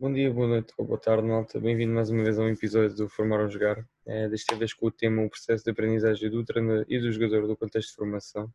Bom 0.00 0.10
dia, 0.14 0.32
boa 0.32 0.48
noite 0.48 0.72
ou 0.78 0.86
boa 0.86 0.98
tarde, 0.98 1.28
malta. 1.28 1.60
Bem-vindo 1.60 1.92
mais 1.92 2.08
uma 2.08 2.24
vez 2.24 2.38
a 2.38 2.42
um 2.42 2.48
episódio 2.48 2.96
do 2.96 3.06
Formar 3.06 3.38
ou 3.42 3.50
Jogar. 3.50 3.86
É, 4.06 4.30
desta 4.30 4.56
vez 4.56 4.72
com 4.72 4.86
o 4.86 4.90
tema 4.90 5.22
o 5.22 5.28
processo 5.28 5.62
de 5.62 5.70
aprendizagem 5.70 6.30
do 6.30 6.42
treinador 6.42 6.86
e 6.88 6.98
do 6.98 7.12
jogador 7.12 7.46
do 7.46 7.54
contexto 7.54 7.90
de 7.90 7.96
formação. 7.96 8.50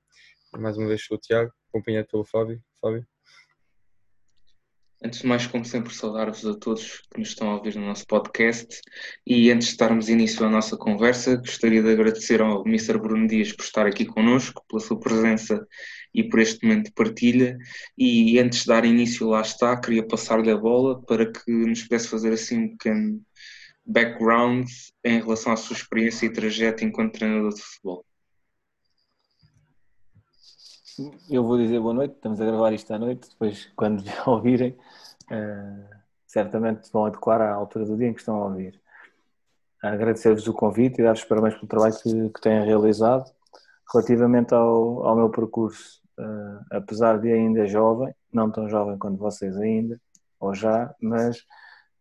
Mais 0.57 0.75
uma 0.75 0.87
vez 0.87 1.05
sou 1.05 1.17
o 1.17 1.19
Tiago, 1.19 1.53
acompanhado 1.69 2.07
pelo 2.07 2.25
Fábio. 2.25 2.59
Fábio. 2.81 3.05
Antes 5.05 5.19
de 5.19 5.27
mais, 5.27 5.45
como 5.45 5.63
sempre, 5.63 5.93
saudar-vos 5.93 6.43
a 6.47 6.55
todos 6.55 7.03
que 7.13 7.19
nos 7.19 7.27
estão 7.29 7.51
a 7.51 7.57
ouvir 7.57 7.75
no 7.75 7.85
nosso 7.85 8.07
podcast. 8.07 8.81
E 9.23 9.51
antes 9.51 9.67
de 9.67 9.77
darmos 9.77 10.09
início 10.09 10.43
à 10.43 10.49
nossa 10.49 10.75
conversa, 10.75 11.35
gostaria 11.35 11.83
de 11.83 11.91
agradecer 11.91 12.41
ao 12.41 12.65
Mr. 12.65 12.97
Bruno 12.97 13.27
Dias 13.27 13.53
por 13.53 13.61
estar 13.61 13.85
aqui 13.85 14.03
connosco, 14.03 14.65
pela 14.67 14.79
sua 14.79 14.99
presença 14.99 15.63
e 16.11 16.23
por 16.23 16.39
este 16.39 16.65
momento 16.65 16.85
de 16.85 16.93
partilha. 16.93 17.55
E 17.95 18.39
antes 18.39 18.61
de 18.61 18.65
dar 18.65 18.83
início, 18.83 19.29
lá 19.29 19.41
está, 19.41 19.79
queria 19.79 20.07
passar-lhe 20.07 20.49
a 20.49 20.57
bola 20.57 20.99
para 21.03 21.31
que 21.31 21.51
nos 21.51 21.83
pudesse 21.83 22.07
fazer 22.07 22.33
assim 22.33 22.63
um 22.63 22.69
pequeno 22.69 23.21
background 23.85 24.67
em 25.03 25.19
relação 25.19 25.53
à 25.53 25.55
sua 25.55 25.75
experiência 25.75 26.25
e 26.25 26.33
trajeto 26.33 26.83
enquanto 26.83 27.13
treinador 27.13 27.53
de 27.53 27.61
futebol. 27.61 28.03
Eu 31.29 31.43
vou 31.43 31.57
dizer 31.57 31.79
boa 31.81 31.93
noite, 31.93 32.15
estamos 32.15 32.39
a 32.39 32.45
gravar 32.45 32.71
isto 32.71 32.89
à 32.93 32.97
noite, 32.97 33.27
depois 33.29 33.69
quando 33.75 34.01
ouvirem, 34.25 34.77
uh, 35.31 35.95
certamente 36.25 36.91
vão 36.91 37.05
adequar 37.05 37.41
à 37.41 37.53
altura 37.53 37.85
do 37.85 37.97
dia 37.97 38.07
em 38.07 38.13
que 38.13 38.19
estão 38.19 38.35
a 38.35 38.45
ouvir. 38.45 38.79
Agradecer-vos 39.81 40.47
o 40.47 40.53
convite 40.53 40.99
e 40.99 41.03
dar-vos 41.03 41.23
parabéns 41.25 41.55
pelo 41.55 41.67
trabalho 41.67 41.95
que, 42.01 42.29
que 42.29 42.41
têm 42.41 42.63
realizado. 42.63 43.31
Relativamente 43.93 44.53
ao, 44.53 45.05
ao 45.05 45.15
meu 45.15 45.29
percurso, 45.29 46.01
uh, 46.19 46.65
apesar 46.71 47.19
de 47.19 47.31
ainda 47.31 47.67
jovem, 47.67 48.13
não 48.33 48.51
tão 48.51 48.67
jovem 48.67 48.97
quanto 48.97 49.17
vocês 49.17 49.55
ainda, 49.57 50.01
ou 50.39 50.53
já, 50.55 50.93
mas 50.99 51.45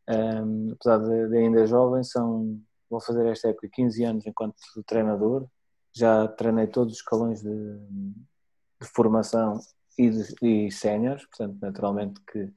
um, 0.08 0.72
apesar 0.72 0.98
de, 0.98 1.28
de, 1.28 1.36
ainda 1.36 1.66
jovem, 1.66 2.02
são, 2.02 2.60
vou 2.90 3.00
fazer 3.00 3.26
esta 3.26 3.48
época 3.48 3.68
15 3.72 4.04
anos 4.04 4.26
enquanto 4.26 4.56
treinador, 4.86 5.46
já 5.92 6.28
treinei 6.28 6.66
todos 6.66 6.94
os 6.94 6.98
escalões 6.98 7.40
de, 7.42 7.78
de 8.80 8.88
formação 8.94 9.58
e, 9.98 10.66
e 10.66 10.70
séniores, 10.70 11.24
portanto, 11.26 11.58
naturalmente 11.60 12.20
que 12.30 12.50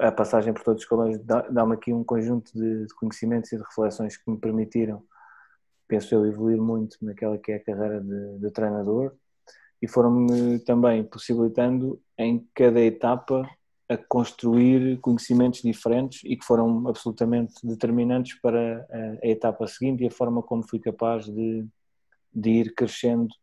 a 0.00 0.12
passagem 0.12 0.52
por 0.52 0.62
todos 0.62 0.80
os 0.80 0.84
escalões 0.84 1.18
dá-me 1.24 1.74
aqui 1.74 1.92
um 1.92 2.04
conjunto 2.04 2.52
de, 2.52 2.86
de, 2.86 2.94
conhecimentos 2.94 3.52
e 3.52 3.56
de 3.56 3.62
reflexões 3.62 4.16
que 4.16 4.30
me 4.30 4.38
permitiram, 4.38 5.02
penso 5.86 6.14
eu, 6.14 6.26
evoluir 6.26 6.60
muito 6.60 6.96
naquela 7.02 7.38
que 7.38 7.52
é 7.52 7.56
a 7.56 7.64
carreira 7.64 8.00
de, 8.00 8.38
de 8.38 8.50
treinador 8.50 9.14
e 9.80 9.88
foram-me 9.88 10.58
também 10.60 11.04
possibilitando 11.04 12.00
em 12.16 12.46
cada 12.54 12.80
etapa 12.80 13.48
a 13.88 13.96
construir 13.96 14.98
conhecimentos 15.00 15.60
diferentes 15.60 16.20
e 16.24 16.36
que 16.36 16.44
foram 16.44 16.88
absolutamente 16.88 17.54
determinantes 17.64 18.40
para 18.40 18.86
a, 18.90 19.26
a 19.26 19.28
etapa 19.28 19.66
seguinte 19.66 20.02
e 20.02 20.06
a 20.06 20.10
forma 20.10 20.42
como 20.42 20.66
fui 20.66 20.78
capaz 20.78 21.26
de, 21.26 21.66
de 22.32 22.50
ir 22.50 22.74
crescendo 22.74 23.34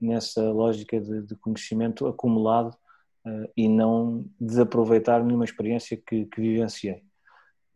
nessa 0.00 0.42
lógica 0.50 1.00
de, 1.00 1.22
de 1.22 1.36
conhecimento 1.36 2.06
acumulado 2.06 2.76
uh, 3.26 3.50
e 3.56 3.68
não 3.68 4.24
desaproveitar 4.40 5.24
nenhuma 5.24 5.44
experiência 5.44 5.96
que, 5.96 6.26
que 6.26 6.40
vivenciei. 6.40 7.02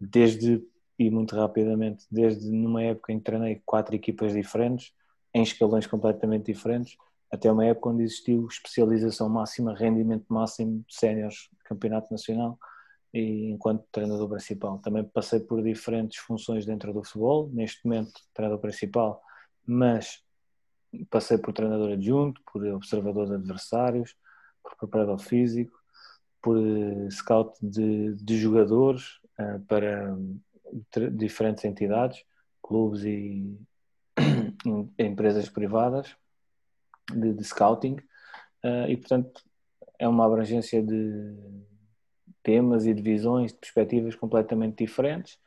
Desde, 0.00 0.62
e 0.98 1.10
muito 1.10 1.34
rapidamente, 1.34 2.04
desde 2.10 2.50
numa 2.50 2.82
época 2.82 3.12
em 3.12 3.18
que 3.18 3.24
treinei 3.24 3.62
quatro 3.64 3.94
equipas 3.94 4.32
diferentes, 4.32 4.92
em 5.34 5.42
escalões 5.42 5.86
completamente 5.86 6.46
diferentes, 6.46 6.96
até 7.30 7.50
uma 7.50 7.64
época 7.64 7.90
onde 7.90 8.04
existiu 8.04 8.46
especialização 8.46 9.28
máxima, 9.28 9.74
rendimento 9.74 10.24
máximo 10.28 10.84
de 10.86 10.94
séniores 10.94 11.50
campeonato 11.64 12.10
nacional 12.10 12.58
e 13.12 13.50
enquanto 13.50 13.84
treinador 13.92 14.28
principal. 14.28 14.78
Também 14.78 15.04
passei 15.04 15.40
por 15.40 15.62
diferentes 15.62 16.18
funções 16.18 16.64
dentro 16.64 16.92
do 16.92 17.04
futebol, 17.04 17.50
neste 17.52 17.86
momento 17.86 18.12
treinador 18.34 18.60
principal, 18.60 19.22
mas 19.66 20.22
passei 21.10 21.38
por 21.38 21.52
treinador 21.52 21.92
adjunto, 21.92 22.40
por 22.50 22.64
observador 22.66 23.26
de 23.26 23.34
adversários, 23.34 24.16
por 24.62 24.76
preparador 24.76 25.18
físico, 25.18 25.78
por 26.40 26.56
eh, 26.56 27.10
scout 27.10 27.58
de, 27.60 28.14
de 28.14 28.38
jogadores 28.38 29.18
uh, 29.38 29.60
para 29.66 30.16
diferentes 31.12 31.64
entidades, 31.64 32.24
clubes 32.62 33.04
e 33.04 33.58
empresas 34.98 35.48
privadas 35.48 36.14
de, 37.10 37.32
de 37.32 37.44
scouting 37.44 37.96
uh, 38.64 38.88
e 38.88 38.96
portanto 38.96 39.42
é 39.98 40.06
uma 40.06 40.24
abrangência 40.24 40.82
de 40.82 41.34
temas 42.42 42.86
e 42.86 42.94
de 42.94 43.02
visões, 43.02 43.52
de 43.52 43.58
perspectivas 43.58 44.14
completamente 44.14 44.84
diferentes. 44.84 45.38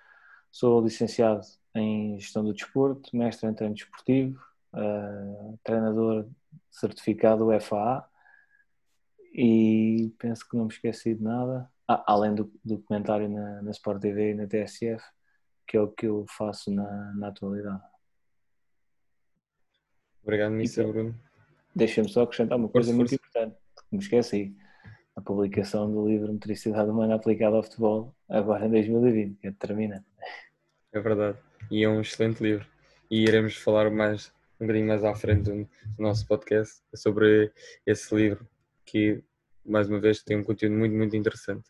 Sou 0.51 0.81
licenciado 0.81 1.41
em 1.73 2.19
Gestão 2.19 2.43
do 2.43 2.53
Desporto, 2.53 3.15
mestre 3.15 3.49
em 3.49 3.53
Treino 3.53 3.73
Desportivo, 3.73 4.39
uh, 4.73 5.59
treinador 5.63 6.27
certificado 6.69 7.47
FAA 7.59 8.07
e 9.33 10.13
penso 10.19 10.47
que 10.47 10.57
não 10.57 10.65
me 10.65 10.71
esqueci 10.71 11.15
de 11.15 11.23
nada, 11.23 11.69
ah, 11.87 12.03
além 12.07 12.35
do 12.35 12.51
documentário 12.63 13.29
na, 13.29 13.61
na 13.61 13.71
Sport 13.71 14.01
TV 14.01 14.31
e 14.31 14.33
na 14.33 14.47
TSF, 14.47 15.03
que 15.67 15.77
é 15.77 15.81
o 15.81 15.87
que 15.87 16.05
eu 16.05 16.25
faço 16.27 16.71
na, 16.71 17.13
na 17.15 17.29
atualidade. 17.29 17.81
Obrigado, 20.21 20.53
Mr. 20.53 20.85
Bruno. 20.85 21.15
Deixa-me 21.73 22.09
só 22.09 22.23
acrescentar 22.23 22.57
uma 22.57 22.67
coisa 22.67 22.93
força, 22.93 22.97
muito 22.97 23.09
força. 23.09 23.39
importante, 23.39 23.57
que 23.89 23.95
me 23.95 24.03
esqueci. 24.03 24.55
A 25.15 25.21
publicação 25.21 25.91
do 25.91 26.07
livro 26.07 26.31
Motricidade 26.31 26.89
Humana 26.89 27.15
Aplicada 27.15 27.55
ao 27.55 27.63
Futebol, 27.63 28.15
agora 28.29 28.65
em 28.65 28.71
2020, 28.71 29.37
que 29.39 29.47
é 29.47 29.51
determinante. 29.51 30.05
É 30.93 30.99
verdade, 30.99 31.37
e 31.69 31.83
é 31.83 31.89
um 31.89 32.01
excelente 32.01 32.41
livro. 32.41 32.65
E 33.09 33.23
iremos 33.23 33.55
falar 33.55 33.89
mais 33.89 34.33
um 34.61 34.67
bocadinho 34.67 34.87
mais 34.87 35.03
à 35.03 35.15
frente 35.15 35.49
do, 35.49 35.67
nosso 35.97 36.25
podcast 36.27 36.81
sobre 36.93 37.51
esse 37.85 38.13
livro 38.13 38.47
que, 38.85 39.23
mais 39.65 39.89
uma 39.89 39.99
vez, 39.99 40.21
tem 40.21 40.37
um 40.37 40.43
conteúdo 40.43 40.75
muito, 40.75 40.95
muito 40.95 41.15
interessante. 41.15 41.67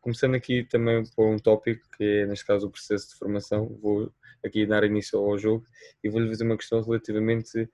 Começando 0.00 0.34
aqui 0.34 0.64
também 0.64 1.04
por 1.14 1.28
um 1.28 1.38
tópico 1.38 1.86
que 1.96 2.02
é, 2.02 2.26
neste 2.26 2.44
caso, 2.44 2.66
o 2.66 2.70
processo 2.70 3.10
de 3.10 3.14
formação. 3.14 3.68
Vou 3.80 4.12
aqui 4.44 4.66
dar 4.66 4.82
início 4.82 5.18
ao 5.20 5.38
jogo 5.38 5.64
e 6.02 6.10
vou-lhe 6.10 6.28
fazer 6.28 6.42
uma 6.42 6.56
questão 6.56 6.82
relativamente 6.82 7.70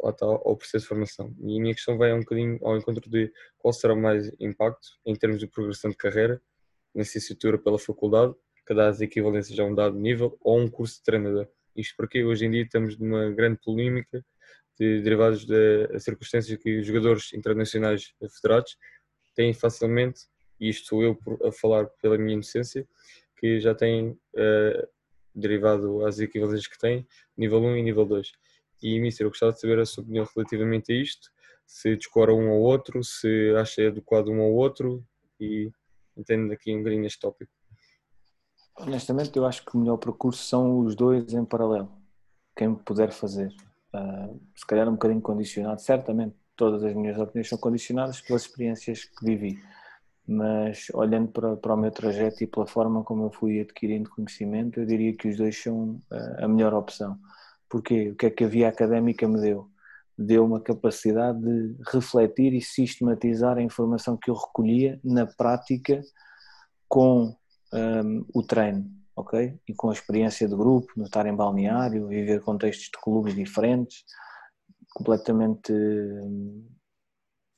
ao 0.00 0.56
processo 0.56 0.84
de 0.84 0.88
formação. 0.88 1.34
E 1.40 1.58
a 1.58 1.60
minha 1.60 1.74
questão 1.74 1.98
vai 1.98 2.12
um 2.12 2.20
bocadinho 2.20 2.58
ao 2.62 2.76
encontro 2.76 3.10
de 3.10 3.32
qual 3.58 3.72
será 3.72 3.94
o 3.94 4.00
mais 4.00 4.30
impacto 4.38 4.88
em 5.04 5.16
termos 5.16 5.40
de 5.40 5.48
progressão 5.48 5.90
de 5.90 5.96
carreira, 5.96 6.40
licenciatura 6.94 7.58
pela 7.58 7.78
faculdade, 7.78 8.34
cada 8.64 8.88
as 8.88 9.00
equivalências 9.00 9.58
a 9.58 9.64
um 9.64 9.74
dado 9.74 9.98
nível 9.98 10.38
ou 10.40 10.60
um 10.60 10.68
curso 10.68 10.98
de 10.98 11.02
treinador. 11.02 11.48
Isto 11.76 11.94
porque 11.96 12.24
hoje 12.24 12.46
em 12.46 12.50
dia 12.50 12.62
estamos 12.62 12.98
numa 12.98 13.30
grande 13.30 13.58
polémica 13.62 14.24
de 14.78 15.00
derivados 15.02 15.44
da 15.46 15.98
circunstância 15.98 16.56
que 16.56 16.80
os 16.80 16.86
jogadores 16.86 17.32
internacionais 17.32 18.14
federados 18.40 18.76
têm 19.34 19.52
facilmente, 19.52 20.22
e 20.58 20.68
isto 20.68 20.88
sou 20.88 21.02
eu 21.02 21.18
a 21.44 21.52
falar 21.52 21.86
pela 22.00 22.18
minha 22.18 22.34
inocência, 22.34 22.86
que 23.38 23.60
já 23.60 23.74
têm 23.74 24.10
uh, 24.10 24.88
derivado 25.34 26.04
às 26.06 26.18
equivalências 26.20 26.66
que 26.66 26.78
têm, 26.78 27.06
nível 27.36 27.60
1 27.60 27.76
e 27.76 27.82
nível 27.82 28.04
2. 28.04 28.32
E, 28.82 29.00
Mister, 29.00 29.24
eu 29.26 29.30
gostava 29.30 29.52
de 29.52 29.60
saber 29.60 29.78
a 29.78 29.86
sua 29.86 30.02
opinião 30.02 30.28
relativamente 30.34 30.92
a 30.92 30.96
isto, 30.96 31.30
se 31.66 31.96
descora 31.96 32.34
um 32.34 32.50
ao 32.50 32.60
outro, 32.60 33.02
se 33.02 33.54
acha 33.56 33.88
adequado 33.88 34.28
um 34.28 34.40
ao 34.40 34.52
outro, 34.52 35.04
e 35.40 35.70
entendo 36.16 36.52
aqui 36.52 36.74
um 36.74 36.78
bocadinho 36.78 37.06
este 37.06 37.20
tópico. 37.20 37.52
Honestamente, 38.78 39.36
eu 39.36 39.46
acho 39.46 39.64
que 39.64 39.76
o 39.76 39.80
melhor 39.80 39.98
percurso 39.98 40.42
são 40.42 40.78
os 40.80 40.94
dois 40.94 41.32
em 41.32 41.44
paralelo. 41.44 41.90
Quem 42.56 42.74
puder 42.74 43.12
fazer. 43.12 43.54
Uh, 43.94 44.40
se 44.56 44.66
calhar 44.66 44.88
um 44.88 44.92
bocadinho 44.92 45.20
condicionado, 45.20 45.80
certamente 45.80 46.34
todas 46.56 46.82
as 46.82 46.94
minhas 46.94 47.18
opiniões 47.18 47.48
são 47.48 47.58
condicionadas 47.58 48.20
pelas 48.20 48.42
experiências 48.42 49.04
que 49.04 49.24
vivi. 49.24 49.62
Mas 50.26 50.86
olhando 50.94 51.28
para, 51.28 51.56
para 51.56 51.74
o 51.74 51.76
meu 51.76 51.90
trajeto 51.90 52.42
e 52.42 52.46
pela 52.46 52.66
forma 52.66 53.02
como 53.04 53.24
eu 53.24 53.30
fui 53.30 53.60
adquirindo 53.60 54.10
conhecimento, 54.10 54.80
eu 54.80 54.86
diria 54.86 55.14
que 55.14 55.28
os 55.28 55.36
dois 55.36 55.60
são 55.60 56.00
uh, 56.10 56.44
a 56.44 56.48
melhor 56.48 56.72
opção. 56.72 57.18
Porque 57.68 58.10
o 58.10 58.16
que 58.16 58.26
é 58.26 58.30
que 58.30 58.44
a 58.44 58.48
via 58.48 58.68
académica 58.68 59.28
me 59.28 59.40
deu? 59.40 59.68
Deu 60.16 60.44
uma 60.44 60.60
capacidade 60.60 61.40
de 61.40 61.76
refletir 61.90 62.52
e 62.54 62.60
sistematizar 62.60 63.58
a 63.58 63.62
informação 63.62 64.16
que 64.16 64.30
eu 64.30 64.34
recolhia 64.34 65.00
na 65.02 65.26
prática 65.26 66.00
com 66.88 67.34
um, 67.72 68.24
o 68.34 68.42
treino, 68.42 68.90
ok? 69.16 69.58
E 69.68 69.74
com 69.74 69.90
a 69.90 69.92
experiência 69.92 70.48
de 70.48 70.54
grupo, 70.54 70.92
no 70.96 71.04
estar 71.04 71.26
em 71.26 71.34
balneário, 71.34 72.08
viver 72.08 72.40
contextos 72.42 72.86
de 72.86 73.00
clubes 73.02 73.34
diferentes, 73.34 74.04
completamente 74.94 75.72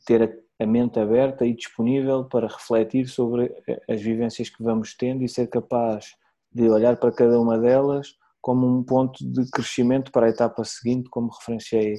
ter 0.06 0.44
a 0.61 0.66
mente 0.66 0.99
aberta 1.00 1.44
e 1.44 1.55
disponível 1.55 2.25
para 2.25 2.46
refletir 2.46 3.08
sobre 3.08 3.52
as 3.88 4.00
vivências 4.00 4.49
que 4.49 4.62
vamos 4.62 4.94
tendo 4.94 5.25
e 5.25 5.28
ser 5.28 5.49
capaz 5.49 6.14
de 6.52 6.69
olhar 6.69 6.96
para 6.96 7.12
cada 7.12 7.40
uma 7.40 7.58
delas 7.58 8.14
como 8.40 8.66
um 8.66 8.84
ponto 8.84 9.25
de 9.32 9.50
crescimento 9.50 10.12
para 10.12 10.26
a 10.26 10.28
etapa 10.28 10.62
seguinte, 10.64 11.08
como 11.08 11.31
referenciei 11.31 11.96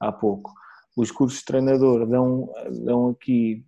há 0.00 0.10
pouco. 0.10 0.52
Os 0.96 1.10
cursos 1.10 1.38
de 1.38 1.44
treinador 1.44 2.06
dão, 2.06 2.52
dão 2.84 3.08
aqui 3.10 3.64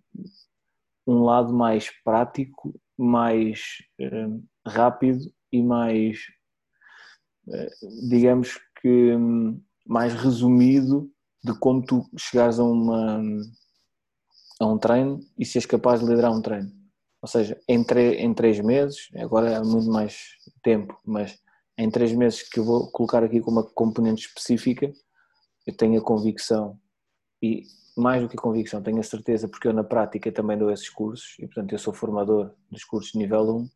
um 1.07 1.23
lado 1.23 1.53
mais 1.53 1.89
prático 2.03 2.77
mais 2.97 3.77
uh, 4.01 4.43
rápido 4.65 5.31
e 5.51 5.61
mais, 5.61 6.19
eh, 7.49 7.69
digamos 8.09 8.59
que, 8.81 9.15
hum, 9.15 9.61
mais 9.85 10.13
resumido 10.13 11.09
de 11.43 11.57
como 11.59 11.85
tu 11.85 12.05
chegares 12.17 12.59
a, 12.59 12.63
uma, 12.63 13.21
a 14.59 14.65
um 14.65 14.77
treino 14.77 15.19
e 15.37 15.45
se 15.45 15.57
és 15.57 15.65
capaz 15.65 16.01
de 16.01 16.07
liderar 16.07 16.31
um 16.31 16.41
treino. 16.41 16.71
Ou 17.21 17.27
seja, 17.27 17.59
em, 17.67 17.85
em 18.17 18.33
três 18.33 18.59
meses, 18.59 19.09
agora 19.15 19.49
é 19.49 19.61
muito 19.61 19.89
mais 19.89 20.35
tempo, 20.61 20.99
mas 21.05 21.39
em 21.77 21.89
três 21.89 22.11
meses 22.13 22.43
que 22.43 22.59
eu 22.59 22.63
vou 22.63 22.91
colocar 22.91 23.23
aqui 23.23 23.39
como 23.39 23.59
uma 23.59 23.69
componente 23.69 24.27
específica, 24.27 24.91
eu 25.65 25.75
tenho 25.75 25.99
a 25.99 26.03
convicção 26.03 26.79
e 27.41 27.63
mais 27.97 28.21
do 28.21 28.29
que 28.29 28.37
convicção, 28.37 28.81
tenho 28.81 28.99
a 28.99 29.03
certeza 29.03 29.47
porque 29.47 29.67
eu 29.67 29.73
na 29.73 29.83
prática 29.83 30.31
também 30.31 30.57
dou 30.57 30.71
esses 30.71 30.89
cursos 30.89 31.35
e 31.39 31.47
portanto 31.47 31.71
eu 31.71 31.79
sou 31.79 31.93
formador 31.93 32.51
dos 32.69 32.83
cursos 32.83 33.11
de 33.11 33.17
nível 33.17 33.57
1 33.57 33.69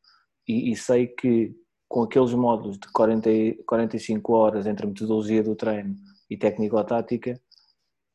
e, 0.48 0.72
e 0.72 0.76
sei 0.76 1.08
que 1.08 1.56
com 1.88 2.04
aqueles 2.04 2.34
módulos 2.34 2.78
de 2.78 2.88
40, 2.94 3.30
45 3.66 4.34
horas 4.34 4.66
entre 4.66 4.88
metodologia 4.88 5.44
do 5.44 5.56
treino 5.56 5.96
e 6.30 6.38
técnico-tática, 6.38 7.40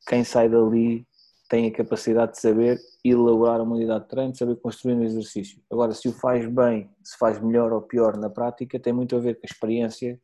quem 0.07 0.23
sai 0.23 0.49
dali 0.49 1.05
tem 1.47 1.67
a 1.67 1.71
capacidade 1.71 2.33
de 2.33 2.41
saber 2.41 2.79
elaborar 3.03 3.61
uma 3.61 3.75
unidade 3.75 4.03
de 4.03 4.09
treino, 4.09 4.31
de 4.31 4.37
saber 4.37 4.55
construir 4.57 4.95
um 4.95 5.03
exercício. 5.03 5.61
Agora, 5.71 5.93
se 5.93 6.09
o 6.09 6.11
faz 6.11 6.45
bem, 6.47 6.89
se 7.03 7.17
faz 7.17 7.39
melhor 7.39 7.71
ou 7.71 7.81
pior 7.81 8.17
na 8.17 8.29
prática, 8.29 8.79
tem 8.79 8.91
muito 8.91 9.15
a 9.15 9.19
ver 9.19 9.35
com 9.35 9.41
a 9.43 9.49
experiência 9.49 10.19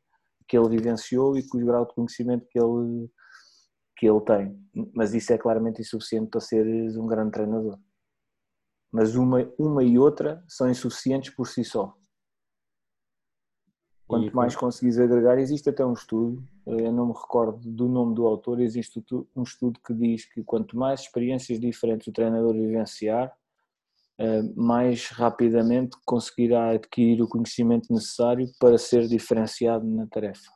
que 0.47 0.57
ele 0.57 0.69
vivenciou 0.69 1.37
e 1.37 1.47
com 1.47 1.59
o 1.59 1.65
grau 1.65 1.85
de 1.85 1.93
conhecimento 1.93 2.47
que 2.49 2.59
ele, 2.59 3.09
que 3.95 4.07
ele 4.07 4.21
tem. 4.21 4.59
Mas 4.93 5.13
isso 5.13 5.31
é 5.33 5.37
claramente 5.37 5.81
insuficiente 5.81 6.29
para 6.29 6.39
seres 6.39 6.97
um 6.97 7.07
grande 7.07 7.31
treinador. 7.31 7.79
Mas 8.91 9.15
uma, 9.15 9.51
uma 9.57 9.83
e 9.83 9.97
outra 9.97 10.43
são 10.47 10.69
insuficientes 10.69 11.33
por 11.33 11.47
si 11.47 11.63
só. 11.63 11.95
Quanto 14.07 14.35
mais 14.35 14.55
conseguires 14.55 14.99
agregar, 14.99 15.39
existe 15.39 15.69
até 15.69 15.83
um 15.83 15.93
estudo, 15.93 16.47
eh, 16.67 16.87
eu 16.87 16.91
não 16.91 17.07
me 17.07 17.13
recordo 17.13 17.59
do 17.67 17.87
nome 17.87 18.13
do 18.13 18.27
autor, 18.27 18.59
existe 18.59 19.03
um 19.35 19.41
estudo 19.41 19.79
que 19.83 19.93
diz 19.93 20.25
que 20.25 20.43
quanto 20.43 20.77
mais 20.77 21.01
experiências 21.01 21.59
diferentes 21.59 22.05
o 22.07 22.11
treinador 22.11 22.53
vivenciar, 22.53 23.35
eh, 24.19 24.43
mais 24.55 25.07
rapidamente 25.07 25.97
conseguirá 26.05 26.71
adquirir 26.71 27.23
o 27.23 27.27
conhecimento 27.27 27.91
necessário 27.91 28.47
para 28.59 28.77
ser 28.77 29.07
diferenciado 29.07 29.85
na 29.87 30.05
tarefa. 30.05 30.51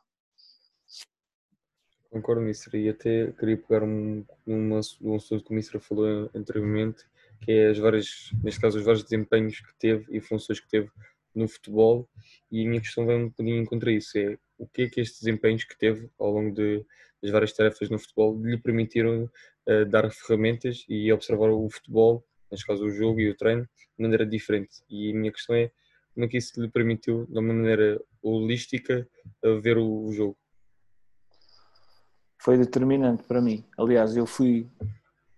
Concordo 2.10 2.40
nisso, 2.40 2.74
e 2.74 2.88
até 2.88 3.32
queria 3.32 3.58
pegar 3.58 3.82
um, 3.82 4.24
um, 4.46 4.76
assunto 4.76 5.44
que 5.44 5.50
o 5.50 5.54
Mistra 5.54 5.78
falou 5.78 6.30
anteriormente, 6.34 7.04
que 7.42 7.52
é 7.52 7.68
as 7.68 7.78
várias, 7.78 8.30
neste 8.42 8.60
caso, 8.60 8.78
os 8.78 8.84
vários 8.84 9.02
desempenhos 9.02 9.60
que 9.60 9.74
teve 9.78 10.06
e 10.16 10.18
funções 10.18 10.58
que 10.58 10.68
teve 10.68 10.90
no 11.34 11.46
futebol 11.46 12.08
e 12.50 12.64
a 12.64 12.68
minha 12.68 12.80
questão 12.80 13.04
vai 13.04 13.16
um 13.16 13.28
bocadinho 13.28 13.64
contra 13.66 13.92
isso, 13.92 14.16
é 14.18 14.38
o 14.56 14.66
que 14.66 14.82
é 14.82 14.88
que 14.88 15.00
estes 15.00 15.20
desempenhos 15.20 15.64
que 15.64 15.78
teve 15.78 16.10
ao 16.18 16.30
longo 16.30 16.54
de, 16.54 16.84
das 17.22 17.30
várias 17.30 17.52
tarefas 17.52 17.90
no 17.90 17.98
futebol 17.98 18.40
lhe 18.42 18.56
permitiram 18.56 19.30
uh, 19.68 19.84
dar 19.86 20.10
ferramentas 20.10 20.84
e 20.88 21.12
observar 21.12 21.50
o 21.50 21.68
futebol, 21.68 22.24
neste 22.50 22.66
caso 22.66 22.84
o 22.84 22.90
jogo 22.90 23.20
e 23.20 23.28
o 23.28 23.36
treino, 23.36 23.62
de 23.64 24.02
maneira 24.02 24.24
diferente. 24.26 24.82
E 24.88 25.12
a 25.12 25.14
minha 25.14 25.30
questão 25.30 25.54
é 25.54 25.70
como 26.14 26.24
é 26.24 26.28
que 26.28 26.38
isso 26.38 26.60
lhe 26.60 26.68
permitiu, 26.68 27.26
de 27.26 27.38
uma 27.38 27.52
maneira 27.52 28.00
holística, 28.22 29.06
uh, 29.44 29.60
ver 29.60 29.76
o, 29.76 30.06
o 30.06 30.12
jogo? 30.12 30.36
Foi 32.38 32.56
determinante 32.56 33.22
para 33.24 33.40
mim. 33.40 33.64
Aliás, 33.76 34.16
eu 34.16 34.26
fui 34.26 34.70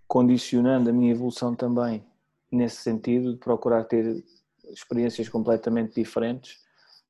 condicionando 0.07 0.91
a 0.91 0.93
minha 0.93 1.13
evolução 1.13 1.55
também 1.55 2.05
nesse 2.51 2.77
sentido 2.77 3.33
de 3.33 3.39
procurar 3.39 3.85
ter 3.85 4.25
experiências 4.69 5.29
completamente 5.29 5.95
diferentes 5.95 6.59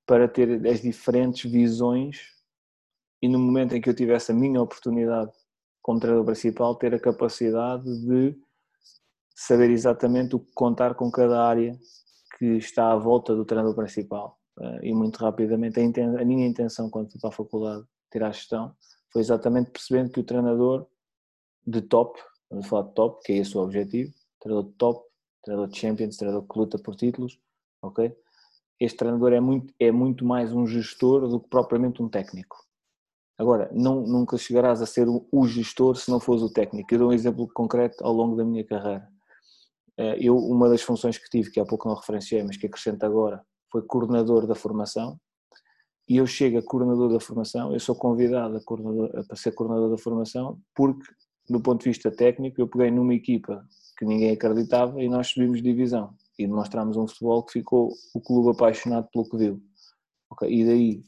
para 0.07 0.29
ter 0.29 0.67
as 0.67 0.83
diferentes 0.83 1.51
visões 1.51 2.35
e 3.23 3.29
no 3.29 3.39
momento 3.39 3.75
em 3.75 3.81
que 3.81 3.89
eu 3.89 3.95
tivesse 3.95 4.33
a 4.33 4.35
minha 4.35 4.61
oportunidade 4.61 5.33
como 5.83 6.01
treinador 6.01 6.27
principal, 6.27 6.75
ter 6.75 6.95
a 6.95 7.01
capacidade 7.01 7.85
de 8.07 8.37
saber 9.35 9.71
exatamente 9.71 10.37
o 10.37 10.41
que 10.41 10.53
contar 10.53 10.95
com 10.95 11.11
cada 11.11 11.43
área 11.43 11.79
que 12.39 12.45
está 12.57 12.93
à 12.93 12.97
volta 12.97 13.35
do 13.35 13.45
treinador 13.45 13.75
principal. 13.75 14.39
Eh, 14.61 14.89
e 14.89 14.95
muito 14.95 15.17
rapidamente, 15.19 15.81
a, 15.81 16.25
minha 16.25 16.47
intenção 16.47 16.91
quando 16.91 17.11
fui 17.11 17.21
para 17.21 17.31
a 17.31 17.33
faculdade 17.33 17.85
tirar 18.11 18.29
a 18.29 18.33
gestão 18.33 18.75
foi 19.13 19.21
exatamente 19.21 19.71
percebendo 19.71 20.11
que 20.11 20.21
o 20.21 20.25
treinador 20.25 20.87
de 21.67 21.83
top, 21.83 22.21
vamos 22.51 22.67
falar 22.67 22.89
de 22.89 22.95
top, 22.95 23.23
que 23.25 23.33
é 23.33 23.37
esse 23.37 23.57
o 23.57 23.61
objetivo, 23.61 24.13
treinador 24.41 24.71
de 24.71 24.77
top, 24.77 25.07
treinador 25.43 25.69
de 25.71 25.79
Champions, 25.79 26.17
treinador 26.17 26.47
que 26.47 26.59
luta 26.59 26.79
por 26.79 26.97
títulos, 26.97 27.39
ok? 27.83 28.15
Este 28.79 28.99
treinador 28.99 29.33
é 29.33 29.41
muito, 29.41 29.75
é 29.79 29.93
muito 29.93 30.25
mais 30.25 30.53
um 30.53 30.67
gestor 30.67 31.29
do 31.29 31.41
que 31.41 31.49
propriamente 31.49 32.03
um 32.03 32.09
técnico. 32.09 32.57
Agora, 33.37 33.71
não, 33.73 34.03
nunca 34.03 34.37
chegarás 34.37 34.83
a 34.83 34.87
ser 34.87 35.07
o 35.09 35.47
gestor 35.47 35.97
se 35.97 36.11
não 36.11 36.21
fores 36.21 36.43
o 36.43 36.53
técnico. 36.53 36.93
Eu 36.93 36.99
dou 36.99 37.09
um 37.09 37.13
exemplo 37.13 37.49
concreto 37.55 38.05
ao 38.05 38.13
longo 38.13 38.37
da 38.37 38.45
minha 38.45 38.65
carreira. 38.65 39.09
Eh, 39.97 40.19
eu, 40.21 40.37
uma 40.37 40.69
das 40.69 40.83
funções 40.83 41.17
que 41.17 41.29
tive, 41.29 41.51
que 41.51 41.61
há 41.61 41.65
pouco 41.65 41.89
não 41.89 41.95
referenciei, 41.95 42.43
mas 42.43 42.57
que 42.57 42.67
acrescento 42.67 43.05
agora, 43.05 43.43
foi 43.71 43.83
coordenador 43.83 44.47
da 44.47 44.55
formação. 44.55 45.19
E 46.11 46.17
eu 46.17 46.27
chego 46.27 46.59
a 46.59 46.63
coordenador 46.63 47.13
da 47.13 47.21
formação, 47.21 47.73
eu 47.73 47.79
sou 47.79 47.95
convidado 47.95 48.57
a, 48.57 49.37
ser 49.37 49.53
coordenador 49.53 49.91
da 49.91 49.97
formação 49.97 50.61
porque, 50.75 51.09
do 51.49 51.61
ponto 51.61 51.85
de 51.85 51.89
vista 51.89 52.11
técnico, 52.11 52.61
eu 52.61 52.67
peguei 52.67 52.91
numa 52.91 53.15
equipa 53.15 53.65
que 53.97 54.05
ninguém 54.05 54.33
acreditava 54.33 55.01
e 55.01 55.09
nós 55.09 55.29
subimos 55.29 55.63
divisão 55.63 56.13
e 56.37 56.49
demonstramos 56.49 56.97
um 56.97 57.07
futebol 57.07 57.45
que 57.45 57.53
ficou 57.53 57.93
o 58.13 58.21
clube 58.21 58.51
apaixonado 58.51 59.09
pelo 59.13 59.31
que 59.31 59.37
viu. 59.37 59.63
Okay? 60.33 60.53
E 60.53 60.65
daí 60.65 61.05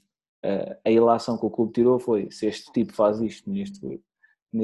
a 0.84 0.90
ilação 0.90 1.36
que 1.36 1.46
o 1.46 1.50
clube 1.50 1.72
tirou 1.72 1.98
foi: 1.98 2.30
se 2.30 2.46
este 2.46 2.70
tipo 2.70 2.92
faz 2.92 3.20
isto 3.20 3.50
neste, 3.50 4.00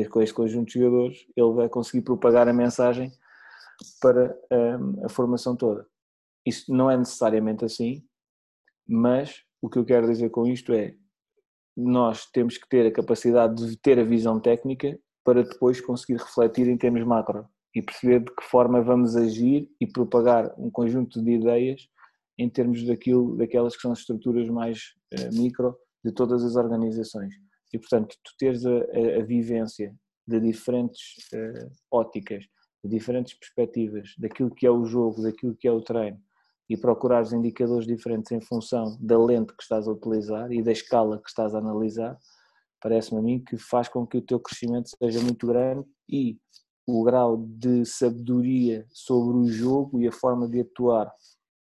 com 0.09 0.23
este 0.23 0.35
conjunto 0.35 0.69
de 0.69 0.79
jogadores, 0.79 1.27
ele 1.35 1.53
vai 1.53 1.69
conseguir 1.69 2.03
propagar 2.03 2.47
a 2.47 2.53
mensagem 2.53 3.11
para 4.01 4.39
um, 4.53 5.05
a 5.05 5.09
formação 5.09 5.57
toda. 5.57 5.85
Isso 6.47 6.73
não 6.73 6.89
é 6.89 6.97
necessariamente 6.97 7.65
assim, 7.65 8.05
mas 8.87 9.48
o 9.61 9.69
que 9.69 9.79
eu 9.79 9.85
quero 9.85 10.07
dizer 10.07 10.31
com 10.31 10.47
isto 10.47 10.73
é 10.73 10.95
nós 11.77 12.27
temos 12.27 12.59
que 12.59 12.69
ter 12.69 12.87
a 12.87 12.93
capacidade 12.93 13.65
de 13.65 13.77
ter 13.77 13.99
a 13.99 14.05
visão 14.05 14.41
técnica 14.41 14.99
para 15.25 15.45
depois 15.45 15.81
conseguir 15.81 16.19
refletir 16.19 16.69
em 16.69 16.77
termos 16.77 17.05
macro 17.05 17.47
e 17.75 17.83
perceber 17.83 18.21
de 18.21 18.35
que 18.35 18.43
forma 18.43 18.83
vamos 18.83 19.15
agir 19.15 19.69
e 19.81 19.87
propagar 19.87 20.53
um 20.59 20.71
conjunto 20.71 21.23
de 21.23 21.33
ideias 21.33 21.89
em 22.37 22.49
termos 22.49 22.85
daquilo, 22.85 23.37
daquelas 23.37 23.77
que 23.77 23.83
são 23.83 23.93
as 23.93 24.01
estruturas 24.01 24.49
mais 24.49 24.95
uh, 25.15 25.37
micro 25.37 25.77
de 26.05 26.13
todas 26.13 26.45
as 26.45 26.57
organizações. 26.57 27.35
E, 27.73 27.79
portanto, 27.79 28.17
tu 28.25 28.33
teres 28.39 28.65
a, 28.65 28.71
a, 28.71 29.21
a 29.21 29.25
vivência 29.25 29.95
de 30.27 30.41
diferentes 30.41 31.17
uh, 31.35 31.71
óticas, 31.91 32.45
de 32.83 32.91
diferentes 32.91 33.35
perspectivas, 33.35 34.15
daquilo 34.19 34.55
que 34.55 34.67
é 34.67 34.71
o 34.71 34.85
jogo, 34.85 35.23
daquilo 35.23 35.57
que 35.57 35.67
é 35.67 35.73
o 35.73 35.83
treino, 35.83 36.21
e 36.69 36.77
procurares 36.77 37.33
indicadores 37.33 37.87
diferentes 37.87 38.31
em 38.33 38.41
função 38.41 38.97
da 39.01 39.19
lente 39.19 39.55
que 39.55 39.63
estás 39.63 39.89
a 39.89 39.93
utilizar 39.93 40.53
e 40.53 40.63
da 40.63 40.73
escala 40.73 41.21
que 41.21 41.29
estás 41.29 41.55
a 41.55 41.59
analisar, 41.59 42.19
parece-me 42.81 43.21
a 43.21 43.23
mim 43.23 43.43
que 43.43 43.57
faz 43.57 43.89
com 43.89 44.07
que 44.07 44.19
o 44.19 44.23
teu 44.23 44.39
crescimento 44.39 44.91
seja 45.03 45.21
muito 45.21 45.47
grande 45.47 45.87
e 46.09 46.39
o 46.87 47.03
grau 47.05 47.37
de 47.37 47.85
sabedoria 47.85 48.87
sobre 48.91 49.37
o 49.37 49.47
jogo 49.47 50.01
e 50.01 50.07
a 50.07 50.13
forma 50.13 50.49
de 50.49 50.61
atuar 50.61 51.13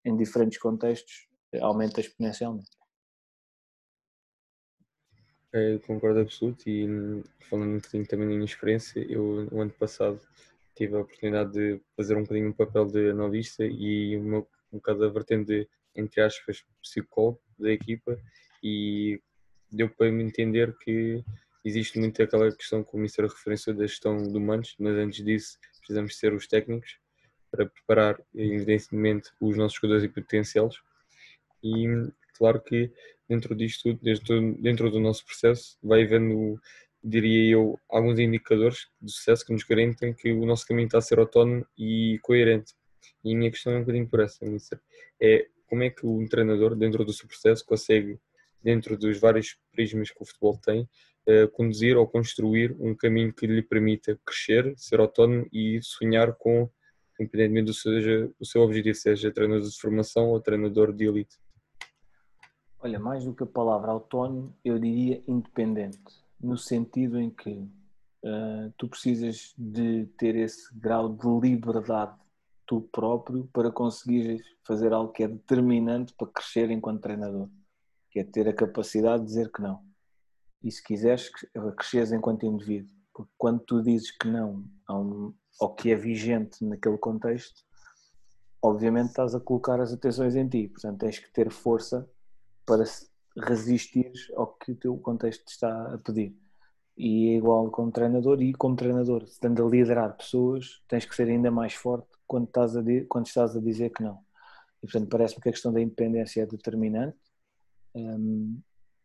em 0.06 0.16
diferentes 0.16 0.58
contextos 0.58 1.28
aumenta 1.62 2.00
exponencialmente. 2.00 2.70
Eu 5.54 5.82
concordo 5.82 6.22
absoluto 6.22 6.70
e 6.70 6.88
falando 7.50 7.72
um 7.72 7.76
bocadinho 7.76 8.08
também 8.08 8.28
da 8.28 8.34
minha 8.34 8.46
experiência, 8.46 9.00
eu 9.02 9.50
no 9.52 9.62
ano 9.62 9.72
passado 9.72 10.20
tive 10.76 10.96
a 10.96 11.02
oportunidade 11.02 11.52
de 11.52 11.82
fazer 11.98 12.16
um 12.16 12.22
bocadinho 12.22 12.48
o 12.48 12.50
um 12.52 12.54
papel 12.54 12.86
de 12.86 13.10
analista 13.10 13.66
e 13.66 14.16
uma, 14.16 14.48
um 14.72 14.78
bocado 14.78 15.06
a 15.06 15.10
vertente 15.10 15.70
entre 15.96 16.22
aspas, 16.22 16.64
psicólogo 16.82 17.42
da 17.58 17.72
equipa 17.72 18.18
e 18.64 19.22
deu 19.72 19.90
para 19.90 20.12
me 20.12 20.24
entender 20.24 20.76
que 20.78 21.24
existe 21.64 22.00
muito 22.00 22.22
aquela 22.22 22.52
questão 22.52 22.84
que 22.84 22.96
o 22.96 23.00
Mister 23.00 23.26
referenciou 23.26 23.76
da 23.76 23.86
gestão 23.86 24.18
de 24.18 24.38
humanos, 24.38 24.76
mas 24.80 24.96
antes 24.96 25.24
disso 25.24 25.58
precisamos 25.80 26.18
ser 26.18 26.34
os 26.34 26.48
técnicos 26.48 27.00
para 27.50 27.66
preparar, 27.66 28.22
evidentemente, 28.34 29.30
os 29.40 29.58
nossos 29.58 29.78
jogadores 29.78 30.04
e 30.04 30.10
potenciais. 30.10 30.76
E 31.62 31.86
claro 32.38 32.62
que 32.62 32.92
dentro 33.28 33.54
disto 33.56 33.84
tudo, 33.84 34.00
dentro, 34.02 34.62
dentro 34.62 34.92
do 34.92 35.00
nosso 35.00 35.26
processo, 35.26 35.78
vai 35.84 36.04
havendo, 36.04 36.60
diria 37.04 37.54
eu, 37.54 37.80
alguns 37.90 38.20
indicadores 38.20 38.88
de 39.02 39.12
sucesso 39.12 39.46
que 39.46 39.54
nos 39.54 39.64
garantem 39.64 40.14
que 40.14 40.32
o 40.32 40.46
nosso 40.46 40.66
caminho 40.66 40.86
está 40.86 40.98
a 41.00 41.02
ser 41.02 41.20
autónomo 41.20 41.66
e 41.78 42.20
coerente. 42.24 42.74
E 43.24 43.34
a 43.34 43.38
minha 43.38 43.52
questão 43.52 43.74
é 43.74 43.78
um 43.78 43.82
bocadinho 43.82 44.08
por 44.08 44.20
essa, 44.20 44.46
Mister. 44.46 44.80
É 45.22 45.48
como 45.68 45.84
é 45.84 45.90
que 45.90 46.06
um 46.06 46.28
treinador, 46.28 46.76
dentro 46.76 47.06
do 47.06 47.14
seu 47.14 47.28
processo, 47.28 47.66
consegue, 47.66 48.20
dentro 48.62 48.98
dos 48.98 49.20
vários 49.20 49.58
prismas 49.72 50.12
que 50.12 50.22
o 50.22 50.26
futebol 50.26 50.58
tem, 50.58 50.88
conduzir 51.54 51.98
ou 51.98 52.08
construir 52.08 52.76
um 52.80 52.96
caminho 52.96 53.34
que 53.34 53.48
lhe 53.48 53.62
permita 53.62 54.20
crescer, 54.26 54.74
ser 54.76 55.00
autónomo 55.00 55.48
e 55.52 55.80
sonhar 55.82 56.34
com, 56.34 56.70
independentemente 57.20 57.68
do 57.68 57.74
seja 57.74 58.30
o 58.40 58.46
seu 58.46 58.62
objetivo, 58.62 58.96
seja 58.96 59.32
treinador 59.32 59.68
de 59.68 59.80
formação 59.80 60.30
ou 60.30 60.42
treinador 60.42 60.92
de 60.92 61.06
elite. 61.06 61.38
Olha, 62.80 63.00
mais 63.00 63.24
do 63.24 63.34
que 63.34 63.44
a 63.44 63.48
palavra 63.48 63.92
autónomo, 63.92 64.56
eu 64.66 64.80
diria 64.80 65.22
independente, 65.28 66.02
no 66.40 66.58
sentido 66.58 67.20
em 67.20 67.30
que 67.30 67.52
uh, 67.52 68.74
tu 68.76 68.88
precisas 68.88 69.54
de 69.56 70.08
ter 70.18 70.36
esse 70.36 70.74
grau 70.74 71.08
de 71.08 71.48
liberdade 71.48 72.16
tu 72.72 72.80
próprio 72.90 73.50
para 73.52 73.70
conseguires 73.70 74.42
fazer 74.66 74.94
algo 74.94 75.12
que 75.12 75.24
é 75.24 75.28
determinante 75.28 76.14
para 76.14 76.32
crescer 76.32 76.72
enquanto 76.72 77.02
treinador, 77.02 77.50
que 78.10 78.18
é 78.18 78.24
ter 78.24 78.48
a 78.48 78.54
capacidade 78.54 79.24
de 79.24 79.28
dizer 79.28 79.52
que 79.52 79.62
não. 79.62 79.84
E 80.64 80.72
se 80.72 80.82
quiseres 80.82 81.30
cresceres 81.78 82.14
enquanto 82.14 82.46
indivíduo, 82.46 82.96
porque 83.14 83.34
quando 83.38 83.60
tu 83.60 83.84
dizes 83.84 84.10
que 84.12 84.26
não 84.26 84.64
ao 84.88 85.76
que 85.76 85.92
é 85.92 85.96
vigente 85.98 86.64
naquele 86.64 86.98
contexto, 86.98 87.62
obviamente 88.62 89.10
estás 89.10 89.36
a 89.36 89.42
colocar 89.42 89.82
as 89.82 89.92
atenções 89.92 90.38
em 90.38 90.48
ti, 90.48 90.70
portanto 90.70 91.00
tens 91.00 91.20
que 91.20 91.30
ter 91.30 91.52
força 91.52 92.10
para 92.66 92.86
resistir 93.36 94.14
ao 94.38 94.48
que 94.48 94.72
o 94.72 94.76
teu 94.78 94.98
contexto 94.98 95.44
te 95.44 95.52
está 95.52 95.94
a 95.94 95.98
pedir. 95.98 96.40
E 96.96 97.32
é 97.32 97.38
igual 97.38 97.70
como 97.70 97.92
treinador, 97.92 98.42
e 98.42 98.54
como 98.54 98.78
treinador, 98.78 99.24
estando 99.24 99.66
a 99.66 99.70
liderar 99.70 100.16
pessoas, 100.16 100.82
tens 100.88 101.04
que 101.04 101.14
ser 101.14 101.28
ainda 101.28 101.52
mais 101.52 101.74
forte 101.74 102.08
quando 102.32 102.48
estás 102.48 102.78
a, 102.78 102.82
quando 103.10 103.28
estás 103.28 103.58
a 103.58 103.60
dizer 103.60 103.90
que 103.90 104.02
não. 104.02 104.24
E 104.82 104.88
portanto, 104.88 105.10
parece-me 105.10 105.42
que 105.42 105.50
a 105.50 105.52
questão 105.52 105.74
da 105.74 105.82
independência 105.82 106.44
é 106.44 106.46
determinante. 106.46 107.18
Um, 107.94 108.62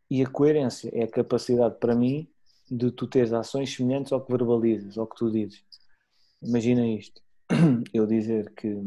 e 0.09 0.23
a 0.23 0.30
coerência 0.30 0.88
é 0.95 1.02
a 1.02 1.11
capacidade, 1.11 1.76
para 1.80 1.97
mim, 1.97 2.30
de 2.71 2.92
tu 2.92 3.09
teres 3.09 3.33
ações 3.33 3.75
semelhantes 3.75 4.12
ao 4.12 4.25
que 4.25 4.30
verbalizas, 4.30 4.97
ao 4.97 5.09
que 5.09 5.16
tu 5.16 5.28
dizes. 5.28 5.64
Imagina 6.40 6.87
isto: 6.87 7.21
eu 7.92 8.06
dizer 8.06 8.54
que 8.54 8.80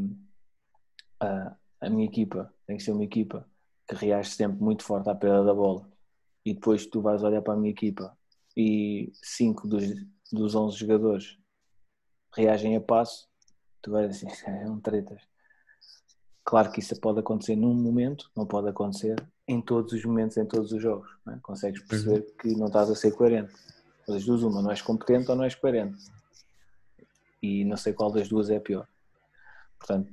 a, 1.20 1.58
a 1.82 1.90
minha 1.90 2.06
equipa 2.06 2.54
tem 2.66 2.78
que 2.78 2.84
ser 2.84 2.94
uma 2.94 3.04
equipa 3.04 3.46
que 3.90 3.96
reage 3.96 4.30
sempre 4.30 4.64
muito 4.64 4.84
forte 4.84 5.10
à 5.10 5.16
perda 5.16 5.44
da 5.44 5.54
bola 5.54 5.86
e 6.46 6.54
depois 6.54 6.86
tu 6.86 7.02
vais 7.02 7.24
olhar 7.24 7.42
para 7.42 7.56
a 7.56 7.58
minha 7.58 7.72
equipa 7.72 8.18
e 8.56 9.12
5 9.22 9.68
dos, 9.68 9.84
dos 10.32 10.56
11 10.56 10.78
jogadores 10.78 11.38
reagem 12.34 12.76
a 12.78 12.82
passo, 12.82 13.29
tu 13.82 13.92
vais 13.92 14.10
assim, 14.10 14.28
é 14.48 14.70
um 14.70 14.80
tretas. 14.80 15.22
Claro 16.44 16.72
que 16.72 16.80
isso 16.80 17.00
pode 17.00 17.20
acontecer 17.20 17.56
num 17.56 17.74
momento, 17.74 18.32
não 18.36 18.46
pode 18.46 18.68
acontecer 18.68 19.16
em 19.48 19.62
todos 19.62 19.94
os 19.94 20.04
momentos, 20.04 20.38
em 20.38 20.46
todos 20.46 20.72
os 20.72 20.82
jogos. 20.82 21.10
É? 21.28 21.38
Consegues 21.42 21.82
perceber 21.84 22.22
uhum. 22.22 22.36
que 22.40 22.56
não 22.56 22.68
estás 22.68 22.90
a 22.90 22.96
ser 22.96 23.12
coerente. 23.12 23.54
Das 24.08 24.26
duas, 24.26 24.42
uma, 24.42 24.62
não 24.62 24.72
és 24.72 24.82
competente 24.82 25.30
ou 25.30 25.36
não 25.36 25.44
és 25.44 25.54
coerente. 25.54 26.04
E 27.42 27.64
não 27.66 27.78
sei 27.78 27.94
qual 27.94 28.12
das 28.12 28.28
duas 28.28 28.50
é 28.50 28.60
pior. 28.60 28.88
Portanto, 29.78 30.12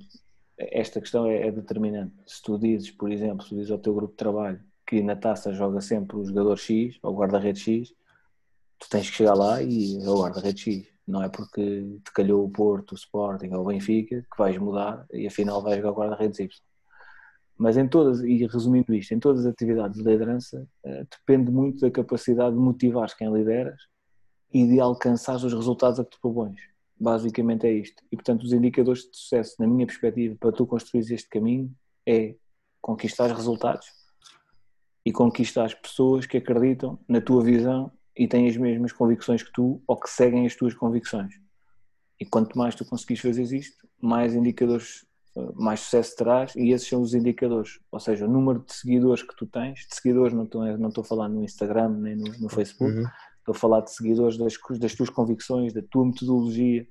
esta 0.58 1.00
questão 1.00 1.26
é, 1.26 1.49
é, 1.49 1.50
determinante. 1.50 2.14
Se 2.26 2.42
tu 2.42 2.58
dizes, 2.58 2.90
por 2.90 3.11
exemplo, 3.11 3.42
se 3.42 3.50
tu 3.50 3.56
dizes 3.56 3.70
ao 3.70 3.78
teu 3.78 3.94
grupo 3.94 4.12
de 4.12 4.18
trabalho 4.18 4.61
que 4.87 5.02
na 5.02 5.16
taça 5.16 5.52
joga 5.52 5.80
sempre 5.80 6.16
o 6.16 6.25
jogador 6.25 6.56
X 6.56 6.99
ou 7.02 7.12
o 7.12 7.16
guarda-rede 7.16 7.61
X, 7.61 7.94
tu 8.78 8.88
tens 8.88 9.11
que 9.11 9.16
chegar 9.16 9.35
lá 9.35 9.62
e 9.62 10.02
é 10.02 10.08
o 10.08 10.23
guarda-rede 10.23 10.61
X. 10.61 10.96
Não 11.06 11.22
é 11.22 11.28
porque 11.28 12.00
te 12.04 12.12
calhou 12.12 12.44
o 12.44 12.50
Porto, 12.50 12.92
o 12.92 12.94
Sporting 12.96 13.48
ou 13.48 13.62
o 13.62 13.66
Benfica 13.66 14.22
que 14.22 14.38
vais 14.38 14.58
mudar 14.58 15.06
e 15.12 15.26
afinal 15.26 15.62
vais 15.62 15.76
jogar 15.76 15.92
guarda-redes 15.92 16.40
Y. 16.40 16.48
Mas 17.58 17.76
em 17.76 17.88
todas, 17.88 18.20
e 18.20 18.46
resumindo 18.46 18.92
isto, 18.94 19.14
em 19.14 19.18
todas 19.18 19.46
as 19.46 19.52
atividades 19.52 20.02
de 20.02 20.08
liderança, 20.08 20.68
eh, 20.84 21.06
depende 21.10 21.50
muito 21.50 21.80
da 21.80 21.90
capacidade 21.90 22.54
de 22.54 22.60
motivar 22.60 23.16
quem 23.16 23.32
lideras 23.32 23.80
e 24.52 24.66
de 24.66 24.78
alcançar 24.78 25.36
os 25.36 25.52
resultados 25.54 25.98
a 25.98 26.04
que 26.04 26.10
tu 26.10 26.20
propões. 26.20 26.60
Basicamente 26.98 27.66
é 27.66 27.72
isto. 27.72 28.02
E 28.12 28.16
portanto, 28.16 28.42
os 28.42 28.52
indicadores 28.52 29.02
de 29.02 29.16
sucesso, 29.16 29.54
na 29.58 29.66
minha 29.66 29.86
perspectiva, 29.86 30.36
para 30.38 30.52
tu 30.52 30.66
construir 30.66 31.00
este 31.00 31.28
caminho, 31.28 31.72
é 32.06 32.34
conquistar 32.80 33.28
resultados 33.28 33.86
e 35.04 35.12
conquistar 35.12 35.75
pessoas 35.80 36.26
que 36.26 36.36
acreditam 36.36 36.98
na 37.08 37.20
tua 37.20 37.42
visão 37.42 37.92
e 38.16 38.26
têm 38.26 38.49
as 38.49 38.56
mesmas 38.56 38.92
convicções 38.92 39.42
que 39.42 39.52
tu 39.52 39.82
ou 39.87 39.96
que 39.96 40.08
seguem 40.08 40.46
as 40.46 40.54
tuas 40.54 40.75
convicções. 40.75 41.35
E 42.18 42.25
quanto 42.25 42.56
mais 42.56 42.75
tu 42.75 42.85
conseguires 42.85 43.23
fazer 43.23 43.42
isto, 43.54 43.87
mais 44.00 44.35
indicadores, 44.35 45.04
eh, 45.37 45.52
mais 45.54 45.80
sucesso 45.80 46.16
terás 46.16 46.56
e 46.56 46.70
esses 46.70 46.88
são 46.88 47.02
os 47.02 47.12
indicadores. 47.12 47.78
Ou 47.92 48.00
seja, 48.00 48.26
o 48.26 48.30
número 48.30 48.61
de 48.61 48.73
seguidores 48.73 49.23
que 49.23 49.37
tu 49.37 49.46
tens, 49.46 49.80
de 49.80 49.94
seguidores 49.94 50.32
não 50.32 50.44
estou, 50.44 50.64
não 50.78 50.88
estou 50.88 51.02
a 51.02 51.04
falar 51.04 51.28
no 51.28 51.44
Instagram 51.44 51.90
nem 51.90 52.16
no, 52.16 52.32
no 52.38 52.49
Facebook, 52.49 52.96
uhum. 52.96 53.04
Estou 53.46 53.54
a 53.54 53.58
falar 53.61 53.80
de 53.82 53.92
seguidores 53.92 54.37
das, 54.37 54.54
das 54.80 54.94
tuas 54.96 55.08
convicções, 55.08 55.73
da 55.73 55.80
tua 55.80 56.04
metodologia. 56.04 56.85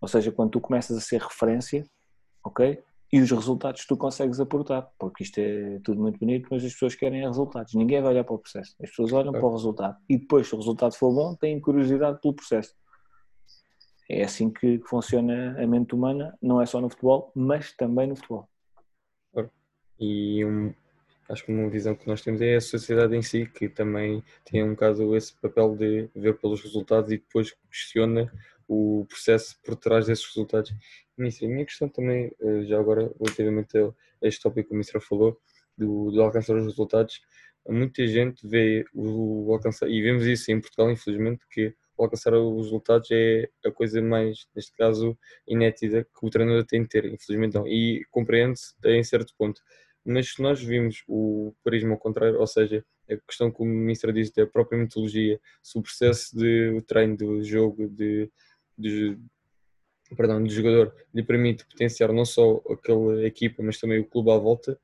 Ou 0.00 0.06
seja, 0.06 0.30
quando 0.30 0.50
tu 0.50 0.60
começas 0.60 0.96
a 0.96 1.00
ser 1.00 1.20
referência, 1.20 1.84
ok? 2.44 2.80
E 3.12 3.20
os 3.20 3.30
resultados 3.30 3.84
tu 3.86 3.96
consegues 3.96 4.38
aportar, 4.38 4.88
porque 4.98 5.24
isto 5.24 5.38
é 5.38 5.80
tudo 5.82 6.00
muito 6.00 6.18
bonito, 6.18 6.46
mas 6.50 6.64
as 6.64 6.72
pessoas 6.72 6.94
querem 6.94 7.26
resultados. 7.26 7.74
Ninguém 7.74 8.00
vai 8.00 8.12
olhar 8.12 8.24
para 8.24 8.34
o 8.34 8.38
processo. 8.38 8.76
As 8.80 8.90
pessoas 8.90 9.12
olham 9.12 9.34
é. 9.34 9.38
para 9.38 9.48
o 9.48 9.52
resultado. 9.52 9.96
E 10.08 10.16
depois, 10.16 10.46
se 10.46 10.54
o 10.54 10.58
resultado 10.58 10.94
for 10.94 11.12
bom, 11.12 11.34
têm 11.34 11.60
curiosidade 11.60 12.20
pelo 12.20 12.34
processo. 12.34 12.74
É 14.08 14.22
assim 14.24 14.50
que 14.50 14.80
funciona 14.86 15.60
a 15.60 15.66
mente 15.66 15.94
humana, 15.94 16.36
não 16.40 16.60
é 16.60 16.66
só 16.66 16.80
no 16.80 16.88
futebol, 16.88 17.32
mas 17.34 17.72
também 17.76 18.06
no 18.06 18.16
futebol. 18.16 18.48
E 20.00 20.44
um, 20.44 20.72
acho 21.28 21.44
que 21.44 21.52
uma 21.52 21.68
visão 21.68 21.94
que 21.94 22.08
nós 22.08 22.22
temos 22.22 22.40
é 22.40 22.56
a 22.56 22.60
sociedade 22.60 23.14
em 23.14 23.22
si, 23.22 23.46
que 23.46 23.68
também 23.68 24.24
tem 24.44 24.64
um 24.64 24.70
bocado 24.70 25.14
esse 25.14 25.34
papel 25.34 25.76
de 25.76 26.08
ver 26.14 26.38
pelos 26.38 26.62
resultados 26.62 27.12
e 27.12 27.18
depois 27.18 27.54
questiona 27.70 28.32
o 28.66 29.04
processo 29.08 29.58
por 29.62 29.76
trás 29.76 30.06
desses 30.06 30.26
resultados. 30.26 30.72
Ministro, 31.20 31.46
a 31.46 31.50
minha 31.50 31.64
questão 31.64 31.88
também, 31.88 32.32
eh, 32.40 32.64
já 32.64 32.78
agora, 32.78 33.12
relativamente 33.20 33.78
a 33.78 33.92
este 34.22 34.42
tópico 34.42 34.68
que 34.68 34.74
o 34.74 34.76
Ministro 34.76 35.00
falou, 35.00 35.38
do, 35.76 36.10
do 36.10 36.22
alcançar 36.22 36.56
os 36.56 36.64
resultados, 36.64 37.20
muita 37.68 38.06
gente 38.06 38.46
vê 38.46 38.84
o, 38.94 39.52
alcançar, 39.52 39.88
e 39.88 40.00
vemos 40.02 40.26
isso 40.26 40.50
em 40.50 40.60
Portugal, 40.60 40.90
infelizmente, 40.90 41.44
que 41.50 41.74
o 41.96 42.04
alcançar 42.04 42.34
os 42.34 42.64
resultados 42.66 43.08
é 43.10 43.48
a 43.64 43.70
coisa 43.70 44.00
mais, 44.00 44.46
neste 44.54 44.72
caso, 44.72 45.16
inédita 45.46 46.04
que 46.04 46.26
o 46.26 46.30
treinador 46.30 46.64
tem 46.64 46.82
de 46.82 46.88
ter, 46.88 47.04
infelizmente 47.04 47.54
não, 47.54 47.66
e 47.66 48.04
compreende-se 48.10 48.74
em 48.86 49.04
certo 49.04 49.34
ponto. 49.36 49.60
Mas 50.04 50.32
se 50.32 50.42
nós 50.42 50.62
vimos 50.62 51.04
o 51.06 51.54
prisma 51.62 51.92
ao 51.92 51.98
contrário, 51.98 52.40
ou 52.40 52.46
seja, 52.46 52.84
a 53.08 53.16
questão 53.18 53.50
que 53.50 53.62
o 53.62 53.66
ministro 53.66 54.12
disse 54.12 54.32
da 54.34 54.46
própria 54.46 54.78
metodologia, 54.78 55.38
se 55.62 55.78
o 55.78 55.82
processo 55.82 56.36
de 56.36 56.70
o 56.70 56.82
treino 56.82 57.16
do 57.16 57.42
jogo 57.44 57.88
de, 57.88 58.30
de 58.78 59.18
perdão, 60.16 60.42
do 60.42 60.50
jogador 60.50 60.94
lhe 61.14 61.22
permite 61.22 61.66
potenciar 61.66 62.12
não 62.12 62.24
só 62.24 62.60
aquela 62.70 63.24
equipa, 63.24 63.62
mas 63.62 63.78
também 63.78 64.00
o 64.00 64.06
clube 64.06 64.30
à 64.30 64.38
volta, 64.38 64.78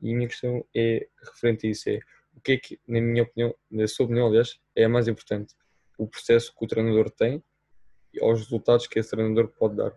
e 0.00 0.12
a 0.12 0.16
minha 0.16 0.28
questão 0.28 0.64
é 0.74 1.08
referente 1.24 1.66
a 1.66 1.70
isso, 1.70 1.88
é 1.88 2.00
o 2.36 2.40
que 2.40 2.52
é 2.52 2.56
que, 2.56 2.80
na 2.88 3.00
minha 3.00 3.22
opinião, 3.22 3.54
na 3.70 3.86
sua 3.86 4.06
opinião, 4.06 4.26
aliás, 4.26 4.58
é 4.74 4.84
a 4.84 4.88
mais 4.88 5.06
importante? 5.06 5.54
O 5.98 6.06
processo 6.06 6.54
que 6.54 6.64
o 6.64 6.68
treinador 6.68 7.10
tem 7.10 7.42
e 8.12 8.22
aos 8.22 8.40
resultados 8.40 8.86
que 8.86 8.98
esse 8.98 9.10
treinador 9.10 9.48
pode 9.48 9.76
dar. 9.76 9.94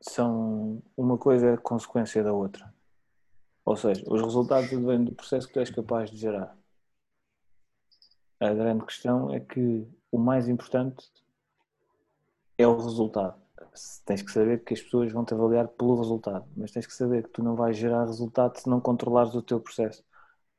São 0.00 0.82
uma 0.96 1.16
coisa 1.18 1.50
é 1.50 1.56
consequência 1.56 2.22
da 2.22 2.32
outra. 2.32 2.72
Ou 3.64 3.76
seja, 3.76 4.02
os 4.06 4.20
resultados 4.20 4.70
vêm 4.70 5.04
do 5.04 5.14
processo 5.14 5.46
que 5.46 5.54
tu 5.54 5.60
és 5.60 5.70
capaz 5.70 6.10
de 6.10 6.16
gerar. 6.16 6.56
A 8.40 8.52
grande 8.52 8.84
questão 8.84 9.32
é 9.32 9.38
que 9.38 9.86
o 10.10 10.18
mais 10.18 10.48
importante 10.48 11.08
é 12.58 12.66
o 12.66 12.76
resultado. 12.76 13.40
Tens 14.04 14.22
que 14.22 14.30
saber 14.30 14.64
que 14.64 14.74
as 14.74 14.82
pessoas 14.82 15.12
vão 15.12 15.24
te 15.24 15.34
avaliar 15.34 15.68
pelo 15.68 15.96
resultado, 15.96 16.46
mas 16.56 16.70
tens 16.72 16.86
que 16.86 16.92
saber 16.92 17.24
que 17.24 17.30
tu 17.30 17.42
não 17.42 17.54
vais 17.54 17.76
gerar 17.76 18.04
resultado 18.04 18.58
se 18.58 18.68
não 18.68 18.80
controlares 18.80 19.34
o 19.34 19.42
teu 19.42 19.60
processo. 19.60 20.04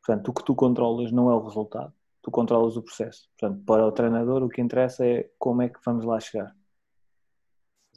Portanto, 0.03 0.29
o 0.29 0.33
que 0.33 0.43
tu 0.43 0.55
controlas 0.55 1.12
não 1.12 1.29
é 1.29 1.35
o 1.35 1.43
resultado, 1.43 1.93
tu 2.21 2.31
controlas 2.31 2.75
o 2.75 2.81
processo. 2.81 3.29
Portanto, 3.38 3.63
para 3.65 3.85
o 3.85 3.91
treinador, 3.91 4.43
o 4.43 4.50
que 4.50 4.62
interessa 4.62 5.05
é 5.05 5.29
como 5.38 5.62
é 5.62 5.69
que 5.69 5.79
vamos 5.85 6.05
lá 6.05 6.19
chegar. 6.19 6.55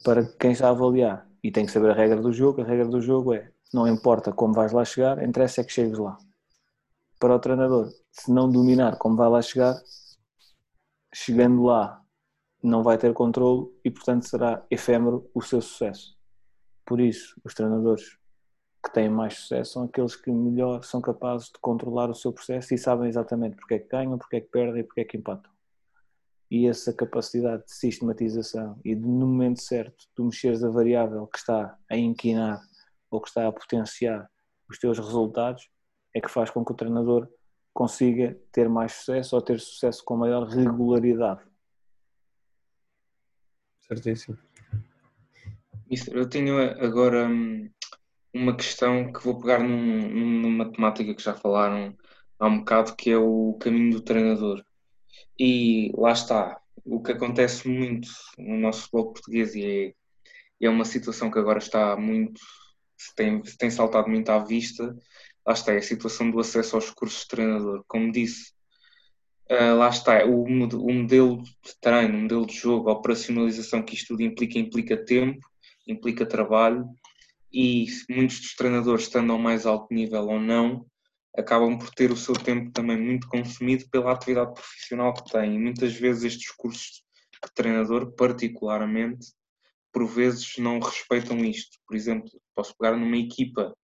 Para 0.03 0.23
quem 0.23 0.51
está 0.51 0.67
a 0.67 0.71
avaliar 0.71 1.27
e 1.43 1.51
tem 1.51 1.65
que 1.65 1.71
saber 1.71 1.91
a 1.91 1.93
regra 1.93 2.21
do 2.21 2.31
jogo, 2.31 2.61
a 2.61 2.65
regra 2.65 2.87
do 2.87 3.01
jogo 3.01 3.33
é 3.33 3.51
não 3.73 3.87
importa 3.87 4.31
como 4.31 4.53
vais 4.53 4.71
lá 4.71 4.85
chegar, 4.85 5.21
interessa 5.23 5.61
é 5.61 5.63
que 5.63 5.71
chegues 5.71 5.97
lá. 5.97 6.17
Para 7.19 7.35
o 7.35 7.39
treinador, 7.39 7.89
se 8.11 8.31
não 8.31 8.49
dominar 8.49 8.97
como 8.97 9.15
vai 9.17 9.29
lá 9.29 9.41
chegar, 9.41 9.75
chegando 11.13 11.63
lá 11.63 12.01
não 12.67 12.83
vai 12.83 12.97
ter 12.97 13.13
controle 13.13 13.67
e 13.83 13.91
portanto 13.91 14.27
será 14.27 14.65
efêmero 14.69 15.29
o 15.33 15.41
seu 15.41 15.61
sucesso. 15.61 16.17
Por 16.85 16.99
isso, 16.99 17.39
os 17.43 17.53
treinadores 17.53 18.17
que 18.83 18.93
têm 18.93 19.09
mais 19.09 19.35
sucesso 19.35 19.73
são 19.73 19.83
aqueles 19.83 20.15
que 20.15 20.31
melhor 20.31 20.83
são 20.83 21.01
capazes 21.01 21.47
de 21.47 21.59
controlar 21.59 22.09
o 22.09 22.15
seu 22.15 22.31
processo 22.31 22.73
e 22.73 22.77
sabem 22.77 23.09
exatamente 23.09 23.55
porque 23.55 23.73
é 23.73 23.79
que 23.79 23.89
ganham, 23.89 24.17
porque 24.17 24.37
é 24.37 24.41
que 24.41 24.49
perdem 24.49 24.81
e 24.81 24.83
porque 24.83 25.01
é 25.01 25.05
que 25.05 25.17
empatam. 25.17 25.51
E 26.49 26.65
essa 26.65 26.93
capacidade 26.93 27.65
de 27.65 27.73
sistematização 27.73 28.79
e 28.85 28.95
de, 28.95 29.01
no 29.01 29.27
momento 29.27 29.61
certo, 29.61 30.05
tu 30.15 30.23
mexeres 30.23 30.63
a 30.63 30.69
variável 30.69 31.27
que 31.27 31.39
está 31.39 31.77
a 31.91 31.97
inquinar 31.97 32.61
ou 33.11 33.19
que 33.19 33.27
está 33.27 33.47
a 33.47 33.51
potenciar 33.51 34.29
os 34.69 34.77
teus 34.79 34.97
resultados 34.97 35.69
é 36.13 36.21
que 36.21 36.31
faz 36.31 36.49
com 36.49 36.63
que 36.63 36.71
o 36.71 36.75
treinador 36.75 37.27
consiga 37.73 38.37
ter 38.51 38.69
mais 38.69 38.93
sucesso 38.93 39.35
ou 39.35 39.41
ter 39.41 39.59
sucesso 39.59 40.03
com 40.03 40.15
maior 40.15 40.47
regularidade. 40.47 41.41
Certíssimo. 43.87 44.37
Eu 46.11 46.27
tenho 46.27 46.59
agora 46.83 47.27
hum, 47.27 47.69
uma 48.33 48.55
questão 48.55 49.11
que 49.11 49.23
vou 49.23 49.39
pegar 49.39 49.59
num, 49.59 50.41
numa 50.41 50.71
temática 50.71 51.15
que 51.15 51.23
já 51.23 51.33
falaram 51.33 51.95
há 52.37 52.47
um 52.47 52.59
bocado, 52.59 52.95
que 52.95 53.09
é 53.11 53.17
o 53.17 53.57
caminho 53.59 53.91
do 53.91 54.01
treinador. 54.01 54.63
E 55.39 55.91
lá 55.95 56.11
está, 56.11 56.59
o 56.83 57.01
que 57.01 57.13
acontece 57.13 57.67
muito 57.67 58.09
no 58.37 58.57
nosso 58.57 58.81
futebol 58.83 59.13
português 59.13 59.55
e 59.55 59.93
é, 60.61 60.65
é 60.65 60.69
uma 60.69 60.85
situação 60.85 61.31
que 61.31 61.39
agora 61.39 61.59
está 61.59 61.95
muito, 61.95 62.41
se 62.97 63.15
tem, 63.15 63.43
se 63.45 63.57
tem 63.57 63.69
saltado 63.69 64.09
muito 64.09 64.29
à 64.29 64.39
vista, 64.39 64.95
lá 65.45 65.53
está, 65.53 65.73
é 65.73 65.77
a 65.77 65.81
situação 65.81 66.29
do 66.29 66.39
acesso 66.39 66.75
aos 66.75 66.89
cursos 66.89 67.21
de 67.21 67.27
treinador. 67.29 67.83
Como 67.87 68.11
disse, 68.11 68.53
uh, 69.51 69.75
lá 69.77 69.89
está, 69.89 70.25
o, 70.25 70.43
o 70.43 70.93
modelo 70.93 71.41
de 71.41 71.79
treino, 71.81 72.17
o 72.17 72.21
modelo 72.21 72.45
de 72.45 72.55
jogo, 72.55 72.89
a 72.89 72.93
operacionalização 72.93 73.83
que 73.83 73.95
isto 73.95 74.09
tudo 74.09 74.21
implica, 74.23 74.59
implica 74.59 74.97
tempo, 74.97 75.39
implica 75.87 76.25
trabalho 76.25 76.87
e 77.51 77.85
muitos 78.09 78.39
dos 78.39 78.55
treinadores, 78.55 79.03
estando 79.03 79.31
ao 79.31 79.39
mais 79.39 79.65
alto 79.65 79.93
nível 79.93 80.27
ou 80.27 80.39
não, 80.39 80.85
acabam 81.35 81.77
por 81.77 81.89
ter 81.93 82.11
o 82.11 82.17
seu 82.17 82.33
tempo 82.33 82.71
também 82.71 82.97
muito 82.97 83.27
consumido 83.27 83.87
pela 83.89 84.11
atividade 84.11 84.53
profissional 84.53 85.13
que 85.13 85.31
têm. 85.31 85.55
E 85.55 85.59
muitas 85.59 85.93
vezes 85.93 86.23
estes 86.23 86.51
cursos 86.51 87.03
de 87.43 87.53
treinador, 87.53 88.11
particularmente, 88.13 89.27
por 89.91 90.05
vezes 90.07 90.57
não 90.57 90.79
respeitam 90.79 91.37
isto. 91.45 91.77
Por 91.87 91.95
exemplo, 91.95 92.29
posso 92.55 92.75
pegar 92.77 92.97
numa 92.97 93.17
equipa, 93.17 93.75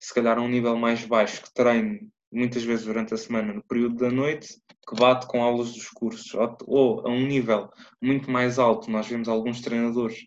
se 0.00 0.12
calhar 0.12 0.38
a 0.38 0.42
um 0.42 0.48
nível 0.48 0.76
mais 0.76 1.04
baixo, 1.04 1.42
que 1.42 1.54
treine 1.54 2.10
muitas 2.30 2.62
vezes 2.62 2.84
durante 2.84 3.14
a 3.14 3.16
semana, 3.16 3.52
no 3.52 3.62
período 3.62 3.96
da 3.96 4.10
noite, 4.10 4.60
que 4.88 4.94
bate 4.96 5.26
com 5.26 5.42
aulas 5.42 5.72
dos 5.72 5.88
cursos, 5.88 6.32
ou 6.66 7.06
a 7.06 7.10
um 7.10 7.26
nível 7.26 7.68
muito 8.00 8.30
mais 8.30 8.58
alto, 8.58 8.90
nós 8.90 9.06
vemos 9.06 9.28
alguns 9.28 9.60
treinadores, 9.60 10.26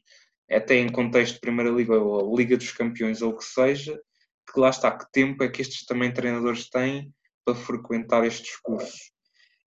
até 0.49 0.75
em 0.75 0.91
contexto 0.91 1.35
de 1.35 1.39
Primeira 1.39 1.71
Liga 1.71 1.97
ou 1.97 2.35
Liga 2.35 2.57
dos 2.57 2.71
Campeões 2.71 3.21
ou 3.21 3.31
o 3.31 3.37
que 3.37 3.45
seja, 3.45 3.99
que 4.51 4.59
lá 4.59 4.69
está, 4.69 4.91
que 4.91 5.05
tempo 5.11 5.43
é 5.43 5.49
que 5.49 5.61
estes 5.61 5.85
também 5.85 6.13
treinadores 6.13 6.69
têm 6.69 7.13
para 7.45 7.55
frequentar 7.55 8.25
estes 8.25 8.57
cursos. 8.57 9.11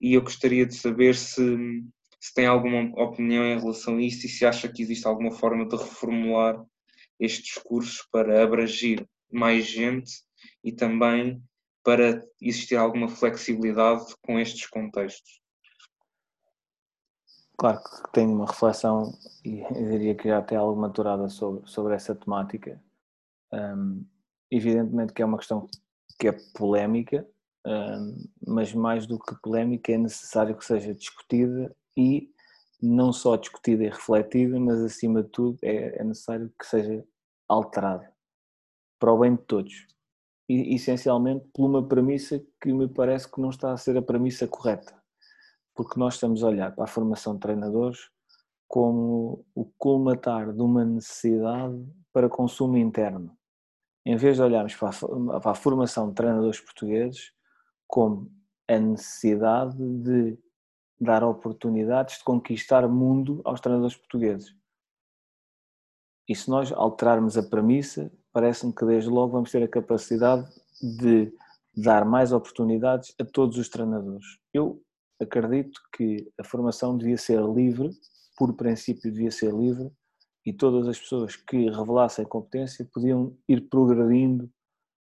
E 0.01 0.15
eu 0.15 0.23
gostaria 0.23 0.67
de 0.67 0.75
saber 0.75 1.15
se, 1.15 1.57
se 2.21 2.35
tem 2.35 2.47
alguma 2.47 2.83
opinião 3.03 3.45
em 3.45 3.59
relação 3.59 3.97
a 3.97 4.03
isso 4.03 4.27
e 4.27 4.29
se 4.29 4.45
acha 4.45 4.69
que 4.69 4.83
existe 4.83 5.07
alguma 5.07 5.33
forma 5.33 5.67
de 5.67 5.77
reformular 5.77 6.63
estes 7.19 7.55
cursos 7.55 8.07
para 8.13 8.43
abrangir 8.43 9.07
mais 9.33 9.67
gente 9.67 10.13
e 10.63 10.73
também 10.73 11.43
para 11.85 12.27
existir 12.41 12.77
alguma 12.77 13.09
flexibilidade 13.09 14.07
com 14.23 14.41
estes 14.41 14.67
contextos. 14.67 15.41
Claro 17.57 17.79
que 17.85 18.13
tenho 18.13 18.33
uma 18.33 18.47
reflexão 18.47 19.13
e 19.45 19.63
diria 19.73 20.15
que 20.15 20.29
já 20.29 20.39
até 20.39 20.57
algo 20.57 20.81
maturada 20.81 21.29
sobre, 21.29 21.69
sobre 21.69 21.95
essa 21.95 22.15
temática. 22.15 22.83
Um, 23.53 24.05
evidentemente 24.51 25.13
que 25.13 25.23
é 25.23 25.25
uma 25.25 25.39
questão 25.39 25.69
que 26.19 26.27
é 26.27 26.33
polémica, 26.57 27.29
um, 27.67 28.25
mas 28.47 28.73
mais 28.73 29.07
do 29.07 29.19
que 29.19 29.35
polémica 29.41 29.93
é 29.93 29.99
necessário 29.99 30.57
que 30.57 30.65
seja 30.65 30.95
discutida 30.95 31.75
e 31.97 32.33
não 32.83 33.13
só 33.13 33.37
discutida 33.37 33.85
e 33.85 33.89
refletida, 33.89 34.59
mas 34.59 34.81
acima 34.83 35.23
de 35.23 35.29
tudo 35.29 35.59
é, 35.63 36.01
é 36.01 36.05
necessário 36.05 36.53
que 36.59 36.67
seja 36.67 37.05
alterada 37.47 38.13
para 38.99 39.13
o 39.13 39.19
bem 39.19 39.37
de 39.37 39.43
todos 39.43 39.87
essencialmente 40.49 41.47
por 41.55 41.67
uma 41.67 41.87
premissa 41.87 42.43
que 42.61 42.73
me 42.73 42.89
parece 42.89 43.31
que 43.31 43.41
não 43.41 43.51
está 43.51 43.73
a 43.73 43.77
ser 43.77 43.97
a 43.97 44.03
premissa 44.03 44.47
correta, 44.47 44.95
porque 45.75 45.99
nós 45.99 46.15
estamos 46.15 46.45
a 46.45 46.49
olhar 46.49 46.75
para 46.75 46.85
a 46.85 46.89
formação 46.89 47.35
de 47.35 47.41
treinadores 47.41 48.11
como 48.69 49.45
o 49.55 49.67
colmatar 49.79 50.53
de 50.53 50.61
uma 50.61 50.85
necessidade 50.85 51.87
para 52.13 52.29
consumo 52.29 52.77
interno, 52.77 53.37
em 54.05 54.17
vez 54.17 54.37
de 54.37 54.43
olharmos 54.43 54.75
para 54.75 54.91
a, 54.91 55.41
para 55.41 55.51
a 55.53 55.55
formação 55.55 56.09
de 56.09 56.15
treinadores 56.15 56.61
portugueses 56.61 57.33
como 57.87 58.31
a 58.69 58.79
necessidade 58.79 59.77
de 59.77 60.39
dar 61.01 61.23
oportunidades 61.23 62.19
de 62.19 62.25
conquistar 62.25 62.89
mundo 62.89 63.41
aos 63.45 63.61
treinadores 63.61 63.97
portugueses. 63.97 64.55
E 66.29 66.35
se 66.35 66.49
nós 66.49 66.73
alterarmos 66.73 67.37
a 67.37 67.43
premissa, 67.43 68.11
parece-me 68.35 68.75
que 68.75 68.85
desde 68.85 69.09
logo 69.09 69.33
vamos 69.33 69.53
ter 69.53 69.63
a 69.63 69.69
capacidade 69.69 70.47
de 70.83 71.33
dar 71.75 72.05
mais 72.05 72.33
oportunidades 72.33 73.15
a 73.19 73.25
todos 73.25 73.57
os 73.57 73.69
treinadores. 73.69 74.27
Eu 74.53 74.83
acredito 75.23 75.81
que 75.97 76.29
a 76.39 76.43
formação 76.43 76.99
devia 76.99 77.17
ser 77.17 77.41
livre, 77.41 77.91
por 78.37 78.53
princípio 78.55 79.13
devia 79.13 79.31
ser 79.31 79.55
livre, 79.55 79.91
e 80.45 80.53
todas 80.53 80.89
as 80.89 80.99
pessoas 80.99 81.37
que 81.37 81.71
revelassem 81.71 82.27
competência 82.27 82.87
podiam 82.93 83.37
ir 83.49 83.69
progredindo 83.69 84.51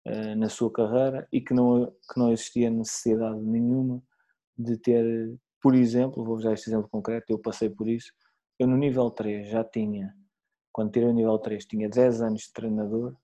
uh, 0.07 0.37
na 0.37 0.51
sua 0.51 0.71
carreira 0.71 1.27
e 1.33 1.41
que 1.41 1.55
não, 1.55 1.87
que 1.87 2.19
não 2.19 2.31
existia 2.31 2.71
necessidade 2.71 3.41
nenhuma 3.41 4.01
de 4.57 4.77
ter, 4.77 5.35
por 5.61 5.75
exemplo, 5.75 6.23
vou 6.23 6.37
usar 6.37 6.53
este 6.53 6.69
exemplo 6.69 6.89
concreto, 6.89 7.31
eu 7.31 7.39
passei 7.39 7.71
por 7.71 7.89
isso, 7.89 8.13
eu 8.59 8.69
no 8.69 8.77
nível 8.77 9.11
3 9.11 9.49
já 9.49 9.65
tinha 9.65 10.15
quando 10.77 10.93
tirei 10.93 11.09
o 11.09 11.13
nível 11.15 11.39
3, 11.39 11.65
tinha 11.65 11.89
10 11.89 12.21
anos 12.21 12.43
de 12.43 12.53
treinador 12.53 13.17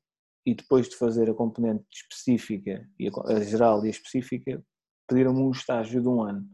e 0.47 0.55
depois 0.55 0.89
de 0.89 0.97
fazer 0.97 1.29
a 1.29 1.35
componente 1.35 1.85
específica, 1.93 2.89
a 3.27 3.41
geral 3.41 3.85
e 3.85 3.89
a 3.89 3.91
específica, 3.91 4.65
pediram-me 5.07 5.41
um 5.41 5.51
estágio 5.51 6.01
de 6.01 6.09
um 6.09 6.23
ano. 6.23 6.49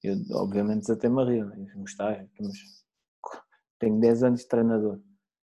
Eu, 0.00 0.14
obviamente, 0.34 0.82
desatei-me 0.82 1.20
a 1.20 1.24
rir, 1.24 1.44
né? 1.44 1.74
um 1.74 1.82
estágio, 1.82 2.30
mas 2.40 2.56
tenho 3.80 3.98
10 3.98 4.22
anos 4.22 4.40
de 4.42 4.46
treinador, 4.46 5.00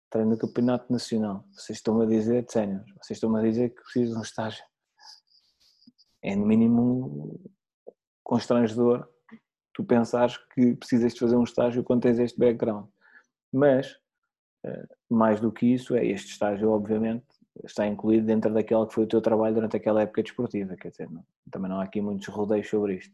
treino 0.09 0.31
no 0.31 0.39
campeonato 0.39 0.91
nacional. 0.91 1.45
Vocês 1.51 1.77
estão 1.77 2.01
a 2.01 2.07
dizer, 2.07 2.47
sénior, 2.49 2.83
vocês 2.99 3.17
estão 3.17 3.35
a 3.35 3.43
dizer 3.43 3.69
que 3.69 3.83
preciso 3.83 4.13
de 4.13 4.17
um 4.17 4.23
estágio. 4.23 4.63
É 6.23 6.35
no 6.35 6.47
mínimo 6.47 7.39
constrangedor 8.23 9.07
tu 9.71 9.83
pensares 9.83 10.35
que 10.55 10.75
precisas 10.77 11.13
de 11.13 11.19
fazer 11.19 11.35
um 11.35 11.43
estágio 11.43 11.83
quando 11.83 12.01
tens 12.01 12.17
este 12.17 12.39
background. 12.39 12.89
Mas 13.53 13.95
mais 15.09 15.39
do 15.39 15.51
que 15.51 15.65
isso, 15.65 15.95
é 15.95 16.05
este 16.05 16.31
estágio, 16.31 16.69
obviamente, 16.71 17.25
está 17.65 17.87
incluído 17.87 18.25
dentro 18.25 18.53
daquela 18.53 18.87
que 18.87 18.93
foi 18.93 19.03
o 19.03 19.07
teu 19.07 19.21
trabalho 19.21 19.55
durante 19.55 19.75
aquela 19.75 20.01
época 20.01 20.23
desportiva, 20.23 20.75
quer 20.75 20.89
dizer, 20.89 21.09
não, 21.09 21.25
também 21.51 21.69
não 21.69 21.79
há 21.79 21.83
aqui 21.83 22.01
muitos 22.01 22.27
rodeios 22.27 22.69
sobre 22.69 22.95
isto. 22.95 23.13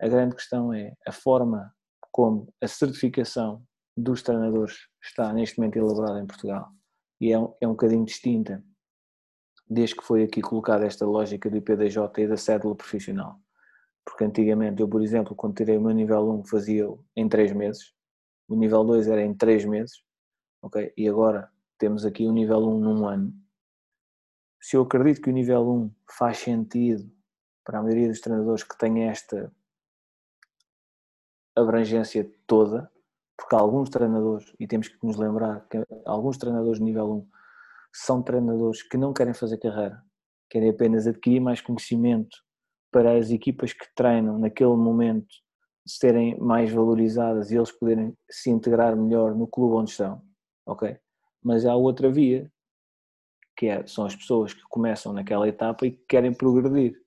A 0.00 0.08
grande 0.08 0.34
questão 0.34 0.72
é 0.72 0.94
a 1.06 1.12
forma 1.12 1.72
como 2.10 2.52
a 2.60 2.68
certificação 2.68 3.62
dos 3.96 4.22
treinadores 4.22 4.88
está 5.02 5.32
neste 5.32 5.58
momento 5.58 5.76
elaborada 5.76 6.20
em 6.20 6.26
Portugal 6.26 6.70
e 7.20 7.32
é 7.32 7.38
um, 7.38 7.54
é 7.60 7.66
um 7.66 7.72
bocadinho 7.72 8.04
distinta 8.04 8.62
desde 9.68 9.96
que 9.96 10.04
foi 10.04 10.24
aqui 10.24 10.42
colocada 10.42 10.84
esta 10.84 11.06
lógica 11.06 11.48
do 11.48 11.56
IPDJ 11.56 11.98
e 12.18 12.26
da 12.26 12.36
cédula 12.36 12.74
profissional. 12.74 13.38
Porque 14.04 14.24
antigamente 14.24 14.82
eu, 14.82 14.88
por 14.88 15.02
exemplo, 15.02 15.34
quando 15.34 15.54
tirei 15.54 15.76
o 15.76 15.80
meu 15.80 15.92
nível 15.92 16.30
1 16.30 16.44
fazia 16.44 16.86
em 17.16 17.28
3 17.28 17.52
meses, 17.52 17.94
o 18.48 18.56
nível 18.56 18.84
2 18.84 19.08
era 19.08 19.22
em 19.22 19.32
3 19.32 19.64
meses, 19.64 20.02
ok? 20.62 20.92
E 20.96 21.08
agora 21.08 21.50
temos 21.76 22.06
aqui 22.06 22.26
o 22.26 22.32
nível 22.32 22.60
1 22.68 22.78
num 22.78 23.06
ano. 23.06 23.34
Se 24.60 24.76
eu 24.76 24.82
acredito 24.82 25.20
que 25.20 25.30
o 25.30 25.32
nível 25.32 25.68
1 25.68 25.90
faz 26.16 26.38
sentido 26.38 27.10
para 27.64 27.80
a 27.80 27.82
maioria 27.82 28.08
dos 28.08 28.20
treinadores 28.20 28.62
que 28.62 28.78
têm 28.78 29.08
esta 29.08 29.52
abrangência 31.56 32.30
toda, 32.46 32.90
porque 33.36 33.56
alguns 33.56 33.90
treinadores, 33.90 34.54
e 34.58 34.66
temos 34.66 34.88
que 34.88 35.04
nos 35.04 35.16
lembrar 35.16 35.66
que 35.68 35.82
alguns 36.06 36.38
treinadores 36.38 36.78
de 36.78 36.84
nível 36.84 37.12
1 37.12 37.28
são 37.92 38.22
treinadores 38.22 38.82
que 38.82 38.96
não 38.96 39.12
querem 39.12 39.34
fazer 39.34 39.58
carreira, 39.58 40.02
querem 40.48 40.70
apenas 40.70 41.06
adquirir 41.06 41.40
mais 41.40 41.60
conhecimento 41.60 42.38
para 42.90 43.18
as 43.18 43.30
equipas 43.30 43.72
que 43.72 43.86
treinam 43.96 44.38
naquele 44.38 44.76
momento 44.76 45.34
serem 45.84 46.38
mais 46.38 46.70
valorizadas 46.70 47.50
e 47.50 47.56
eles 47.56 47.72
poderem 47.72 48.16
se 48.30 48.50
integrar 48.50 48.94
melhor 48.96 49.34
no 49.34 49.48
clube 49.48 49.74
onde 49.74 49.90
estão 49.90 50.22
ok? 50.66 50.98
Mas 51.42 51.66
há 51.66 51.74
outra 51.74 52.10
via, 52.10 52.50
que 53.56 53.66
é, 53.66 53.86
são 53.86 54.04
as 54.04 54.14
pessoas 54.14 54.54
que 54.54 54.62
começam 54.68 55.12
naquela 55.12 55.46
etapa 55.48 55.86
e 55.86 55.92
que 55.92 56.04
querem 56.08 56.32
progredir. 56.32 57.00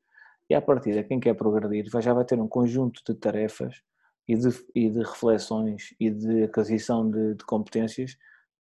E 0.49 0.53
a 0.53 0.61
partir 0.61 0.93
de 0.93 1.03
quem 1.03 1.19
quer 1.19 1.33
progredir 1.33 1.89
já 2.01 2.13
vai 2.13 2.25
ter 2.25 2.39
um 2.39 2.47
conjunto 2.47 3.01
de 3.05 3.17
tarefas 3.17 3.81
e 4.27 4.35
de, 4.35 4.49
e 4.75 4.89
de 4.89 4.99
reflexões 4.99 5.95
e 5.99 6.09
de 6.09 6.43
aquisição 6.43 7.09
de, 7.09 7.35
de 7.35 7.45
competências 7.45 8.17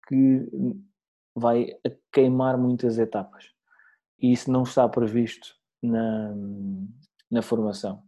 que 0.07 0.47
vai 1.35 1.67
queimar 2.11 2.57
muitas 2.57 2.99
etapas. 2.99 3.45
E 4.19 4.31
isso 4.31 4.51
não 4.51 4.63
está 4.63 4.87
previsto 4.87 5.55
na, 5.81 6.35
na 7.31 7.41
formação. 7.41 8.03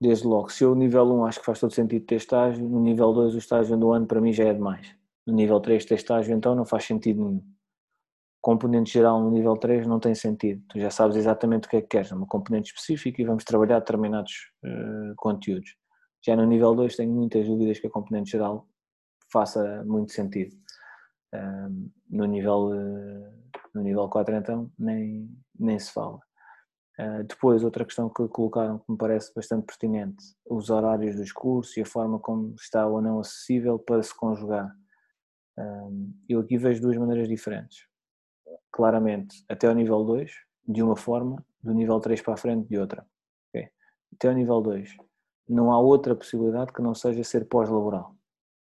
Desde 0.00 0.26
logo, 0.26 0.50
se 0.50 0.62
eu 0.62 0.74
nível 0.74 1.10
1 1.10 1.24
acho 1.24 1.40
que 1.40 1.46
faz 1.46 1.58
todo 1.58 1.72
sentido 1.72 2.04
ter 2.04 2.16
estágio, 2.16 2.68
no 2.68 2.80
nível 2.80 3.12
2 3.14 3.34
o 3.34 3.38
estágio 3.38 3.76
do 3.78 3.90
ano 3.92 4.06
para 4.06 4.20
mim 4.20 4.32
já 4.32 4.44
é 4.44 4.52
demais 4.52 4.94
no 5.26 5.34
nível 5.34 5.60
3 5.60 5.84
de 5.84 5.94
estágio, 5.94 6.34
então 6.34 6.54
não 6.54 6.64
faz 6.64 6.84
sentido 6.84 7.24
nenhum. 7.24 7.44
Componente 8.40 8.92
geral 8.92 9.20
no 9.20 9.30
nível 9.30 9.56
3 9.56 9.86
não 9.86 9.98
tem 9.98 10.14
sentido. 10.14 10.62
Tu 10.68 10.78
já 10.78 10.90
sabes 10.90 11.16
exatamente 11.16 11.66
o 11.66 11.70
que 11.70 11.76
é 11.76 11.80
que 11.80 11.88
queres, 11.88 12.12
uma 12.12 12.26
componente 12.26 12.72
específica 12.72 13.20
e 13.20 13.24
vamos 13.24 13.44
trabalhar 13.44 13.80
determinados 13.80 14.32
uh, 14.64 15.14
conteúdos. 15.16 15.74
Já 16.24 16.36
no 16.36 16.46
nível 16.46 16.74
2 16.74 16.94
tenho 16.96 17.12
muitas 17.12 17.46
dúvidas 17.46 17.78
que 17.80 17.88
a 17.88 17.90
componente 17.90 18.30
geral 18.30 18.68
faça 19.32 19.84
muito 19.84 20.12
sentido. 20.12 20.54
no, 22.08 22.24
nível, 22.24 22.70
no 23.74 23.82
nível 23.82 24.08
4 24.08 24.36
então 24.36 24.70
nem, 24.78 25.28
nem 25.58 25.78
se 25.78 25.92
fala. 25.92 26.20
Uh, 26.98 27.22
depois, 27.24 27.62
outra 27.62 27.84
questão 27.84 28.08
que 28.08 28.26
colocaram 28.28 28.78
que 28.78 28.90
me 28.90 28.96
parece 28.96 29.32
bastante 29.34 29.66
pertinente, 29.66 30.24
os 30.48 30.70
horários 30.70 31.14
dos 31.14 31.30
cursos 31.30 31.76
e 31.76 31.82
a 31.82 31.86
forma 31.86 32.18
como 32.18 32.54
está 32.54 32.86
ou 32.86 33.02
não 33.02 33.20
acessível 33.20 33.78
para 33.78 34.02
se 34.02 34.16
conjugar. 34.16 34.74
Eu 36.28 36.40
aqui 36.40 36.58
vejo 36.58 36.82
duas 36.82 36.96
maneiras 36.96 37.28
diferentes. 37.28 37.86
Claramente, 38.70 39.44
até 39.48 39.66
ao 39.66 39.74
nível 39.74 40.04
2, 40.04 40.30
de 40.68 40.82
uma 40.82 40.96
forma, 40.96 41.44
do 41.62 41.72
nível 41.72 41.98
3 41.98 42.20
para 42.20 42.34
a 42.34 42.36
frente, 42.36 42.68
de 42.68 42.78
outra. 42.78 43.06
Okay? 43.48 43.70
Até 44.14 44.28
ao 44.28 44.34
nível 44.34 44.60
2, 44.60 44.96
não 45.48 45.72
há 45.72 45.78
outra 45.78 46.14
possibilidade 46.14 46.72
que 46.72 46.82
não 46.82 46.94
seja 46.94 47.24
ser 47.24 47.48
pós-laboral. 47.48 48.14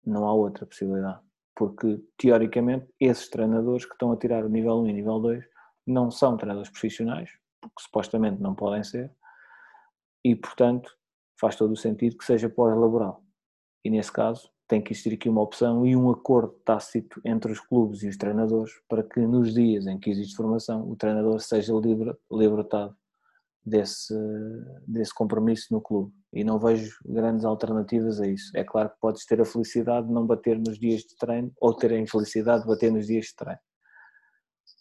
Não 0.06 0.26
há 0.26 0.34
outra 0.34 0.66
possibilidade. 0.66 1.22
Porque, 1.56 2.02
teoricamente, 2.18 2.88
esses 3.00 3.30
treinadores 3.30 3.86
que 3.86 3.94
estão 3.94 4.12
a 4.12 4.18
tirar 4.18 4.46
o 4.46 4.50
nível 4.50 4.80
1 4.80 4.88
e 4.88 4.92
o 4.92 4.96
nível 4.96 5.20
2 5.20 5.46
não 5.86 6.10
são 6.10 6.38
treinadores 6.38 6.70
profissionais, 6.70 7.30
porque 7.60 7.82
supostamente 7.82 8.42
não 8.42 8.56
podem 8.56 8.84
ser, 8.84 9.14
e 10.24 10.36
portanto 10.36 10.96
faz 11.40 11.56
todo 11.56 11.72
o 11.72 11.78
sentido 11.78 12.18
que 12.18 12.26
seja 12.26 12.50
pós-laboral. 12.50 13.24
E 13.84 13.90
nesse 13.90 14.12
caso 14.12 14.52
tem 14.70 14.82
que 14.82 14.94
existir 14.94 15.16
aqui 15.16 15.28
uma 15.28 15.42
opção 15.42 15.86
e 15.86 15.96
um 15.96 16.12
acordo 16.12 16.54
tácito 16.64 17.20
entre 17.26 17.52
os 17.52 17.60
clubes 17.60 18.04
e 18.04 18.08
os 18.08 18.16
treinadores 18.16 18.72
para 18.88 19.04
que 19.04 19.20
nos 19.20 19.52
dias 19.52 19.88
em 19.88 20.00
que 20.00 20.12
existe 20.12 20.36
formação 20.36 20.88
o 20.88 20.96
treinador 20.96 21.42
seja 21.42 21.74
libertado 22.32 22.96
desse, 23.66 24.14
desse 24.88 25.14
compromisso 25.14 25.74
no 25.74 25.82
clube. 25.82 26.14
E 26.32 26.44
não 26.44 26.60
vejo 26.60 26.96
grandes 27.04 27.46
alternativas 27.46 28.22
a 28.22 28.28
isso. 28.28 28.56
É 28.56 28.64
claro 28.64 28.92
que 28.92 29.00
podes 29.02 29.26
ter 29.26 29.42
a 29.42 29.46
felicidade 29.46 30.08
de 30.08 30.14
não 30.14 30.26
bater 30.26 30.60
nos 30.60 30.78
dias 30.78 31.02
de 31.02 31.16
treino 31.18 31.52
ou 31.60 31.74
ter 31.74 31.92
a 31.92 32.00
infelicidade 32.00 32.62
de 32.62 32.68
bater 32.68 32.92
nos 32.92 33.08
dias 33.08 33.26
de 33.26 33.36
treino. 33.36 33.60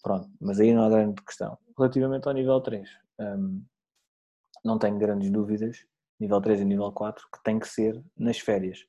Pronto, 0.03 0.29
mas 0.39 0.61
aí 0.61 0.75
não 0.75 0.85
há 0.85 0.91
grande 0.91 1.23
questão. 1.23 1.57
Relativamente 1.79 2.29
ao 2.29 2.35
nível 2.35 2.61
3, 2.61 2.87
um, 3.21 3.65
não 4.63 4.79
tenho 4.79 4.99
grandes 4.99 5.31
dúvidas, 5.31 5.79
nível 6.21 6.43
3 6.43 6.61
e 6.61 6.65
nível 6.67 6.93
4, 6.93 7.27
que 7.33 7.43
tem 7.43 7.59
que 7.59 7.67
ser 7.67 8.05
nas 8.17 8.39
férias. 8.39 8.85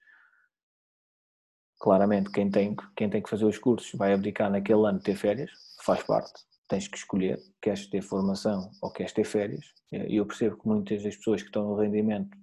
Claramente, 1.79 2.29
quem 2.29 2.51
tem, 2.51 2.75
quem 2.95 3.09
tem 3.09 3.21
que 3.21 3.29
fazer 3.29 3.45
os 3.45 3.57
cursos 3.57 3.91
vai 3.93 4.13
abdicar 4.13 4.51
naquele 4.51 4.85
ano 4.85 4.97
de 4.97 5.05
ter 5.05 5.15
férias, 5.15 5.49
faz 5.81 6.03
parte. 6.03 6.43
Tens 6.67 6.87
que 6.87 6.97
escolher, 6.97 7.39
queres 7.61 7.87
ter 7.87 8.01
formação 8.01 8.69
ou 8.81 8.91
queres 8.91 9.13
ter 9.13 9.23
férias. 9.23 9.73
E 9.91 10.17
eu 10.17 10.25
percebo 10.25 10.57
que 10.57 10.67
muitas 10.67 11.01
das 11.01 11.15
pessoas 11.15 11.41
que 11.41 11.47
estão 11.47 11.67
no 11.67 11.75
rendimento 11.75 12.37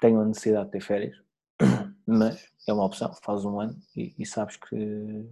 têm 0.00 0.16
a 0.16 0.24
necessidade 0.24 0.66
de 0.66 0.72
ter 0.72 0.80
férias, 0.80 1.16
mas 2.06 2.48
é 2.68 2.72
uma 2.72 2.84
opção, 2.84 3.12
faz 3.22 3.44
um 3.44 3.60
ano 3.60 3.76
e, 3.96 4.14
e 4.18 4.24
sabes 4.24 4.56
que 4.56 5.28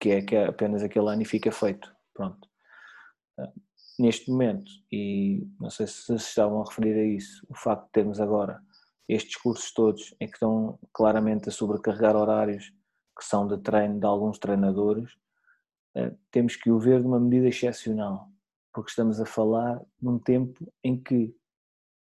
que 0.00 0.10
é 0.10 0.20
que 0.20 0.34
é 0.34 0.46
apenas 0.46 0.82
aquele 0.82 1.08
ano 1.08 1.22
e 1.22 1.24
fica 1.24 1.52
feito. 1.52 1.94
Pronto. 2.12 2.48
Ah, 3.38 3.52
neste 3.96 4.28
momento, 4.28 4.70
e 4.90 5.46
não 5.60 5.70
sei 5.70 5.86
se 5.86 6.02
se 6.06 6.14
estavam 6.16 6.60
a 6.60 6.64
referir 6.68 6.98
a 6.98 7.04
isso, 7.04 7.46
o 7.48 7.54
facto 7.54 7.84
de 7.86 7.92
termos 7.92 8.20
agora 8.20 8.60
estes 9.08 9.36
cursos 9.36 9.72
todos 9.72 10.14
em 10.20 10.26
que 10.26 10.34
estão 10.34 10.78
claramente 10.92 11.48
a 11.48 11.52
sobrecarregar 11.52 12.16
horários 12.16 12.72
que 13.18 13.24
são 13.24 13.46
de 13.46 13.58
treino 13.58 14.00
de 14.00 14.06
alguns 14.06 14.38
treinadores, 14.38 15.12
ah, 15.96 16.10
temos 16.30 16.56
que 16.56 16.70
o 16.70 16.78
ver 16.78 17.00
de 17.00 17.06
uma 17.06 17.20
medida 17.20 17.48
excepcional, 17.48 18.28
porque 18.72 18.90
estamos 18.90 19.20
a 19.20 19.26
falar 19.26 19.80
num 20.00 20.18
tempo 20.18 20.72
em 20.82 21.00
que 21.00 21.34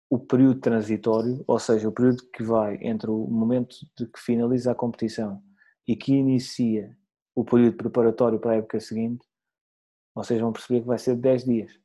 o 0.10 0.19
período 0.19 0.60
transitório, 0.60 1.43
ou 1.47 1.60
seja, 1.60 1.88
o 1.88 1.91
período 1.91 2.23
que 2.31 2.43
vai 2.43 2.77
entre 2.81 3.10
o 3.10 3.27
momento 3.27 3.75
de 3.97 4.07
que 4.07 4.19
finaliza 4.19 4.71
a 4.71 4.75
competição 4.75 5.43
e 5.88 5.95
que 5.95 6.13
inicia 6.13 6.97
o 7.36 7.43
período 7.43 7.77
preparatório 7.77 8.39
para 8.39 8.51
a 8.51 8.55
época 8.55 8.79
seguinte, 8.79 9.25
vocês 10.15 10.39
vão 10.39 10.51
perceber 10.51 10.81
que 10.81 10.88
vai 10.88 10.97
ser 10.97 11.15
10 11.15 11.43
dias. 11.43 11.79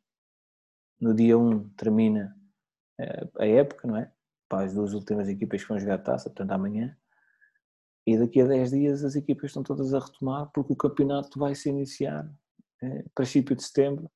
No 1.00 1.14
dia 1.14 1.36
1 1.36 1.68
termina 1.70 2.34
eh, 2.98 3.28
a 3.38 3.46
época, 3.46 3.86
não 3.86 3.96
é? 3.96 4.10
Para 4.52 4.66
as 4.66 4.74
duas 4.74 4.92
últimas 4.92 5.30
equipas 5.30 5.62
que 5.62 5.68
vão 5.70 5.78
jogar 5.78 5.96
taça, 5.96 6.28
portanto 6.28 6.50
amanhã. 6.50 6.94
E 8.06 8.18
daqui 8.18 8.38
a 8.38 8.46
10 8.46 8.70
dias 8.70 9.02
as 9.02 9.16
equipas 9.16 9.46
estão 9.46 9.62
todas 9.62 9.94
a 9.94 9.98
retomar 9.98 10.50
porque 10.52 10.74
o 10.74 10.76
campeonato 10.76 11.38
vai 11.38 11.54
se 11.54 11.70
iniciar 11.70 12.30
eh, 12.82 13.02
princípio 13.14 13.56
de 13.56 13.62
setembro 13.62 14.10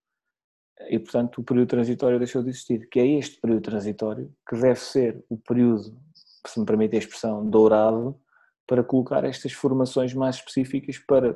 e 0.90 0.98
portanto 0.98 1.38
o 1.38 1.42
período 1.42 1.70
transitório 1.70 2.18
deixou 2.18 2.42
de 2.42 2.50
existir, 2.50 2.86
que 2.90 3.00
é 3.00 3.06
este 3.18 3.40
período 3.40 3.62
transitório 3.62 4.30
que 4.46 4.56
deve 4.56 4.78
ser 4.78 5.24
o 5.30 5.38
período, 5.38 5.98
se 6.46 6.60
me 6.60 6.66
permite 6.66 6.96
a 6.96 6.98
expressão, 6.98 7.48
dourado 7.48 8.20
para 8.66 8.84
colocar 8.84 9.24
estas 9.24 9.54
formações 9.54 10.12
mais 10.12 10.36
específicas 10.36 10.98
para 10.98 11.34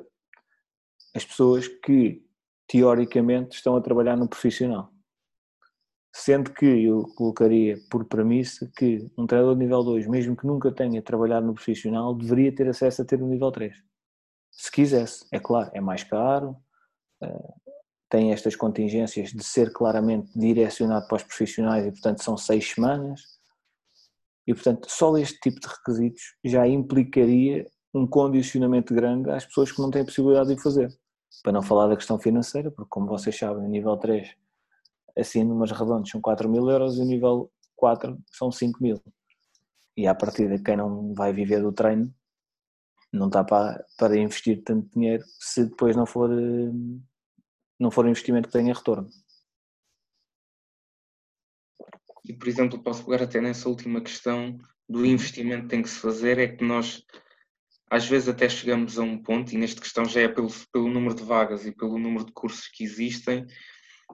as 1.16 1.24
pessoas 1.24 1.66
que 1.66 2.22
teoricamente 2.68 3.56
estão 3.56 3.76
a 3.76 3.80
trabalhar 3.80 4.18
no 4.18 4.28
profissional. 4.28 4.92
Sendo 6.12 6.52
que 6.52 6.66
eu 6.66 7.04
colocaria 7.14 7.78
por 7.88 8.04
premissa 8.04 8.70
que 8.76 9.08
um 9.16 9.26
treinador 9.26 9.54
de 9.54 9.60
nível 9.60 9.82
2, 9.82 10.06
mesmo 10.08 10.36
que 10.36 10.46
nunca 10.46 10.72
tenha 10.72 11.00
trabalhado 11.00 11.46
no 11.46 11.54
profissional, 11.54 12.14
deveria 12.14 12.54
ter 12.54 12.68
acesso 12.68 13.02
a 13.02 13.04
ter 13.04 13.22
um 13.22 13.28
nível 13.28 13.52
3. 13.52 13.74
Se 14.50 14.70
quisesse, 14.70 15.24
é 15.30 15.38
claro, 15.38 15.70
é 15.72 15.80
mais 15.80 16.02
caro, 16.02 16.56
eh, 17.22 17.52
tem 18.08 18.32
estas 18.32 18.56
contingências 18.56 19.30
de 19.30 19.44
ser 19.44 19.72
claramente 19.72 20.36
direcionado 20.36 21.06
para 21.06 21.16
os 21.16 21.22
profissionais 21.22 21.86
e, 21.86 21.92
portanto, 21.92 22.24
são 22.24 22.36
seis 22.36 22.68
semanas 22.68 23.20
e, 24.46 24.52
portanto, 24.52 24.88
só 24.90 25.16
este 25.16 25.38
tipo 25.38 25.60
de 25.60 25.68
requisitos 25.68 26.22
já 26.44 26.66
implicaria 26.66 27.64
um 27.94 28.06
condicionamento 28.06 28.92
grande 28.92 29.30
às 29.30 29.46
pessoas 29.46 29.70
que 29.70 29.80
não 29.80 29.90
têm 29.90 30.04
possibilidade 30.04 30.48
de 30.48 30.54
o 30.54 30.62
fazer. 30.62 30.88
Para 31.44 31.52
não 31.52 31.62
falar 31.62 31.86
da 31.86 31.96
questão 31.96 32.18
financeira, 32.18 32.70
porque, 32.72 32.88
como 32.88 33.06
vocês 33.06 33.38
sabem, 33.38 33.64
o 33.64 33.68
nível 33.68 33.96
3, 33.96 34.34
assim, 35.16 35.44
números 35.44 35.72
redondos, 35.72 36.10
são 36.10 36.20
4 36.20 36.48
mil 36.48 36.68
euros 36.68 36.98
e 36.98 37.00
o 37.00 37.04
nível 37.04 37.50
4 37.76 38.18
são 38.32 38.50
5 38.50 38.82
mil. 38.82 39.00
E 39.96 40.06
à 40.06 40.14
partida, 40.14 40.62
quem 40.62 40.76
não 40.76 41.14
vai 41.14 41.32
viver 41.32 41.60
do 41.60 41.72
treino 41.72 42.14
não 43.12 43.26
está 43.26 43.42
para, 43.42 43.84
para 43.98 44.16
investir 44.16 44.62
tanto 44.62 44.88
dinheiro 44.94 45.24
se 45.38 45.64
depois 45.64 45.96
não 45.96 46.06
for, 46.06 46.30
eh, 46.30 46.72
não 47.78 47.90
for 47.90 48.04
um 48.04 48.10
investimento 48.10 48.48
que 48.48 48.52
tenha 48.52 48.72
retorno. 48.72 49.08
E, 52.24 52.32
por 52.32 52.48
exemplo, 52.48 52.82
posso 52.82 53.04
pegar 53.04 53.24
até 53.24 53.40
nessa 53.40 53.68
última 53.68 54.00
questão 54.00 54.56
do 54.88 55.04
investimento 55.04 55.62
que 55.62 55.68
tem 55.68 55.82
que 55.82 55.88
se 55.88 55.98
fazer, 55.98 56.38
é 56.38 56.48
que 56.48 56.64
nós 56.64 57.04
às 57.90 58.06
vezes 58.06 58.28
até 58.28 58.48
chegamos 58.48 58.98
a 58.98 59.02
um 59.02 59.20
ponto, 59.20 59.52
e 59.52 59.58
nesta 59.58 59.80
questão 59.80 60.04
já 60.04 60.20
é 60.20 60.28
pelo, 60.28 60.48
pelo 60.72 60.88
número 60.88 61.14
de 61.14 61.24
vagas 61.24 61.66
e 61.66 61.72
pelo 61.72 61.98
número 61.98 62.24
de 62.24 62.32
cursos 62.32 62.68
que 62.68 62.84
existem, 62.84 63.44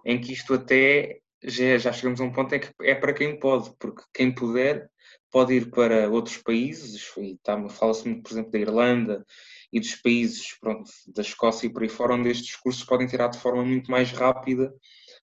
em 0.04 0.20
que 0.20 0.32
isto 0.32 0.54
até 0.54 1.18
já, 1.42 1.78
já 1.78 1.92
chegamos 1.92 2.20
a 2.20 2.24
um 2.24 2.32
ponto 2.32 2.54
em 2.54 2.60
que 2.60 2.70
é 2.82 2.94
para 2.94 3.12
quem 3.12 3.38
pode, 3.38 3.72
porque 3.78 4.02
quem 4.14 4.34
puder 4.34 4.90
pode 5.30 5.54
ir 5.54 5.70
para 5.70 6.08
outros 6.10 6.38
países, 6.38 7.12
e 7.18 7.38
tá, 7.42 7.68
fala-se 7.68 8.08
muito, 8.08 8.22
por 8.22 8.32
exemplo, 8.32 8.52
da 8.52 8.58
Irlanda 8.58 9.26
e 9.72 9.80
dos 9.80 9.94
países 9.96 10.56
pronto, 10.58 10.90
da 11.14 11.22
Escócia 11.22 11.66
e 11.66 11.72
por 11.72 11.82
aí 11.82 11.88
fora, 11.88 12.14
onde 12.14 12.30
estes 12.30 12.56
cursos 12.56 12.84
podem 12.84 13.06
tirar 13.06 13.28
de 13.28 13.38
forma 13.38 13.64
muito 13.64 13.90
mais 13.90 14.10
rápida 14.12 14.72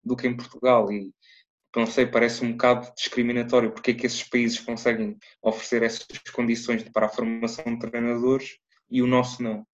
do 0.04 0.16
que 0.16 0.26
em 0.26 0.37
Portugal. 0.37 0.92
E 0.92 1.12
não 1.74 1.87
sei, 1.87 2.06
parece 2.06 2.44
um 2.44 2.52
bocado 2.52 2.92
discriminatório 2.94 3.72
porque 3.72 3.92
é 3.92 3.94
que 3.94 4.06
esses 4.06 4.22
países 4.22 4.61
conseguem 4.61 5.16
oferecer 5.40 5.82
essas 5.82 6.06
condições 6.32 6.82
para 6.90 7.06
a 7.06 7.08
formação 7.08 7.64
de 7.64 7.78
treinadores 7.78 8.58
e 8.90 9.00
o 9.00 9.06
nosso 9.06 9.42
não. 9.42 9.66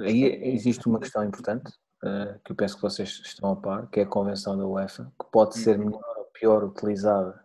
Aí 0.00 0.24
existe 0.54 0.88
uma 0.88 0.98
questão 0.98 1.24
importante 1.24 1.70
uh, 2.04 2.38
que 2.44 2.52
eu 2.52 2.56
penso 2.56 2.76
que 2.76 2.82
vocês 2.82 3.20
estão 3.24 3.52
a 3.52 3.56
par, 3.56 3.88
que 3.88 4.00
é 4.00 4.02
a 4.02 4.06
convenção 4.08 4.56
da 4.56 4.66
UEFA, 4.66 5.12
que 5.18 5.30
pode 5.30 5.58
ser 5.58 5.78
uhum. 5.78 5.86
melhor 5.86 6.18
ou 6.18 6.24
pior 6.26 6.64
utilizada 6.64 7.44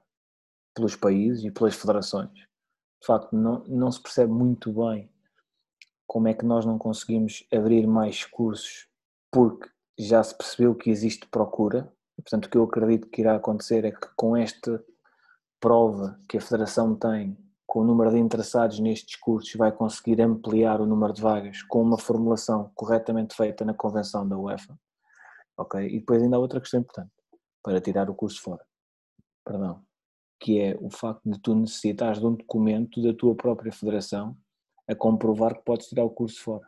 pelos 0.75 0.95
países 0.95 1.43
e 1.43 1.51
pelas 1.51 1.75
federações. 1.75 2.31
De 2.33 3.07
facto, 3.07 3.35
não, 3.35 3.63
não 3.65 3.91
se 3.91 4.01
percebe 4.01 4.31
muito 4.31 4.73
bem 4.73 5.11
como 6.05 6.27
é 6.27 6.33
que 6.33 6.45
nós 6.45 6.65
não 6.65 6.77
conseguimos 6.77 7.47
abrir 7.51 7.87
mais 7.87 8.25
cursos 8.25 8.87
porque 9.31 9.69
já 9.97 10.23
se 10.23 10.35
percebeu 10.35 10.75
que 10.75 10.89
existe 10.89 11.27
procura 11.27 11.91
portanto, 12.21 12.45
o 12.45 12.49
que 12.49 12.57
eu 12.57 12.63
acredito 12.63 13.09
que 13.09 13.21
irá 13.21 13.35
acontecer 13.35 13.85
é 13.85 13.91
que 13.91 14.07
com 14.15 14.35
esta 14.35 14.83
prova 15.59 16.19
que 16.27 16.37
a 16.37 16.41
Federação 16.41 16.95
tem, 16.95 17.37
com 17.69 17.81
o 17.81 17.83
número 17.83 18.09
de 18.09 18.17
interessados 18.17 18.79
nestes 18.79 19.15
cursos, 19.15 19.53
vai 19.53 19.71
conseguir 19.71 20.19
ampliar 20.19 20.81
o 20.81 20.87
número 20.87 21.13
de 21.13 21.21
vagas 21.21 21.61
com 21.61 21.79
uma 21.83 21.99
formulação 21.99 22.71
corretamente 22.73 23.35
feita 23.35 23.63
na 23.63 23.75
convenção 23.75 24.27
da 24.27 24.35
UEFA. 24.35 24.75
Ok? 25.55 25.79
E 25.87 25.99
depois 25.99 26.23
ainda 26.23 26.35
há 26.35 26.39
outra 26.39 26.59
questão 26.59 26.79
importante 26.79 27.11
para 27.61 27.79
tirar 27.79 28.09
o 28.09 28.15
curso 28.15 28.41
fora. 28.41 28.65
Perdão. 29.45 29.85
Que 30.39 30.59
é 30.59 30.77
o 30.81 30.89
facto 30.89 31.29
de 31.29 31.39
tu 31.39 31.53
necessitares 31.53 32.19
de 32.19 32.25
um 32.25 32.33
documento 32.33 33.03
da 33.03 33.13
tua 33.13 33.35
própria 33.35 33.71
federação 33.71 34.35
a 34.87 34.95
comprovar 34.95 35.55
que 35.55 35.63
podes 35.63 35.89
tirar 35.89 36.05
o 36.05 36.09
curso 36.09 36.41
fora. 36.41 36.67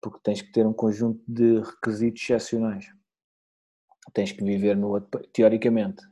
Porque 0.00 0.20
tens 0.22 0.40
que 0.40 0.52
ter 0.52 0.64
um 0.64 0.72
conjunto 0.72 1.20
de 1.26 1.58
requisitos 1.58 2.22
excepcionais 2.22 2.86
tens 4.12 4.30
que 4.30 4.44
viver 4.44 4.76
no 4.76 4.90
outro, 4.90 5.26
teoricamente. 5.32 6.02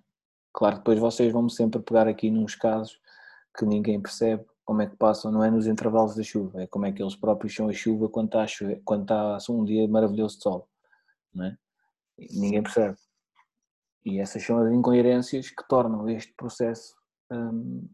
Claro, 0.53 0.79
depois 0.79 0.99
vocês 0.99 1.33
vão-me 1.33 1.51
sempre 1.51 1.81
pegar 1.81 2.09
aqui 2.09 2.31
nos 2.31 2.55
casos 2.55 3.00
que 3.57 3.65
ninguém 3.65 4.01
percebe, 4.01 4.45
como 4.65 4.83
é 4.83 4.87
que 4.87 4.97
passam, 4.97 5.33
não 5.33 5.43
é 5.43 5.51
nos 5.51 5.67
intervalos 5.67 6.15
da 6.15 6.23
chuva, 6.23 6.63
é 6.63 6.67
como 6.67 6.87
é 6.87 6.93
que 6.93 7.03
eles 7.03 7.17
próprios 7.17 7.55
são 7.55 7.69
a 7.69 7.73
chuva 7.73 8.09
quando 8.09 8.27
está, 8.27 8.43
a 8.43 8.47
chover, 8.47 8.81
quando 8.85 9.03
está 9.03 9.39
um 9.51 9.65
dia 9.65 9.89
maravilhoso 9.89 10.37
de 10.37 10.43
sol, 10.43 10.69
não 11.35 11.45
é? 11.47 11.59
Ninguém 12.31 12.63
percebe. 12.63 12.97
E 14.05 14.21
essas 14.21 14.45
são 14.45 14.59
as 14.59 14.73
incoerências 14.73 15.51
que 15.51 15.67
tornam 15.69 16.09
este 16.09 16.33
processo 16.35 16.95
hum, 17.31 17.89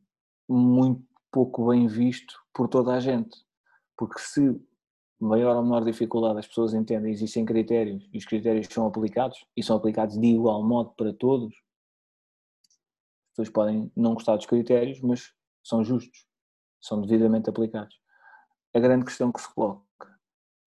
muito 0.49 1.03
pouco 1.31 1.69
bem 1.69 1.87
visto 1.87 2.35
por 2.53 2.69
toda 2.69 2.93
a 2.95 3.01
gente. 3.01 3.37
Porque 3.97 4.21
se 4.21 4.61
maior 5.19 5.57
ou 5.57 5.63
menor 5.63 5.85
dificuldade 5.85 6.39
as 6.39 6.47
pessoas 6.47 6.75
entendem, 6.75 7.13
existem 7.13 7.45
critérios 7.45 8.09
e 8.13 8.19
os 8.19 8.25
critérios 8.25 8.67
são 8.71 8.87
aplicados 8.87 9.45
e 9.57 9.63
são 9.63 9.77
aplicados 9.77 10.19
de 10.19 10.27
igual 10.27 10.63
modo 10.63 10.91
para 10.91 11.13
todos, 11.13 11.55
as 12.67 13.31
pessoas 13.31 13.51
podem 13.51 13.91
não 13.97 14.15
gostar 14.15 14.37
dos 14.37 14.47
critérios, 14.47 15.01
mas 15.01 15.33
são 15.67 15.83
justos, 15.85 16.27
são 16.81 17.01
devidamente 17.01 17.51
aplicados. 17.51 17.95
A 18.75 18.79
grande 18.79 19.05
questão 19.05 19.33
que 19.33 19.41
se 19.41 19.53
coloca 19.53 19.85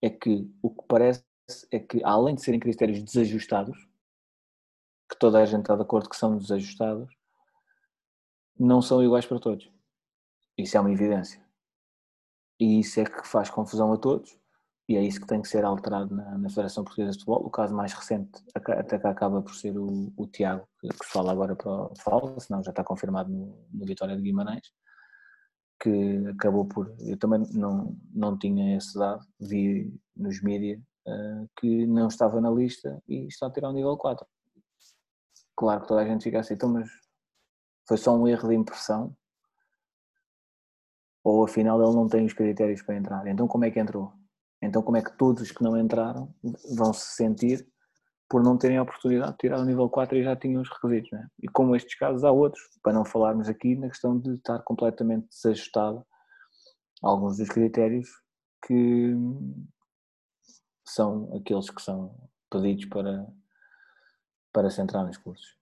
é 0.02 0.10
que 0.10 0.52
o 0.62 0.70
que 0.70 0.88
parece 0.88 1.24
é 1.72 1.80
que, 1.80 2.04
além 2.04 2.36
de 2.36 2.44
serem 2.44 2.60
critérios 2.60 3.02
desajustados, 3.02 3.78
que 5.10 5.18
toda 5.18 5.40
a 5.40 5.46
gente 5.46 5.62
está 5.62 5.76
de 5.76 5.82
acordo 5.82 6.10
que 6.10 6.16
são 6.16 6.38
desajustados, 6.38 7.10
não 8.58 8.82
são 8.82 9.04
iguais 9.04 9.26
para 9.26 9.40
todos. 9.40 9.72
Isso 10.58 10.78
é 10.78 10.80
uma 10.80 10.92
evidência. 10.92 11.44
E 12.60 12.80
isso 12.80 13.00
é 13.00 13.06
que 13.06 13.26
faz 13.28 13.50
confusão 13.50 13.92
a 13.94 13.98
todos, 13.98 14.38
e 14.88 14.98
é 14.98 15.04
isso 15.04 15.22
que 15.22 15.28
tem 15.28 15.42
que 15.42 15.48
ser 15.48 15.64
alterado 15.64 16.14
na, 16.16 16.38
na 16.38 16.50
Federação 16.50 16.84
Portuguesa 16.84 17.12
de 17.12 17.20
Futebol. 17.20 17.46
O 17.46 17.50
caso 17.50 17.76
mais 17.76 17.94
recente, 17.94 18.44
até 18.56 19.00
que 19.00 19.08
acaba 19.08 19.42
por 19.42 19.54
ser 19.54 19.78
o, 19.78 20.12
o 20.18 20.28
Tiago, 20.28 20.68
que, 20.82 20.90
que 20.90 21.06
se 21.06 21.12
fala 21.12 21.32
agora 21.32 21.56
para 21.56 21.72
o 21.72 21.96
fala, 21.96 22.40
senão 22.40 22.64
já 22.64 22.72
está 22.72 22.84
confirmado 22.84 23.32
no, 23.32 23.68
no 23.72 23.86
Vitória 23.86 24.16
de 24.16 24.22
Guimarães, 24.24 24.74
que 25.80 26.28
acabou 26.28 26.66
por. 26.66 26.94
Eu 27.00 27.18
também 27.18 27.42
não, 27.54 27.96
não 28.14 28.38
tinha 28.38 28.78
esse 28.78 28.98
dado, 28.98 29.26
vi 29.40 29.94
nos 30.16 30.42
mídias 30.42 30.80
uh, 31.08 31.50
que 31.60 31.86
não 31.88 32.08
estava 32.08 32.42
na 32.42 32.52
lista 32.52 33.02
e 33.08 33.28
está 33.28 33.48
a 33.48 33.52
tirar 33.52 33.70
o 33.70 33.74
nível 33.74 33.98
4. 33.98 34.26
Claro 35.56 35.82
que 35.82 35.88
toda 35.88 36.02
a 36.02 36.06
gente 36.06 36.24
fica 36.24 36.40
assim, 36.40 36.54
então, 36.54 36.70
mas 36.70 36.90
foi 37.88 37.98
só 37.98 38.16
um 38.16 38.28
erro 38.28 38.50
de 38.50 38.56
impressão 38.56 39.16
ou 41.24 41.44
afinal 41.44 41.82
ele 41.82 41.96
não 41.96 42.08
tem 42.08 42.26
os 42.26 42.34
critérios 42.34 42.82
para 42.82 42.96
entrar. 42.96 43.28
Então 43.28 43.48
como 43.48 43.66
é 43.66 43.72
que 43.72 43.80
entrou? 43.80 44.14
Então 44.62 44.82
como 44.82 44.98
é 44.98 45.02
que 45.02 45.16
todos 45.18 45.44
os 45.44 45.52
que 45.52 45.64
não 45.64 45.78
entraram 45.78 46.34
vão 46.76 46.94
se 46.94 47.16
sentir 47.16 47.68
por 48.30 48.44
não 48.44 48.58
terem 48.58 48.78
a 48.78 48.84
oportunidade 48.84 49.32
de 49.32 49.38
tirar 49.40 49.60
o 49.60 49.66
nível 49.66 49.90
4 49.90 50.18
e 50.18 50.24
já 50.24 50.36
tinham 50.36 50.62
os 50.62 50.70
requisitos, 50.70 51.12
né? 51.12 51.28
E 51.42 51.48
como 51.48 51.76
estes 51.76 51.96
casos 51.96 52.24
há 52.24 52.32
outros, 52.32 52.64
para 52.84 52.94
não 52.94 53.04
falarmos 53.04 53.50
aqui 53.50 53.76
na 53.76 53.90
questão 53.90 54.20
de 54.20 54.36
estar 54.36 54.60
completamente 54.60 55.28
desajustado 55.28 56.06
alguns 57.02 57.38
dos 57.38 57.50
critérios 57.50 58.08
que 58.66 59.16
são 60.88 61.36
aqueles 61.36 61.70
que 61.70 61.82
são 61.82 62.16
pedidos 62.52 62.86
para, 62.86 63.26
para 64.54 64.70
se 64.70 64.82
entrar 64.82 65.04
nos 65.04 65.18
cursos. 65.18 65.58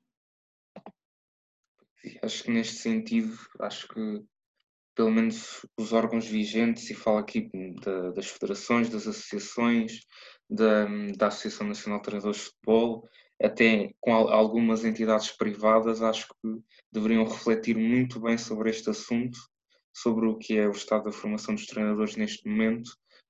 Acho 2.21 2.43
que 2.43 2.51
neste 2.51 2.75
sentido, 2.75 3.37
acho 3.59 3.87
que 3.87 4.25
pelo 4.97 5.11
menos 5.11 5.63
os 5.77 5.93
órgãos 5.93 6.25
vigentes, 6.25 6.89
e 6.89 6.95
falo 6.95 7.19
aqui 7.19 7.51
da, 7.85 8.09
das 8.09 8.25
federações, 8.25 8.89
das 8.89 9.07
associações, 9.07 9.99
da, 10.49 10.85
da 11.15 11.27
Associação 11.27 11.67
Nacional 11.67 11.99
de 11.99 12.05
Treinadores 12.05 12.37
de 12.37 12.43
Futebol, 12.45 13.07
até 13.39 13.91
com 13.99 14.11
algumas 14.15 14.83
entidades 14.83 15.29
privadas, 15.29 16.01
acho 16.01 16.27
que 16.27 16.59
deveriam 16.91 17.23
refletir 17.25 17.77
muito 17.77 18.19
bem 18.19 18.39
sobre 18.39 18.71
este 18.71 18.89
assunto, 18.89 19.37
sobre 19.95 20.25
o 20.25 20.35
que 20.35 20.57
é 20.57 20.67
o 20.67 20.71
estado 20.71 21.03
da 21.03 21.11
formação 21.11 21.53
dos 21.53 21.67
treinadores 21.67 22.15
neste 22.15 22.49
momento, 22.49 22.89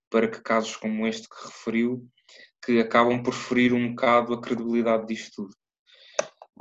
para 0.10 0.30
que 0.30 0.42
casos 0.42 0.78
como 0.78 1.06
este 1.06 1.28
que 1.28 1.48
referiu, 1.48 2.08
que 2.66 2.80
acabam 2.80 3.22
por 3.22 3.34
ferir 3.34 3.74
um 3.74 3.90
bocado 3.90 4.34
a 4.34 4.42
credibilidade 4.42 5.06
disto 5.06 5.44
tudo. 5.44 5.67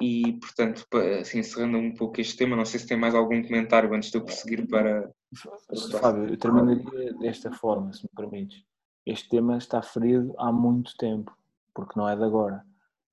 E, 0.01 0.35
portanto, 0.35 0.87
assim, 1.21 1.39
encerrando 1.39 1.79
um 1.79 1.95
pouco 1.95 2.21
este 2.21 2.37
tema, 2.37 2.57
não 2.57 2.65
sei 2.65 2.81
se 2.81 2.87
tem 2.87 2.99
mais 2.99 3.15
algum 3.15 3.43
comentário 3.43 3.93
antes 3.95 4.11
de 4.11 4.19
eu 4.19 4.25
prosseguir 4.25 4.69
para. 4.69 5.11
Fábio, 6.01 6.29
eu 6.29 6.39
terminaria 6.39 7.15
desta 7.15 7.53
forma, 7.53 7.93
se 7.93 8.03
me 8.03 8.11
permites. 8.15 8.63
Este 9.07 9.29
tema 9.29 9.57
está 9.57 9.81
ferido 9.81 10.35
há 10.39 10.53
muito 10.53 10.97
tempo, 10.97 11.37
porque 11.75 11.99
não 11.99 12.09
é 12.09 12.17
de 12.17 12.25
agora. 12.25 12.65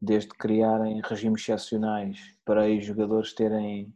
Desde 0.02 0.30
criarem 0.30 1.02
regimes 1.04 1.42
excepcionais 1.42 2.20
para 2.44 2.68
os 2.68 2.86
jogadores 2.86 3.34
terem 3.34 3.94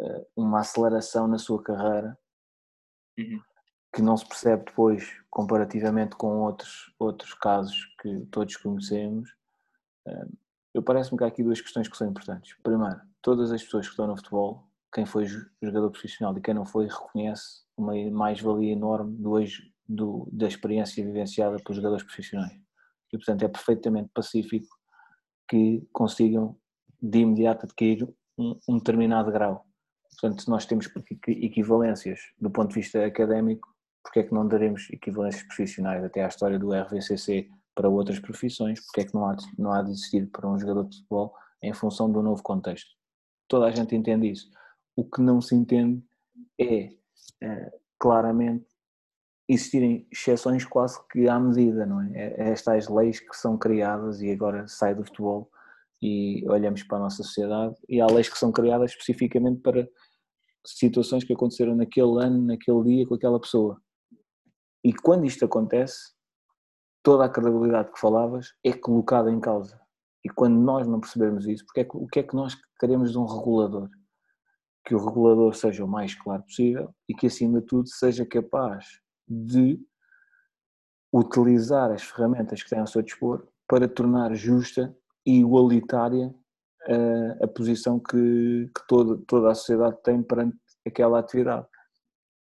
uh, 0.00 0.26
uma 0.34 0.60
aceleração 0.60 1.26
na 1.26 1.38
sua 1.38 1.62
carreira, 1.62 2.18
uhum. 3.18 3.40
que 3.94 4.00
não 4.00 4.16
se 4.16 4.26
percebe 4.26 4.64
depois, 4.64 5.04
comparativamente 5.28 6.16
com 6.16 6.40
outros, 6.42 6.94
outros 6.98 7.34
casos 7.34 7.84
que 8.00 8.24
todos 8.30 8.56
conhecemos. 8.56 9.28
Eu 10.76 10.82
parece-me 10.82 11.16
que 11.16 11.24
há 11.24 11.26
aqui 11.26 11.42
duas 11.42 11.58
questões 11.58 11.88
que 11.88 11.96
são 11.96 12.06
importantes. 12.06 12.54
Primeiro, 12.62 13.00
todas 13.22 13.50
as 13.50 13.64
pessoas 13.64 13.86
que 13.86 13.92
estão 13.92 14.06
no 14.06 14.14
futebol, 14.14 14.68
quem 14.92 15.06
foi 15.06 15.24
jogador 15.62 15.90
profissional 15.90 16.36
e 16.36 16.40
quem 16.42 16.52
não 16.52 16.66
foi, 16.66 16.86
reconhece 16.86 17.62
uma 17.74 17.94
mais-valia 18.10 18.74
enorme 18.74 19.16
do, 19.16 19.42
do, 19.88 20.28
da 20.30 20.46
experiência 20.46 21.02
vivenciada 21.02 21.56
pelos 21.56 21.76
jogadores 21.76 22.04
profissionais. 22.04 22.60
E, 23.10 23.16
portanto, 23.16 23.42
é 23.42 23.48
perfeitamente 23.48 24.10
pacífico 24.12 24.68
que 25.48 25.82
consigam 25.94 26.54
de 27.00 27.20
imediato 27.20 27.64
adquirir 27.64 28.06
um, 28.36 28.60
um 28.68 28.76
determinado 28.76 29.32
grau. 29.32 29.64
Portanto, 30.10 30.44
nós 30.46 30.66
temos 30.66 30.90
equivalências 31.26 32.20
do 32.38 32.50
ponto 32.50 32.68
de 32.68 32.74
vista 32.74 33.02
académico, 33.02 33.66
porque 34.02 34.18
é 34.18 34.22
que 34.24 34.34
não 34.34 34.46
daremos 34.46 34.90
equivalências 34.90 35.42
profissionais? 35.44 36.04
Até 36.04 36.22
à 36.22 36.28
história 36.28 36.58
do 36.58 36.74
RVCC 36.74 37.48
para 37.76 37.90
outras 37.90 38.18
profissões, 38.18 38.80
porque 38.80 39.02
é 39.02 39.04
que 39.04 39.14
não 39.14 39.26
há, 39.26 39.34
de, 39.34 39.46
não 39.58 39.70
há 39.70 39.82
de 39.82 39.90
existir 39.90 40.26
para 40.30 40.48
um 40.48 40.58
jogador 40.58 40.88
de 40.88 40.96
futebol 40.96 41.34
em 41.62 41.74
função 41.74 42.10
do 42.10 42.22
novo 42.22 42.42
contexto. 42.42 42.88
Toda 43.46 43.66
a 43.66 43.70
gente 43.70 43.94
entende 43.94 44.30
isso. 44.30 44.50
O 44.96 45.04
que 45.04 45.20
não 45.20 45.40
se 45.42 45.54
entende 45.54 46.02
é, 46.58 46.88
é 47.42 47.72
claramente 47.98 48.66
existirem 49.48 50.08
exceções 50.10 50.64
quase 50.64 50.98
que 51.08 51.28
à 51.28 51.38
medida, 51.38 51.86
não 51.86 52.00
é? 52.00 52.10
é? 52.14 52.48
é 52.48 52.50
estas 52.50 52.88
leis 52.88 53.20
que 53.20 53.36
são 53.36 53.56
criadas 53.56 54.20
e 54.20 54.30
agora 54.32 54.66
sai 54.66 54.94
do 54.94 55.04
futebol 55.04 55.50
e 56.02 56.44
olhamos 56.48 56.82
para 56.82 56.96
a 56.96 57.00
nossa 57.02 57.22
sociedade 57.22 57.76
e 57.88 58.00
há 58.00 58.06
leis 58.06 58.28
que 58.28 58.38
são 58.38 58.50
criadas 58.50 58.90
especificamente 58.90 59.60
para 59.60 59.86
situações 60.64 61.24
que 61.24 61.32
aconteceram 61.32 61.76
naquele 61.76 62.24
ano, 62.24 62.42
naquele 62.42 62.82
dia 62.82 63.06
com 63.06 63.14
aquela 63.14 63.38
pessoa. 63.38 63.80
E 64.82 64.92
quando 64.92 65.26
isto 65.26 65.44
acontece, 65.44 66.15
toda 67.06 67.24
a 67.24 67.28
credibilidade 67.28 67.92
que 67.92 68.00
falavas 68.00 68.52
é 68.64 68.72
colocada 68.72 69.30
em 69.30 69.38
causa. 69.38 69.80
E 70.24 70.28
quando 70.28 70.56
nós 70.56 70.88
não 70.88 70.98
percebermos 70.98 71.46
isso, 71.46 71.64
porque 71.64 71.82
é 71.82 71.84
que, 71.84 71.96
o 71.96 72.04
que 72.08 72.18
é 72.18 72.22
que 72.24 72.34
nós 72.34 72.56
queremos 72.80 73.12
de 73.12 73.18
um 73.18 73.24
regulador? 73.24 73.88
Que 74.84 74.92
o 74.92 74.98
regulador 74.98 75.54
seja 75.54 75.84
o 75.84 75.88
mais 75.88 76.16
claro 76.16 76.42
possível 76.42 76.92
e 77.08 77.14
que, 77.14 77.28
acima 77.28 77.60
de 77.60 77.66
tudo, 77.68 77.88
seja 77.88 78.26
capaz 78.26 79.00
de 79.28 79.80
utilizar 81.12 81.92
as 81.92 82.02
ferramentas 82.02 82.60
que 82.60 82.70
tem 82.70 82.80
ao 82.80 82.88
seu 82.88 83.02
dispor 83.02 83.46
para 83.68 83.86
tornar 83.86 84.34
justa 84.34 84.92
e 85.24 85.38
igualitária 85.38 86.34
a, 86.88 86.92
eh, 86.92 87.38
a 87.44 87.46
posição 87.46 88.00
que, 88.00 88.68
que 88.76 88.86
toda, 88.88 89.16
toda 89.28 89.52
a 89.52 89.54
sociedade 89.54 89.96
tem 90.02 90.24
perante 90.24 90.58
aquela 90.84 91.20
atividade 91.20 91.68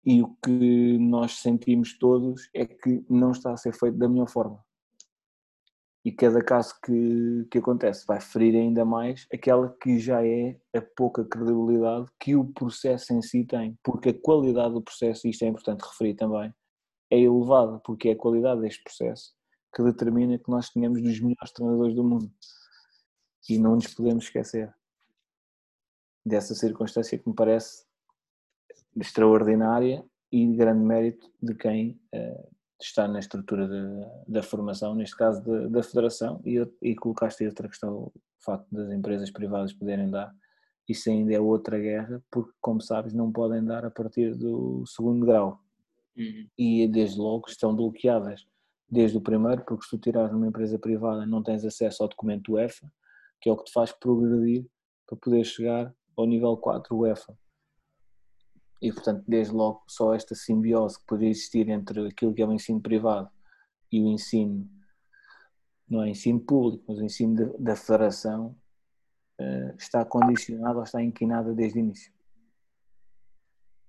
e 0.05 0.21
o 0.21 0.35
que 0.43 0.97
nós 0.97 1.39
sentimos 1.39 1.97
todos 1.97 2.49
é 2.53 2.65
que 2.65 3.05
não 3.09 3.31
está 3.31 3.51
a 3.51 3.57
ser 3.57 3.73
feito 3.73 3.97
da 3.97 4.07
melhor 4.07 4.29
forma. 4.29 4.63
E 6.03 6.11
cada 6.11 6.41
caso 6.41 6.73
que, 6.81 7.45
que 7.51 7.57
acontece 7.57 8.05
vai 8.07 8.21
ferir 8.21 8.55
ainda 8.55 8.85
mais 8.85 9.27
aquela 9.33 9.69
que 9.81 9.99
já 9.99 10.25
é 10.25 10.57
a 10.73 10.81
pouca 10.81 11.25
credibilidade 11.25 12.09
que 12.19 12.35
o 12.35 12.45
processo 12.45 13.13
em 13.13 13.21
si 13.21 13.45
tem, 13.45 13.77
porque 13.83 14.09
a 14.09 14.19
qualidade 14.19 14.73
do 14.73 14.81
processo, 14.81 15.27
e 15.27 15.31
isto 15.31 15.43
é 15.43 15.47
importante 15.47 15.81
referir 15.81 16.15
também, 16.15 16.53
é 17.11 17.19
elevada, 17.19 17.79
porque 17.79 18.09
é 18.09 18.11
a 18.13 18.17
qualidade 18.17 18.61
deste 18.61 18.81
processo 18.83 19.33
que 19.75 19.83
determina 19.83 20.39
que 20.39 20.49
nós 20.49 20.69
tenhamos 20.69 21.01
dos 21.01 21.19
melhores 21.19 21.51
treinadores 21.53 21.95
do 21.95 22.03
mundo. 22.03 22.31
E 23.49 23.57
não 23.57 23.75
nos 23.75 23.93
podemos 23.93 24.25
esquecer 24.25 24.73
dessa 26.25 26.55
circunstância 26.55 27.17
que 27.17 27.27
me 27.27 27.35
parece 27.35 27.88
extraordinária 28.97 30.03
e 30.31 30.47
de 30.47 30.55
grande 30.55 30.83
mérito 30.83 31.31
de 31.41 31.55
quem 31.55 31.99
uh, 32.13 32.49
está 32.81 33.07
na 33.07 33.19
estrutura 33.19 33.67
de, 33.67 34.31
da 34.31 34.41
formação, 34.41 34.95
neste 34.95 35.15
caso 35.15 35.43
de, 35.43 35.69
da 35.69 35.83
federação, 35.83 36.41
e, 36.45 36.65
e 36.81 36.95
colocaste 36.95 37.45
outra 37.45 37.67
questão, 37.67 37.93
o 37.93 38.13
facto 38.39 38.67
das 38.71 38.91
empresas 38.91 39.29
privadas 39.31 39.73
poderem 39.73 40.09
dar, 40.09 40.33
isso 40.87 41.09
ainda 41.09 41.33
é 41.33 41.39
outra 41.39 41.77
guerra, 41.77 42.23
porque, 42.31 42.51
como 42.61 42.81
sabes, 42.81 43.13
não 43.13 43.31
podem 43.31 43.63
dar 43.63 43.85
a 43.85 43.91
partir 43.91 44.35
do 44.35 44.83
segundo 44.87 45.25
grau. 45.25 45.59
Uhum. 46.17 46.47
E 46.57 46.87
desde 46.87 47.19
logo 47.19 47.47
estão 47.47 47.75
bloqueadas 47.75 48.45
desde 48.89 49.17
o 49.17 49.21
primeiro, 49.21 49.63
porque 49.65 49.83
se 49.83 49.91
tu 49.91 49.97
tirares 49.99 50.31
numa 50.31 50.47
empresa 50.47 50.79
privada 50.79 51.25
não 51.25 51.43
tens 51.43 51.63
acesso 51.63 52.01
ao 52.01 52.09
documento 52.09 52.53
UEFA, 52.53 52.91
que 53.39 53.49
é 53.49 53.51
o 53.51 53.57
que 53.57 53.65
te 53.65 53.71
faz 53.71 53.91
progredir 53.91 54.65
para 55.05 55.17
poder 55.17 55.43
chegar 55.43 55.93
ao 56.17 56.25
nível 56.25 56.57
4 56.57 56.95
UEFA 56.95 57.37
E, 58.81 58.91
portanto, 58.93 59.23
desde 59.27 59.53
logo, 59.53 59.83
só 59.87 60.13
esta 60.13 60.33
simbiose 60.35 60.99
que 60.99 61.05
poderia 61.05 61.31
existir 61.31 61.67
entre 61.69 62.07
aquilo 62.07 62.33
que 62.33 62.41
é 62.41 62.45
o 62.45 62.53
ensino 62.53 62.79
privado 62.79 63.29
e 63.91 64.01
o 64.01 64.07
ensino, 64.07 64.69
não 65.87 66.03
é 66.03 66.09
ensino 66.09 66.39
público, 66.39 66.85
mas 66.87 66.99
o 66.99 67.03
ensino 67.03 67.57
da 67.59 67.75
federação, 67.75 68.55
uh, 69.39 69.75
está 69.77 70.05
condicionado 70.05 70.77
ou 70.77 70.83
está 70.83 71.01
inquinada 71.01 71.53
desde 71.53 71.79
o 71.79 71.81
início. 71.81 72.13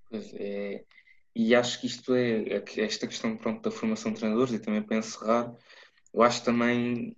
Pois 0.09 0.33
é, 0.35 0.85
e 1.35 1.55
acho 1.55 1.81
que 1.81 1.87
isto 1.87 2.14
é, 2.14 2.42
é 2.48 2.64
esta 2.79 3.07
questão 3.07 3.37
pronto, 3.37 3.62
da 3.62 3.70
formação 3.70 4.12
de 4.12 4.18
treinadores, 4.18 4.53
e 4.53 4.59
também 4.59 4.83
para 4.83 4.96
encerrar, 4.96 5.55
eu 6.12 6.22
acho 6.22 6.44
também 6.44 7.16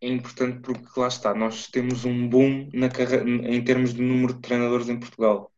é 0.00 0.08
importante 0.08 0.60
porque 0.60 1.00
lá 1.00 1.08
está, 1.08 1.34
nós 1.34 1.68
temos 1.68 2.04
um 2.04 2.28
boom 2.28 2.68
na 2.74 2.88
em 3.48 3.64
termos 3.64 3.94
de 3.94 4.02
número 4.02 4.34
de 4.34 4.40
treinadores 4.40 4.88
em 4.88 4.98
Portugal. 4.98 5.50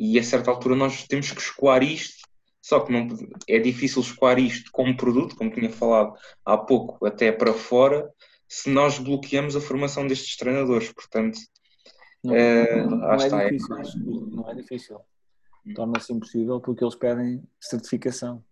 E 0.00 0.18
a 0.18 0.22
certa 0.24 0.50
altura 0.50 0.74
nós 0.74 1.06
temos 1.06 1.30
que 1.30 1.42
escoar 1.42 1.82
isto, 1.82 2.26
só 2.62 2.80
que 2.80 2.90
não, 2.90 3.06
é 3.46 3.58
difícil 3.58 4.00
escoar 4.00 4.38
isto 4.38 4.72
como 4.72 4.96
produto, 4.96 5.36
como 5.36 5.50
tinha 5.50 5.68
falado 5.68 6.16
há 6.42 6.56
pouco, 6.56 7.04
até 7.04 7.30
para 7.30 7.52
fora, 7.52 8.10
se 8.48 8.70
nós 8.70 8.98
bloqueamos 8.98 9.54
a 9.54 9.60
formação 9.60 10.06
destes 10.06 10.38
treinadores. 10.38 10.90
Portanto, 10.90 11.38
não, 12.24 12.34
é, 12.34 12.86
não, 12.86 13.12
é, 13.12 13.16
está, 13.16 13.44
difícil, 13.44 13.76
é... 13.76 13.82
não 14.34 14.50
é 14.50 14.54
difícil. 14.54 15.00
Torna-se 15.74 16.14
impossível 16.14 16.62
porque 16.62 16.82
eles 16.82 16.94
pedem 16.94 17.42
certificação. 17.60 18.42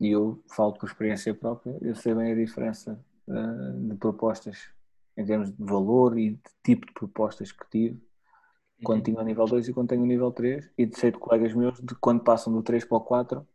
E 0.00 0.08
eu 0.08 0.42
falo 0.50 0.72
por 0.72 0.88
experiência 0.88 1.32
própria, 1.32 1.78
eu 1.80 1.94
sei 1.94 2.12
bem 2.12 2.32
a 2.32 2.34
diferença 2.34 2.98
uh, 3.28 3.88
de 3.88 3.94
propostas 3.94 4.58
em 5.16 5.24
termos 5.24 5.52
de 5.52 5.62
valor 5.62 6.18
e 6.18 6.30
de 6.30 6.40
tipo 6.64 6.86
de 6.86 6.92
propostas 6.92 7.52
que 7.52 7.70
tive 7.70 8.09
quando 8.82 8.98
uhum. 8.98 9.04
tinha 9.04 9.20
o 9.20 9.24
nível 9.24 9.44
2 9.46 9.68
e 9.68 9.72
quando 9.72 9.88
tenho 9.88 10.02
o 10.02 10.06
nível 10.06 10.30
3 10.30 10.70
e 10.76 10.86
de 10.86 10.98
sei 10.98 11.10
de 11.10 11.18
colegas 11.18 11.54
meus 11.54 11.80
de 11.80 11.94
quando 11.96 12.22
passam 12.22 12.52
do 12.52 12.62
3 12.62 12.84
para 12.84 12.98
o 12.98 13.00
4 13.00 13.46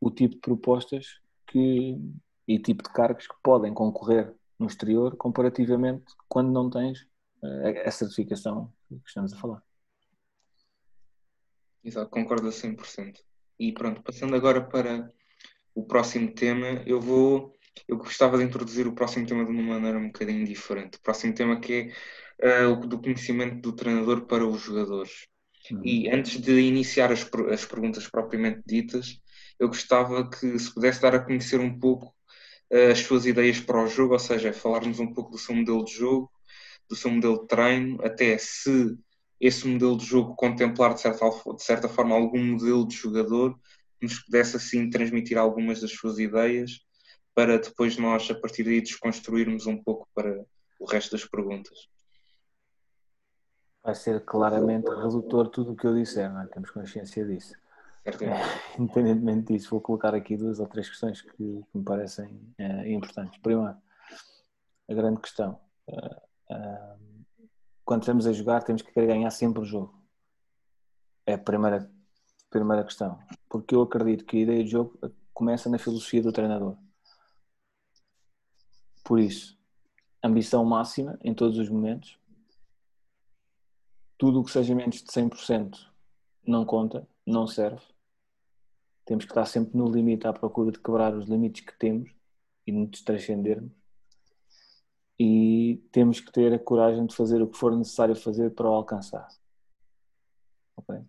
o 0.00 0.10
tipo 0.10 0.34
de 0.34 0.40
propostas 0.40 1.20
que, 1.46 1.96
e 2.48 2.58
tipo 2.58 2.82
de 2.82 2.90
cargos 2.90 3.26
que 3.26 3.34
podem 3.42 3.72
concorrer 3.72 4.34
no 4.58 4.66
exterior 4.66 5.16
comparativamente 5.16 6.04
quando 6.28 6.50
não 6.50 6.68
tens 6.68 7.02
uh, 7.42 7.86
a 7.86 7.90
certificação 7.90 8.72
que 8.88 8.96
estamos 9.06 9.32
a 9.32 9.36
falar. 9.36 9.62
Exato, 11.84 12.10
concordo 12.10 12.48
a 12.48 12.50
100%. 12.50 13.18
E 13.58 13.72
pronto, 13.72 14.02
passando 14.02 14.34
agora 14.34 14.60
para 14.60 15.12
o 15.74 15.84
próximo 15.84 16.32
tema, 16.32 16.82
eu 16.86 17.00
vou. 17.00 17.56
Eu 17.88 17.96
gostava 17.96 18.36
de 18.36 18.44
introduzir 18.44 18.86
o 18.86 18.92
próximo 18.92 19.26
tema 19.26 19.44
de 19.44 19.50
uma 19.50 19.62
maneira 19.62 19.98
um 19.98 20.08
bocadinho 20.08 20.44
diferente. 20.44 20.96
O 20.96 21.00
próximo 21.00 21.34
tema 21.34 21.58
que 21.58 21.72
é 21.72 21.92
uh, 22.42 22.86
do 22.86 23.00
conhecimento 23.00 23.60
do 23.60 23.72
treinador 23.72 24.26
para 24.26 24.46
os 24.46 24.60
jogadores. 24.60 25.26
Uhum. 25.70 25.80
E 25.84 26.10
antes 26.10 26.40
de 26.40 26.60
iniciar 26.60 27.12
as, 27.12 27.28
as 27.50 27.64
perguntas 27.64 28.08
propriamente 28.08 28.62
ditas, 28.66 29.20
eu 29.58 29.68
gostava 29.68 30.28
que 30.28 30.58
se 30.58 30.72
pudesse 30.74 31.00
dar 31.00 31.14
a 31.14 31.20
conhecer 31.20 31.60
um 31.60 31.78
pouco 31.78 32.14
uh, 32.72 32.90
as 32.90 33.00
suas 33.00 33.26
ideias 33.26 33.60
para 33.60 33.82
o 33.82 33.86
jogo, 33.86 34.14
ou 34.14 34.18
seja, 34.18 34.52
falarmos 34.52 34.98
um 34.98 35.12
pouco 35.12 35.30
do 35.30 35.38
seu 35.38 35.54
modelo 35.54 35.84
de 35.84 35.92
jogo, 35.92 36.30
do 36.88 36.96
seu 36.96 37.10
modelo 37.10 37.42
de 37.42 37.46
treino, 37.46 38.04
até 38.04 38.36
se 38.38 38.96
esse 39.40 39.66
modelo 39.66 39.96
de 39.96 40.04
jogo 40.04 40.36
contemplar 40.36 40.94
de 40.94 41.00
certa, 41.00 41.28
de 41.28 41.62
certa 41.62 41.88
forma 41.88 42.14
algum 42.14 42.42
modelo 42.44 42.86
de 42.86 42.94
jogador 42.94 43.58
que 43.98 44.06
nos 44.06 44.20
pudesse 44.20 44.56
assim 44.56 44.88
transmitir 44.88 45.36
algumas 45.36 45.80
das 45.80 45.92
suas 45.92 46.18
ideias 46.18 46.80
para 47.34 47.58
depois 47.58 47.96
nós 47.96 48.30
a 48.30 48.34
partir 48.34 48.62
daí 48.62 48.80
desconstruirmos 48.80 49.66
um 49.66 49.82
pouco 49.82 50.06
para 50.14 50.44
o 50.78 50.84
resto 50.84 51.12
das 51.12 51.24
perguntas. 51.24 51.88
Vai 53.82 53.94
ser 53.94 54.24
claramente 54.24 54.88
redutor 54.88 55.48
tudo 55.48 55.72
o 55.72 55.76
que 55.76 55.86
eu 55.86 55.94
disser, 55.94 56.32
não 56.32 56.42
é? 56.42 56.46
temos 56.46 56.70
consciência 56.70 57.24
disso. 57.24 57.54
É, 58.04 58.10
independentemente 58.78 59.52
disso, 59.52 59.70
vou 59.70 59.80
colocar 59.80 60.14
aqui 60.14 60.36
duas 60.36 60.60
ou 60.60 60.66
três 60.66 60.88
questões 60.88 61.20
que, 61.20 61.30
que 61.36 61.66
me 61.74 61.84
parecem 61.84 62.40
é, 62.58 62.92
importantes. 62.92 63.38
Primeiro, 63.40 63.76
a 64.88 64.94
grande 64.94 65.20
questão. 65.20 65.58
Uh, 65.88 66.32
quando 67.84 68.02
estamos 68.02 68.26
a 68.26 68.32
jogar, 68.32 68.62
temos 68.62 68.82
que 68.82 68.92
querer 68.92 69.06
ganhar 69.06 69.30
sempre 69.30 69.62
o 69.62 69.64
jogo. 69.64 69.94
É 71.26 71.34
a 71.34 71.38
primeira, 71.38 71.90
primeira 72.50 72.84
questão. 72.84 73.18
Porque 73.48 73.74
eu 73.74 73.82
acredito 73.82 74.24
que 74.24 74.38
a 74.38 74.40
ideia 74.40 74.64
de 74.64 74.70
jogo 74.70 74.98
começa 75.32 75.68
na 75.68 75.78
filosofia 75.78 76.22
do 76.22 76.32
treinador. 76.32 76.76
Por 79.04 79.18
isso, 79.18 79.58
ambição 80.22 80.64
máxima 80.64 81.18
em 81.22 81.34
todos 81.34 81.58
os 81.58 81.68
momentos. 81.68 82.18
Tudo 84.22 84.38
o 84.38 84.44
que 84.44 84.52
seja 84.52 84.72
menos 84.72 85.02
de 85.02 85.10
100% 85.10 85.80
não 86.46 86.64
conta, 86.64 87.08
não 87.26 87.44
serve. 87.44 87.82
Temos 89.04 89.24
que 89.24 89.32
estar 89.32 89.44
sempre 89.46 89.76
no 89.76 89.90
limite 89.90 90.28
à 90.28 90.32
procura 90.32 90.70
de 90.70 90.78
quebrar 90.78 91.12
os 91.12 91.26
limites 91.26 91.64
que 91.64 91.76
temos 91.76 92.08
e 92.64 92.70
de 92.70 92.78
nos 92.78 93.02
transcendermos 93.02 93.72
e 95.18 95.84
temos 95.90 96.20
que 96.20 96.30
ter 96.30 96.54
a 96.54 96.58
coragem 96.60 97.04
de 97.04 97.16
fazer 97.16 97.42
o 97.42 97.48
que 97.48 97.58
for 97.58 97.76
necessário 97.76 98.14
fazer 98.14 98.54
para 98.54 98.70
o 98.70 98.72
alcançar. 98.72 99.26
Ok? 100.76 101.04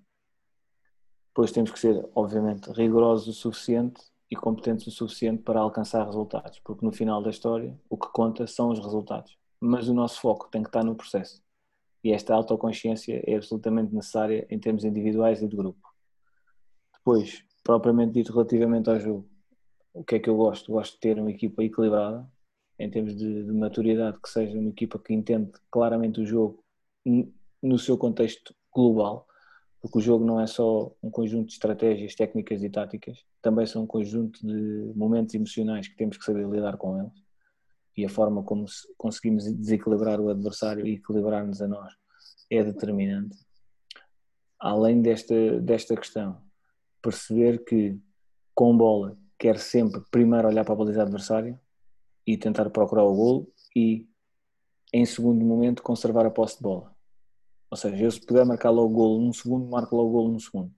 Depois 1.28 1.52
temos 1.52 1.69
que 1.69 1.78
ser, 1.78 2.10
obviamente, 2.15 2.71
rigorosos 2.71 3.28
o 3.28 3.39
suficiente 3.39 4.02
e 4.28 4.36
competentes 4.36 4.88
o 4.88 4.91
suficiente 4.91 5.43
para 5.43 5.60
alcançar 5.60 6.04
resultados, 6.04 6.58
porque 6.62 6.84
no 6.84 6.91
final 6.91 7.21
da 7.21 7.30
história 7.30 7.80
o 7.88 7.95
que 7.95 8.12
conta 8.12 8.47
são 8.47 8.69
os 8.69 8.80
resultados. 8.80 9.38
Mas 9.60 9.88
o 9.88 9.93
nosso 9.93 10.19
foco 10.19 10.49
tem 10.49 10.63
que 10.63 10.69
estar 10.69 10.84
no 10.84 10.95
processo. 10.95 11.43
E 12.03 12.11
esta 12.11 12.33
autoconsciência 12.33 13.23
é 13.25 13.35
absolutamente 13.35 13.93
necessária 13.93 14.45
em 14.49 14.59
termos 14.59 14.83
individuais 14.83 15.41
e 15.41 15.47
de 15.47 15.55
grupo. 15.55 15.87
Depois, 16.93 17.43
propriamente 17.63 18.13
dito, 18.13 18.33
relativamente 18.33 18.89
ao 18.89 18.99
jogo, 18.99 19.29
o 19.93 20.03
que 20.03 20.15
é 20.15 20.19
que 20.19 20.29
eu 20.29 20.35
gosto? 20.35 20.71
Gosto 20.71 20.93
de 20.93 20.99
ter 20.99 21.17
uma 21.17 21.31
equipa 21.31 21.63
equilibrada, 21.63 22.29
em 22.77 22.89
termos 22.89 23.15
de, 23.15 23.45
de, 23.45 23.51
maturidade, 23.51 24.19
que 24.21 24.29
seja 24.29 24.57
uma 24.57 24.69
equipa 24.69 24.99
que 24.99 25.13
entende 25.13 25.51
claramente 25.71 26.19
o 26.19 26.25
jogo 26.25 26.63
no 27.61 27.79
seu 27.79 27.97
contexto 27.97 28.53
global, 28.73 29.27
porque 29.79 29.99
o 29.99 30.01
jogo 30.01 30.25
não 30.25 30.41
é 30.41 30.47
só 30.47 30.91
um 31.01 31.09
conjunto 31.09 31.47
de 31.47 31.53
estratégias, 31.53 32.15
técnicas 32.15 32.63
e 32.63 32.69
táticas, 32.69 33.23
também 33.41 33.65
são 33.65 33.83
um 33.83 33.87
conjunto 33.87 34.45
de 34.45 34.93
momentos 34.95 35.35
emocionais 35.35 35.87
que 35.87 35.95
temos 35.95 36.17
que 36.17 36.25
saber 36.25 36.47
lidar 36.49 36.77
com 36.77 36.99
eles 36.99 37.22
e 37.95 38.06
a 38.06 38.10
forma 38.10 38.43
como 38.43 38.65
conseguimos 38.97 39.45
desequilibrar 39.53 40.19
o 40.19 40.29
adversário 40.29 40.86
e 40.86 40.95
equilibrar-nos 40.95 41.62
a 41.62 41.67
nós 41.67 41.93
é 42.49 42.63
determinante. 42.63 43.38
Além 44.60 45.01
desta, 45.01 45.60
desta 45.60 45.95
questão, 45.95 46.41
perceber 47.01 47.63
que 47.63 47.99
com 48.56 48.75
bola 48.75 49.17
quer 49.38 49.60
sempre 49.60 50.01
primeiro 50.10 50.47
olhar 50.47 50.63
para 50.63 50.73
a 50.73 50.77
baliza 50.77 51.01
adversária 51.01 51.60
e 52.25 52.38
tentar 52.38 52.69
procurar 52.69 53.03
o 53.03 53.13
golo 53.13 53.53
e, 53.75 54.08
em 54.93 55.06
segundo 55.06 55.43
momento, 55.43 55.84
conservar 55.84 56.25
a 56.25 56.32
posse 56.32 56.58
de 56.58 56.63
bola. 56.63 56.95
Ou 57.69 57.75
seja, 57.75 58.03
eu 58.03 58.12
se 58.12 58.21
puder 58.21 58.45
marcar 58.45 58.69
logo 58.69 58.93
o 58.93 58.95
golo 58.95 59.19
num 59.19 59.34
segundo, 59.34 59.69
marco 59.69 59.95
logo 59.95 60.10
o 60.10 60.12
golo 60.13 60.32
num 60.32 60.39
segundo. 60.39 60.73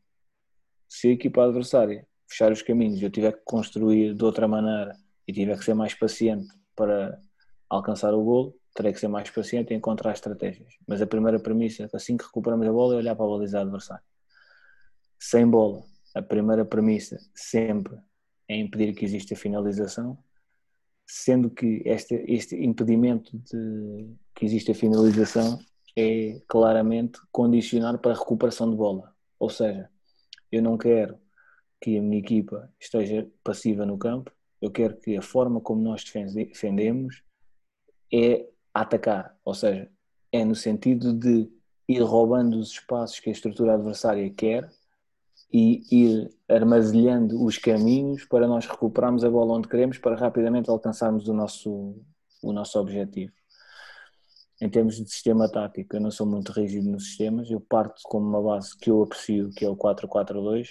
Se 0.88 1.10
a 1.10 1.12
equipa 1.12 1.44
adversária 1.44 2.08
fechar 2.28 2.52
os 2.52 2.62
caminhos 2.62 3.00
e 3.00 3.04
eu 3.04 3.12
tiver 3.12 3.34
que 3.34 3.44
construir 3.44 4.16
de 4.16 4.24
outra 4.24 4.48
maneira 4.48 4.98
e 5.28 5.34
tiver 5.34 5.58
que 5.58 5.66
ser 5.66 5.74
mais 5.74 5.94
paciente 5.94 6.48
para 6.76 7.20
alcançar 7.70 8.14
o 8.14 8.24
golo, 8.24 8.56
terei 8.74 8.94
que 8.94 9.00
ser 9.00 9.08
mais 9.08 9.30
paciente 9.30 9.74
e 9.74 9.76
encontrar 9.76 10.12
estratégias. 10.12 10.74
Mas 10.88 11.02
a 11.02 11.08
primeira 11.08 11.40
premissa, 11.40 11.90
assim 11.94 12.18
que 12.18 12.26
recuperamos 12.26 12.68
a 12.68 12.72
bola, 12.72 12.96
é 12.96 12.98
olhar 12.98 13.16
para 13.16 13.26
a 13.26 13.30
baliza 13.30 13.62
adversária. 13.62 14.04
Sem 15.20 15.48
bola, 15.48 15.84
a 16.14 16.22
primeira 16.22 16.66
premissa 16.66 17.18
sempre 17.34 17.98
é 18.48 18.58
impedir 18.58 18.94
que 18.94 19.06
exista 19.06 19.36
finalização 19.36 20.18
sendo 21.08 21.50
que 21.50 21.82
este, 21.86 22.16
este 22.28 22.56
impedimento 22.56 23.38
de 23.38 24.16
que 24.34 24.46
existe 24.46 24.72
a 24.72 24.76
finalização 24.76 25.60
é 25.96 26.42
claramente 26.48 27.20
condicionar 27.32 27.98
para 28.00 28.12
a 28.12 28.18
recuperação 28.18 28.70
de 28.70 28.76
bola. 28.76 29.14
Ou 29.40 29.50
seja, 29.50 29.90
eu 30.52 30.62
não 30.62 30.78
quero 30.78 31.18
que 31.80 31.98
a 31.98 32.02
minha 32.02 32.20
equipa 32.20 32.70
esteja 32.80 33.30
passiva 33.44 33.86
no 33.86 33.98
campo, 33.98 34.32
eu 34.66 34.72
quero 34.72 34.98
que 34.98 35.16
a 35.16 35.22
forma 35.22 35.62
como 35.62 35.82
nós 35.82 36.04
defendemos 36.34 37.22
é 38.12 38.48
atacar, 38.74 39.38
ou 39.46 39.54
seja, 39.54 39.90
é 40.32 40.44
no 40.44 40.56
sentido 40.56 41.14
de 41.14 41.50
ir 41.88 42.02
roubando 42.02 42.58
os 42.58 42.72
espaços 42.72 43.20
que 43.20 43.30
a 43.30 43.32
estrutura 43.32 43.76
adversária 43.76 44.28
quer 44.32 44.70
e 45.54 45.84
ir 45.92 46.30
armazelhando 46.50 47.44
os 47.44 47.60
caminhos 47.60 48.26
para 48.26 48.48
nós 48.48 48.66
recuperarmos 48.66 49.24
a 49.24 49.30
bola 49.30 49.54
onde 49.54 49.68
queremos 49.68 50.00
para 50.00 50.16
rapidamente 50.16 50.70
alcançarmos 50.70 51.28
o 51.28 51.34
nosso, 51.34 51.96
o 52.42 52.52
nosso 52.52 52.80
objetivo. 52.80 53.32
Em 54.60 54.70
termos 54.70 54.96
de 54.96 55.08
sistema 55.08 55.50
tático, 55.50 55.96
eu 55.96 56.02
não 56.02 56.10
sou 56.10 56.26
muito 56.26 56.52
rígido 56.52 56.90
nos 56.90 57.06
sistemas, 57.06 57.52
eu 57.52 57.62
parto 57.62 58.02
como 58.06 58.28
uma 58.28 58.42
base 58.42 58.76
que 58.78 58.90
eu 58.90 59.04
aprecio, 59.04 59.52
que 59.52 59.64
é 59.64 59.70
o 59.70 59.78
4-4-2, 59.78 60.70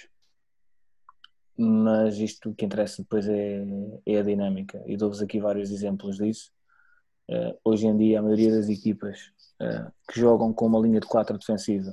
mas 1.57 2.17
isto 2.17 2.53
que 2.53 2.65
interessa 2.65 3.01
depois 3.01 3.27
é, 3.27 3.65
é 4.05 4.19
a 4.19 4.23
dinâmica, 4.23 4.83
e 4.85 4.97
dou-vos 4.97 5.21
aqui 5.21 5.39
vários 5.39 5.71
exemplos 5.71 6.17
disso. 6.17 6.51
Uh, 7.29 7.57
hoje 7.63 7.87
em 7.87 7.97
dia, 7.97 8.19
a 8.19 8.21
maioria 8.21 8.51
das 8.51 8.69
equipas 8.69 9.31
uh, 9.61 9.91
que 10.11 10.19
jogam 10.19 10.53
com 10.53 10.67
uma 10.67 10.79
linha 10.79 10.99
de 10.99 11.07
4 11.07 11.37
defensiva 11.37 11.91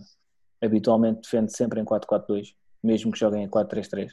habitualmente 0.61 1.23
defende 1.23 1.57
sempre 1.57 1.81
em 1.81 1.85
4-4-2 1.85 2.55
mesmo 2.83 3.13
que 3.13 3.19
joguem 3.19 3.45
a 3.45 3.49
4-3-3, 3.49 4.11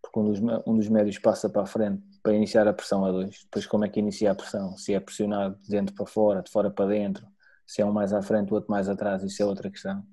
porque 0.00 0.18
um 0.18 0.30
dos, 0.30 0.40
um 0.66 0.76
dos 0.76 0.88
médios 0.88 1.18
passa 1.18 1.48
para 1.48 1.62
a 1.62 1.66
frente 1.66 2.02
para 2.22 2.34
iniciar 2.34 2.68
a 2.68 2.72
pressão 2.72 3.04
a 3.04 3.10
dois. 3.10 3.40
Depois, 3.44 3.66
como 3.66 3.84
é 3.84 3.88
que 3.88 3.98
inicia 3.98 4.30
a 4.30 4.34
pressão? 4.34 4.76
Se 4.76 4.94
é 4.94 5.00
pressionado 5.00 5.58
de 5.62 5.68
dentro 5.68 5.94
para 5.94 6.06
fora, 6.06 6.42
de 6.42 6.50
fora 6.50 6.70
para 6.70 6.86
dentro, 6.86 7.26
se 7.66 7.82
é 7.82 7.84
um 7.84 7.92
mais 7.92 8.12
à 8.12 8.22
frente, 8.22 8.52
o 8.52 8.54
outro 8.54 8.70
mais 8.70 8.88
atrás, 8.88 9.22
isso 9.22 9.42
é 9.42 9.46
outra 9.46 9.70
questão. 9.70 10.04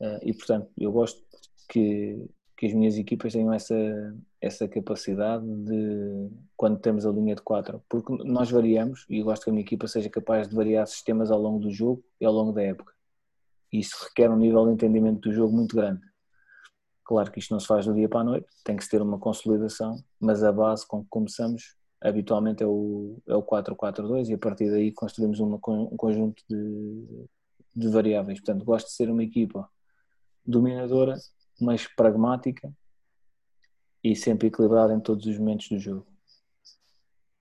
Eh, 0.00 0.20
e 0.22 0.32
portanto, 0.32 0.70
eu 0.78 0.90
gosto 0.90 1.20
que, 1.68 2.28
que 2.58 2.66
as 2.66 2.74
minhas 2.74 2.98
equipas 2.98 3.32
tenham 3.32 3.52
essa, 3.52 3.74
essa 4.40 4.66
capacidade 4.66 5.46
de, 5.46 6.28
quando 6.56 6.80
temos 6.80 7.06
a 7.06 7.10
linha 7.12 7.36
de 7.36 7.42
4, 7.42 7.80
porque 7.88 8.12
nós 8.24 8.50
variamos 8.50 9.06
e 9.08 9.22
gosto 9.22 9.44
que 9.44 9.50
a 9.50 9.52
minha 9.52 9.64
equipa 9.64 9.86
seja 9.86 10.10
capaz 10.10 10.48
de 10.48 10.56
variar 10.56 10.84
sistemas 10.88 11.30
ao 11.30 11.40
longo 11.40 11.60
do 11.60 11.70
jogo 11.70 12.04
e 12.20 12.26
ao 12.26 12.32
longo 12.32 12.50
da 12.50 12.60
época. 12.60 12.92
Isso 13.72 13.96
requer 14.08 14.28
um 14.28 14.36
nível 14.36 14.66
de 14.66 14.72
entendimento 14.72 15.28
do 15.28 15.32
jogo 15.32 15.54
muito 15.54 15.76
grande. 15.76 16.00
Claro 17.04 17.30
que 17.30 17.38
isto 17.38 17.52
não 17.52 17.60
se 17.60 17.66
faz 17.68 17.86
do 17.86 17.94
dia 17.94 18.08
para 18.08 18.20
a 18.20 18.24
noite, 18.24 18.48
tem 18.64 18.76
que 18.76 18.82
se 18.82 18.90
ter 18.90 19.00
uma 19.00 19.20
consolidação, 19.20 20.02
mas 20.18 20.42
a 20.42 20.50
base 20.50 20.84
com 20.84 21.04
que 21.04 21.08
começamos 21.08 21.76
habitualmente 22.00 22.64
é 22.64 22.66
o, 22.66 23.22
é 23.28 23.36
o 23.36 23.42
4-4-2 23.42 24.30
e 24.30 24.34
a 24.34 24.38
partir 24.38 24.68
daí 24.68 24.90
construímos 24.90 25.38
uma, 25.38 25.60
um 25.64 25.96
conjunto 25.96 26.42
de, 26.50 27.28
de 27.74 27.88
variáveis. 27.88 28.40
Portanto, 28.40 28.64
gosto 28.64 28.88
de 28.88 28.94
ser 28.94 29.08
uma 29.08 29.22
equipa 29.22 29.68
dominadora, 30.44 31.16
mas 31.60 31.86
pragmática 31.86 32.72
e 34.02 34.14
sempre 34.14 34.48
equilibrada 34.48 34.94
em 34.94 35.00
todos 35.00 35.26
os 35.26 35.38
momentos 35.38 35.68
do 35.68 35.78
jogo. 35.78 36.06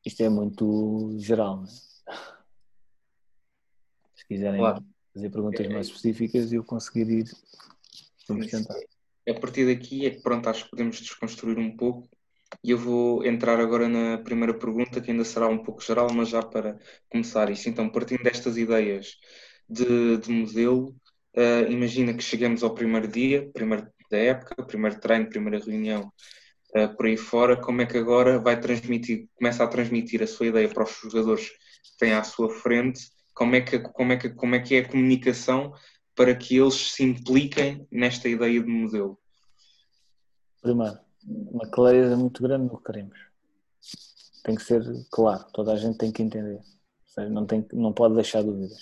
Isto 0.06 0.24
é 0.24 0.30
muito 0.30 1.16
geral, 1.20 1.64
é? 1.64 1.68
Se 4.16 4.26
quiserem 4.28 4.60
claro. 4.60 4.84
fazer 5.14 5.30
perguntas 5.30 5.66
é, 5.66 5.70
mais 5.70 5.88
específicas, 5.88 6.52
eu 6.52 6.64
conseguir 6.64 7.10
ir. 7.10 7.26
Vamos 8.28 8.48
tentar. 8.48 8.76
A 9.28 9.34
partir 9.34 9.66
daqui 9.66 10.06
é 10.06 10.12
que 10.12 10.22
pronto, 10.22 10.50
acho 10.50 10.64
que 10.66 10.72
podemos 10.72 11.00
desconstruir 11.02 11.58
um 11.58 11.76
pouco 11.76 12.10
e 12.64 12.72
eu 12.72 12.78
vou 12.78 13.26
entrar 13.26 13.60
agora 13.60 13.88
na 13.90 14.18
primeira 14.18 14.54
pergunta, 14.54 15.02
que 15.02 15.12
ainda 15.12 15.24
será 15.26 15.48
um 15.48 15.58
pouco 15.58 15.82
geral, 15.84 16.08
mas 16.14 16.30
já 16.30 16.42
para 16.42 16.80
começar 17.10 17.50
isso. 17.50 17.68
Então, 17.68 17.90
partindo 17.90 18.24
destas 18.24 18.58
ideias 18.58 19.18
de, 19.70 20.18
de 20.18 20.32
modelo, 20.32 20.96
uh, 21.36 21.70
imagina 21.70 22.14
que 22.14 22.24
chegamos 22.24 22.64
ao 22.64 22.74
primeiro 22.74 23.08
dia, 23.08 23.50
primeiro 23.54 23.92
da 24.10 24.18
época, 24.18 24.64
primeiro 24.64 25.00
treino, 25.00 25.30
primeira 25.30 25.64
reunião, 25.64 26.12
uh, 26.76 26.96
por 26.96 27.06
aí 27.06 27.18
fora, 27.18 27.60
como 27.60 27.82
é 27.82 27.86
que 27.86 27.98
agora 27.98 28.40
vai 28.40 28.60
transmitir, 28.60 29.28
começa 29.36 29.64
a 29.64 29.68
transmitir 29.68 30.22
a 30.24 30.28
sua 30.28 30.48
ideia 30.48 30.70
para 30.70 30.84
os 30.84 31.00
jogadores 31.04 31.50
que 31.50 31.98
têm 32.00 32.14
à 32.14 32.24
sua 32.24 32.50
frente, 32.50 33.12
como 33.34 33.56
é 33.56 33.62
que, 33.62 33.80
como 33.80 34.14
é 34.14 34.18
que, 34.18 34.30
como 34.30 34.56
é, 34.56 34.60
que 34.60 34.76
é 34.76 34.80
a 34.80 34.88
comunicação 34.88 35.74
para 36.16 36.34
que 36.36 36.58
eles 36.58 36.94
se 36.94 37.04
impliquem 37.04 37.88
nesta 37.92 38.28
ideia 38.28 38.60
de 38.60 38.68
modelo? 38.68 39.20
Primeiro, 40.62 40.98
uma 41.28 41.68
clareza 41.70 42.18
muito 42.18 42.42
grande 42.42 42.66
no 42.66 42.78
que 42.78 42.84
queremos. 42.86 43.20
Tem 44.44 44.56
que 44.56 44.64
ser 44.64 44.82
claro, 45.12 45.46
toda 45.54 45.74
a 45.74 45.76
gente 45.76 45.98
tem 45.98 46.12
que 46.12 46.24
entender. 46.24 46.62
Não, 47.30 47.46
tem, 47.46 47.66
não 47.74 47.94
pode 47.94 48.16
deixar 48.16 48.42
dúvidas. 48.42 48.80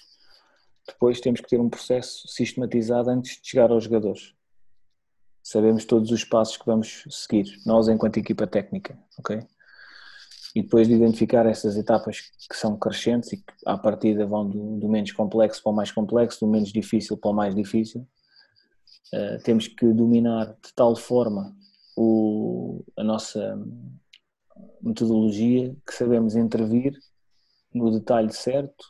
Depois 0.88 1.20
temos 1.20 1.42
que 1.42 1.48
ter 1.48 1.60
um 1.60 1.70
processo 1.70 2.28
sistematizado 2.28 3.10
antes 3.10 3.42
de 3.42 3.50
chegar 3.50 3.72
aos 3.72 3.86
jogadores. 3.86 4.35
Sabemos 5.46 5.86
todos 5.86 6.10
os 6.10 6.24
passos 6.24 6.58
que 6.58 6.66
vamos 6.66 7.04
seguir, 7.08 7.62
nós 7.68 7.88
enquanto 7.88 8.18
equipa 8.18 8.48
técnica, 8.48 8.98
ok? 9.16 9.46
E 10.56 10.64
depois 10.64 10.88
de 10.88 10.96
identificar 10.96 11.46
essas 11.46 11.78
etapas 11.78 12.32
que 12.50 12.58
são 12.58 12.76
crescentes 12.76 13.32
e 13.32 13.38
que 13.38 13.54
à 13.64 13.78
partida 13.78 14.26
vão 14.26 14.50
do, 14.50 14.80
do 14.80 14.90
menos 14.90 15.12
complexo 15.12 15.62
para 15.62 15.72
o 15.72 15.76
mais 15.76 15.92
complexo, 15.92 16.40
do 16.40 16.52
menos 16.52 16.72
difícil 16.74 17.16
para 17.16 17.30
o 17.30 17.34
mais 17.36 17.54
difícil, 17.54 18.08
uh, 19.14 19.44
temos 19.44 19.68
que 19.68 19.86
dominar 19.94 20.48
de 20.48 20.74
tal 20.74 20.96
forma 20.96 21.56
o, 21.96 22.84
a 22.98 23.04
nossa 23.04 23.56
metodologia 24.82 25.78
que 25.86 25.94
sabemos 25.94 26.36
intervir 26.36 26.98
no 27.72 27.92
detalhe 27.92 28.34
certo 28.34 28.84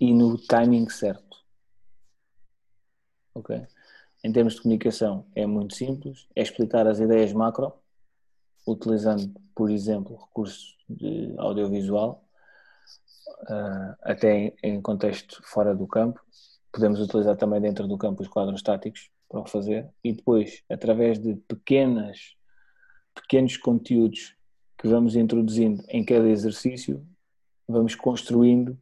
e 0.00 0.12
no 0.12 0.36
timing 0.38 0.88
certo. 0.88 1.36
Ok? 3.32 3.64
Em 4.24 4.32
termos 4.32 4.54
de 4.54 4.62
comunicação 4.62 5.26
é 5.34 5.46
muito 5.46 5.74
simples, 5.74 6.28
é 6.34 6.42
explicar 6.42 6.86
as 6.86 7.00
ideias 7.00 7.32
macro, 7.32 7.72
utilizando, 8.66 9.34
por 9.54 9.70
exemplo, 9.70 10.16
recursos 10.16 10.76
de 10.88 11.34
audiovisual, 11.38 12.24
uh, 13.42 13.96
até 14.02 14.54
em 14.62 14.80
contexto 14.80 15.42
fora 15.44 15.74
do 15.74 15.86
campo. 15.86 16.20
Podemos 16.70 17.00
utilizar 17.00 17.36
também 17.36 17.60
dentro 17.60 17.88
do 17.88 17.98
campo 17.98 18.22
os 18.22 18.28
quadros 18.28 18.60
estáticos, 18.60 19.10
para 19.32 19.40
o 19.40 19.46
fazer. 19.46 19.88
E 20.04 20.12
depois, 20.12 20.62
através 20.70 21.18
de 21.18 21.34
pequenas, 21.34 22.36
pequenos 23.14 23.56
conteúdos 23.56 24.36
que 24.76 24.86
vamos 24.86 25.16
introduzindo 25.16 25.82
em 25.88 26.04
cada 26.04 26.28
exercício, 26.28 27.04
vamos 27.66 27.94
construindo 27.94 28.78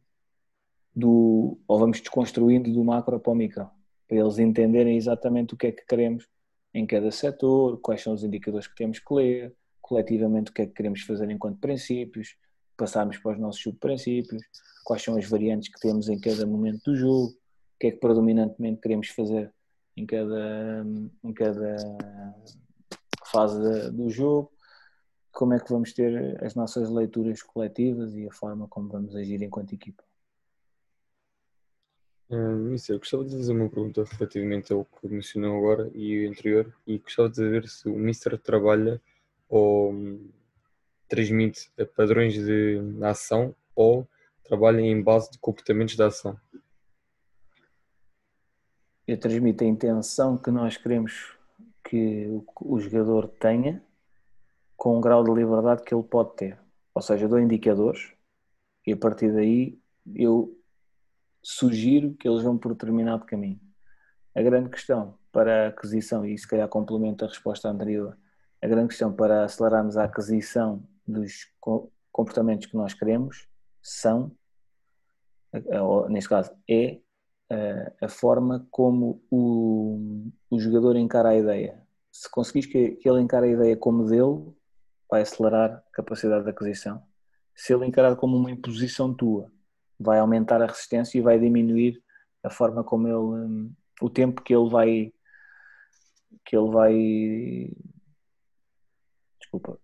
do, 0.93 1.57
ou 1.65 1.79
vamos 1.79 2.01
desconstruindo 2.01 2.71
do 2.71 2.83
macro 2.83 3.17
para 3.17 3.31
o 3.31 3.35
micro, 3.35 3.69
para 4.11 4.19
eles 4.19 4.39
entenderem 4.39 4.97
exatamente 4.97 5.53
o 5.53 5.57
que 5.57 5.67
é 5.67 5.71
que 5.71 5.85
queremos 5.85 6.27
em 6.73 6.85
cada 6.85 7.09
setor, 7.11 7.79
quais 7.79 8.01
são 8.01 8.11
os 8.11 8.25
indicadores 8.25 8.67
que 8.67 8.75
temos 8.75 8.99
que 8.99 9.13
ler, 9.13 9.55
coletivamente 9.81 10.51
o 10.51 10.53
que 10.53 10.63
é 10.63 10.65
que 10.65 10.73
queremos 10.73 11.01
fazer 11.03 11.29
enquanto 11.29 11.61
princípios, 11.61 12.35
passarmos 12.75 13.17
para 13.19 13.31
os 13.31 13.39
nossos 13.39 13.61
subprincípios, 13.61 14.43
quais 14.83 15.01
são 15.01 15.15
as 15.15 15.25
variantes 15.29 15.69
que 15.69 15.79
temos 15.79 16.09
em 16.09 16.19
cada 16.19 16.45
momento 16.45 16.91
do 16.91 16.97
jogo, 16.97 17.27
o 17.27 17.79
que 17.79 17.87
é 17.87 17.91
que 17.91 17.99
predominantemente 17.99 18.81
queremos 18.81 19.07
fazer 19.07 19.49
em 19.95 20.05
cada, 20.05 20.85
em 21.23 21.33
cada 21.33 21.77
fase 23.27 23.91
do 23.91 24.09
jogo, 24.09 24.51
como 25.31 25.53
é 25.53 25.59
que 25.61 25.71
vamos 25.71 25.93
ter 25.93 26.43
as 26.43 26.53
nossas 26.53 26.89
leituras 26.89 27.41
coletivas 27.41 28.13
e 28.13 28.27
a 28.27 28.31
forma 28.33 28.67
como 28.67 28.89
vamos 28.89 29.15
agir 29.15 29.41
enquanto 29.41 29.73
equipa. 29.73 30.03
Uh, 32.31 32.75
eu 32.89 32.97
gostava 32.97 33.25
de 33.25 33.35
fazer 33.35 33.51
uma 33.51 33.69
pergunta 33.69 34.05
relativamente 34.05 34.71
ao 34.71 34.85
que 34.85 35.07
mencionou 35.07 35.57
agora 35.57 35.91
e 35.93 36.25
o 36.25 36.29
anterior, 36.29 36.73
e 36.87 36.97
gostava 36.97 37.29
de 37.29 37.35
saber 37.35 37.67
se 37.67 37.89
o 37.89 37.93
Mister 37.93 38.37
trabalha 38.39 39.01
ou 39.49 39.91
um, 39.91 40.29
transmite 41.09 41.69
padrões 41.95 42.33
de 42.33 42.79
ação 43.03 43.53
ou 43.75 44.07
trabalha 44.45 44.79
em 44.79 45.01
base 45.01 45.29
de 45.29 45.39
comportamentos 45.39 45.95
de 45.95 46.03
ação 46.03 46.39
eu 49.11 49.17
transmito 49.17 49.63
a 49.63 49.67
intenção 49.67 50.37
que 50.37 50.49
nós 50.49 50.77
queremos 50.77 51.35
que 51.83 52.27
o 52.61 52.79
jogador 52.79 53.27
tenha 53.27 53.83
com 54.77 54.97
o 54.97 55.01
grau 55.01 55.23
de 55.23 55.31
liberdade 55.31 55.83
que 55.83 55.93
ele 55.93 56.03
pode 56.03 56.35
ter. 56.35 56.57
Ou 56.93 57.01
seja, 57.01 57.25
eu 57.25 57.29
dou 57.29 57.39
indicadores 57.39 58.13
e 58.85 58.93
a 58.93 58.97
partir 58.97 59.31
daí 59.33 59.77
eu 60.15 60.57
sugiro 61.43 62.13
que 62.15 62.27
eles 62.27 62.43
vão 62.43 62.57
por 62.57 62.73
determinado 62.73 63.25
caminho. 63.25 63.59
A 64.35 64.41
grande 64.41 64.69
questão 64.69 65.17
para 65.31 65.65
a 65.65 65.67
aquisição, 65.69 66.25
e 66.25 66.37
se 66.37 66.47
calhar 66.47 66.67
complementa 66.67 67.25
a 67.25 67.27
resposta 67.27 67.69
anterior, 67.69 68.17
a 68.61 68.67
grande 68.67 68.89
questão 68.89 69.11
para 69.11 69.43
acelerarmos 69.43 69.97
a 69.97 70.03
aquisição 70.03 70.83
dos 71.07 71.49
comportamentos 72.11 72.67
que 72.67 72.75
nós 72.75 72.93
queremos 72.93 73.47
são, 73.81 74.31
neste 76.09 76.29
caso, 76.29 76.51
é 76.69 76.99
a 78.01 78.07
forma 78.07 78.67
como 78.69 79.21
o, 79.29 80.29
o 80.49 80.59
jogador 80.59 80.95
encara 80.95 81.29
a 81.29 81.37
ideia. 81.37 81.81
Se 82.11 82.29
conseguis 82.29 82.65
que, 82.65 82.91
que 82.91 83.09
ele 83.09 83.21
encare 83.21 83.47
a 83.47 83.51
ideia 83.51 83.75
como 83.75 84.05
dele, 84.05 84.53
vai 85.09 85.21
acelerar 85.21 85.71
a 85.71 85.91
capacidade 85.91 86.43
de 86.43 86.49
aquisição. 86.49 87.01
Se 87.55 87.73
ele 87.73 87.85
encarar 87.85 88.15
como 88.15 88.37
uma 88.37 88.51
imposição 88.51 89.13
tua, 89.13 89.51
vai 90.01 90.19
aumentar 90.19 90.61
a 90.61 90.65
resistência 90.65 91.17
e 91.17 91.21
vai 91.21 91.39
diminuir 91.39 92.01
a 92.43 92.49
forma 92.49 92.83
como 92.83 93.07
ele, 93.07 93.71
o 94.01 94.09
tempo 94.09 94.41
que 94.41 94.53
ele 94.53 94.69
vai, 94.69 95.13
que 96.45 96.55
ele 96.55 96.71
vai, 96.71 97.73
desculpa, 99.39 99.79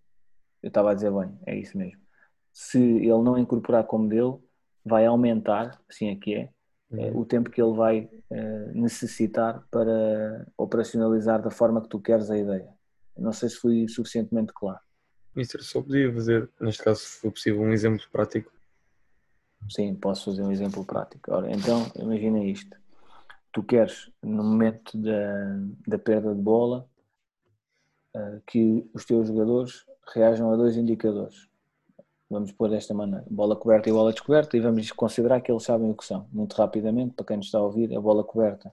eu 0.62 0.68
estava 0.68 0.90
a 0.90 0.94
dizer 0.94 1.12
bem, 1.12 1.38
é 1.46 1.56
isso 1.56 1.78
mesmo. 1.78 2.00
Se 2.52 2.78
ele 2.78 3.22
não 3.22 3.38
incorporar 3.38 3.84
como 3.84 4.08
dele, 4.08 4.36
vai 4.84 5.06
aumentar, 5.06 5.80
assim 5.88 6.08
é 6.08 6.16
que 6.16 6.34
é, 6.34 6.50
uhum. 6.90 7.20
o 7.20 7.24
tempo 7.24 7.50
que 7.50 7.62
ele 7.62 7.76
vai 7.76 8.10
uh, 8.30 8.72
necessitar 8.74 9.64
para 9.70 10.46
operacionalizar 10.56 11.40
da 11.40 11.50
forma 11.50 11.80
que 11.82 11.88
tu 11.88 12.00
queres 12.00 12.30
a 12.30 12.38
ideia. 12.38 12.68
Não 13.16 13.32
sei 13.32 13.48
se 13.48 13.56
fui 13.56 13.88
suficientemente 13.88 14.52
claro. 14.54 14.80
Mister, 15.34 15.62
só 15.62 15.82
podia 15.82 16.12
fazer, 16.12 16.50
neste 16.60 16.82
caso, 16.82 17.00
se 17.00 17.20
for 17.20 17.30
possível, 17.30 17.60
um 17.60 17.72
exemplo 17.72 18.04
prático? 18.10 18.50
Sim, 19.68 19.94
posso 19.94 20.26
fazer 20.26 20.42
um 20.42 20.52
exemplo 20.52 20.84
prático. 20.84 21.32
Ora, 21.32 21.50
então, 21.50 21.90
imagina 21.96 22.42
isto. 22.44 22.76
Tu 23.52 23.62
queres, 23.62 24.10
no 24.22 24.44
momento 24.44 24.96
da, 24.96 25.58
da 25.86 25.98
perda 25.98 26.34
de 26.34 26.40
bola, 26.40 26.88
uh, 28.14 28.40
que 28.46 28.88
os 28.94 29.04
teus 29.04 29.28
jogadores 29.28 29.84
reajam 30.14 30.52
a 30.52 30.56
dois 30.56 30.76
indicadores 30.76 31.48
vamos 32.30 32.52
pôr 32.52 32.68
desta 32.70 32.92
maneira, 32.92 33.24
bola 33.30 33.56
coberta 33.56 33.88
e 33.88 33.92
bola 33.92 34.12
descoberta, 34.12 34.56
e 34.56 34.60
vamos 34.60 34.90
considerar 34.92 35.40
que 35.40 35.50
eles 35.50 35.62
sabem 35.62 35.90
o 35.90 35.94
que 35.94 36.04
são. 36.04 36.26
Muito 36.32 36.54
rapidamente, 36.54 37.14
para 37.14 37.24
quem 37.24 37.36
nos 37.38 37.46
está 37.46 37.58
a 37.58 37.62
ouvir, 37.62 37.94
a 37.96 38.00
bola 38.00 38.22
coberta 38.22 38.70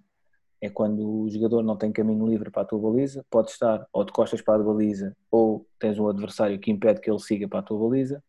é 0.61 0.69
quando 0.69 1.21
o 1.23 1.29
jogador 1.29 1.63
não 1.63 1.77
tem 1.77 1.91
caminho 1.91 2.27
livre 2.27 2.49
para 2.49 2.63
a 2.63 2.65
tua 2.65 2.79
baliza, 2.79 3.25
pode 3.29 3.51
estar 3.51 3.87
ou 3.93 4.03
de 4.03 4.11
costas 4.11 4.41
para 4.41 4.61
a 4.61 4.63
baliza 4.63 5.15
ou 5.29 5.65
tens 5.79 5.99
um 5.99 6.07
adversário 6.07 6.59
que 6.59 6.71
impede 6.71 7.01
que 7.01 7.09
ele 7.09 7.19
siga 7.19 7.47
para 7.47 7.59
a 7.59 7.63
tua 7.63 7.77
baliza. 7.77 8.23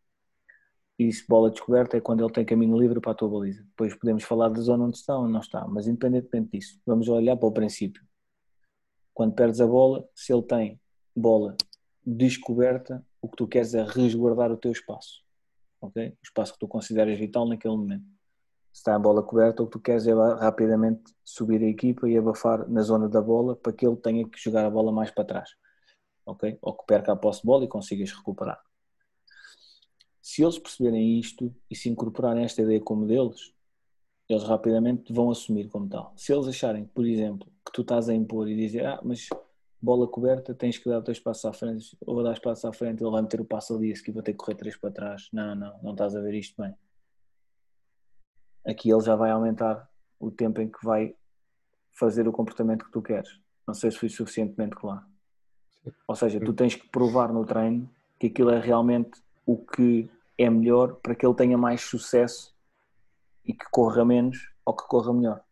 E 0.99 1.11
se 1.13 1.27
bola 1.27 1.51
descoberta 1.51 1.95
é 1.95 2.01
quando 2.01 2.23
ele 2.23 2.33
tem 2.33 2.43
caminho 2.43 2.77
livre 2.77 2.99
para 2.99 3.11
a 3.11 3.15
tua 3.15 3.29
baliza. 3.29 3.63
Depois 3.63 3.93
podemos 3.93 4.23
falar 4.23 4.49
da 4.49 4.61
zona 4.61 4.85
onde 4.85 4.97
está 4.97 5.15
ou 5.15 5.27
não 5.27 5.39
está, 5.39 5.67
mas 5.67 5.87
independentemente 5.87 6.57
disso, 6.57 6.79
vamos 6.85 7.07
olhar 7.07 7.37
para 7.37 7.47
o 7.47 7.51
princípio. 7.51 8.03
Quando 9.13 9.35
perdes 9.35 9.61
a 9.61 9.67
bola, 9.67 10.07
se 10.15 10.33
ele 10.33 10.43
tem 10.43 10.81
bola 11.15 11.55
descoberta, 12.05 13.05
o 13.21 13.27
que 13.27 13.35
tu 13.35 13.47
queres 13.47 13.73
é 13.73 13.83
resguardar 13.83 14.51
o 14.51 14.57
teu 14.57 14.71
espaço. 14.71 15.23
Okay? 15.81 16.09
O 16.09 16.17
espaço 16.23 16.53
que 16.53 16.59
tu 16.59 16.67
consideras 16.67 17.17
vital 17.17 17.47
naquele 17.47 17.75
momento 17.75 18.05
está 18.73 18.95
a 18.95 18.99
bola 18.99 19.23
coberta, 19.23 19.63
o 19.63 19.65
que 19.65 19.71
tu 19.71 19.79
queres 19.79 20.05
é 20.07 20.13
rapidamente 20.13 21.01
subir 21.23 21.61
a 21.63 21.67
equipa 21.67 22.07
e 22.07 22.17
abafar 22.17 22.69
na 22.69 22.81
zona 22.81 23.09
da 23.09 23.21
bola 23.21 23.55
para 23.55 23.73
que 23.73 23.85
ele 23.85 23.97
tenha 23.97 24.27
que 24.27 24.39
jogar 24.39 24.65
a 24.65 24.69
bola 24.69 24.91
mais 24.91 25.11
para 25.11 25.25
trás. 25.25 25.49
Ok? 26.25 26.57
Ou 26.61 26.73
que 26.77 26.85
perca 26.85 27.11
a 27.11 27.15
posse 27.15 27.41
de 27.41 27.47
bola 27.47 27.65
e 27.65 27.67
consigas 27.67 28.11
recuperar. 28.11 28.61
Se 30.27 30.43
eles 30.43 30.59
perceberem 30.59 31.19
isto 31.19 31.53
e 31.69 31.75
se 31.75 31.89
incorporarem 31.89 32.43
esta 32.43 32.61
ideia 32.61 32.81
como 32.81 33.05
deles, 33.05 33.53
eles 34.27 34.43
rapidamente 34.43 35.13
vão 35.13 35.29
assumir 35.29 35.69
como 35.69 35.87
tal. 35.87 36.13
Se 36.17 36.33
eles 36.33 36.47
acharem, 36.47 36.85
por 36.85 37.05
exemplo, 37.05 37.47
que 37.65 37.71
tu 37.71 37.81
estás 37.81 38.09
a 38.09 38.13
impor 38.13 38.49
e 38.49 38.55
dizer, 38.55 38.85
ah, 38.85 38.99
mas 39.03 39.29
bola 39.81 40.07
coberta, 40.07 40.53
tens 40.53 40.77
que 40.77 40.89
dar 40.89 41.01
teu 41.01 41.11
espaço 41.11 41.47
à 41.47 41.53
frente, 41.53 41.95
ou 42.05 42.21
dar 42.21 42.33
espaço 42.33 42.67
à 42.67 42.73
frente, 42.73 43.01
ele 43.01 43.11
vai 43.11 43.21
meter 43.21 43.39
o 43.39 43.45
passo 43.45 43.75
ali, 43.75 43.91
a 43.91 43.95
seguir 43.95 44.11
vou 44.11 44.23
ter 44.23 44.33
que 44.33 44.37
correr 44.37 44.55
três 44.55 44.75
para 44.75 44.91
trás. 44.91 45.29
Não, 45.31 45.55
não, 45.55 45.79
não 45.81 45.91
estás 45.91 46.15
a 46.15 46.19
ver 46.19 46.33
isto 46.33 46.61
bem 46.61 46.75
aqui 48.67 48.91
ele 48.91 49.01
já 49.01 49.15
vai 49.15 49.31
aumentar 49.31 49.89
o 50.19 50.29
tempo 50.29 50.61
em 50.61 50.67
que 50.67 50.83
vai 50.83 51.15
fazer 51.93 52.27
o 52.27 52.31
comportamento 52.31 52.85
que 52.85 52.91
tu 52.91 53.01
queres. 53.01 53.39
Não 53.65 53.73
sei 53.73 53.89
se 53.89 53.97
fui 53.97 54.09
suficientemente 54.09 54.75
claro. 54.75 55.05
Ou 56.07 56.15
seja, 56.15 56.39
tu 56.39 56.53
tens 56.53 56.75
que 56.75 56.87
provar 56.89 57.31
no 57.31 57.45
treino 57.45 57.89
que 58.19 58.27
aquilo 58.27 58.49
é 58.49 58.59
realmente 58.59 59.21
o 59.45 59.57
que 59.57 60.09
é 60.37 60.49
melhor 60.49 60.95
para 60.95 61.15
que 61.15 61.25
ele 61.25 61.35
tenha 61.35 61.57
mais 61.57 61.81
sucesso 61.81 62.55
e 63.43 63.53
que 63.53 63.65
corra 63.71 64.05
menos 64.05 64.51
ou 64.65 64.75
que 64.75 64.87
corra 64.87 65.13
melhor. 65.13 65.43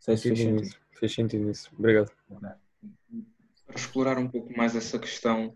Sei 0.00 0.16
se 0.16 0.28
fez 0.28 0.38
sentido. 0.38 0.76
Fez 0.92 1.14
sentido 1.14 1.50
isso. 1.50 1.70
Obrigado. 1.78 2.10
Para 3.66 3.76
explorar 3.76 4.18
um 4.18 4.28
pouco 4.28 4.56
mais 4.56 4.74
essa 4.74 4.98
questão, 4.98 5.54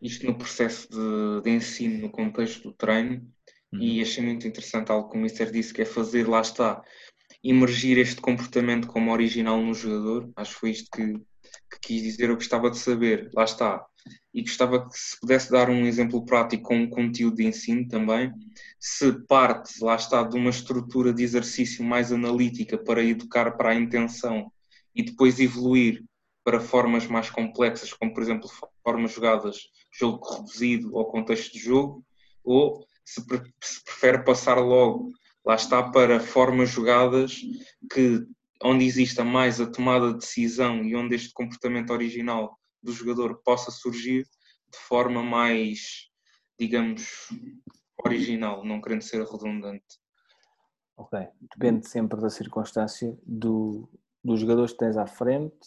isto 0.00 0.26
no 0.26 0.34
processo 0.36 0.88
de, 0.88 1.42
de 1.42 1.50
ensino, 1.50 2.00
no 2.00 2.10
contexto 2.10 2.62
do 2.62 2.74
treino, 2.74 3.26
e 3.72 3.96
uhum. 3.96 4.02
achei 4.02 4.24
muito 4.24 4.46
interessante 4.46 4.90
algo 4.90 5.08
que 5.08 5.16
o 5.16 5.20
Mister 5.20 5.50
disse, 5.50 5.72
que 5.72 5.82
é 5.82 5.84
fazer, 5.86 6.28
lá 6.28 6.40
está, 6.40 6.82
emergir 7.42 7.98
este 7.98 8.20
comportamento 8.20 8.86
como 8.86 9.10
original 9.10 9.60
no 9.60 9.72
jogador. 9.72 10.30
Acho 10.36 10.54
que 10.54 10.60
foi 10.60 10.70
isto 10.70 10.90
que 10.90 11.20
quis 11.82 12.02
dizer. 12.02 12.30
Eu 12.30 12.36
gostava 12.36 12.70
de 12.70 12.78
saber, 12.78 13.30
lá 13.34 13.44
está, 13.44 13.84
e 14.32 14.42
gostava 14.42 14.88
que 14.88 14.98
se 14.98 15.20
pudesse 15.20 15.50
dar 15.50 15.68
um 15.68 15.86
exemplo 15.86 16.24
prático 16.24 16.64
com 16.64 16.76
um 16.76 16.88
conteúdo 16.88 17.36
de 17.36 17.44
ensino 17.44 17.86
também, 17.86 18.32
se 18.80 19.12
parte, 19.26 19.82
lá 19.82 19.94
está, 19.94 20.22
de 20.22 20.36
uma 20.36 20.50
estrutura 20.50 21.12
de 21.12 21.22
exercício 21.22 21.84
mais 21.84 22.12
analítica 22.12 22.78
para 22.78 23.04
educar 23.04 23.56
para 23.56 23.70
a 23.70 23.74
intenção 23.74 24.50
e 24.94 25.02
depois 25.02 25.38
evoluir 25.38 26.02
para 26.44 26.60
formas 26.60 27.06
mais 27.06 27.30
complexas, 27.30 27.92
como 27.92 28.12
por 28.12 28.22
exemplo 28.22 28.48
formas 28.82 29.12
jogadas, 29.12 29.58
jogo 29.92 30.26
reduzido 30.34 30.94
ou 30.94 31.04
contexto 31.06 31.52
de 31.52 31.58
jogo, 31.58 32.04
ou 32.42 32.84
se, 33.04 33.20
se 33.62 33.84
prefere 33.84 34.24
passar 34.24 34.58
logo, 34.58 35.12
lá 35.44 35.54
está, 35.54 35.82
para 35.90 36.18
formas 36.18 36.70
jogadas 36.70 37.40
que, 37.92 38.26
onde 38.62 38.84
exista 38.84 39.24
mais 39.24 39.60
a 39.60 39.70
tomada 39.70 40.12
de 40.12 40.18
decisão 40.18 40.82
e 40.84 40.94
onde 40.94 41.14
este 41.14 41.32
comportamento 41.32 41.90
original 41.90 42.58
do 42.82 42.92
jogador 42.92 43.42
possa 43.44 43.70
surgir 43.70 44.24
de 44.24 44.78
forma 44.88 45.22
mais, 45.22 46.08
digamos, 46.58 47.28
original, 48.04 48.64
não 48.64 48.80
querendo 48.80 49.02
ser 49.02 49.24
redundante. 49.24 50.00
Ok, 50.96 51.18
depende 51.40 51.88
sempre 51.88 52.20
da 52.20 52.30
circunstância 52.30 53.16
do, 53.26 53.88
dos 54.22 54.40
jogadores 54.40 54.72
que 54.72 54.78
tens 54.78 54.96
à 54.96 55.06
frente, 55.06 55.58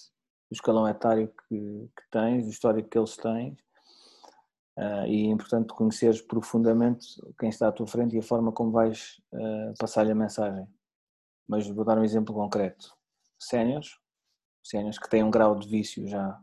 do 0.49 0.53
escalão 0.53 0.87
etário 0.87 1.27
que, 1.47 1.57
que 1.57 2.09
tens, 2.11 2.45
do 2.45 2.51
histórico 2.51 2.89
que 2.89 2.97
eles 2.97 3.17
têm 3.17 3.57
Uh, 4.77 5.07
e 5.07 5.27
é 5.27 5.29
importante 5.29 5.73
conheceres 5.73 6.21
profundamente 6.21 7.07
quem 7.39 7.47
está 7.47 7.69
à 7.69 7.71
tua 7.71 7.87
frente 7.87 8.13
e 8.13 8.19
a 8.19 8.21
forma 8.21 8.51
como 8.51 8.71
vais 8.71 9.21
uh, 9.31 9.73
passar-lhe 9.79 10.11
a 10.11 10.15
mensagem. 10.15 10.67
Mas 11.47 11.67
vou 11.67 11.85
dar 11.85 11.97
um 11.97 12.03
exemplo 12.03 12.33
concreto. 12.33 12.95
Séniores, 13.39 13.97
séniores 14.63 14.97
que 14.97 15.09
têm 15.09 15.23
um 15.23 15.31
grau 15.31 15.57
de 15.57 15.67
vício 15.67 16.07
já 16.07 16.39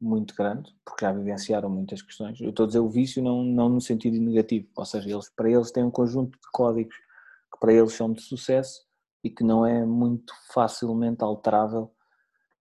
muito 0.00 0.34
grande, 0.34 0.74
porque 0.84 1.04
já 1.04 1.12
vivenciaram 1.12 1.68
muitas 1.68 2.02
questões. 2.02 2.40
Eu 2.40 2.50
estou 2.50 2.64
a 2.64 2.66
dizer 2.66 2.80
o 2.80 2.88
vício 2.88 3.22
não, 3.22 3.42
não 3.42 3.68
no 3.68 3.80
sentido 3.80 4.18
negativo, 4.18 4.68
ou 4.76 4.84
seja, 4.84 5.10
eles, 5.10 5.28
para 5.30 5.50
eles 5.50 5.70
têm 5.70 5.84
um 5.84 5.90
conjunto 5.90 6.32
de 6.32 6.50
códigos 6.52 6.96
que 6.96 7.58
para 7.58 7.72
eles 7.72 7.92
são 7.92 8.12
de 8.12 8.20
sucesso 8.20 8.86
e 9.24 9.30
que 9.30 9.42
não 9.42 9.64
é 9.64 9.84
muito 9.84 10.34
facilmente 10.52 11.24
alterável 11.24 11.90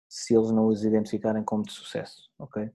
se 0.07 0.33
eles 0.33 0.51
não 0.51 0.67
os 0.67 0.85
identificarem 0.85 1.43
como 1.43 1.63
de 1.63 1.73
sucesso, 1.73 2.29
ok? 2.39 2.71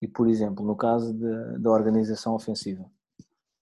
E, 0.00 0.06
por 0.06 0.28
exemplo, 0.28 0.64
no 0.64 0.76
caso 0.76 1.12
de, 1.12 1.58
da 1.58 1.70
organização 1.70 2.34
ofensiva, 2.34 2.88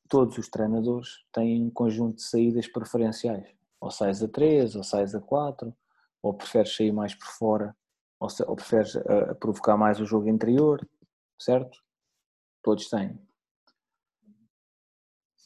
todos 0.09 0.37
os 0.37 0.49
treinadores 0.49 1.25
têm 1.33 1.65
um 1.65 1.71
conjunto 1.71 2.17
de 2.17 2.23
saídas 2.23 2.69
preferenciais. 2.69 3.56
Ou 3.81 3.91
sais 3.91 4.23
a 4.23 4.29
3, 4.29 4.77
ou 4.77 4.83
sais 4.83 5.15
a 5.15 5.21
4, 5.21 5.75
ou 6.23 6.35
preferes 6.35 6.75
sair 6.75 6.93
mais 6.93 7.15
por 7.15 7.29
fora, 7.29 7.77
ou, 8.19 8.29
se, 8.29 8.43
ou 8.45 8.57
preferes 8.57 8.95
uh, 8.95 9.35
provocar 9.39 9.77
mais 9.77 10.01
o 10.01 10.07
jogo 10.07 10.29
interior, 10.29 10.87
certo? 11.39 11.79
Todos 12.63 12.89
têm. 12.89 13.19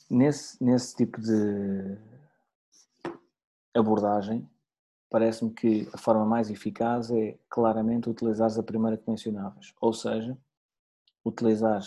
Nesse, 0.09 0.63
nesse 0.63 0.97
tipo 0.97 1.21
de 1.21 1.99
abordagem, 3.75 4.49
parece-me 5.09 5.53
que 5.53 5.89
a 5.93 5.99
forma 5.99 6.25
mais 6.25 6.51
eficaz 6.51 7.11
é 7.11 7.39
claramente 7.49 8.09
utilizar 8.09 8.51
a 8.59 8.63
primeira 8.63 8.97
que 8.97 9.09
mencionavas. 9.09 9.75
Ou 9.81 9.93
seja, 9.93 10.37
utilizar 11.25 11.83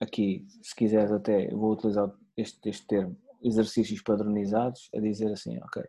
aqui, 0.00 0.46
se 0.62 0.74
quiseres 0.74 1.10
até, 1.10 1.48
vou 1.48 1.72
utilizar 1.72 2.12
este, 2.36 2.68
este 2.68 2.86
termo, 2.86 3.16
exercícios 3.42 4.02
padronizados, 4.02 4.88
a 4.94 5.00
dizer 5.00 5.32
assim, 5.32 5.58
ok, 5.62 5.82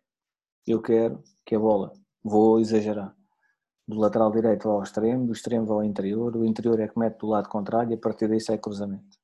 eu 0.66 0.82
quero 0.82 1.24
que 1.46 1.56
a 1.56 1.60
bola, 1.60 1.92
vou 2.24 2.60
exagerar, 2.60 3.16
do 3.88 3.98
lateral 3.98 4.32
direito 4.32 4.70
ao 4.70 4.84
extremo, 4.84 5.26
do 5.26 5.34
extremo 5.34 5.72
ao 5.72 5.84
interior, 5.84 6.36
o 6.36 6.46
interior 6.46 6.80
é 6.80 6.88
que 6.88 7.00
mete 7.00 7.20
do 7.20 7.28
lado 7.28 7.48
contrário 7.48 7.92
e 7.92 7.96
a 7.96 8.00
partir 8.00 8.28
daí 8.28 8.40
sai 8.40 8.58
cruzamento. 8.58 9.18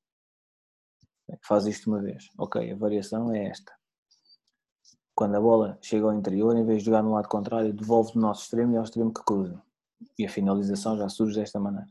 Faz 1.46 1.66
isto 1.66 1.90
uma 1.90 2.02
vez. 2.02 2.30
Ok, 2.38 2.72
a 2.72 2.76
variação 2.76 3.34
é 3.34 3.48
esta. 3.48 3.74
Quando 5.16 5.36
a 5.36 5.42
bola 5.42 5.78
chega 5.82 6.06
ao 6.06 6.14
interior, 6.14 6.56
em 6.56 6.66
vez 6.66 6.80
de 6.80 6.86
jogar 6.86 7.04
no 7.04 7.14
lado 7.14 7.28
contrário, 7.28 7.74
devolve 7.74 8.14
do 8.14 8.20
nosso 8.20 8.44
extremo 8.44 8.74
e 8.74 8.78
ao 8.78 8.84
extremo 8.84 9.14
que 9.14 9.24
cruza. 9.24 9.62
E 10.18 10.26
a 10.26 10.30
finalização 10.30 10.98
já 10.98 11.10
surge 11.10 11.40
desta 11.40 11.60
maneira 11.60 11.90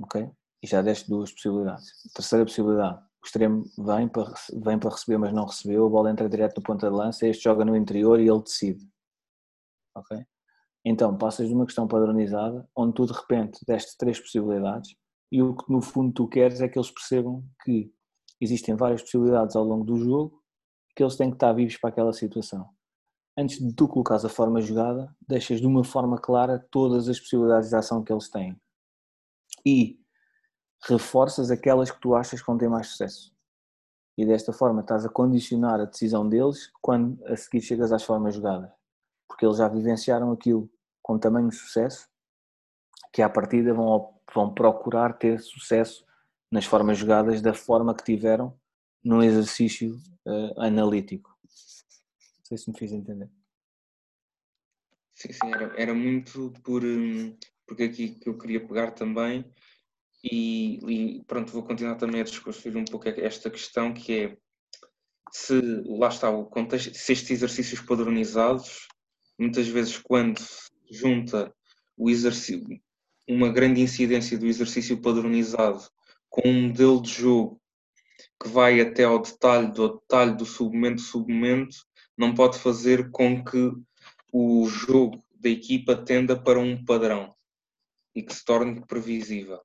ok? 0.00 0.30
E 0.62 0.66
já 0.66 0.82
deste 0.82 1.08
duas 1.08 1.32
possibilidades. 1.32 1.90
Terceira 2.14 2.44
possibilidade, 2.44 3.02
o 3.22 3.26
extremo 3.26 3.64
vem 3.78 4.08
para, 4.08 4.34
vem 4.52 4.78
para 4.78 4.90
receber, 4.90 5.18
mas 5.18 5.32
não 5.32 5.46
recebeu, 5.46 5.86
a 5.86 5.88
bola 5.88 6.10
entra 6.10 6.28
direto 6.28 6.56
no 6.56 6.62
ponta 6.62 6.90
de 6.90 6.96
lança, 6.96 7.26
este 7.26 7.44
joga 7.44 7.64
no 7.64 7.76
interior 7.76 8.18
e 8.18 8.28
ele 8.28 8.42
decide. 8.42 8.84
Ok? 9.94 10.24
Então, 10.84 11.16
passas 11.16 11.46
de 11.46 11.54
uma 11.54 11.64
questão 11.64 11.86
padronizada, 11.86 12.68
onde 12.76 12.94
tu 12.94 13.06
de 13.06 13.12
repente 13.12 13.64
deste 13.66 13.96
três 13.96 14.18
possibilidades, 14.18 14.94
e 15.30 15.40
o 15.40 15.56
que 15.56 15.72
no 15.72 15.80
fundo 15.80 16.12
tu 16.12 16.28
queres 16.28 16.60
é 16.60 16.68
que 16.68 16.76
eles 16.76 16.90
percebam 16.90 17.44
que 17.64 17.92
existem 18.40 18.74
várias 18.74 19.00
possibilidades 19.02 19.54
ao 19.54 19.64
longo 19.64 19.84
do 19.84 19.96
jogo, 19.96 20.42
que 20.96 21.02
eles 21.02 21.16
têm 21.16 21.30
que 21.30 21.36
estar 21.36 21.52
vivos 21.52 21.76
para 21.76 21.90
aquela 21.90 22.12
situação. 22.12 22.68
Antes 23.38 23.58
de 23.58 23.72
tu 23.74 23.88
colocares 23.88 24.24
a 24.24 24.28
forma 24.28 24.60
jogada, 24.60 25.14
deixas 25.26 25.60
de 25.60 25.66
uma 25.66 25.84
forma 25.84 26.18
clara 26.18 26.58
todas 26.70 27.08
as 27.08 27.18
possibilidades 27.18 27.70
de 27.70 27.76
ação 27.76 28.02
que 28.02 28.12
eles 28.12 28.28
têm 28.28 28.60
e 29.64 30.01
reforças 30.84 31.50
aquelas 31.50 31.90
que 31.90 32.00
tu 32.00 32.14
achas 32.14 32.40
que 32.40 32.46
vão 32.46 32.58
ter 32.58 32.68
mais 32.68 32.88
sucesso. 32.88 33.32
E 34.16 34.26
desta 34.26 34.52
forma 34.52 34.80
estás 34.82 35.06
a 35.06 35.08
condicionar 35.08 35.80
a 35.80 35.84
decisão 35.84 36.28
deles 36.28 36.70
quando 36.80 37.24
a 37.26 37.36
seguir 37.36 37.60
chegas 37.60 37.92
às 37.92 38.02
formas 38.02 38.34
jogadas. 38.34 38.70
Porque 39.26 39.46
eles 39.46 39.56
já 39.58 39.68
vivenciaram 39.68 40.32
aquilo 40.32 40.70
com 41.02 41.18
tamanho 41.18 41.50
sucesso 41.50 42.08
que 43.12 43.22
à 43.22 43.28
partida 43.28 43.74
vão, 43.74 44.14
vão 44.34 44.52
procurar 44.52 45.18
ter 45.18 45.40
sucesso 45.40 46.04
nas 46.50 46.64
formas 46.64 46.98
jogadas 46.98 47.40
da 47.40 47.54
forma 47.54 47.94
que 47.94 48.04
tiveram 48.04 48.58
num 49.04 49.22
exercício 49.22 49.96
uh, 50.26 50.60
analítico. 50.60 51.30
Não 51.42 52.44
sei 52.44 52.58
se 52.58 52.70
me 52.70 52.78
fiz 52.78 52.92
entender. 52.92 53.30
Sim, 55.14 55.32
sim, 55.32 55.50
era, 55.54 55.80
era 55.80 55.94
muito 55.94 56.52
por, 56.62 56.82
hum, 56.82 57.36
porque 57.66 57.84
aqui 57.84 58.10
que 58.10 58.28
eu 58.28 58.36
queria 58.36 58.66
pegar 58.66 58.92
também, 58.92 59.44
e, 60.22 60.78
e 60.88 61.24
pronto, 61.24 61.52
vou 61.52 61.62
continuar 61.62 61.96
também 61.96 62.20
a 62.20 62.24
discutir 62.24 62.76
um 62.76 62.84
pouco 62.84 63.08
esta 63.08 63.50
questão 63.50 63.92
que 63.92 64.20
é 64.20 64.36
se 65.32 65.60
lá 65.86 66.08
está 66.08 66.30
o 66.30 66.44
contexto, 66.44 66.94
se 66.94 67.12
estes 67.12 67.30
exercícios 67.30 67.80
padronizados 67.80 68.86
muitas 69.38 69.66
vezes 69.66 69.98
quando 69.98 70.40
junta 70.90 71.52
o 71.96 72.10
exercício, 72.10 72.62
uma 73.28 73.48
grande 73.50 73.80
incidência 73.80 74.38
do 74.38 74.46
exercício 74.46 75.00
padronizado 75.00 75.82
com 76.28 76.48
um 76.48 76.68
modelo 76.68 77.00
de 77.00 77.10
jogo 77.10 77.60
que 78.40 78.48
vai 78.48 78.80
até 78.80 79.04
ao 79.04 79.20
detalhe 79.20 79.72
do 79.72 79.98
detalhe 79.98 80.36
do 80.36 80.44
submomento 80.44 81.00
submomento, 81.00 81.76
não 82.16 82.34
pode 82.34 82.58
fazer 82.58 83.10
com 83.10 83.42
que 83.44 83.72
o 84.32 84.66
jogo 84.68 85.22
da 85.34 85.48
equipa 85.48 85.96
tenda 85.96 86.40
para 86.40 86.58
um 86.58 86.84
padrão 86.84 87.34
e 88.14 88.22
que 88.22 88.34
se 88.34 88.44
torne 88.44 88.84
previsível. 88.86 89.60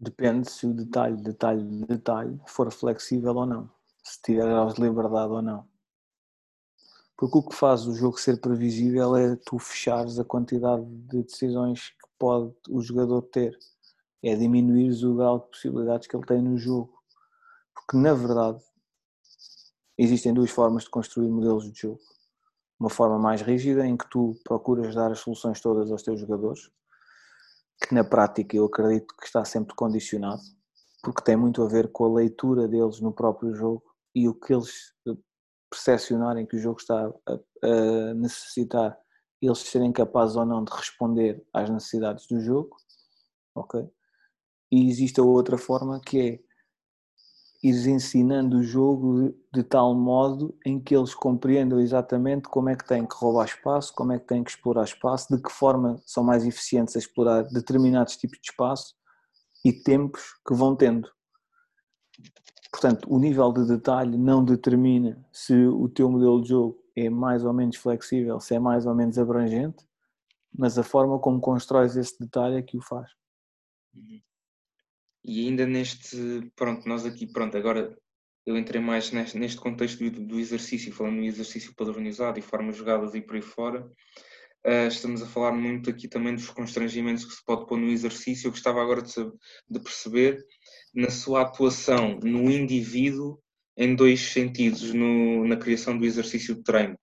Depende 0.00 0.50
se 0.50 0.66
o 0.66 0.72
detalhe, 0.72 1.22
detalhe, 1.22 1.62
detalhe 1.84 2.40
for 2.46 2.72
flexível 2.72 3.36
ou 3.36 3.44
não, 3.44 3.70
se 4.02 4.18
tiver 4.22 4.46
graus 4.46 4.72
de 4.72 4.80
liberdade 4.80 5.30
ou 5.30 5.42
não. 5.42 5.68
Porque 7.18 7.36
o 7.36 7.42
que 7.42 7.54
faz 7.54 7.86
o 7.86 7.94
jogo 7.94 8.18
ser 8.18 8.40
previsível 8.40 9.14
é 9.14 9.36
tu 9.36 9.58
fechares 9.58 10.18
a 10.18 10.24
quantidade 10.24 10.82
de 10.86 11.22
decisões 11.22 11.90
que 11.90 12.08
pode 12.18 12.50
o 12.70 12.80
jogador 12.80 13.20
ter. 13.20 13.58
É 14.22 14.34
diminuir 14.34 14.90
o 15.04 15.16
grau 15.16 15.40
de 15.40 15.50
possibilidades 15.50 16.08
que 16.08 16.16
ele 16.16 16.24
tem 16.24 16.40
no 16.40 16.56
jogo. 16.56 16.98
Porque 17.74 17.98
na 17.98 18.14
verdade 18.14 18.62
existem 19.98 20.32
duas 20.32 20.50
formas 20.50 20.84
de 20.84 20.90
construir 20.90 21.28
modelos 21.28 21.70
de 21.70 21.78
jogo. 21.78 22.00
Uma 22.78 22.88
forma 22.88 23.18
mais 23.18 23.42
rígida 23.42 23.86
em 23.86 23.98
que 23.98 24.08
tu 24.08 24.34
procuras 24.44 24.94
dar 24.94 25.12
as 25.12 25.18
soluções 25.18 25.60
todas 25.60 25.92
aos 25.92 26.02
teus 26.02 26.18
jogadores, 26.18 26.70
que 27.80 27.94
na 27.94 28.04
prática 28.04 28.56
eu 28.56 28.66
acredito 28.66 29.14
que 29.16 29.26
está 29.26 29.44
sempre 29.44 29.74
condicionado, 29.74 30.42
porque 31.02 31.22
tem 31.22 31.36
muito 31.36 31.62
a 31.62 31.68
ver 31.68 31.90
com 31.90 32.04
a 32.04 32.14
leitura 32.14 32.68
deles 32.68 33.00
no 33.00 33.12
próprio 33.12 33.54
jogo 33.54 33.82
e 34.14 34.28
o 34.28 34.34
que 34.34 34.52
eles 34.52 34.92
percepcionarem 35.70 36.46
que 36.46 36.56
o 36.56 36.58
jogo 36.58 36.80
está 36.80 37.06
a, 37.26 37.32
a 37.66 38.14
necessitar, 38.14 38.98
eles 39.40 39.58
serem 39.58 39.92
capazes 39.92 40.36
ou 40.36 40.44
não 40.44 40.64
de 40.64 40.72
responder 40.72 41.42
às 41.52 41.70
necessidades 41.70 42.26
do 42.26 42.40
jogo, 42.40 42.76
ok? 43.54 43.88
E 44.70 44.88
existe 44.88 45.20
a 45.20 45.24
outra 45.24 45.56
forma 45.56 46.00
que 46.00 46.20
é 46.20 46.49
ires 47.62 47.86
ensinando 47.86 48.58
o 48.58 48.62
jogo 48.62 49.34
de, 49.52 49.62
tal 49.62 49.94
modo 49.94 50.56
em 50.64 50.80
que 50.80 50.96
eles 50.96 51.14
compreendam 51.14 51.78
exatamente 51.78 52.48
como 52.48 52.70
é 52.70 52.76
que 52.76 52.86
têm 52.86 53.06
que 53.06 53.14
roubar 53.14 53.44
espaço, 53.44 53.94
como 53.94 54.12
é 54.12 54.18
que 54.18 54.26
têm 54.26 54.42
que 54.42 54.50
explorar 54.50 54.84
espaço, 54.84 55.34
de 55.34 55.42
que 55.42 55.52
forma 55.52 56.00
são 56.06 56.24
mais 56.24 56.46
eficientes 56.46 56.96
a 56.96 56.98
explorar 56.98 57.42
determinados 57.42 58.16
tipos 58.16 58.38
de 58.40 58.50
espaço 58.50 58.94
e 59.64 59.72
tempos 59.72 60.22
que 60.46 60.54
vão 60.54 60.74
tendo. 60.74 61.10
Portanto, 62.72 63.12
o 63.12 63.18
nível 63.18 63.52
de 63.52 63.66
detalhe 63.66 64.16
não 64.16 64.44
determina 64.44 65.22
se 65.32 65.54
o 65.66 65.88
teu 65.88 66.10
modelo 66.10 66.40
de 66.40 66.48
jogo 66.48 66.78
é 66.96 67.10
mais 67.10 67.44
ou 67.44 67.52
menos 67.52 67.76
flexível, 67.76 68.40
se 68.40 68.54
é 68.54 68.58
mais 68.58 68.86
ou 68.86 68.94
menos 68.94 69.18
abrangente, 69.18 69.86
mas 70.56 70.78
a 70.78 70.82
forma 70.82 71.18
como 71.18 71.40
constróis 71.40 71.96
esse 71.96 72.18
detalhe 72.18 72.56
é 72.56 72.62
que 72.62 72.78
o 72.78 72.82
faz. 72.82 73.10
Uhum. 73.94 74.20
E 75.24 75.46
ainda 75.46 75.66
neste, 75.66 76.16
pronto, 76.56 76.88
nós 76.88 77.04
aqui, 77.04 77.26
pronto, 77.26 77.56
agora 77.56 77.96
eu 78.46 78.56
entrei 78.56 78.80
mais 78.80 79.10
neste, 79.12 79.38
neste 79.38 79.60
contexto 79.60 80.02
do, 80.10 80.26
do, 80.26 80.40
exercício, 80.40 80.92
falando 80.92 81.16
no 81.16 81.24
exercício 81.24 81.74
padronizado 81.74 82.38
e 82.38 82.42
formas 82.42 82.76
jogadas 82.76 83.14
e 83.14 83.20
por 83.20 83.36
aí 83.36 83.42
fora, 83.42 83.84
uh, 84.66 84.88
estamos 84.88 85.22
a 85.22 85.26
falar 85.26 85.52
muito 85.52 85.90
aqui 85.90 86.08
também 86.08 86.34
dos 86.34 86.48
constrangimentos 86.48 87.24
que 87.24 87.34
se 87.34 87.44
pode 87.44 87.66
pôr 87.66 87.78
no 87.78 87.88
exercício. 87.88 88.46
Eu 88.46 88.52
gostava 88.52 88.82
agora 88.82 89.02
de, 89.02 89.12
de 89.12 89.80
perceber 89.80 90.42
na 90.94 91.10
sua 91.10 91.42
atuação 91.42 92.18
no 92.22 92.50
indivíduo 92.50 93.38
em 93.76 93.94
dois 93.94 94.20
sentidos 94.20 94.92
no, 94.92 95.46
na 95.46 95.56
criação 95.56 95.96
do 95.96 96.04
exercício 96.04 96.54
de 96.54 96.62
treino. 96.62 96.98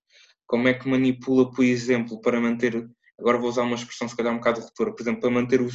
Como 0.46 0.68
é 0.68 0.74
que 0.74 0.88
manipula, 0.88 1.50
por 1.50 1.64
exemplo, 1.64 2.20
para 2.20 2.40
manter, 2.40 2.88
agora 3.18 3.38
vou 3.38 3.48
usar 3.48 3.62
uma 3.62 3.76
expressão 3.76 4.08
se 4.08 4.16
calhar 4.16 4.32
um 4.32 4.38
bocado 4.38 4.60
redutora, 4.60 4.94
por 4.94 5.02
exemplo, 5.02 5.20
para 5.20 5.30
manter 5.30 5.60
o, 5.60 5.68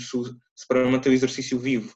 para 0.68 0.90
manter 0.90 1.10
o 1.10 1.14
exercício 1.14 1.60
vivo, 1.60 1.94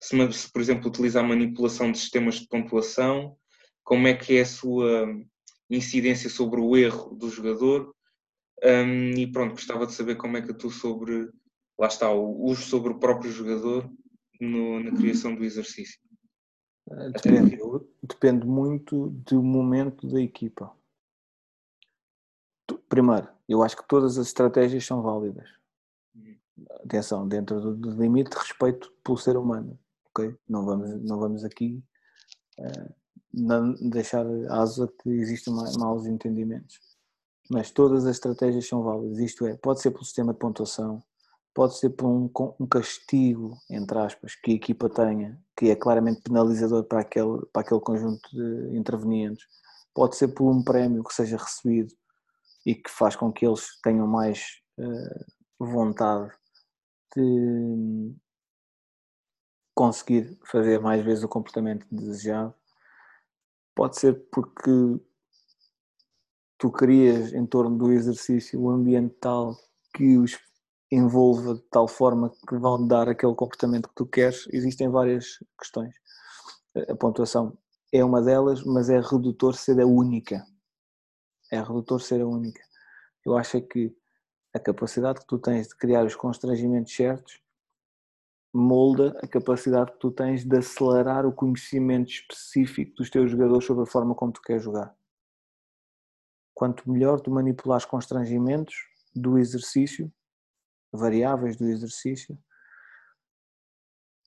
se, 0.00 0.32
se 0.32 0.52
por 0.52 0.60
exemplo 0.60 0.88
utiliza 0.88 1.20
a 1.20 1.22
manipulação 1.22 1.90
de 1.90 1.98
sistemas 1.98 2.36
de 2.36 2.48
pontuação, 2.48 3.36
como 3.82 4.06
é 4.06 4.14
que 4.14 4.36
é 4.36 4.42
a 4.42 4.46
sua 4.46 5.06
incidência 5.70 6.30
sobre 6.30 6.60
o 6.60 6.76
erro 6.76 7.14
do 7.14 7.30
jogador, 7.30 7.94
um, 8.62 9.10
e 9.10 9.26
pronto, 9.30 9.52
gostava 9.52 9.86
de 9.86 9.92
saber 9.92 10.16
como 10.16 10.36
é 10.36 10.42
que 10.42 10.52
tu 10.52 10.70
sobre, 10.70 11.30
lá 11.78 11.86
está, 11.86 12.10
o 12.10 12.44
uso 12.44 12.62
sobre 12.62 12.92
o 12.92 12.98
próprio 12.98 13.30
jogador 13.30 13.90
no, 14.40 14.80
na 14.80 14.92
criação 14.96 15.34
do 15.34 15.44
exercício? 15.44 16.00
Eh, 16.90 17.10
depende, 17.10 17.58
depende 18.02 18.46
muito 18.46 19.10
do 19.10 19.42
momento 19.42 20.06
da 20.06 20.20
equipa. 20.20 20.72
Primeiro, 22.88 23.28
eu 23.48 23.62
acho 23.62 23.76
que 23.76 23.86
todas 23.86 24.18
as 24.18 24.26
estratégias 24.26 24.84
são 24.84 25.02
válidas. 25.02 25.48
Uhum. 26.14 26.36
Atenção, 26.84 27.28
dentro 27.28 27.60
do, 27.60 27.74
do 27.74 27.90
limite 28.02 28.30
de 28.30 28.36
respeito 28.36 28.92
pelo 29.04 29.16
ser 29.16 29.36
humano. 29.36 29.78
Ok? 30.10 30.36
Não, 30.48 30.64
vamos, 30.64 31.02
não 31.02 31.18
vamos 31.18 31.44
aqui 31.44 31.82
uh, 32.58 32.94
não 33.32 33.74
deixar 33.74 34.26
asa 34.50 34.90
que 35.02 35.10
existam 35.10 35.52
maus 35.78 36.06
entendimentos. 36.06 36.80
Mas 37.50 37.70
todas 37.70 38.04
as 38.04 38.16
estratégias 38.16 38.66
são 38.66 38.82
válidas. 38.82 39.18
Isto 39.18 39.46
é, 39.46 39.56
pode 39.56 39.80
ser 39.80 39.90
pelo 39.90 40.04
sistema 40.04 40.32
de 40.32 40.38
pontuação, 40.38 41.02
pode 41.54 41.78
ser 41.78 41.90
por 41.90 42.06
um, 42.06 42.30
um, 42.60 42.66
castigo, 42.66 43.56
entre 43.70 43.98
aspas, 43.98 44.34
que 44.34 44.52
a 44.52 44.54
equipa 44.54 44.88
tenha, 44.88 45.40
que 45.56 45.70
é 45.70 45.76
claramente 45.76 46.20
penalizador 46.22 46.84
para 46.84 47.00
aquele, 47.00 47.44
para 47.52 47.62
aquele 47.62 47.80
conjunto 47.80 48.28
de 48.32 48.76
intervenientes, 48.76 49.46
pode 49.94 50.16
ser 50.16 50.28
por 50.28 50.50
um 50.50 50.62
prémio 50.62 51.02
que 51.02 51.14
seja 51.14 51.36
recebido 51.36 51.92
e 52.66 52.74
que 52.74 52.90
faz 52.90 53.16
com 53.16 53.32
que 53.32 53.46
eles 53.46 53.80
tenham 53.82 54.06
mais 54.06 54.60
uh, 54.78 55.64
vontade 55.64 56.30
de 57.16 58.14
conseguir 59.78 60.36
fazer 60.42 60.80
mais 60.80 61.04
vezes 61.04 61.22
o 61.22 61.28
comportamento 61.28 61.86
desejado. 61.88 62.52
Pode 63.76 63.96
ser 63.96 64.12
porque 64.28 64.72
tu 66.58 66.68
crias 66.72 67.32
em 67.32 67.46
torno 67.46 67.78
do 67.78 67.92
exercício 67.92 68.60
o 68.60 68.70
ambiente 68.70 69.14
tal 69.20 69.56
que 69.94 70.18
os 70.18 70.36
envolva 70.90 71.54
de 71.54 71.62
tal 71.70 71.86
forma 71.86 72.32
que 72.48 72.56
vão 72.56 72.84
dar 72.88 73.08
aquele 73.08 73.36
comportamento 73.36 73.88
que 73.88 73.94
tu 73.94 74.04
queres, 74.04 74.48
existem 74.52 74.88
várias 74.88 75.38
questões. 75.56 75.94
A 76.88 76.96
pontuação 76.96 77.56
é 77.92 78.04
uma 78.04 78.20
delas, 78.20 78.64
mas 78.64 78.90
é 78.90 78.98
redutor 78.98 79.54
ser 79.54 79.80
a 79.80 79.86
única. 79.86 80.44
É 81.52 81.60
redutor 81.60 82.00
ser 82.00 82.20
a 82.20 82.26
única. 82.26 82.60
Eu 83.24 83.38
acho 83.38 83.58
é 83.58 83.60
que 83.60 83.96
a 84.52 84.58
capacidade 84.58 85.20
que 85.20 85.26
tu 85.28 85.38
tens 85.38 85.68
de 85.68 85.76
criar 85.76 86.04
os 86.04 86.16
constrangimentos 86.16 86.92
certos 86.92 87.40
molda 88.52 89.18
a 89.22 89.26
capacidade 89.26 89.92
que 89.92 89.98
tu 89.98 90.10
tens 90.10 90.44
de 90.44 90.56
acelerar 90.56 91.26
o 91.26 91.32
conhecimento 91.32 92.10
específico 92.10 92.96
dos 92.96 93.10
teus 93.10 93.30
jogadores 93.30 93.64
sobre 93.64 93.82
a 93.82 93.86
forma 93.86 94.14
como 94.14 94.32
tu 94.32 94.40
queres 94.42 94.62
jogar. 94.62 94.94
Quanto 96.54 96.90
melhor 96.90 97.20
tu 97.20 97.30
manipulares 97.30 97.84
constrangimentos 97.84 98.74
do 99.14 99.38
exercício, 99.38 100.12
variáveis 100.92 101.56
do 101.56 101.66
exercício, 101.66 102.38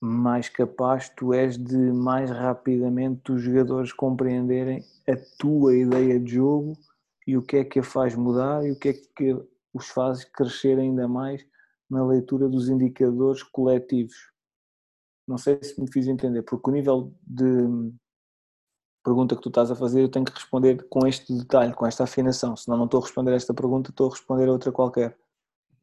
mais 0.00 0.48
capaz 0.48 1.08
tu 1.10 1.32
és 1.32 1.56
de 1.56 1.76
mais 1.76 2.30
rapidamente 2.30 3.30
os 3.30 3.40
jogadores 3.40 3.92
compreenderem 3.92 4.84
a 5.08 5.14
tua 5.38 5.76
ideia 5.76 6.18
de 6.18 6.34
jogo 6.34 6.72
e 7.24 7.36
o 7.36 7.42
que 7.42 7.58
é 7.58 7.64
que 7.64 7.78
a 7.78 7.84
faz 7.84 8.14
mudar 8.16 8.66
e 8.66 8.72
o 8.72 8.78
que 8.78 8.88
é 8.88 8.92
que 8.92 9.36
os 9.72 9.88
faz 9.88 10.24
crescer 10.24 10.78
ainda 10.78 11.06
mais 11.06 11.46
na 11.92 12.04
leitura 12.04 12.48
dos 12.48 12.70
indicadores 12.70 13.42
coletivos. 13.42 14.16
Não 15.28 15.36
sei 15.36 15.62
se 15.62 15.78
me 15.80 15.90
fiz 15.92 16.08
entender, 16.08 16.42
porque 16.42 16.70
o 16.70 16.72
nível 16.72 17.14
de 17.22 17.92
pergunta 19.04 19.36
que 19.36 19.42
tu 19.42 19.50
estás 19.50 19.70
a 19.70 19.76
fazer 19.76 20.00
eu 20.00 20.08
tenho 20.08 20.24
que 20.24 20.32
responder 20.32 20.86
com 20.88 21.06
este 21.06 21.32
detalhe, 21.36 21.74
com 21.74 21.86
esta 21.86 22.04
afinação, 22.04 22.56
senão 22.56 22.78
não 22.78 22.86
estou 22.86 23.00
a 23.00 23.02
responder 23.02 23.32
a 23.32 23.36
esta 23.36 23.52
pergunta, 23.52 23.90
estou 23.90 24.08
a 24.08 24.10
responder 24.10 24.48
a 24.48 24.52
outra 24.52 24.72
qualquer. 24.72 25.16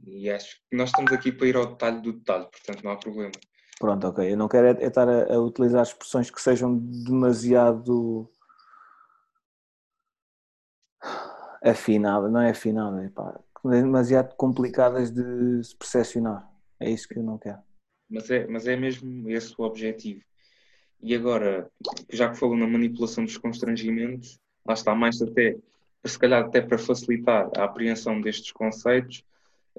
E 0.03 0.29
acho 0.29 0.55
que 0.69 0.75
nós 0.75 0.89
estamos 0.89 1.11
aqui 1.11 1.31
para 1.31 1.47
ir 1.47 1.55
ao 1.55 1.67
detalhe 1.67 2.01
do 2.01 2.13
detalhe, 2.13 2.45
portanto 2.45 2.83
não 2.83 2.91
há 2.91 2.97
problema. 2.97 3.31
Pronto, 3.79 4.07
ok. 4.07 4.31
Eu 4.31 4.37
não 4.37 4.47
quero 4.47 4.67
é, 4.67 4.83
é 4.83 4.87
estar 4.87 5.07
a, 5.07 5.33
a, 5.33 5.39
utilizar 5.39 5.83
expressões 5.83 6.31
que 6.31 6.41
sejam 6.41 6.75
demasiado 6.77 8.29
afinadas, 11.63 12.31
não 12.31 12.41
é 12.41 12.49
afinada, 12.49 13.03
é 13.03 13.09
pá, 13.09 13.39
demasiado 13.63 14.35
complicadas 14.35 15.11
de 15.11 15.63
se 15.63 15.75
percepcionar. 15.75 16.49
É 16.79 16.89
isso 16.89 17.07
que 17.07 17.17
eu 17.17 17.23
não 17.23 17.37
quero. 17.37 17.59
Mas 18.09 18.29
é, 18.29 18.47
mas 18.47 18.67
é 18.67 18.75
mesmo 18.75 19.29
esse 19.29 19.53
o 19.57 19.63
objetivo. 19.63 20.21
E 21.01 21.15
agora, 21.15 21.69
já 22.11 22.29
que 22.29 22.37
falou 22.37 22.57
na 22.57 22.67
manipulação 22.67 23.23
dos 23.23 23.37
constrangimentos, 23.37 24.39
lá 24.65 24.73
está 24.73 24.93
mais 24.93 25.21
até, 25.21 25.57
se 26.05 26.19
calhar 26.19 26.43
até 26.43 26.61
para 26.61 26.77
facilitar 26.77 27.49
a 27.55 27.63
apreensão 27.63 28.19
destes 28.19 28.51
conceitos, 28.51 29.23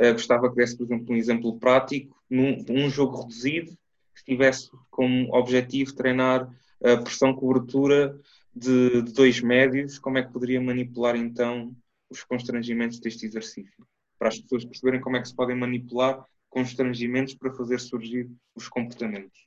Uh, 0.01 0.13
gostava 0.13 0.49
que 0.49 0.57
desse, 0.57 0.79
por 0.79 0.85
exemplo, 0.85 1.15
um 1.15 1.17
exemplo 1.17 1.59
prático, 1.59 2.17
num 2.29 2.65
um 2.71 2.89
jogo 2.89 3.21
reduzido, 3.21 3.77
que 4.17 4.25
tivesse 4.25 4.71
como 4.91 5.35
objetivo 5.35 5.95
treinar 5.95 6.49
a 6.83 6.97
pressão 6.97 7.35
cobertura 7.35 8.19
de, 8.55 9.03
de, 9.03 9.13
dois 9.13 9.43
médios, 9.43 9.99
como 9.99 10.17
é 10.17 10.23
que 10.23 10.33
poderia 10.33 10.61
manipular 10.61 11.17
então 11.17 11.77
os 12.11 12.25
constrangimentos 12.25 12.99
deste 12.99 13.27
exercício, 13.27 13.87
para 14.19 14.29
as 14.29 14.39
pessoas 14.39 14.65
perceberem 14.65 15.01
como 15.01 15.17
é 15.17 15.23
que 15.23 15.29
se 15.29 15.35
podem 15.35 15.57
manipular 15.57 16.25
constrangimentos 16.49 17.35
para 17.35 17.53
fazer 17.53 17.79
surgir 17.79 18.31
os 18.55 18.69
comportamentos. 18.69 19.47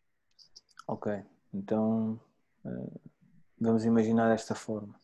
Ok, 0.88 1.22
então 1.54 2.20
uh, 2.66 3.02
vamos 3.60 3.86
imaginar 3.86 4.30
desta 4.30 4.56
forma 4.56 4.96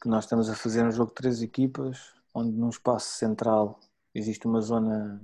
que 0.00 0.08
nós 0.08 0.24
estamos 0.24 0.48
a 0.48 0.56
fazer 0.56 0.84
um 0.84 0.90
jogo 0.90 1.10
de 1.10 1.14
três 1.14 1.42
equipas 1.42 2.12
onde 2.34 2.50
num 2.50 2.70
espaço 2.70 3.16
central 3.16 3.78
existe 4.14 4.46
uma 4.46 4.60
zona 4.60 5.20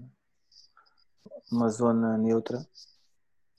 uma 1.50 1.68
zona 1.68 2.16
neutra 2.18 2.66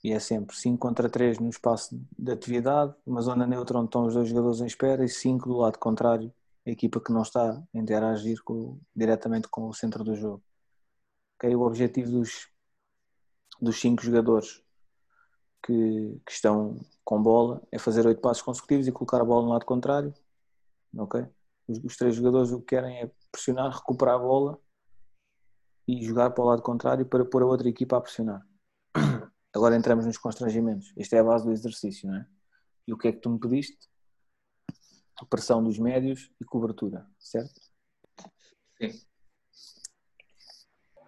e 0.02 0.12
é 0.12 0.18
sempre 0.18 0.56
5 0.56 0.78
contra 0.78 1.10
3 1.10 1.38
no 1.38 1.50
espaço 1.50 2.00
de 2.18 2.32
atividade, 2.32 2.94
uma 3.04 3.20
zona 3.20 3.46
neutra 3.46 3.78
onde 3.78 3.88
estão 3.88 4.06
os 4.06 4.14
dois 4.14 4.28
jogadores 4.28 4.60
em 4.60 4.66
espera 4.66 5.04
e 5.04 5.08
5 5.08 5.46
do 5.46 5.58
lado 5.58 5.78
contrário, 5.78 6.32
equipa 6.66 7.00
que 7.00 7.12
não 7.12 7.22
está 7.22 7.52
a 7.52 7.78
interagir 7.78 8.42
com, 8.42 8.80
diretamente 8.94 9.48
com 9.48 9.68
o 9.68 9.74
centro 9.74 10.04
do 10.04 10.14
jogo. 10.14 10.42
Okay? 11.36 11.54
O 11.54 11.62
objetivo 11.62 12.10
dos, 12.10 12.48
dos 13.60 13.80
5 13.80 14.02
jogadores 14.02 14.62
que, 15.62 16.20
que, 16.26 16.32
estão 16.32 16.78
com 17.04 17.22
bola 17.22 17.62
é 17.72 17.78
fazer 17.78 18.06
8 18.06 18.20
passos 18.20 18.42
consecutivos 18.42 18.86
e 18.86 18.92
colocar 18.92 19.20
a 19.20 19.24
bola 19.24 19.42
no 19.42 19.52
lado 19.52 19.64
contrário. 19.64 20.12
Okay? 20.96 21.26
Os, 21.66 21.78
os 21.84 21.96
três 21.96 22.14
jogadores 22.14 22.50
o 22.52 22.60
que 22.60 22.66
querem 22.66 23.00
é 23.00 23.10
pressionar, 23.30 23.70
recuperar 23.72 24.16
a 24.16 24.18
bola 24.18 24.58
e 25.86 26.04
jogar 26.04 26.30
para 26.30 26.44
o 26.44 26.46
lado 26.46 26.62
contrário 26.62 27.06
para 27.06 27.24
pôr 27.24 27.42
a 27.42 27.46
outra 27.46 27.68
equipa 27.68 27.96
a 27.96 28.00
pressionar. 28.00 28.46
Agora 29.52 29.76
entramos 29.76 30.06
nos 30.06 30.18
constrangimentos. 30.18 30.92
Esta 30.96 31.16
é 31.16 31.20
a 31.20 31.24
base 31.24 31.44
do 31.44 31.52
exercício, 31.52 32.08
não 32.08 32.16
é? 32.16 32.26
E 32.86 32.92
o 32.92 32.98
que 32.98 33.08
é 33.08 33.12
que 33.12 33.18
tu 33.18 33.30
me 33.30 33.40
pediste? 33.40 33.89
Pressão 35.28 35.62
dos 35.62 35.78
médios 35.78 36.30
e 36.40 36.44
cobertura, 36.44 37.06
certo? 37.18 37.60
Sim. 38.80 39.00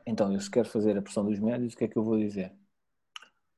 Então, 0.07 0.33
eu 0.33 0.41
se 0.41 0.51
quero 0.51 0.69
fazer 0.69 0.97
a 0.99 1.03
pressão 1.03 1.25
dos 1.25 1.39
médios, 1.39 1.75
o 1.75 1.77
que 1.77 1.85
é 1.85 1.89
que 1.89 1.97
eu 1.97 2.05
vou 2.05 2.19
dizer? 2.19 2.53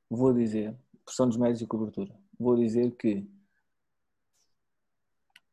Vou 0.08 0.32
dizer, 0.32 0.76
pressão 1.04 1.26
dos 1.26 1.36
médios 1.36 1.60
e 1.60 1.66
cobertura. 1.66 2.14
Vou 2.38 2.56
dizer 2.56 2.94
que 2.96 3.26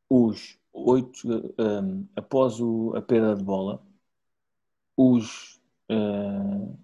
os 0.10 0.60
oito, 0.74 1.54
um, 1.58 2.08
após 2.16 2.60
o, 2.60 2.94
a 2.96 3.02
perda 3.02 3.36
de 3.36 3.44
bola, 3.44 3.82
os 4.98 5.56
uh, 5.90 6.78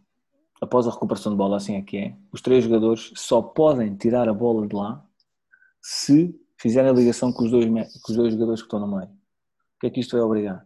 após 0.61 0.88
a 0.88 0.91
recuperação 0.91 1.32
de 1.32 1.38
bola, 1.38 1.57
assim 1.57 1.76
é 1.76 1.82
que 1.82 1.97
é, 1.97 2.18
os 2.32 2.41
três 2.41 2.63
jogadores 2.63 3.11
só 3.15 3.41
podem 3.41 3.95
tirar 3.95 4.28
a 4.28 4.34
bola 4.34 4.68
de 4.68 4.76
lá 4.76 5.05
se 5.82 6.34
fizerem 6.60 6.89
a 6.89 6.93
ligação 6.93 7.32
com 7.32 7.43
os 7.43 7.51
dois, 7.51 7.66
com 7.66 8.12
os 8.12 8.18
dois 8.18 8.34
jogadores 8.34 8.62
que 8.62 8.68
estão 8.68 8.80
no 8.80 8.88
meio. 8.88 9.10
O 9.10 9.80
que 9.80 9.88
é 9.88 9.89
que 9.89 9.99
isto 9.99 10.16
vai 10.16 10.22
obrigar? 10.22 10.66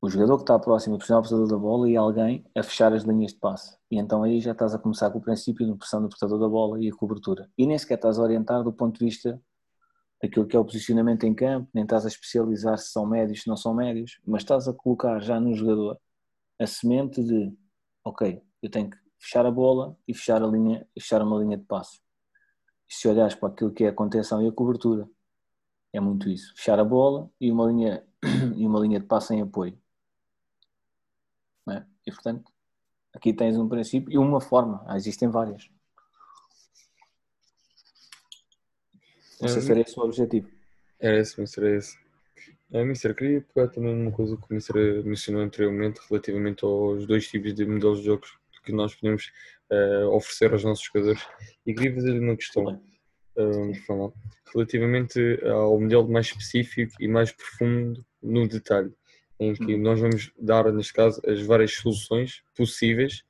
O 0.00 0.08
jogador 0.08 0.36
que 0.36 0.42
está 0.44 0.58
próximo 0.58 0.94
a 0.94 0.98
pressionar 0.98 1.20
o 1.20 1.22
portador 1.22 1.48
da 1.48 1.58
bola 1.58 1.90
e 1.90 1.96
alguém 1.96 2.44
a 2.54 2.62
fechar 2.62 2.92
as 2.92 3.02
linhas 3.02 3.32
de 3.32 3.38
passe. 3.38 3.76
E 3.90 3.98
então 3.98 4.22
aí 4.22 4.40
já 4.40 4.52
estás 4.52 4.72
a 4.74 4.78
começar 4.78 5.10
com 5.10 5.18
o 5.18 5.20
princípio 5.20 5.66
de 5.66 5.76
pressão 5.76 6.00
do 6.00 6.08
portador 6.08 6.38
da 6.38 6.48
bola 6.48 6.80
e 6.80 6.88
a 6.88 6.94
cobertura. 6.94 7.50
E 7.58 7.66
nem 7.66 7.76
sequer 7.76 7.96
estás 7.96 8.18
a 8.18 8.22
orientar 8.22 8.62
do 8.62 8.72
ponto 8.72 8.98
de 8.98 9.04
vista 9.04 9.40
daquilo 10.22 10.46
que 10.46 10.56
é 10.56 10.58
o 10.58 10.64
posicionamento 10.64 11.24
em 11.24 11.34
campo, 11.34 11.68
nem 11.72 11.84
estás 11.84 12.04
a 12.04 12.08
especializar 12.08 12.78
se 12.78 12.90
são 12.90 13.06
médios, 13.06 13.42
se 13.42 13.48
não 13.48 13.56
são 13.56 13.74
médios, 13.74 14.20
mas 14.26 14.42
estás 14.42 14.68
a 14.68 14.72
colocar 14.72 15.20
já 15.20 15.40
no 15.40 15.54
jogador 15.54 15.98
a 16.60 16.66
semente 16.66 17.22
de, 17.22 17.52
ok, 18.04 18.42
eu 18.62 18.70
tenho 18.70 18.90
que 18.90 18.96
fechar 19.18 19.46
a 19.46 19.50
bola 19.50 19.96
e 20.06 20.14
fechar, 20.14 20.42
a 20.42 20.46
linha, 20.46 20.86
fechar 20.98 21.22
uma 21.22 21.38
linha 21.38 21.56
de 21.56 21.64
passo. 21.64 22.00
E 22.88 22.94
se 22.94 23.06
olhares 23.08 23.34
para 23.34 23.48
aquilo 23.48 23.72
que 23.72 23.84
é 23.84 23.88
a 23.88 23.92
contenção 23.92 24.42
e 24.42 24.48
a 24.48 24.52
cobertura, 24.52 25.08
é 25.92 26.00
muito 26.00 26.28
isso. 26.28 26.54
Fechar 26.56 26.78
a 26.78 26.84
bola 26.84 27.30
e 27.40 27.50
uma 27.50 27.66
linha, 27.66 28.04
e 28.56 28.66
uma 28.66 28.80
linha 28.80 29.00
de 29.00 29.06
passo 29.06 29.32
em 29.32 29.42
apoio. 29.42 29.78
É? 31.68 31.84
E 32.06 32.10
portanto, 32.10 32.50
aqui 33.12 33.32
tens 33.32 33.56
um 33.56 33.68
princípio 33.68 34.12
e 34.12 34.18
uma 34.18 34.40
forma. 34.40 34.82
Ah, 34.86 34.96
existem 34.96 35.28
várias. 35.28 35.70
Não 39.40 39.48
sei 39.48 39.62
se 39.62 39.70
era 39.70 39.80
esse 39.80 39.98
o 39.98 40.02
objetivo. 40.02 40.50
Era 40.98 41.20
esse, 41.20 41.40
mas 41.40 41.56
era 41.56 41.76
esse. 41.76 41.96
É, 42.70 42.84
Mister, 42.84 43.14
queria 43.14 43.40
pegar 43.40 43.68
também 43.68 43.94
uma 43.94 44.12
coisa 44.12 44.36
que 44.36 44.42
o 44.42 44.54
Mister 44.54 45.04
mencionou 45.04 45.42
anteriormente 45.42 46.00
relativamente 46.08 46.64
aos 46.64 47.06
dois 47.06 47.26
tipos 47.26 47.54
de 47.54 47.64
modelos 47.64 48.00
de 48.00 48.06
jogos 48.06 48.36
que 48.68 48.76
nós 48.76 48.94
podemos 48.94 49.30
uh, 49.70 50.08
oferecer 50.14 50.52
aos 50.52 50.64
nossos 50.64 50.84
jogadores. 50.84 51.20
E 51.66 51.74
queria 51.74 51.94
fazer-lhe 51.94 52.20
uma 52.20 52.36
questão 52.36 52.80
uh, 53.36 54.12
relativamente 54.52 55.20
ao 55.44 55.80
modelo 55.80 56.08
mais 56.08 56.26
específico 56.26 56.92
e 57.00 57.08
mais 57.08 57.32
profundo 57.32 58.04
no 58.22 58.46
detalhe, 58.46 58.92
em 59.40 59.54
que 59.54 59.74
hum. 59.74 59.78
nós 59.78 60.00
vamos 60.00 60.32
dar, 60.38 60.70
neste 60.72 60.92
caso, 60.92 61.20
as 61.26 61.40
várias 61.42 61.74
soluções 61.74 62.42
possíveis 62.56 63.24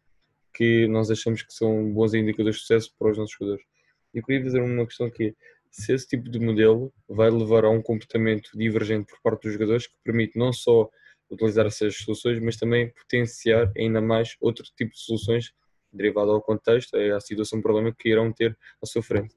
que 0.55 0.89
nós 0.89 1.11
achamos 1.11 1.43
que 1.43 1.53
são 1.53 1.93
bons 1.93 2.15
indicadores 2.15 2.57
de 2.57 2.63
sucesso 2.63 2.93
para 2.99 3.13
os 3.13 3.19
nossos 3.19 3.37
jogadores. 3.39 3.65
E 4.13 4.23
queria 4.23 4.43
fazer 4.43 4.61
uma 4.61 4.87
questão 4.87 5.09
que 5.09 5.37
se 5.71 5.93
esse 5.93 6.09
tipo 6.09 6.29
de 6.31 6.41
modelo 6.41 6.93
vai 7.09 7.31
levar 7.31 7.65
a 7.65 7.71
um 7.71 7.83
comportamento 7.83 8.51
divergente 8.55 9.07
por 9.07 9.21
parte 9.23 9.43
dos 9.45 9.53
jogadores 9.53 9.87
que 9.87 9.95
permite 10.03 10.37
não 10.39 10.53
só 10.53 10.89
utilizar 11.31 11.67
essas 11.67 11.97
soluções, 11.97 12.41
mas 12.41 12.57
também 12.57 12.93
potenciar 12.93 13.71
ainda 13.77 14.01
mais 14.01 14.37
outro 14.41 14.65
tipo 14.77 14.93
de 14.93 15.01
soluções 15.01 15.53
derivado 15.93 16.31
ao 16.31 16.43
contexto, 16.43 16.97
é 16.97 17.13
a 17.13 17.21
situação, 17.21 17.63
problema 17.63 17.93
que 17.93 18.09
irão 18.09 18.33
ter 18.33 18.57
à 18.83 18.87
sua 18.87 19.03
frente. 19.03 19.35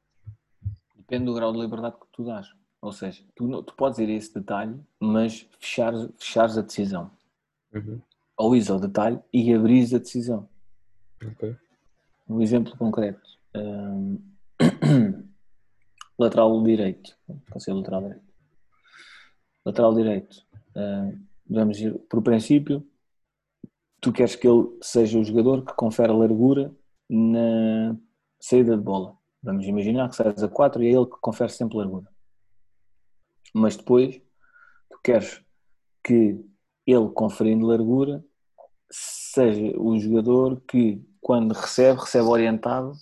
Depende 0.95 1.25
do 1.25 1.33
grau 1.33 1.51
de 1.51 1.59
liberdade 1.59 1.95
que 1.95 2.07
tu 2.11 2.23
dás. 2.23 2.47
Ou 2.81 2.91
seja, 2.91 3.23
tu, 3.35 3.63
tu 3.63 3.75
podes 3.75 3.99
ir 3.99 4.09
a 4.09 4.13
esse 4.13 4.33
detalhe, 4.33 4.79
mas 4.99 5.47
fechar, 5.59 5.93
fechares 6.17 6.57
a 6.57 6.61
decisão. 6.61 7.11
Uhum. 7.73 8.01
Ou 8.37 8.55
ir 8.55 8.69
ao 8.69 8.79
detalhe 8.79 9.19
e 9.31 9.53
abrir 9.53 9.93
a 9.95 9.99
decisão. 9.99 10.49
Okay. 11.23 11.55
Um 12.27 12.41
exemplo 12.41 12.75
concreto. 12.77 13.21
Um... 13.55 14.19
lateral 16.17 16.63
direito. 16.63 17.15
Pode 17.49 17.63
ser 17.63 17.73
lateral 17.73 18.01
direito. 18.01 18.25
Lateral 19.65 19.95
direito. 19.95 20.45
Um 20.75 21.30
vamos 21.51 21.79
ir 21.79 21.97
por 22.09 22.21
princípio, 22.21 22.85
tu 23.99 24.11
queres 24.11 24.35
que 24.35 24.47
ele 24.47 24.77
seja 24.81 25.19
o 25.19 25.23
jogador 25.23 25.65
que 25.65 25.73
confere 25.75 26.13
largura 26.13 26.73
na 27.09 27.95
saída 28.39 28.77
de 28.77 28.83
bola. 28.83 29.17
Vamos 29.43 29.65
imaginar 29.65 30.09
que 30.09 30.15
sais 30.15 30.43
a 30.43 30.47
4 30.47 30.83
e 30.83 30.87
é 30.87 30.91
ele 30.91 31.05
que 31.05 31.19
confere 31.19 31.51
sempre 31.51 31.77
largura. 31.77 32.07
Mas 33.53 33.75
depois, 33.75 34.21
tu 34.89 34.99
queres 35.03 35.43
que 36.03 36.43
ele, 36.85 37.09
conferindo 37.09 37.67
largura, 37.67 38.23
seja 38.89 39.73
o 39.77 39.97
jogador 39.99 40.61
que, 40.67 41.03
quando 41.19 41.53
recebe, 41.53 41.99
recebe 41.99 42.25
orientado 42.25 42.93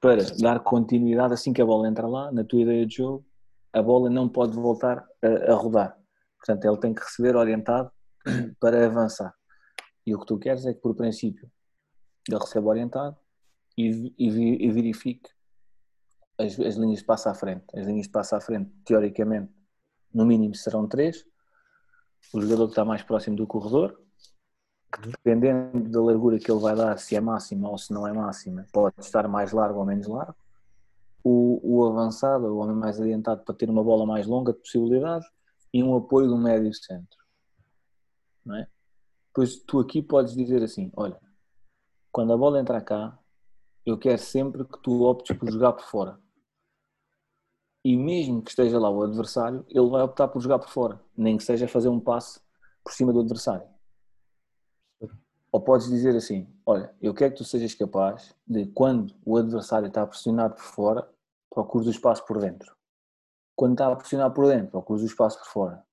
para 0.00 0.24
dar 0.40 0.60
continuidade 0.60 1.34
assim 1.34 1.52
que 1.52 1.60
a 1.62 1.66
bola 1.66 1.88
entra 1.88 2.06
lá, 2.06 2.32
na 2.32 2.42
tua 2.42 2.62
ideia 2.62 2.86
de 2.86 2.96
jogo, 2.96 3.24
a 3.72 3.82
bola 3.82 4.08
não 4.08 4.28
pode 4.28 4.56
voltar 4.56 5.06
a, 5.22 5.52
a 5.52 5.54
rodar. 5.54 5.99
Portanto, 6.40 6.64
ele 6.64 6.78
tem 6.78 6.94
que 6.94 7.02
receber 7.02 7.36
orientado 7.36 7.90
para 8.58 8.86
avançar. 8.86 9.34
E 10.06 10.14
o 10.14 10.18
que 10.18 10.26
tu 10.26 10.38
queres 10.38 10.64
é 10.64 10.72
que, 10.72 10.80
por 10.80 10.94
princípio, 10.94 11.50
ele 12.26 12.38
receba 12.38 12.68
orientado 12.68 13.16
e, 13.76 14.14
e, 14.18 14.66
e 14.66 14.70
verifique 14.70 15.30
as, 16.38 16.58
as, 16.58 16.76
linhas 16.76 17.00
de 17.00 17.04
passo 17.04 17.28
à 17.28 17.34
frente. 17.34 17.64
As 17.74 17.86
linhas 17.86 18.06
de 18.06 18.12
passo 18.12 18.34
à 18.34 18.40
frente, 18.40 18.70
teoricamente, 18.84 19.52
no 20.12 20.24
mínimo 20.24 20.54
serão 20.54 20.88
três. 20.88 21.24
O 22.32 22.40
jogador 22.40 22.66
que 22.66 22.72
está 22.72 22.84
mais 22.84 23.02
próximo 23.02 23.36
do 23.36 23.46
corredor, 23.46 24.00
que 24.92 25.08
dependendo 25.08 25.88
da 25.90 26.02
largura 26.02 26.38
que 26.38 26.50
ele 26.50 26.60
vai 26.60 26.74
dar, 26.74 26.98
se 26.98 27.14
é 27.14 27.20
máxima 27.20 27.68
ou 27.68 27.78
se 27.78 27.92
não 27.92 28.06
é 28.06 28.12
máxima, 28.12 28.66
pode 28.72 28.96
estar 28.98 29.28
mais 29.28 29.52
largo 29.52 29.78
ou 29.78 29.84
menos 29.84 30.06
largo. 30.06 30.36
O, 31.22 31.60
o 31.62 31.86
avançado, 31.86 32.46
o 32.46 32.58
homem 32.58 32.76
mais 32.76 32.98
adiantado, 32.98 33.42
para 33.44 33.54
ter 33.54 33.68
uma 33.68 33.84
bola 33.84 34.06
mais 34.06 34.26
longa 34.26 34.52
de 34.52 34.58
possibilidade 34.58 35.26
e 35.72 35.82
um 35.82 35.96
apoio 35.96 36.28
do 36.28 36.36
médio 36.36 36.72
centro. 36.74 37.18
Não 38.44 38.56
é? 38.56 38.68
Pois 39.32 39.56
tu 39.56 39.78
aqui 39.78 40.02
podes 40.02 40.34
dizer 40.34 40.62
assim: 40.62 40.90
olha, 40.96 41.20
quando 42.10 42.32
a 42.32 42.36
bola 42.36 42.60
entra 42.60 42.80
cá, 42.80 43.18
eu 43.86 43.98
quero 43.98 44.18
sempre 44.18 44.64
que 44.64 44.78
tu 44.80 45.02
optes 45.02 45.36
por 45.36 45.50
jogar 45.50 45.72
por 45.72 45.84
fora. 45.84 46.18
E 47.84 47.96
mesmo 47.96 48.42
que 48.42 48.50
esteja 48.50 48.78
lá 48.78 48.90
o 48.90 49.02
adversário, 49.02 49.64
ele 49.68 49.88
vai 49.88 50.02
optar 50.02 50.28
por 50.28 50.40
jogar 50.40 50.58
por 50.58 50.68
fora, 50.68 51.00
nem 51.16 51.36
que 51.36 51.44
seja 51.44 51.66
fazer 51.66 51.88
um 51.88 52.00
passe 52.00 52.40
por 52.84 52.92
cima 52.92 53.12
do 53.12 53.20
adversário. 53.20 53.66
Ou 55.52 55.60
podes 55.60 55.88
dizer 55.88 56.14
assim: 56.16 56.48
olha, 56.66 56.94
eu 57.00 57.14
quero 57.14 57.32
que 57.32 57.38
tu 57.38 57.44
sejas 57.44 57.74
capaz 57.74 58.34
de, 58.46 58.66
quando 58.66 59.14
o 59.24 59.36
adversário 59.36 59.88
está 59.88 60.06
pressionado 60.06 60.54
por 60.54 60.64
fora, 60.64 61.08
procures 61.48 61.86
o 61.86 61.90
espaço 61.90 62.24
por 62.26 62.38
dentro 62.38 62.79
quando 63.60 63.72
está 63.72 63.92
a 63.92 63.94
pressionar 63.94 64.32
por 64.32 64.46
dentro, 64.46 64.70
procuras 64.70 65.02
o 65.02 65.06
espaço 65.06 65.38
por 65.40 65.48
fora. 65.48 65.84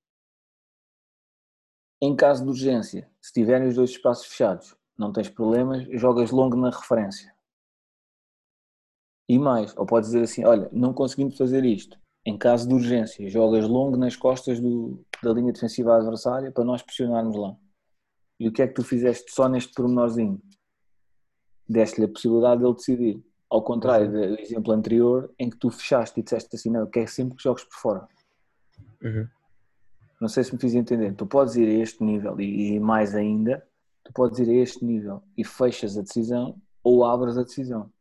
Em 2.01 2.15
caso 2.15 2.41
de 2.41 2.49
urgência, 2.49 3.11
se 3.21 3.33
tiverem 3.33 3.67
os 3.67 3.75
dois 3.75 3.89
espaços 3.89 4.25
fechados, 4.25 4.73
não 4.97 5.11
tens 5.11 5.27
problemas, 5.27 5.85
jogas 5.99 6.31
longo 6.31 6.55
na 6.55 6.69
referência. 6.69 7.35
E 9.27 9.37
mais, 9.37 9.75
ou 9.75 9.85
podes 9.85 10.11
dizer 10.11 10.23
assim, 10.23 10.45
olha, 10.45 10.69
não 10.71 10.93
conseguindo 10.93 11.35
fazer 11.35 11.65
isto, 11.65 11.99
em 12.25 12.37
caso 12.37 12.69
de 12.69 12.73
urgência, 12.73 13.29
jogas 13.29 13.67
longo 13.67 13.97
nas 13.97 14.15
costas 14.15 14.61
do, 14.61 15.05
da 15.21 15.33
linha 15.33 15.51
defensiva 15.51 15.97
adversária 15.97 16.49
para 16.49 16.63
nós 16.63 16.81
pressionarmos 16.81 17.35
lá. 17.35 17.53
E 18.39 18.47
o 18.47 18.53
que 18.53 18.61
é 18.61 18.67
que 18.69 18.75
tu 18.75 18.81
fizeste 18.81 19.29
só 19.33 19.49
neste 19.49 19.73
pormenorzinho? 19.73 20.41
Deste-lhe 21.67 22.05
a 22.05 22.09
possibilidade 22.09 22.61
dele 22.61 22.75
decidir. 22.75 23.25
Ao 23.49 23.61
contrário 23.61 24.07
uhum. 24.07 24.35
do 24.35 24.41
exemplo 24.41 24.73
anterior, 24.73 25.33
em 25.39 25.49
que 25.49 25.57
tu 25.57 25.71
fechaste 25.71 26.19
e 26.19 26.23
disseste 26.23 26.55
assim: 26.55 26.69
não, 26.69 26.81
eu 26.81 26.87
quero 26.87 27.07
sempre 27.07 27.37
que 27.37 27.43
jogues 27.43 27.63
por 27.63 27.75
fora. 27.75 28.07
Uhum. 29.01 29.27
Não 30.19 30.27
sei 30.27 30.43
se 30.43 30.53
me 30.53 30.59
fiz 30.59 30.73
entender. 30.73 31.13
Tu 31.13 31.25
podes 31.25 31.55
ir 31.55 31.67
a 31.67 31.83
este 31.83 32.03
nível 32.03 32.39
e, 32.41 32.73
e 32.73 32.79
mais 32.79 33.13
ainda, 33.15 33.65
tu 34.03 34.11
podes 34.11 34.39
ir 34.39 34.49
a 34.49 34.63
este 34.63 34.83
nível 34.83 35.23
e 35.37 35.43
fechas 35.43 35.97
a 35.97 36.01
decisão 36.01 36.59
ou 36.83 37.05
abres 37.05 37.37
a 37.37 37.43
decisão. 37.43 37.91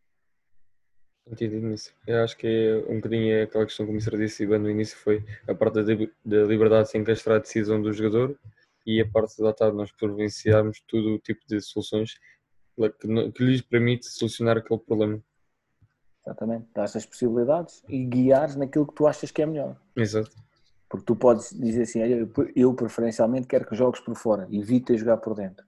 Entendi 1.27 1.61
nisso. 1.61 1.93
Eu 2.07 2.23
acho 2.23 2.37
que 2.37 2.47
é 2.47 2.91
um 2.91 2.97
bocadinho 2.97 3.43
aquela 3.43 3.67
questão 3.67 3.85
que 3.85 3.91
o 3.91 3.95
Mr. 3.95 4.17
disse 4.17 4.47
bem 4.47 4.61
no 4.61 4.71
início 4.71 4.97
foi 4.97 5.25
a 5.49 5.55
parte 5.55 5.83
da 6.25 6.45
liberdade 6.45 6.89
sem 6.89 7.03
castrar 7.03 7.37
a 7.37 7.41
decisão 7.41 7.83
do 7.83 7.93
jogador 7.93 8.39
e 8.87 9.01
a 9.01 9.09
parte 9.11 9.43
da 9.43 9.53
tarde 9.53 9.77
nós 9.77 9.91
provinciarmos 9.91 10.81
todo 10.87 11.15
o 11.15 11.19
tipo 11.19 11.41
de 11.49 11.61
soluções 11.61 12.15
que, 13.01 13.33
que 13.33 13.45
lhes 13.45 13.61
permite 13.61 14.07
solucionar 14.07 14.59
aquele 14.59 14.79
problema. 14.79 15.21
Exatamente, 16.27 16.67
dás 16.75 16.97
as 16.97 17.07
possibilidades 17.07 17.85
e 17.89 18.05
guiares 18.05 18.57
naquilo 18.57 18.85
que 18.85 18.95
tu 18.95 19.07
achas 19.07 19.31
que 19.31 19.43
é 19.43 19.47
melhor. 19.47 19.81
Exato. 19.95 20.37
Porque 20.89 21.07
tu 21.07 21.15
podes 21.15 21.51
dizer 21.51 21.83
assim, 21.83 22.01
eu 22.55 22.75
preferencialmente 22.75 23.47
quero 23.47 23.65
que 23.65 23.77
jogues 23.77 24.01
por 24.01 24.17
fora, 24.17 24.49
evita 24.51 24.97
jogar 24.97 25.19
por 25.19 25.35
dentro. 25.37 25.65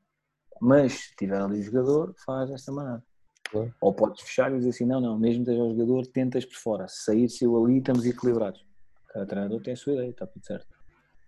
Mas 0.61 0.95
se 0.95 1.17
tiver 1.17 1.41
ali 1.41 1.61
o 1.61 1.63
jogador, 1.63 2.15
faz 2.25 2.51
desta 2.51 2.73
maneira. 2.73 3.05
Claro. 3.51 3.73
Ou 3.81 3.95
podes 3.95 4.23
fechar 4.23 4.51
e 4.53 4.57
dizer 4.57 4.71
assim, 4.71 4.85
não, 4.85 5.01
não, 5.01 5.17
mesmo 5.17 5.43
esteja 5.43 5.63
o 5.63 5.71
jogador, 5.71 6.07
tentas 6.09 6.45
por 6.45 6.57
fora. 6.57 6.89
Se 6.89 7.05
sair, 7.05 7.29
se 7.29 7.45
eu 7.45 7.65
ali, 7.65 7.79
estamos 7.79 8.05
equilibrados. 8.05 8.67
Cada 9.09 9.27
treinador 9.27 9.63
tem 9.63 9.75
a 9.75 9.77
sua 9.77 9.95
ideia, 9.95 10.11
está 10.11 10.27
tudo 10.27 10.45
certo. 10.45 10.77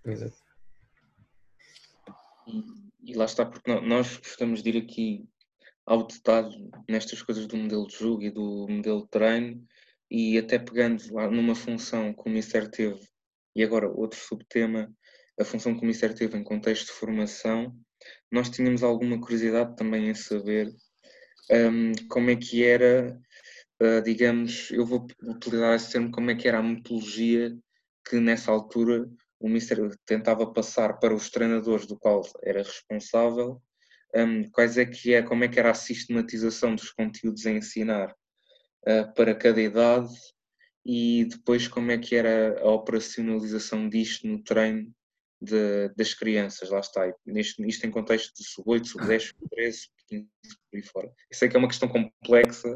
Exato. 0.05 0.35
E, 2.49 2.64
e 3.12 3.14
lá 3.14 3.26
está, 3.26 3.47
porque 3.47 3.81
nós 3.81 4.16
gostamos 4.16 4.61
de 4.61 4.70
ir 4.70 4.83
aqui 4.83 5.30
ao 5.91 6.07
detalhe 6.07 6.70
nestas 6.88 7.20
coisas 7.20 7.49
do 7.49 7.57
modelo 7.57 7.84
de 7.88 7.97
jogo 7.97 8.22
e 8.22 8.30
do 8.30 8.68
modelo 8.68 9.03
de 9.03 9.09
treino 9.09 9.66
e 10.09 10.38
até 10.38 10.57
pegando 10.57 11.03
lá 11.12 11.28
numa 11.28 11.57
função 11.57 12.14
que 12.14 12.28
o 12.28 12.32
Mister 12.32 12.70
teve 12.70 13.01
e 13.57 13.64
agora 13.64 13.91
outro 13.91 14.16
subtema, 14.16 14.88
a 15.36 15.45
função 15.45 15.76
que 15.76 15.82
o 15.82 15.86
Mister 15.86 16.14
teve 16.14 16.38
em 16.38 16.45
contexto 16.45 16.86
de 16.86 16.93
formação, 16.93 17.76
nós 18.30 18.49
tínhamos 18.49 18.84
alguma 18.84 19.20
curiosidade 19.20 19.74
também 19.74 20.09
em 20.09 20.14
saber 20.14 20.72
um, 21.51 21.91
como 22.09 22.30
é 22.30 22.36
que 22.36 22.64
era, 22.64 23.18
uh, 23.82 24.01
digamos, 24.05 24.70
eu 24.70 24.86
vou 24.86 25.05
utilizar 25.24 25.74
esse 25.74 25.91
termo, 25.91 26.12
como 26.12 26.30
é 26.30 26.36
que 26.36 26.47
era 26.47 26.61
a 26.61 26.62
metodologia 26.62 27.53
que 28.09 28.20
nessa 28.20 28.53
altura 28.53 29.11
o 29.41 29.49
Mister 29.49 29.91
tentava 30.07 30.53
passar 30.53 31.01
para 31.01 31.12
os 31.12 31.30
treinadores 31.30 31.84
do 31.84 31.99
qual 31.99 32.22
era 32.45 32.62
responsável, 32.62 33.61
um, 34.14 34.50
quais 34.50 34.76
é 34.76 34.84
que 34.84 35.14
é, 35.14 35.22
como 35.22 35.44
é 35.44 35.48
que 35.48 35.58
era 35.58 35.70
a 35.70 35.74
sistematização 35.74 36.74
dos 36.74 36.90
conteúdos 36.90 37.46
a 37.46 37.50
ensinar 37.50 38.11
uh, 38.86 39.14
para 39.14 39.34
cada 39.34 39.61
idade 39.61 40.12
e 40.84 41.26
depois 41.26 41.68
como 41.68 41.90
é 41.90 41.98
que 41.98 42.14
era 42.16 42.61
a 42.61 42.70
operacionalização 42.70 43.88
disto 43.88 44.26
no 44.26 44.42
treino 44.42 44.92
de, 45.40 45.88
das 45.96 46.12
crianças, 46.12 46.68
lá 46.68 46.80
está, 46.80 47.12
neste, 47.24 47.66
isto 47.66 47.86
em 47.86 47.90
contexto 47.90 48.34
de 48.34 48.44
sub-8, 48.44 48.84
sub-10, 48.84 49.20
sub-13, 49.28 49.72
sub-15, 49.72 50.26
por 50.70 50.76
aí 50.76 50.82
fora. 50.82 51.06
Eu 51.06 51.36
sei 51.36 51.48
que 51.48 51.56
é 51.56 51.58
uma 51.58 51.68
questão 51.68 51.88
complexa, 51.88 52.74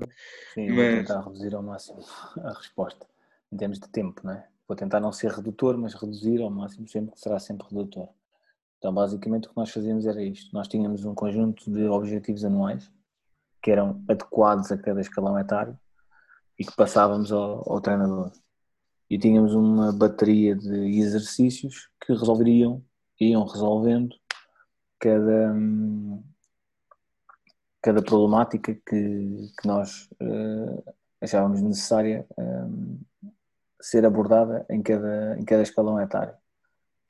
Sim, 0.55 0.70
mas... 0.70 0.76
vou 0.76 0.97
tentar 0.97 1.20
reduzir 1.20 1.55
ao 1.55 1.62
máximo 1.62 2.01
a 2.39 2.53
resposta, 2.55 3.07
em 3.53 3.57
termos 3.57 3.78
de 3.78 3.89
tempo, 3.91 4.22
não 4.24 4.32
é? 4.32 4.49
Vou 4.66 4.76
tentar 4.76 4.99
não 4.99 5.12
ser 5.12 5.30
redutor, 5.30 5.76
mas 5.76 5.93
reduzir 5.93 6.41
ao 6.41 6.51
máximo 6.51 6.89
sempre 6.89 7.12
que 7.12 7.20
será 7.20 7.39
sempre 7.39 7.66
redutor. 7.68 8.09
Então, 8.85 8.93
basicamente, 8.93 9.47
o 9.47 9.51
que 9.51 9.57
nós 9.57 9.70
fazíamos 9.70 10.05
era 10.05 10.22
isto. 10.22 10.53
Nós 10.53 10.68
tínhamos 10.68 11.07
um 11.07 11.14
conjunto 11.14 11.72
de 11.72 11.87
objetivos 11.87 12.45
anuais 12.45 12.93
que 13.62 13.70
eram 13.70 14.05
adequados 14.07 14.70
a 14.70 14.76
cada 14.76 15.01
escalão 15.01 15.39
etário 15.39 15.74
e 16.59 16.66
que 16.66 16.76
passávamos 16.76 17.32
ao, 17.32 17.66
ao 17.66 17.80
treinador 17.80 18.30
e 19.09 19.18
tínhamos 19.18 19.55
uma 19.55 19.91
bateria 19.91 20.55
de 20.55 21.01
exercícios 21.01 21.89
que 21.99 22.12
resolveriam, 22.12 22.85
iam 23.18 23.47
resolvendo 23.47 24.14
cada, 25.01 25.55
cada 27.80 28.03
problemática 28.03 28.74
que, 28.74 29.51
que 29.59 29.66
nós 29.66 30.11
uh, 30.20 30.95
achávamos 31.22 31.62
necessária 31.62 32.26
um, 32.37 33.01
ser 33.80 34.05
abordada 34.05 34.66
em 34.68 34.82
cada, 34.82 35.39
em 35.39 35.45
cada 35.47 35.62
escalão 35.62 35.99
etário. 35.99 36.35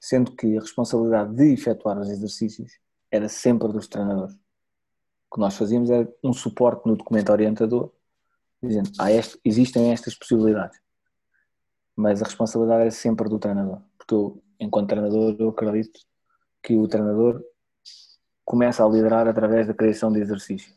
Sendo 0.06 0.36
que 0.36 0.56
a 0.56 0.60
responsabilidade 0.60 1.34
de 1.34 1.52
efetuar 1.52 1.98
os 1.98 2.10
exercícios 2.10 2.78
era 3.10 3.28
sempre 3.28 3.68
dos 3.68 3.88
treinadores. 3.88 4.34
O 4.34 5.34
que 5.34 5.40
nós 5.40 5.56
fazíamos 5.56 5.88
era 5.90 6.06
um 6.22 6.32
suporte 6.32 6.86
no 6.86 6.96
documento 6.96 7.30
orientador, 7.32 7.90
dizendo, 8.62 8.90
ah, 8.98 9.10
este, 9.10 9.40
existem 9.44 9.92
estas 9.92 10.14
possibilidades 10.14 10.84
mas 11.96 12.20
a 12.20 12.24
responsabilidade 12.24 12.88
é 12.88 12.90
sempre 12.90 13.28
do 13.28 13.38
treinador. 13.38 13.80
Porque 13.96 14.14
eu, 14.14 14.42
enquanto 14.58 14.88
treinador, 14.88 15.36
eu 15.38 15.48
acredito 15.48 16.00
que 16.62 16.76
o 16.76 16.88
treinador 16.88 17.42
começa 18.44 18.84
a 18.84 18.88
liderar 18.88 19.28
através 19.28 19.66
da 19.66 19.74
criação 19.74 20.12
de 20.12 20.20
exercício. 20.20 20.72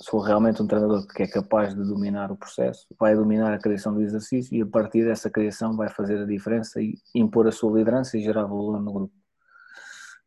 Se 0.00 0.10
for 0.10 0.20
realmente 0.20 0.62
um 0.62 0.66
treinador 0.66 1.06
que 1.06 1.22
é 1.22 1.26
capaz 1.26 1.74
de 1.74 1.82
dominar 1.82 2.30
o 2.30 2.36
processo, 2.36 2.86
vai 2.98 3.14
dominar 3.14 3.52
a 3.52 3.58
criação 3.58 3.94
do 3.94 4.02
exercício 4.02 4.54
e 4.56 4.62
a 4.62 4.66
partir 4.66 5.04
dessa 5.04 5.30
criação 5.30 5.76
vai 5.76 5.88
fazer 5.88 6.18
a 6.18 6.26
diferença 6.26 6.80
e 6.80 6.98
impor 7.14 7.46
a 7.46 7.52
sua 7.52 7.78
liderança 7.78 8.18
e 8.18 8.22
gerar 8.22 8.44
valor 8.44 8.80
no 8.80 8.92
grupo. 8.92 9.14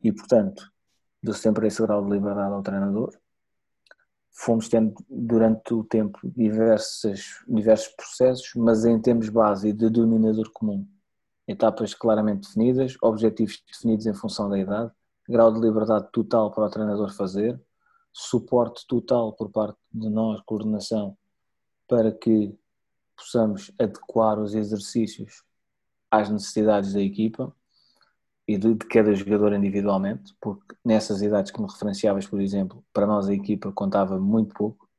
E 0.01 0.11
portanto, 0.11 0.71
dou 1.21 1.33
sempre 1.33 1.67
esse 1.67 1.81
grau 1.81 2.03
de 2.03 2.11
liberdade 2.11 2.53
ao 2.53 2.63
treinador 2.63 3.13
fomos 4.37 4.69
tendo 4.69 4.93
durante 5.09 5.73
o 5.73 5.83
tempo 5.83 6.19
diversos, 6.23 7.43
diversos 7.47 7.87
processos, 7.95 8.51
mas 8.55 8.85
em 8.85 9.01
termos 9.01 9.29
base 9.29 9.73
de 9.73 9.89
denominador 9.89 10.51
comum. 10.51 10.87
Etapas 11.47 11.95
claramente 11.95 12.47
definidas, 12.47 12.95
objetivos 13.01 13.63
definidos 13.67 14.05
em 14.05 14.13
função 14.13 14.47
da 14.47 14.59
idade, 14.59 14.91
grau 15.27 15.51
de 15.51 15.59
liberdade 15.59 16.07
total 16.11 16.51
para 16.51 16.65
o 16.65 16.69
treinador 16.69 17.11
fazer, 17.15 17.59
suporte 18.17 18.85
total 18.87 19.31
por 19.33 19.51
parte 19.51 19.77
de 19.93 20.09
nós, 20.09 20.41
coordenação, 20.41 21.15
para 21.87 22.11
que 22.11 22.57
possamos 23.15 23.71
adequar 23.79 24.39
os 24.39 24.55
exercícios 24.55 25.43
às 26.09 26.27
necessidades 26.27 26.93
da 26.93 27.01
equipa 27.01 27.55
e 28.47 28.57
de, 28.57 28.75
cada 28.75 29.13
jogador 29.13 29.53
individualmente, 29.53 30.35
porque 30.41 30.75
nessas 30.83 31.21
idades 31.21 31.51
que 31.51 31.61
me 31.61 31.67
referenciavas, 31.67 32.25
por 32.25 32.41
exemplo, 32.41 32.83
para 32.91 33.05
nós 33.05 33.29
a 33.29 33.33
equipa 33.33 33.71
contava 33.71 34.19
muito 34.19 34.55
pouco, 34.55 34.89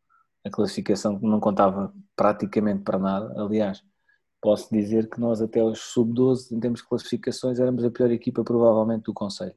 a 0.45 0.51
classificação 0.51 1.19
não 1.21 1.41
contava 1.41 1.93
praticamente 2.15 2.85
para 2.85 3.01
nada. 3.01 3.35
Aliás, 3.43 3.83
posso 4.41 4.73
dizer 4.73 5.11
que 5.11 5.21
nós 5.21 5.43
até 5.43 5.63
os 5.63 5.81
sub-12, 5.81 6.53
em 6.53 6.61
termos 6.61 6.81
de 6.81 6.87
classificações, 6.87 7.59
éramos 7.59 7.83
a 7.85 7.91
pior 7.91 8.13
equipa 8.13 8.45
provavelmente 8.45 9.05
do 9.05 9.13
Conselho. 9.13 9.57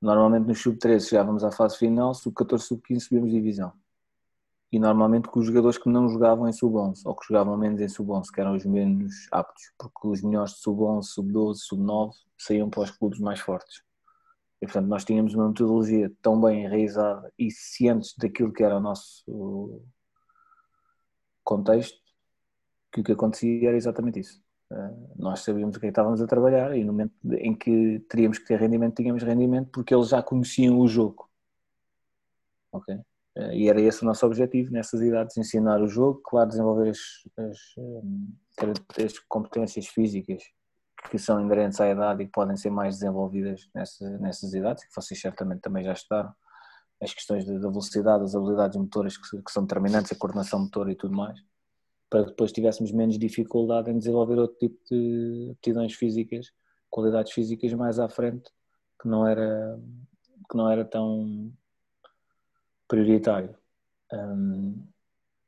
Normalmente 0.00 0.46
no 0.46 0.54
sub-13 0.54 1.08
chegávamos 1.08 1.44
à 1.44 1.50
fase 1.50 1.78
final, 1.78 2.14
sub-14, 2.14 2.58
sub-15 2.60 3.00
subíamos 3.00 3.30
divisão 3.30 3.72
e 4.72 4.78
normalmente 4.78 5.28
com 5.28 5.40
os 5.40 5.46
jogadores 5.46 5.78
que 5.78 5.88
não 5.88 6.08
jogavam 6.08 6.48
em 6.48 6.52
sub-11 6.52 7.02
ou 7.04 7.14
que 7.14 7.26
jogavam 7.26 7.56
menos 7.56 7.80
em 7.80 7.88
sub-11, 7.88 8.30
que 8.32 8.40
eram 8.40 8.54
os 8.54 8.64
menos 8.64 9.28
aptos, 9.30 9.72
porque 9.78 10.08
os 10.08 10.22
melhores 10.22 10.52
de 10.52 10.58
sub-11, 10.58 11.02
sub-12, 11.02 11.54
sub-9 11.56 12.12
saíam 12.36 12.68
para 12.68 12.82
os 12.82 12.90
clubes 12.90 13.20
mais 13.20 13.40
fortes. 13.40 13.82
E 14.60 14.66
portanto 14.66 14.88
nós 14.88 15.04
tínhamos 15.04 15.34
uma 15.34 15.48
metodologia 15.48 16.12
tão 16.20 16.40
bem 16.40 16.64
enraizada 16.64 17.32
e 17.38 17.50
cientes 17.50 18.14
daquilo 18.18 18.52
que 18.52 18.64
era 18.64 18.76
o 18.76 18.80
nosso 18.80 19.82
contexto 21.44 21.98
que 22.92 23.00
o 23.00 23.04
que 23.04 23.12
acontecia 23.12 23.68
era 23.68 23.76
exatamente 23.76 24.20
isso. 24.20 24.45
Eh, 24.70 24.90
nós 25.16 25.40
sabíamos 25.40 25.76
o 25.76 25.80
que, 25.80 25.86
estávamos 25.86 26.20
a 26.20 26.26
trabalhar 26.26 26.76
e 26.76 26.84
no 26.84 26.92
momento 26.92 27.14
em 27.32 27.54
que 27.54 28.00
teríamos 28.08 28.38
que 28.38 28.46
ter 28.46 28.58
rendimento, 28.58 28.96
tínhamos 28.96 29.22
rendimento 29.22 29.70
porque 29.72 29.94
eles 29.94 30.08
já 30.08 30.22
conheciam 30.22 30.78
o 30.78 30.88
jogo. 30.88 31.28
Ok? 32.72 32.98
Eh, 33.36 33.56
e 33.56 33.68
era 33.68 33.80
esse 33.80 34.02
o 34.02 34.06
nosso 34.06 34.26
objetivo 34.26 34.72
nessas 34.72 35.00
idades, 35.00 35.36
ensinar 35.36 35.80
o 35.80 35.88
jogo, 35.88 36.20
claro, 36.24 36.48
desenvolver 36.48 36.90
as, 36.90 36.98
as, 37.38 37.58
eh, 37.78 39.04
as 39.04 39.18
competências 39.20 39.86
físicas 39.86 40.42
que 41.10 41.18
são 41.18 41.40
inerentes 41.40 41.80
à 41.80 41.88
idade 41.88 42.22
e 42.22 42.26
que 42.26 42.32
podem 42.32 42.56
ser 42.56 42.70
mais 42.70 42.98
desenvolvidas 42.98 43.68
nessa, 43.74 44.18
nessas 44.18 44.52
idades, 44.54 44.84
que 44.84 44.94
vocês 44.94 45.20
certamente 45.20 45.60
também 45.60 45.84
já 45.84 45.92
estudaram, 45.92 46.34
as 47.00 47.12
questões 47.12 47.44
da 47.44 47.58
velocidade, 47.58 48.24
as 48.24 48.34
habilidades 48.34 48.76
motoras 48.76 49.16
que, 49.16 49.42
que, 49.42 49.52
são 49.52 49.64
determinantes, 49.64 50.10
a 50.12 50.16
coordenação 50.16 50.60
motora 50.60 50.90
e 50.90 50.96
tudo 50.96 51.14
mais, 51.14 51.38
para 52.08 52.24
que 52.24 52.30
depois 52.30 52.52
tivéssemos 52.52 52.92
menos 52.92 53.18
dificuldade 53.18 53.90
em 53.90 53.98
desenvolver 53.98 54.38
outro 54.38 54.56
tipo 54.58 54.78
de 54.90 55.50
aptidões 55.52 55.94
físicas, 55.94 56.52
qualidades 56.88 57.32
físicas 57.32 57.72
mais 57.74 57.98
à 57.98 58.08
frente, 58.08 58.50
que 59.00 59.08
não 59.08 59.26
era, 59.26 59.78
que 60.50 60.56
não 60.56 60.70
era 60.70 60.84
tão 60.84 61.52
prioritário. 62.88 63.56
Um, 64.12 64.86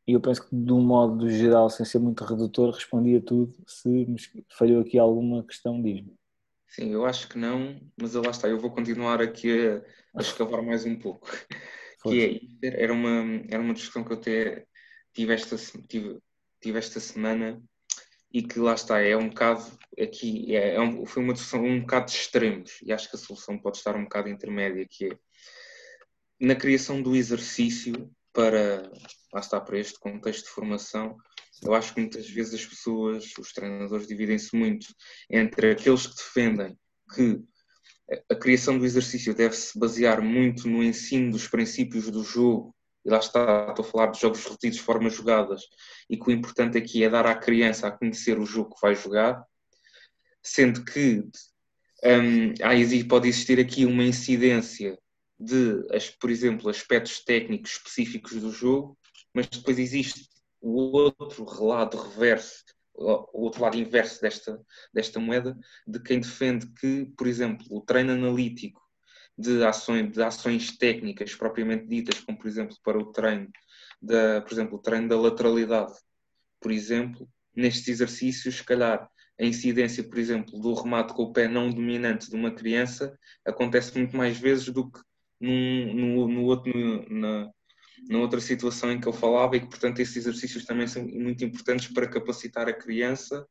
e 0.06 0.14
eu 0.14 0.20
penso 0.20 0.48
que, 0.48 0.56
de 0.56 0.72
um 0.72 0.80
modo 0.80 1.28
geral, 1.28 1.68
sem 1.68 1.84
ser 1.84 1.98
muito 1.98 2.24
redutor, 2.24 2.74
respondi 2.74 3.16
a 3.16 3.20
tudo. 3.20 3.54
Se 3.66 4.06
falhou 4.56 4.80
aqui 4.80 4.98
alguma 4.98 5.44
questão, 5.44 5.82
diz-me. 5.82 6.16
Sim, 6.66 6.90
eu 6.90 7.04
acho 7.04 7.28
que 7.28 7.38
não, 7.38 7.78
mas 8.00 8.14
lá 8.14 8.30
está, 8.30 8.48
eu 8.48 8.58
vou 8.58 8.70
continuar 8.70 9.20
aqui 9.20 9.68
a, 9.68 9.82
a 10.18 10.20
escavar 10.20 10.62
mais 10.62 10.84
um 10.84 10.96
pouco. 10.96 11.28
Que 12.00 12.48
é, 12.62 12.84
era, 12.84 12.92
uma, 12.92 13.42
era 13.50 13.60
uma 13.60 13.74
discussão 13.74 14.04
que 14.04 14.12
eu 14.12 14.16
até 14.18 14.64
tive 15.12 15.34
esta, 15.34 15.56
tive, 15.88 16.20
tive 16.60 16.78
esta 16.78 17.00
semana 17.00 17.62
e 18.32 18.42
que 18.42 18.58
lá 18.58 18.74
está, 18.74 19.00
é 19.00 19.16
um 19.16 19.28
bocado 19.28 19.64
aqui, 19.98 20.54
é, 20.54 20.74
é 20.74 20.80
um, 20.80 21.06
foi 21.06 21.22
uma 21.22 21.32
discussão 21.32 21.64
um 21.64 21.80
bocado 21.80 22.06
de 22.06 22.12
extremos 22.12 22.78
e 22.82 22.92
acho 22.92 23.08
que 23.08 23.16
a 23.16 23.18
solução 23.18 23.58
pode 23.58 23.78
estar 23.78 23.96
um 23.96 24.04
bocado 24.04 24.28
intermédia, 24.28 24.86
que 24.88 25.06
é 25.06 25.18
na 26.40 26.54
criação 26.54 27.02
do 27.02 27.16
exercício 27.16 28.10
para, 28.32 28.90
lá 29.32 29.40
está, 29.40 29.60
para 29.60 29.78
este 29.78 29.98
contexto 29.98 30.44
de 30.44 30.50
formação, 30.50 31.16
eu 31.62 31.74
acho 31.74 31.92
que 31.92 32.00
muitas 32.00 32.28
vezes 32.28 32.54
as 32.54 32.66
pessoas, 32.66 33.32
os 33.38 33.52
treinadores 33.52 34.06
dividem-se 34.06 34.54
muito 34.56 34.86
entre 35.28 35.72
aqueles 35.72 36.06
que 36.06 36.14
defendem 36.14 36.78
que 37.14 37.42
a 38.30 38.34
criação 38.34 38.78
do 38.78 38.86
exercício 38.86 39.34
deve-se 39.34 39.78
basear 39.78 40.22
muito 40.22 40.68
no 40.68 40.82
ensino 40.82 41.32
dos 41.32 41.48
princípios 41.48 42.10
do 42.10 42.22
jogo, 42.22 42.74
e 43.08 43.10
lá 43.10 43.18
está, 43.18 43.68
estou 43.70 43.82
a 43.86 43.88
falar 43.88 44.06
de 44.08 44.20
jogos 44.20 44.44
repetidos, 44.44 44.78
formas 44.78 45.14
jogadas, 45.14 45.62
e 46.10 46.16
que 46.18 46.28
o 46.28 46.30
importante 46.30 46.76
aqui 46.76 47.02
é 47.02 47.08
dar 47.08 47.26
à 47.26 47.34
criança 47.34 47.88
a 47.88 47.90
conhecer 47.90 48.38
o 48.38 48.44
jogo 48.44 48.74
que 48.74 48.82
vai 48.82 48.94
jogar, 48.94 49.42
sendo 50.42 50.84
que 50.84 51.24
um, 52.04 53.08
pode 53.08 53.26
existir 53.26 53.58
aqui 53.58 53.86
uma 53.86 54.04
incidência 54.04 54.98
de, 55.40 55.86
por 56.20 56.28
exemplo, 56.28 56.68
aspectos 56.68 57.24
técnicos 57.24 57.72
específicos 57.72 58.32
do 58.34 58.52
jogo, 58.52 58.98
mas 59.32 59.46
depois 59.46 59.78
existe 59.78 60.28
o 60.60 60.94
outro 60.94 61.64
lado 61.64 61.96
reverso, 61.96 62.62
o 62.92 63.44
outro 63.44 63.62
lado 63.62 63.78
inverso 63.78 64.20
desta, 64.20 64.60
desta 64.92 65.18
moeda, 65.18 65.56
de 65.86 65.98
quem 66.00 66.20
defende 66.20 66.66
que, 66.74 67.06
por 67.16 67.26
exemplo, 67.26 67.64
o 67.70 67.80
treino 67.80 68.12
analítico 68.12 68.86
de 69.38 69.64
ações, 69.64 70.10
de 70.12 70.22
ações 70.22 70.76
técnicas 70.76 71.34
propriamente 71.34 71.86
ditas, 71.86 72.20
como 72.20 72.36
por 72.36 72.48
exemplo 72.48 72.76
para 72.82 72.98
o 72.98 73.12
treino, 73.12 73.48
da, 74.02 74.40
por 74.42 74.52
exemplo, 74.52 74.76
o 74.76 74.82
treino 74.82 75.08
da 75.08 75.20
lateralidade, 75.20 75.92
por 76.60 76.72
exemplo, 76.72 77.28
nestes 77.54 77.88
exercícios, 77.88 78.56
se 78.56 78.64
calhar 78.64 79.08
a 79.40 79.44
incidência, 79.44 80.02
por 80.02 80.18
exemplo, 80.18 80.58
do 80.58 80.74
remate 80.74 81.14
com 81.14 81.22
o 81.22 81.32
pé 81.32 81.46
não 81.46 81.70
dominante 81.70 82.28
de 82.28 82.34
uma 82.34 82.50
criança 82.50 83.16
acontece 83.46 83.96
muito 83.96 84.16
mais 84.16 84.36
vezes 84.36 84.68
do 84.70 84.90
que 84.90 85.00
num, 85.40 85.94
no, 85.94 86.28
no 86.28 86.44
outro, 86.44 86.72
na, 87.08 87.48
na 88.08 88.18
outra 88.18 88.40
situação 88.40 88.90
em 88.90 89.00
que 89.00 89.06
eu 89.06 89.12
falava 89.12 89.56
e 89.56 89.60
que, 89.60 89.68
portanto, 89.68 90.00
esses 90.00 90.16
exercícios 90.16 90.64
também 90.64 90.88
são 90.88 91.04
muito 91.06 91.44
importantes 91.44 91.86
para 91.92 92.08
capacitar 92.08 92.68
a 92.68 92.72
criança 92.72 93.46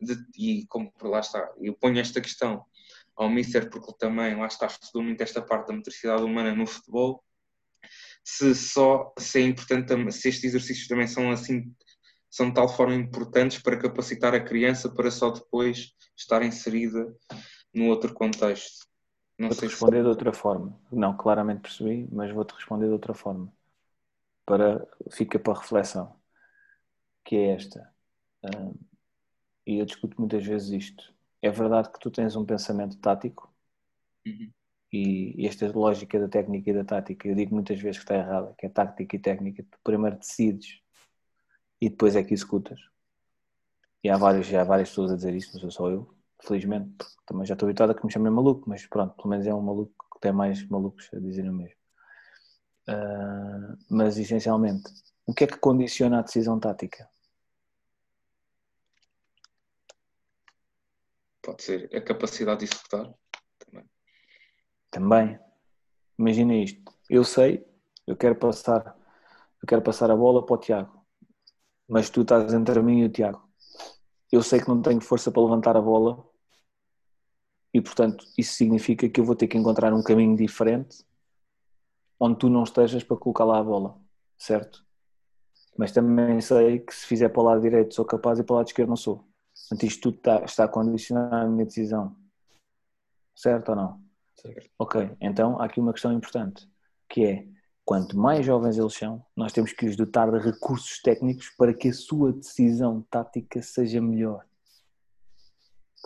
de, 0.00 0.16
e 0.38 0.66
como 0.68 0.92
lá 1.02 1.18
está, 1.18 1.52
eu 1.60 1.74
ponho 1.74 1.98
esta 1.98 2.20
questão 2.20 2.64
ao 3.16 3.28
Mister 3.28 3.68
porque 3.70 3.90
ele 3.90 3.98
também, 3.98 4.36
lá 4.36 4.46
está, 4.46 4.66
estudou 4.66 5.02
muito 5.02 5.20
esta 5.20 5.40
parte 5.42 5.68
da 5.68 5.74
motricidade 5.74 6.22
humana 6.22 6.54
no 6.54 6.66
futebol, 6.66 7.22
se 8.24 8.54
só, 8.54 9.12
se 9.18 9.40
é 9.40 9.42
importante, 9.42 10.12
se 10.12 10.28
estes 10.28 10.44
exercícios 10.44 10.88
também 10.88 11.06
são 11.06 11.30
assim, 11.30 11.74
são 12.30 12.48
de 12.48 12.54
tal 12.54 12.68
forma 12.68 12.94
importantes 12.94 13.62
para 13.62 13.78
capacitar 13.78 14.34
a 14.34 14.40
criança 14.42 14.92
para 14.92 15.10
só 15.10 15.30
depois 15.30 15.92
estar 16.16 16.42
inserida 16.42 17.14
no 17.72 17.86
outro 17.86 18.14
contexto. 18.14 18.86
Vou-te 19.38 19.66
responder 19.66 19.98
se... 19.98 20.02
de 20.02 20.08
outra 20.08 20.32
forma. 20.32 20.80
Não, 20.90 21.16
claramente 21.16 21.62
percebi, 21.62 22.08
mas 22.10 22.32
vou-te 22.32 22.54
responder 22.54 22.86
de 22.86 22.92
outra 22.92 23.14
forma 23.14 23.52
para, 24.46 24.86
fica 25.10 25.38
para 25.38 25.58
reflexão, 25.58 26.18
que 27.24 27.36
é 27.36 27.54
esta. 27.54 27.92
E 29.66 29.78
eu 29.78 29.86
discuto 29.86 30.20
muitas 30.20 30.44
vezes 30.44 30.70
isto. 30.70 31.13
É 31.44 31.50
verdade 31.50 31.92
que 31.92 32.00
tu 32.00 32.10
tens 32.10 32.34
um 32.36 32.46
pensamento 32.46 32.96
tático 32.96 33.52
uhum. 34.26 34.50
e, 34.90 35.46
esta 35.46 35.70
lógica 35.70 36.18
da 36.18 36.26
técnica 36.26 36.70
e 36.70 36.72
da 36.72 36.84
tática, 36.84 37.28
eu 37.28 37.34
digo 37.34 37.54
muitas 37.54 37.78
vezes 37.78 37.98
que 37.98 38.04
está 38.04 38.14
errada, 38.14 38.54
que 38.56 38.64
é 38.64 38.68
tática 38.70 39.14
e 39.14 39.18
técnica. 39.18 39.62
Tu 39.62 39.78
primeiro 39.84 40.16
decides 40.16 40.80
e 41.82 41.90
depois 41.90 42.16
é 42.16 42.24
que 42.24 42.32
executas. 42.32 42.80
E 44.02 44.08
há 44.08 44.16
vários, 44.16 44.46
já 44.46 44.62
há 44.62 44.64
várias 44.64 44.88
pessoas 44.88 45.12
a 45.12 45.16
dizer 45.16 45.34
isso, 45.34 45.52
não 45.52 45.60
sou 45.60 45.70
só 45.70 45.90
eu, 45.90 46.14
felizmente, 46.42 47.04
também 47.26 47.44
já 47.44 47.52
estou 47.52 47.66
habituado 47.66 47.90
a 47.90 47.94
que 47.94 48.06
me 48.06 48.10
chamem 48.10 48.32
maluco, 48.32 48.66
mas 48.66 48.86
pronto, 48.86 49.14
pelo 49.14 49.28
menos 49.28 49.46
é 49.46 49.52
um 49.52 49.60
maluco 49.60 49.92
que 50.14 50.20
tem 50.20 50.32
mais 50.32 50.66
malucos 50.66 51.10
a 51.12 51.18
dizer 51.18 51.46
o 51.46 51.52
mesmo. 51.52 51.76
Uh, 52.88 53.76
mas 53.90 54.16
essencialmente, 54.16 54.90
o 55.26 55.34
que 55.34 55.44
é 55.44 55.46
que 55.46 55.58
condiciona 55.58 56.20
a 56.20 56.22
decisão 56.22 56.58
tática? 56.58 57.06
Pode 61.44 61.62
ser 61.62 61.94
a 61.94 62.00
capacidade 62.00 62.60
de 62.60 62.64
executar 62.64 63.12
também. 63.58 63.84
Também. 64.90 65.38
Imagina 66.18 66.54
isto. 66.54 66.90
Eu 67.10 67.22
sei, 67.22 67.66
eu 68.06 68.16
quero 68.16 68.34
passar, 68.34 68.96
eu 69.62 69.68
quero 69.68 69.82
passar 69.82 70.10
a 70.10 70.16
bola 70.16 70.44
para 70.44 70.54
o 70.54 70.58
Tiago, 70.58 71.04
mas 71.86 72.08
tu 72.08 72.22
estás 72.22 72.54
entre 72.54 72.80
mim 72.80 73.00
e 73.00 73.04
o 73.04 73.10
Tiago. 73.10 73.46
Eu 74.32 74.42
sei 74.42 74.58
que 74.60 74.68
não 74.68 74.80
tenho 74.80 75.02
força 75.02 75.30
para 75.30 75.42
levantar 75.42 75.76
a 75.76 75.82
bola 75.82 76.26
e, 77.74 77.80
portanto, 77.80 78.24
isso 78.38 78.54
significa 78.54 79.06
que 79.08 79.20
eu 79.20 79.24
vou 79.24 79.36
ter 79.36 79.46
que 79.46 79.58
encontrar 79.58 79.92
um 79.92 80.02
caminho 80.02 80.34
diferente 80.34 81.04
onde 82.18 82.38
tu 82.38 82.48
não 82.48 82.62
estejas 82.62 83.04
para 83.04 83.18
colocar 83.18 83.44
lá 83.44 83.58
a 83.58 83.62
bola, 83.62 84.00
certo? 84.38 84.82
Mas 85.76 85.92
também 85.92 86.40
sei 86.40 86.78
que 86.78 86.94
se 86.94 87.04
fizer 87.04 87.28
para 87.28 87.42
o 87.42 87.44
lado 87.44 87.60
direito 87.60 87.94
sou 87.94 88.04
capaz 88.04 88.38
e 88.38 88.44
para 88.44 88.54
o 88.54 88.56
lado 88.56 88.68
esquerdo 88.68 88.88
não 88.88 88.96
sou. 88.96 89.33
Portanto, 89.54 89.86
isto 89.86 90.00
tudo 90.02 90.16
está, 90.16 90.44
está 90.44 90.64
a 90.64 90.68
condicionar 90.68 91.44
a 91.44 91.48
minha 91.48 91.64
decisão. 91.64 92.16
Certo 93.34 93.70
ou 93.70 93.76
não? 93.76 94.00
Certo. 94.34 94.70
Ok, 94.78 95.16
então 95.20 95.60
há 95.60 95.66
aqui 95.66 95.80
uma 95.80 95.92
questão 95.92 96.12
importante, 96.12 96.68
que 97.08 97.24
é, 97.24 97.46
quanto 97.84 98.16
mais 98.16 98.44
jovens 98.44 98.76
eles 98.76 98.94
são, 98.94 99.24
nós 99.36 99.52
temos 99.52 99.72
que 99.72 99.86
os 99.86 99.96
dotar 99.96 100.30
de 100.30 100.38
recursos 100.38 101.00
técnicos 101.00 101.50
para 101.56 101.72
que 101.72 101.88
a 101.88 101.92
sua 101.92 102.32
decisão 102.32 103.02
tática 103.10 103.62
seja 103.62 104.00
melhor. 104.00 104.44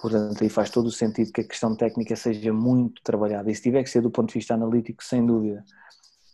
Portanto, 0.00 0.42
aí 0.42 0.48
faz 0.48 0.70
todo 0.70 0.86
o 0.86 0.92
sentido 0.92 1.32
que 1.32 1.40
a 1.40 1.48
questão 1.48 1.74
técnica 1.74 2.14
seja 2.14 2.52
muito 2.52 3.02
trabalhada. 3.02 3.50
E 3.50 3.54
se 3.54 3.62
tiver 3.62 3.82
que 3.82 3.90
ser 3.90 4.00
do 4.00 4.10
ponto 4.10 4.28
de 4.28 4.34
vista 4.34 4.54
analítico, 4.54 5.02
sem 5.02 5.26
dúvida 5.26 5.64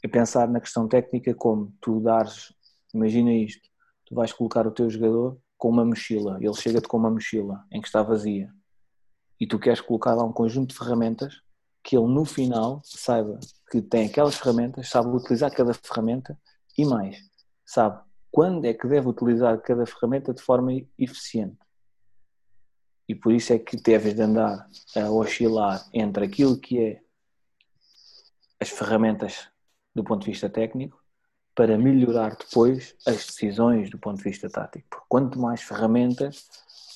é 0.03 0.09
pensar 0.09 0.47
na 0.49 0.61
questão 0.61 0.87
técnica 0.87 1.35
como 1.35 1.73
tu 1.81 1.99
dares, 1.99 2.53
imagina 2.93 3.33
isto, 3.33 3.67
tu 4.05 4.15
vais 4.15 4.31
colocar 4.35 4.67
o 4.67 4.71
teu 4.71 4.91
jogador 4.91 5.39
com 5.65 5.71
uma 5.71 5.83
mochila, 5.87 6.37
ele 6.43 6.53
chega-te 6.53 6.87
com 6.87 6.99
uma 6.99 7.11
mochila 7.11 7.65
em 7.73 7.81
que 7.81 7.87
está 7.87 8.03
vazia 8.03 8.53
e 9.41 9.47
tu 9.47 9.59
queres 9.59 9.81
colocar 9.81 10.13
lá 10.13 10.23
um 10.23 10.31
conjunto 10.31 10.73
de 10.73 10.79
ferramentas 10.79 11.41
que 11.83 11.97
ele 11.97 12.07
no 12.07 12.27
final 12.27 12.83
saiba 12.85 13.41
que 13.71 13.81
tem 13.81 14.05
aquelas 14.05 14.35
ferramentas, 14.35 14.91
sabe 14.91 15.09
utilizar 15.09 15.51
cada 15.51 15.73
ferramenta 15.73 16.39
e 16.77 16.85
mais, 16.85 17.17
sabe 17.65 17.99
quando 18.31 18.67
é 18.67 18.75
que 18.75 18.87
deve 18.87 19.09
utilizar 19.09 19.59
cada 19.63 19.87
ferramenta 19.87 20.35
de 20.35 20.43
forma 20.43 20.71
eficiente. 20.99 21.57
E 23.09 23.15
por 23.15 23.33
isso 23.33 23.55
é 23.55 23.59
que 23.59 23.79
deves 23.79 24.15
de 24.15 24.21
andar 24.21 24.69
a 24.95 25.11
oscilar 25.11 25.83
entre 25.95 26.27
aquilo 26.27 26.61
que 26.61 26.79
é 26.79 27.01
as 28.61 28.69
ferramentas 28.69 29.49
do 29.95 30.05
ponto 30.05 30.27
de 30.27 30.31
vista 30.31 30.51
técnico 30.51 31.03
para 31.55 31.79
melhorar 31.79 32.37
depois 32.37 32.95
as 33.07 33.27
decisões 33.27 33.91
do 33.91 33.99
ponto 33.99 34.19
de 34.19 34.25
vista 34.25 34.49
tático. 34.49 34.87
Porque 34.91 35.07
quanto 35.09 35.39
mais 35.39 35.63
ferramentas, 35.63 36.45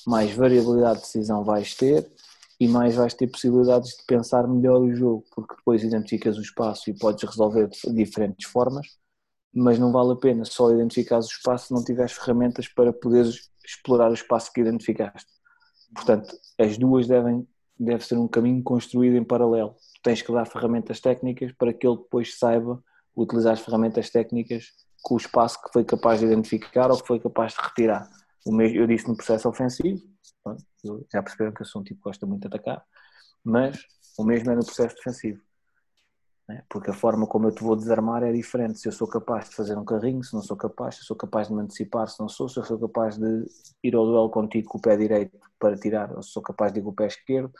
mais 0.05 0.31
variabilidade 0.31 0.99
de 0.99 1.05
decisão 1.05 1.43
vais 1.43 1.75
ter 1.75 2.11
e 2.59 2.67
mais 2.67 2.95
vais 2.95 3.13
ter 3.13 3.27
possibilidades 3.27 3.97
de 3.97 4.03
pensar 4.05 4.47
melhor 4.47 4.81
o 4.81 4.93
jogo, 4.93 5.23
porque 5.33 5.55
depois 5.55 5.83
identificas 5.83 6.37
o 6.37 6.41
espaço 6.41 6.89
e 6.89 6.97
podes 6.97 7.23
resolver 7.29 7.69
de 7.69 7.93
diferentes 7.93 8.49
formas, 8.49 8.85
mas 9.53 9.79
não 9.79 9.91
vale 9.91 10.11
a 10.11 10.15
pena 10.17 10.43
só 10.43 10.69
identificar 10.71 11.17
o 11.17 11.21
espaço 11.21 11.67
se 11.67 11.73
não 11.73 11.83
tiveres 11.83 12.11
ferramentas 12.11 12.67
para 12.67 12.91
poderes 12.91 13.49
explorar 13.65 14.11
o 14.11 14.13
espaço 14.13 14.51
que 14.51 14.59
identificaste. 14.61 15.31
Portanto, 15.93 16.35
as 16.59 16.77
duas 16.77 17.07
devem 17.07 17.47
deve 17.79 18.05
ser 18.05 18.17
um 18.17 18.27
caminho 18.27 18.61
construído 18.61 19.15
em 19.15 19.23
paralelo. 19.23 19.73
tens 20.03 20.21
que 20.21 20.31
dar 20.33 20.45
ferramentas 20.45 20.99
técnicas 20.99 21.53
para 21.53 21.73
que 21.73 21.87
ele 21.87 21.97
depois 21.97 22.37
saiba 22.37 22.83
utilizar 23.15 23.53
as 23.53 23.59
ferramentas 23.59 24.09
técnicas 24.09 24.71
com 25.01 25.15
o 25.15 25.17
espaço 25.17 25.61
que 25.61 25.71
foi 25.71 25.83
capaz 25.83 26.19
de 26.19 26.25
identificar 26.25 26.91
ou 26.91 26.99
que 26.99 27.07
foi 27.07 27.19
capaz 27.19 27.53
de 27.53 27.61
retirar. 27.61 28.09
Eu 28.45 28.87
disse 28.87 29.07
no 29.07 29.15
processo 29.15 29.47
ofensivo, 29.47 29.99
já 31.11 31.21
perceberam 31.21 31.53
que 31.53 31.61
eu 31.61 31.65
sou 31.65 31.81
um 31.81 31.83
tipo 31.83 31.99
que 31.99 32.03
gosta 32.05 32.25
muito 32.25 32.41
de 32.41 32.47
atacar, 32.47 32.83
mas 33.43 33.79
o 34.17 34.23
mesmo 34.23 34.51
é 34.51 34.55
no 34.55 34.65
processo 34.65 34.95
defensivo. 34.95 35.41
Né? 36.49 36.63
Porque 36.67 36.89
a 36.89 36.93
forma 36.93 37.27
como 37.27 37.47
eu 37.47 37.51
te 37.53 37.63
vou 37.63 37.75
desarmar 37.75 38.23
é 38.23 38.31
diferente. 38.31 38.79
Se 38.79 38.87
eu 38.87 38.91
sou 38.91 39.07
capaz 39.07 39.49
de 39.49 39.55
fazer 39.55 39.77
um 39.77 39.85
carrinho, 39.85 40.23
se 40.23 40.33
não 40.33 40.41
sou 40.41 40.57
capaz, 40.57 40.95
se 40.95 41.01
eu 41.01 41.05
sou 41.05 41.15
capaz 41.15 41.47
de 41.47 41.53
me 41.53 41.61
antecipar, 41.61 42.07
se 42.07 42.19
não 42.19 42.27
sou, 42.27 42.49
se 42.49 42.57
eu 42.57 42.63
sou 42.63 42.79
capaz 42.79 43.17
de 43.17 43.45
ir 43.83 43.95
ao 43.95 44.05
duelo 44.05 44.31
contigo 44.31 44.67
com 44.67 44.79
o 44.79 44.81
pé 44.81 44.97
direito 44.97 45.37
para 45.59 45.77
tirar, 45.77 46.11
ou 46.15 46.23
se 46.23 46.31
sou 46.31 46.41
capaz 46.41 46.73
de 46.73 46.79
ir 46.79 46.83
com 46.83 46.89
o 46.89 46.95
pé 46.95 47.05
esquerdo, 47.05 47.53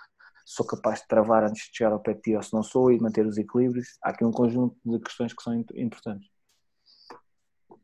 sou 0.50 0.66
capaz 0.66 1.02
de 1.02 1.08
travar 1.08 1.43
antes 1.43 1.70
de 1.70 1.78
chegar 1.78 1.91
ao 1.91 2.00
pé 2.00 2.16
de 2.16 2.22
ti 2.22 2.36
ou 2.36 2.41
se 2.41 2.52
não 2.54 2.64
sou 2.64 2.91
e 2.91 3.00
manter 3.00 3.24
os 3.24 3.38
equilíbrios. 3.38 4.00
Há 4.04 4.10
aqui 4.10 4.26
um 4.26 4.32
conjunto 4.32 4.76
de 4.84 5.00
questões 5.00 5.32
que 5.32 5.43
são 5.43 5.54
importantes. 5.76 6.28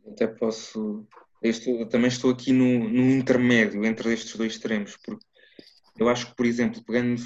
Até 0.08 0.26
posso. 0.26 1.08
Estou, 1.44 1.88
também 1.88 2.08
estou 2.08 2.32
aqui 2.32 2.52
no, 2.52 2.90
no 2.90 3.12
intermédio 3.12 3.86
entre 3.86 4.12
estes 4.12 4.36
dois 4.36 4.54
extremos, 4.54 4.98
porque 4.98 5.24
Eu 6.00 6.10
acho 6.10 6.28
que, 6.28 6.36
por 6.36 6.46
exemplo, 6.48 6.84
pegando, 6.84 7.22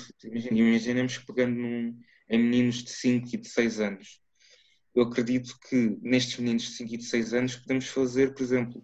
imaginemos 0.51 1.17
que 1.17 1.25
pegando 1.25 1.55
num, 1.55 1.97
em 2.29 2.37
meninos 2.37 2.83
de 2.83 2.89
5 2.89 3.29
e 3.31 3.37
de 3.37 3.47
6 3.47 3.79
anos, 3.79 4.21
eu 4.93 5.03
acredito 5.03 5.57
que 5.69 5.97
nestes 6.01 6.37
meninos 6.37 6.63
de 6.63 6.71
5 6.71 6.93
e 6.93 6.97
de 6.97 7.05
6 7.05 7.33
anos 7.33 7.55
podemos 7.55 7.87
fazer, 7.87 8.33
por 8.33 8.43
exemplo, 8.43 8.83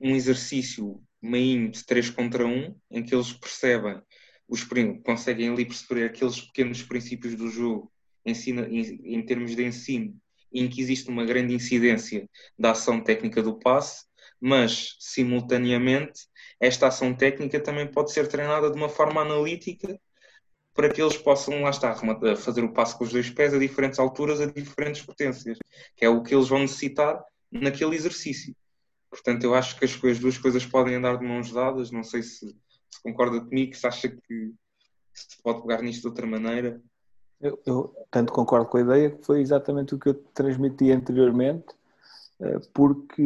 um 0.00 0.14
exercício 0.14 1.02
meinho 1.20 1.72
de 1.72 1.84
3 1.84 2.10
contra 2.10 2.46
1, 2.46 2.78
em 2.92 3.02
que 3.02 3.12
eles 3.12 3.32
percebem, 3.32 4.00
os, 4.48 4.66
conseguem 5.04 5.48
ali 5.48 5.64
perceber 5.64 6.04
aqueles 6.04 6.40
pequenos 6.40 6.82
princípios 6.82 7.34
do 7.34 7.48
jogo 7.48 7.92
ensina, 8.24 8.66
em, 8.68 8.80
em 9.16 9.24
termos 9.24 9.54
de 9.54 9.64
ensino, 9.64 10.14
em 10.52 10.68
que 10.68 10.80
existe 10.80 11.08
uma 11.08 11.24
grande 11.24 11.54
incidência 11.54 12.28
da 12.58 12.72
ação 12.72 13.00
técnica 13.02 13.42
do 13.42 13.58
passe, 13.58 14.04
mas 14.40 14.96
simultaneamente 14.98 16.22
esta 16.60 16.88
ação 16.88 17.14
técnica 17.14 17.60
também 17.60 17.86
pode 17.86 18.12
ser 18.12 18.26
treinada 18.28 18.70
de 18.70 18.76
uma 18.76 18.88
forma 18.88 19.20
analítica 19.20 19.98
para 20.74 20.92
que 20.92 21.00
eles 21.00 21.16
possam, 21.16 21.62
lá 21.62 21.70
estar, 21.70 21.96
fazer 22.36 22.62
o 22.62 22.72
passo 22.72 22.98
com 22.98 23.04
os 23.04 23.12
dois 23.12 23.30
pés 23.30 23.54
a 23.54 23.58
diferentes 23.58 23.98
alturas, 23.98 24.40
a 24.40 24.46
diferentes 24.46 25.02
potências, 25.02 25.58
que 25.96 26.04
é 26.04 26.08
o 26.08 26.22
que 26.22 26.34
eles 26.34 26.48
vão 26.48 26.60
necessitar 26.60 27.22
naquele 27.50 27.96
exercício. 27.96 28.54
Portanto, 29.08 29.44
eu 29.44 29.54
acho 29.54 29.78
que 29.78 29.84
as 29.86 30.18
duas 30.18 30.36
coisas 30.36 30.66
podem 30.66 30.96
andar 30.96 31.16
de 31.16 31.24
mãos 31.24 31.50
dadas. 31.50 31.90
Não 31.90 32.02
sei 32.02 32.22
se, 32.22 32.54
se 32.96 33.02
concorda 33.02 33.40
comigo, 33.40 33.74
se 33.74 33.86
acha 33.86 34.08
que 34.08 34.54
se 35.12 35.42
pode 35.42 35.62
pegar 35.62 35.82
nisto 35.82 36.02
de 36.02 36.08
outra 36.08 36.26
maneira. 36.26 36.80
Eu, 37.40 37.60
eu, 37.66 37.94
tanto 38.10 38.32
concordo 38.32 38.66
com 38.66 38.78
a 38.78 38.80
ideia 38.80 39.10
que 39.10 39.24
foi 39.24 39.40
exatamente 39.40 39.94
o 39.94 39.98
que 39.98 40.08
eu 40.08 40.14
transmiti 40.14 40.90
anteriormente, 40.90 41.66
eh, 42.40 42.60
porque 42.72 43.22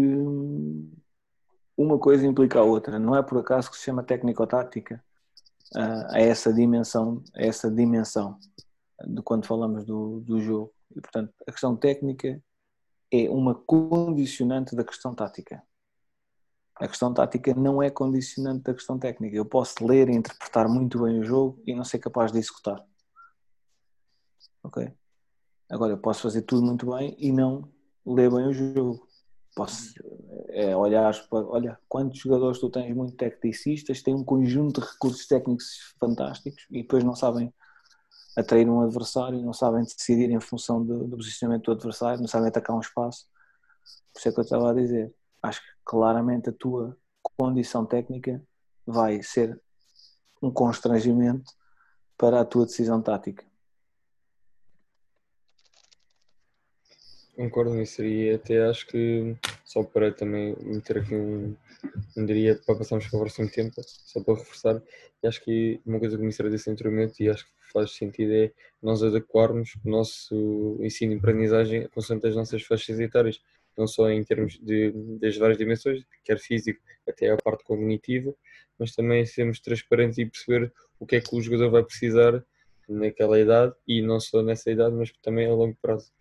uma 1.77 1.99
coisa 1.99 2.27
implica 2.27 2.59
a 2.59 2.65
outra. 2.65 2.99
Não 2.99 3.17
é 3.17 3.23
por 3.23 3.39
acaso 3.39 3.71
que 3.71 3.77
se 3.77 3.85
chama 3.85 4.03
técnico-tática 4.03 5.03
a 5.75 6.21
essa 6.21 6.53
dimensão, 6.53 7.23
a 7.35 7.43
essa 7.43 7.71
dimensão 7.71 8.39
de 9.07 9.23
quando 9.23 9.47
falamos 9.47 9.85
do, 9.85 10.21
do 10.21 10.41
jogo. 10.41 10.73
E, 10.95 11.01
portanto, 11.01 11.33
a 11.47 11.53
questão 11.53 11.77
técnica 11.77 12.43
é 13.13 13.31
uma 13.31 13.55
condicionante 13.55 14.75
da 14.75 14.85
questão 14.85 15.15
tática. 15.15 15.63
A 16.81 16.89
questão 16.89 17.13
tática 17.13 17.55
não 17.55 17.83
é 17.83 17.91
condicionante 17.91 18.65
da 18.65 18.73
questão 18.73 18.99
técnica. 18.99 19.37
Eu 19.37 19.45
posso 19.45 19.87
ler 19.87 20.09
e 20.09 20.17
interpretar 20.17 20.67
muito 20.67 21.03
bem 21.03 21.21
o 21.21 21.25
jogo 21.25 21.63
e 21.67 21.75
não 21.75 21.85
ser 21.85 21.99
capaz 21.99 22.33
de 22.33 22.39
executar. 22.39 22.83
Ok? 24.63 24.91
Agora, 25.69 25.93
eu 25.93 25.99
posso 25.99 26.23
fazer 26.23 26.43
tudo 26.43 26.67
muito 26.67 26.91
bem 26.91 27.15
e 27.19 27.31
não 27.31 27.69
ler 28.07 28.31
bem 28.31 28.47
o 28.47 28.53
jogo. 28.53 29.07
Posso 29.55 29.93
é, 30.49 30.75
olhar 30.75 31.13
para, 31.29 31.47
olha, 31.47 31.79
quantos 31.87 32.19
jogadores 32.19 32.59
tu 32.59 32.71
tens 32.71 32.95
muito 32.97 33.15
tecnicistas, 33.15 34.01
têm 34.01 34.15
um 34.15 34.25
conjunto 34.25 34.81
de 34.81 34.87
recursos 34.87 35.27
técnicos 35.27 35.95
fantásticos 36.01 36.67
e 36.71 36.81
depois 36.83 37.05
não 37.05 37.15
sabem 37.15 37.53
atrair 38.37 38.69
um 38.69 38.81
adversário, 38.81 39.43
não 39.43 39.53
sabem 39.53 39.85
decidir 39.85 40.31
em 40.31 40.41
função 40.41 40.83
do, 40.83 41.07
do 41.07 41.17
posicionamento 41.17 41.65
do 41.65 41.73
adversário, 41.73 42.21
não 42.21 42.29
sabem 42.29 42.49
atacar 42.49 42.75
um 42.75 42.81
espaço. 42.81 43.27
Por 44.15 44.19
isso 44.19 44.29
é 44.29 44.33
que 44.33 44.41
eu 44.41 44.45
estava 44.45 44.71
a 44.71 44.75
dizer. 44.75 45.15
Acho 45.43 45.61
que 45.61 45.80
claramente 45.85 46.51
a 46.51 46.53
tua 46.53 46.97
condição 47.37 47.85
técnica 47.85 48.43
vai 48.87 49.23
ser 49.23 49.61
um 50.43 50.51
constrangimento 50.51 51.53
para 52.17 52.41
a 52.41 52.45
tua 52.45 52.67
decisão 52.67 53.01
tática. 53.01 53.45
Concordo 57.37 57.73
nisso 57.73 58.05
e 58.05 58.35
até 58.35 58.63
acho 58.67 58.87
que 58.87 59.35
só 59.65 59.83
para 59.83 60.13
também 60.13 60.55
meter 60.61 60.99
aqui 60.99 61.15
um, 61.15 61.57
um 62.15 62.27
diria 62.27 62.61
para 62.67 62.75
passarmos 62.75 63.09
para 63.09 63.17
o 63.17 63.21
próximo 63.21 63.49
tempo, 63.49 63.81
só 63.83 64.23
para 64.23 64.35
reforçar, 64.35 64.83
e 65.23 65.27
acho 65.27 65.43
que 65.43 65.81
uma 65.87 65.99
coisa 65.99 66.17
que 66.17 66.19
o 66.19 66.23
Ministro 66.23 66.51
disse 66.51 66.69
anteriormente 66.69 67.23
e 67.23 67.31
acho 67.31 67.47
que 67.47 67.53
faz 67.73 67.93
sentido 67.93 68.33
é 68.35 68.53
nós 68.83 69.03
adequarmos 69.03 69.75
o 69.83 69.89
nosso 69.89 70.77
ensino 70.81 71.15
e 71.15 71.17
aprendizagem 71.17 71.89
consoante 71.89 72.27
as 72.27 72.37
nossas 72.37 72.63
faixas 72.63 73.01
etárias, 73.01 73.41
não 73.81 73.87
só 73.87 74.11
em 74.11 74.23
termos 74.23 74.59
de, 74.61 74.93
das 75.19 75.37
várias 75.37 75.59
dimensões, 75.59 76.05
quer 76.23 76.39
físico 76.39 76.81
até 77.09 77.31
a 77.31 77.37
parte 77.37 77.65
cognitiva, 77.65 78.35
mas 78.79 78.95
também 78.95 79.25
sermos 79.25 79.61
transparentes 79.61 80.19
e 80.19 80.27
perceber 80.27 80.73
o 80.99 81.07
que 81.07 81.17
é 81.17 81.21
que 81.21 81.35
o 81.35 81.41
jogador 81.41 81.71
vai 81.71 81.83
precisar 81.83 82.45
naquela 82.89 83.39
idade 83.39 83.75
e 83.87 84.03
não 84.03 84.21
só 84.21 84.43
nessa 84.43 84.71
idade, 84.71 84.95
mas 84.95 85.11
também 85.23 85.47
a 85.47 85.55
longo 85.55 85.77
prazo. 85.81 86.13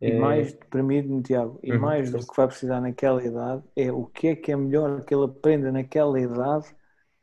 E 0.00 0.10
é... 0.10 0.18
mais, 0.18 0.52
permite-me, 0.68 1.22
Tiago, 1.22 1.60
e 1.62 1.72
uhum. 1.72 1.78
mais 1.78 2.10
do 2.10 2.18
que 2.18 2.36
vai 2.36 2.48
precisar 2.48 2.80
naquela 2.80 3.24
idade 3.24 3.62
é 3.76 3.92
o 3.92 4.06
que 4.06 4.28
é 4.28 4.36
que 4.36 4.50
é 4.50 4.56
melhor 4.56 5.04
que 5.04 5.14
ele 5.14 5.24
aprenda 5.24 5.70
naquela 5.70 6.20
idade 6.20 6.66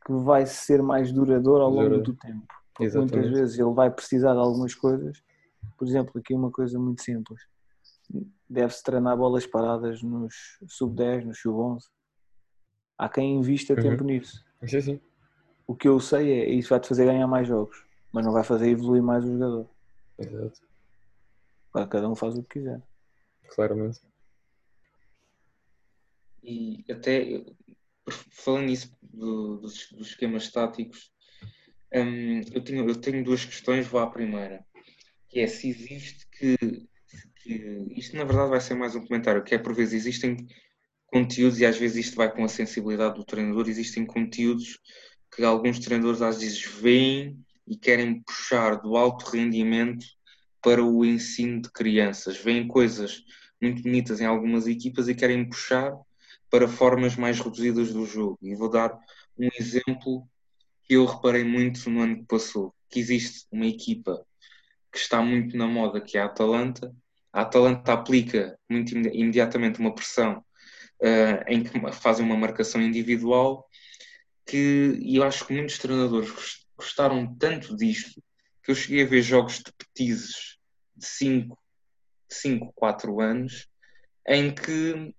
que 0.06 0.14
vai 0.14 0.46
ser 0.46 0.82
mais 0.82 1.12
duradouro 1.12 1.64
ao 1.64 1.70
longo 1.70 1.98
do 1.98 2.14
tempo. 2.14 2.48
Porque 2.74 2.98
muitas 2.98 3.30
vezes 3.30 3.60
ele 3.60 3.74
vai 3.74 3.92
precisar 3.92 4.34
de 4.34 4.40
algumas 4.40 4.74
coisas, 4.74 5.22
por 5.78 5.86
exemplo, 5.86 6.14
aqui 6.18 6.34
uma 6.34 6.50
coisa 6.50 6.80
muito 6.80 7.02
simples. 7.02 7.42
Deve-se 8.50 8.84
treinar 8.84 9.16
bolas 9.16 9.46
paradas 9.46 10.02
nos 10.02 10.58
sub-10, 10.68 11.26
nos 11.26 11.40
sub-11. 11.40 11.84
Há 12.98 13.08
quem 13.08 13.36
invista 13.36 13.74
uhum. 13.74 13.82
tempo 13.82 14.04
nisso. 14.04 14.44
Sim, 14.66 14.82
sim. 14.82 15.02
O 15.68 15.76
que 15.76 15.88
eu 15.88 16.00
sei 16.00 16.32
é 16.32 16.50
isso 16.50 16.70
vai-te 16.70 16.88
fazer 16.88 17.06
ganhar 17.06 17.28
mais 17.28 17.48
jogos, 17.48 17.86
mas 18.12 18.26
não 18.26 18.34
vai 18.34 18.44
fazer 18.44 18.70
evoluir 18.70 19.04
mais 19.04 19.24
o 19.24 19.32
jogador. 19.32 19.70
Exato. 20.18 20.62
Agora 21.72 21.88
cada 21.88 22.10
um 22.10 22.16
faz 22.16 22.36
o 22.36 22.44
que 22.44 22.60
quiser. 22.60 22.82
Claramente. 23.50 24.02
E 26.42 26.84
até 26.90 27.44
falando 28.32 28.66
nisso 28.66 28.98
do, 29.02 29.58
dos, 29.58 29.92
dos, 29.92 30.08
esquemas 30.08 30.52
táticos, 30.52 31.12
hum, 31.94 32.42
eu, 32.52 32.64
tenho, 32.64 32.90
eu 32.90 32.96
tenho 33.00 33.24
duas 33.24 33.46
questões, 33.46 33.88
vou 33.88 34.02
à 34.02 34.10
primeira, 34.10 34.66
que 35.30 35.40
é 35.40 35.48
se 35.48 35.70
existe 35.70 36.28
que, 36.32 36.89
que, 37.44 37.86
isto 37.96 38.16
na 38.16 38.24
verdade 38.24 38.50
vai 38.50 38.62
ser 38.62 38.76
mais 38.76 38.96
um 38.96 39.06
comentário, 39.06 39.44
que 39.44 39.56
é 39.56 39.58
por 39.58 39.74
vezes 39.74 39.94
existem 39.94 40.38
conteúdos, 41.08 41.60
e 41.60 41.66
às 41.66 41.78
vezes 41.78 42.08
isto 42.08 42.16
vai 42.16 42.32
com 42.32 42.44
a 42.44 42.50
sensibilidade 42.50 43.16
do 43.16 43.26
treinador, 43.26 43.68
existem 43.68 44.06
conteúdos 44.06 44.80
que 45.36 45.44
alguns 45.44 45.80
treinadores 45.80 46.22
às 46.22 46.40
vezes 46.40 46.64
veem 46.64 47.40
e 47.68 47.78
querem 47.78 48.22
puxar 48.22 48.76
do 48.76 48.98
alto 48.98 49.30
rendimento 49.32 50.06
para 50.62 50.84
o 50.84 51.06
ensino 51.06 51.62
de 51.62 51.72
crianças. 51.72 52.38
Vêem 52.38 52.68
coisas 52.68 53.24
muito 53.62 53.84
bonitas 53.84 54.20
em 54.20 54.26
algumas 54.26 54.68
equipas 54.68 55.08
e 55.08 55.16
querem 55.16 55.48
puxar 55.48 55.94
para 56.50 56.68
formas 56.68 57.16
mais 57.16 57.40
reduzidas 57.40 57.94
do 57.94 58.06
jogo. 58.06 58.40
E 58.42 58.56
vou 58.56 58.70
dar 58.70 58.98
um 59.38 59.50
exemplo 59.58 60.28
que 60.84 60.96
eu 60.96 61.06
reparei 61.06 61.44
muito 61.44 61.90
no 61.90 62.02
ano 62.02 62.18
que 62.18 62.26
passou, 62.26 62.74
que 62.90 63.00
existe 63.00 63.46
uma 63.52 63.68
equipa 63.68 64.26
que 64.92 64.98
está 64.98 65.22
muito 65.22 65.56
na 65.56 65.68
moda, 65.68 66.02
que 66.02 66.18
é 66.18 66.22
a 66.22 66.26
Atalanta. 66.26 66.94
A 67.32 67.42
Atalanta 67.42 67.94
aplica 67.94 68.58
muito 68.70 68.98
imediatamente 68.98 69.80
uma 69.80 69.94
pressão 69.94 70.44
uh, 71.02 71.44
em 71.48 71.64
que 71.64 71.72
fazem 71.94 72.26
uma 72.26 72.38
marcação 72.38 72.82
individual 72.82 73.68
que 74.46 75.00
eu 75.04 75.24
acho 75.24 75.46
que 75.46 75.54
muitos 75.54 75.78
treinadores 75.78 76.66
gostaram 76.76 77.36
tanto 77.36 77.76
disto 77.76 78.22
que 78.64 78.72
eu 78.72 78.76
cheguei 78.76 79.04
a 79.04 79.08
ver 79.08 79.22
jogos 79.22 79.58
de 79.58 79.72
petizes 79.72 80.58
de 80.96 81.06
5, 81.06 81.58
5 82.28 82.74
4 82.74 83.20
anos 83.22 83.68
em 84.28 84.54
que 84.54 85.14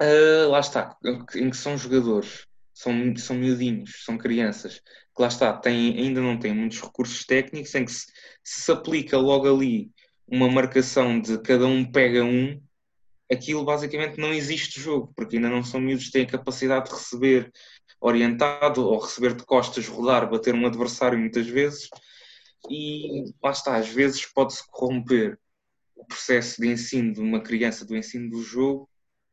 uh, 0.00 0.48
lá 0.48 0.60
está, 0.60 0.96
em 1.34 1.50
que 1.50 1.56
são 1.56 1.76
jogadores, 1.76 2.46
são, 2.72 3.16
são 3.16 3.36
miudinhos, 3.36 4.04
são 4.04 4.16
crianças, 4.16 4.80
que 4.80 5.22
lá 5.22 5.28
está, 5.28 5.52
têm, 5.52 5.98
ainda 5.98 6.20
não 6.20 6.38
têm 6.38 6.54
muitos 6.54 6.80
recursos 6.80 7.24
técnicos, 7.24 7.74
em 7.74 7.84
que 7.84 7.92
se, 7.92 8.06
se 8.42 8.72
aplica 8.72 9.18
logo 9.18 9.52
ali 9.52 9.90
uma 10.30 10.48
marcação 10.48 11.20
de 11.20 11.38
cada 11.38 11.66
um 11.66 11.84
pega 11.84 12.24
um, 12.24 12.60
aquilo 13.30 13.64
basicamente 13.64 14.18
não 14.18 14.32
existe 14.32 14.80
jogo, 14.80 15.12
porque 15.16 15.36
ainda 15.36 15.50
não 15.50 15.62
são 15.62 15.80
miúdos 15.80 16.06
que 16.06 16.12
têm 16.12 16.24
a 16.24 16.30
capacidade 16.30 16.88
de 16.88 16.94
receber 16.94 17.52
orientado 18.00 18.86
ou 18.86 18.98
receber 18.98 19.34
de 19.34 19.44
costas, 19.44 19.86
rodar, 19.88 20.30
bater 20.30 20.54
um 20.54 20.66
adversário 20.66 21.18
muitas 21.18 21.46
vezes 21.46 21.88
e 22.68 23.32
lá 23.42 23.50
está, 23.50 23.76
às 23.76 23.88
vezes 23.88 24.26
pode-se 24.26 24.62
corromper 24.70 25.38
o 25.94 26.04
processo 26.04 26.60
de 26.60 26.68
ensino 26.68 27.12
de 27.12 27.20
uma 27.20 27.40
criança, 27.40 27.84
do 27.84 27.96
ensino 27.96 28.30
do 28.30 28.42
jogo, 28.42 28.88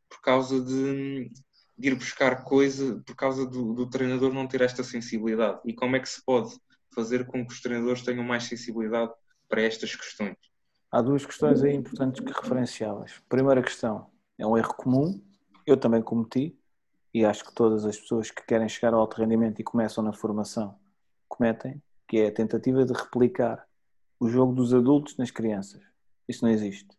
por 0.10 0.22
causa 0.22 0.61
de, 0.61 1.30
de 1.78 1.88
ir 1.88 1.95
buscar 1.95 2.44
coisa, 2.44 3.02
por 3.06 3.15
causa 3.15 3.45
do, 3.45 3.74
do, 3.74 3.90
treinador 3.90 4.34
não 4.34 4.48
ter 4.48 4.61
esta 4.61 4.84
sensibilidade. 4.84 5.60
E 5.65 5.74
como 5.74 5.95
é 5.95 5.99
que 5.99 6.10
se 6.10 6.24
pode 6.24 6.56
fazer 6.94 7.26
com 7.26 7.45
que 7.45 7.53
os 7.53 7.61
treinadores 7.61 8.02
tenham 8.02 8.24
mais 8.24 8.44
sensibilidade 8.44 9.11
para 9.48 9.61
estas 9.61 9.95
questões? 9.95 10.36
Há 10.91 11.01
duas 11.01 11.26
questões 11.26 11.61
aí 11.64 11.76
importantes 11.76 12.23
que 12.23 12.31
referenciavas. 12.31 13.22
Primeira 13.27 13.61
questão, 13.61 14.09
é 14.38 14.47
um 14.47 14.57
erro 14.57 14.73
comum, 14.73 15.22
eu 15.65 15.76
também 15.76 16.01
cometi, 16.01 16.57
e 17.14 17.26
acho 17.26 17.43
que 17.43 17.53
todas 17.53 17.85
as 17.85 17.97
pessoas 17.97 18.31
que 18.31 18.45
querem 18.45 18.69
chegar 18.69 18.93
ao 18.93 19.01
alto 19.01 19.18
rendimento 19.18 19.59
e 19.59 19.64
começam 19.64 20.03
na 20.03 20.14
formação 20.14 20.80
cometem, 21.27 21.81
que 22.07 22.19
é 22.19 22.27
a 22.27 22.31
tentativa 22.31 22.85
de 22.85 22.93
replicar 22.93 23.68
o 24.19 24.30
jogo 24.30 24.53
dos 24.53 24.73
adultos 24.73 25.18
nas 25.18 25.30
crianças. 25.30 25.81
Isso 26.27 26.45
não 26.45 26.51
existe. 26.51 26.97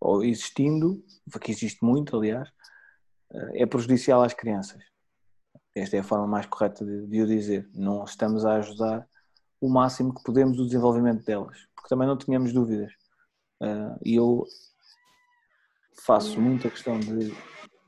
Ou 0.00 0.24
existindo, 0.24 1.04
que 1.40 1.50
existe 1.50 1.84
muito, 1.84 2.16
aliás, 2.16 2.50
eh, 3.32 3.62
é 3.62 3.66
prejudicial 3.66 4.22
às 4.22 4.32
crianças. 4.32 4.82
Esta 5.74 5.96
é 5.96 6.00
a 6.00 6.04
forma 6.04 6.26
mais 6.26 6.46
correta 6.46 6.84
de, 6.84 7.06
de 7.06 7.22
o 7.22 7.26
dizer. 7.26 7.68
Não 7.74 8.04
estamos 8.04 8.44
a 8.44 8.54
ajudar 8.54 9.06
o 9.60 9.68
máximo 9.68 10.14
que 10.14 10.22
podemos 10.22 10.58
o 10.58 10.64
desenvolvimento 10.64 11.24
delas, 11.24 11.66
porque 11.74 11.88
também 11.88 12.06
não 12.06 12.16
tínhamos 12.16 12.52
dúvidas. 12.52 12.92
Uh, 13.60 13.98
e 14.04 14.14
eu 14.16 14.44
faço 16.04 16.40
muita 16.40 16.70
questão 16.70 17.00
de 17.00 17.32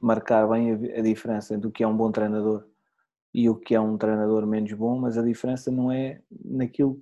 marcar 0.00 0.48
bem 0.48 0.72
a, 0.72 1.02
diferença 1.02 1.54
entre 1.54 1.68
o 1.68 1.70
que 1.70 1.82
é 1.82 1.88
um 1.88 1.96
bom 1.96 2.10
treinador 2.10 2.64
e 3.34 3.50
o 3.50 3.54
que 3.54 3.74
é 3.74 3.80
um 3.80 3.98
treinador 3.98 4.46
menos 4.46 4.72
bom, 4.72 4.98
mas 4.98 5.18
a 5.18 5.22
diferença 5.22 5.70
não 5.70 5.92
é 5.92 6.20
naquilo 6.44 7.00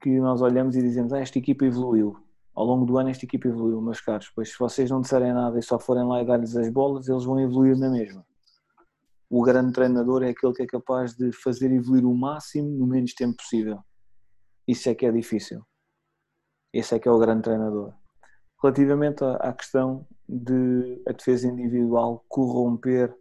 que 0.00 0.20
nós 0.20 0.42
olhamos 0.42 0.76
e 0.76 0.82
dizemos, 0.82 1.12
ah, 1.12 1.20
esta 1.20 1.38
equipa 1.38 1.64
evoluiu. 1.64 2.16
Ao 2.54 2.64
longo 2.66 2.84
do 2.84 2.98
ano 2.98 3.08
esta 3.08 3.24
equipa 3.24 3.48
evoluiu, 3.48 3.80
meus 3.80 4.00
caros, 4.00 4.30
pois 4.34 4.50
se 4.50 4.58
vocês 4.58 4.90
não 4.90 5.00
disserem 5.00 5.32
nada 5.32 5.58
e 5.58 5.62
só 5.62 5.78
forem 5.78 6.04
lá 6.04 6.20
e 6.20 6.26
dar-lhes 6.26 6.54
as 6.54 6.68
bolas, 6.68 7.08
eles 7.08 7.24
vão 7.24 7.40
evoluir 7.40 7.78
na 7.78 7.88
mesma. 7.88 8.26
O 9.30 9.42
grande 9.42 9.72
treinador 9.72 10.22
é 10.22 10.28
aquele 10.28 10.52
que 10.52 10.62
é 10.62 10.66
capaz 10.66 11.14
de 11.14 11.32
fazer 11.32 11.72
evoluir 11.72 12.04
o 12.04 12.14
máximo 12.14 12.68
no 12.68 12.86
menos 12.86 13.14
tempo 13.14 13.36
possível. 13.36 13.78
Isso 14.68 14.90
é 14.90 14.94
que 14.94 15.06
é 15.06 15.10
difícil. 15.10 15.64
Esse 16.72 16.94
é 16.94 16.98
que 16.98 17.08
é 17.08 17.10
o 17.10 17.18
grande 17.18 17.42
treinador. 17.42 17.92
Relativamente 18.62 19.24
à 19.24 19.52
questão 19.52 20.06
de 20.28 21.02
a 21.06 21.12
defesa 21.12 21.48
individual 21.48 22.24
corromper 22.28 23.14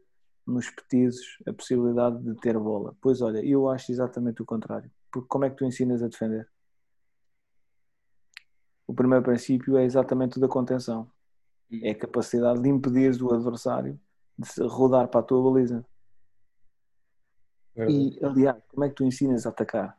nos 0.45 0.69
petizos 0.69 1.37
a 1.47 1.53
possibilidade 1.53 2.21
de 2.23 2.35
ter 2.35 2.57
bola. 2.57 2.95
Pois 3.01 3.21
olha, 3.21 3.43
eu 3.43 3.69
acho 3.69 3.91
exatamente 3.91 4.41
o 4.41 4.45
contrário. 4.45 4.89
Porque 5.11 5.27
como 5.27 5.45
é 5.45 5.49
que 5.49 5.57
tu 5.57 5.65
ensinas 5.65 6.01
a 6.01 6.07
defender? 6.07 6.47
o 8.91 8.93
primeiro 8.93 9.23
princípio 9.23 9.77
é 9.77 9.85
exatamente 9.85 10.37
o 10.37 10.41
da 10.41 10.49
contenção. 10.49 11.09
Hum. 11.71 11.79
É 11.83 11.91
a 11.91 11.95
capacidade 11.95 12.61
de 12.61 12.69
impedir 12.69 13.21
o 13.23 13.33
adversário 13.33 13.97
de 14.37 14.63
rodar 14.63 15.07
para 15.07 15.21
a 15.21 15.23
tua 15.23 15.41
baliza. 15.41 15.85
E, 17.77 18.19
aliás, 18.21 18.61
como 18.67 18.83
é 18.83 18.89
que 18.89 18.95
tu 18.95 19.05
ensinas 19.05 19.45
a 19.45 19.49
atacar? 19.49 19.97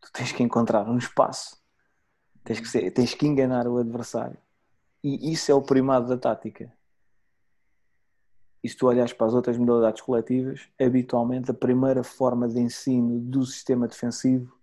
Tu 0.00 0.10
tens 0.12 0.32
que 0.32 0.42
encontrar 0.42 0.88
um 0.88 0.98
espaço, 0.98 1.56
tens 2.48 2.60
que, 2.60 2.68
ser, 2.68 2.90
tens 2.92 3.14
que 3.14 3.26
enganar 3.26 3.68
o 3.68 3.76
adversário. 3.76 4.38
E 5.04 5.30
isso 5.32 5.52
é 5.52 5.54
o 5.54 5.60
primado 5.60 6.08
da 6.08 6.16
tática. 6.16 6.72
E 8.64 8.68
se 8.68 8.76
tu 8.76 8.86
olhas 8.86 9.12
para 9.12 9.26
as 9.26 9.34
outras 9.34 9.58
modalidades 9.58 10.00
coletivas, 10.00 10.68
habitualmente 10.80 11.50
a 11.50 11.54
primeira 11.54 12.02
forma 12.02 12.48
de 12.48 12.58
ensino 12.58 13.20
do 13.20 13.44
sistema 13.44 13.86
defensivo 13.86 14.56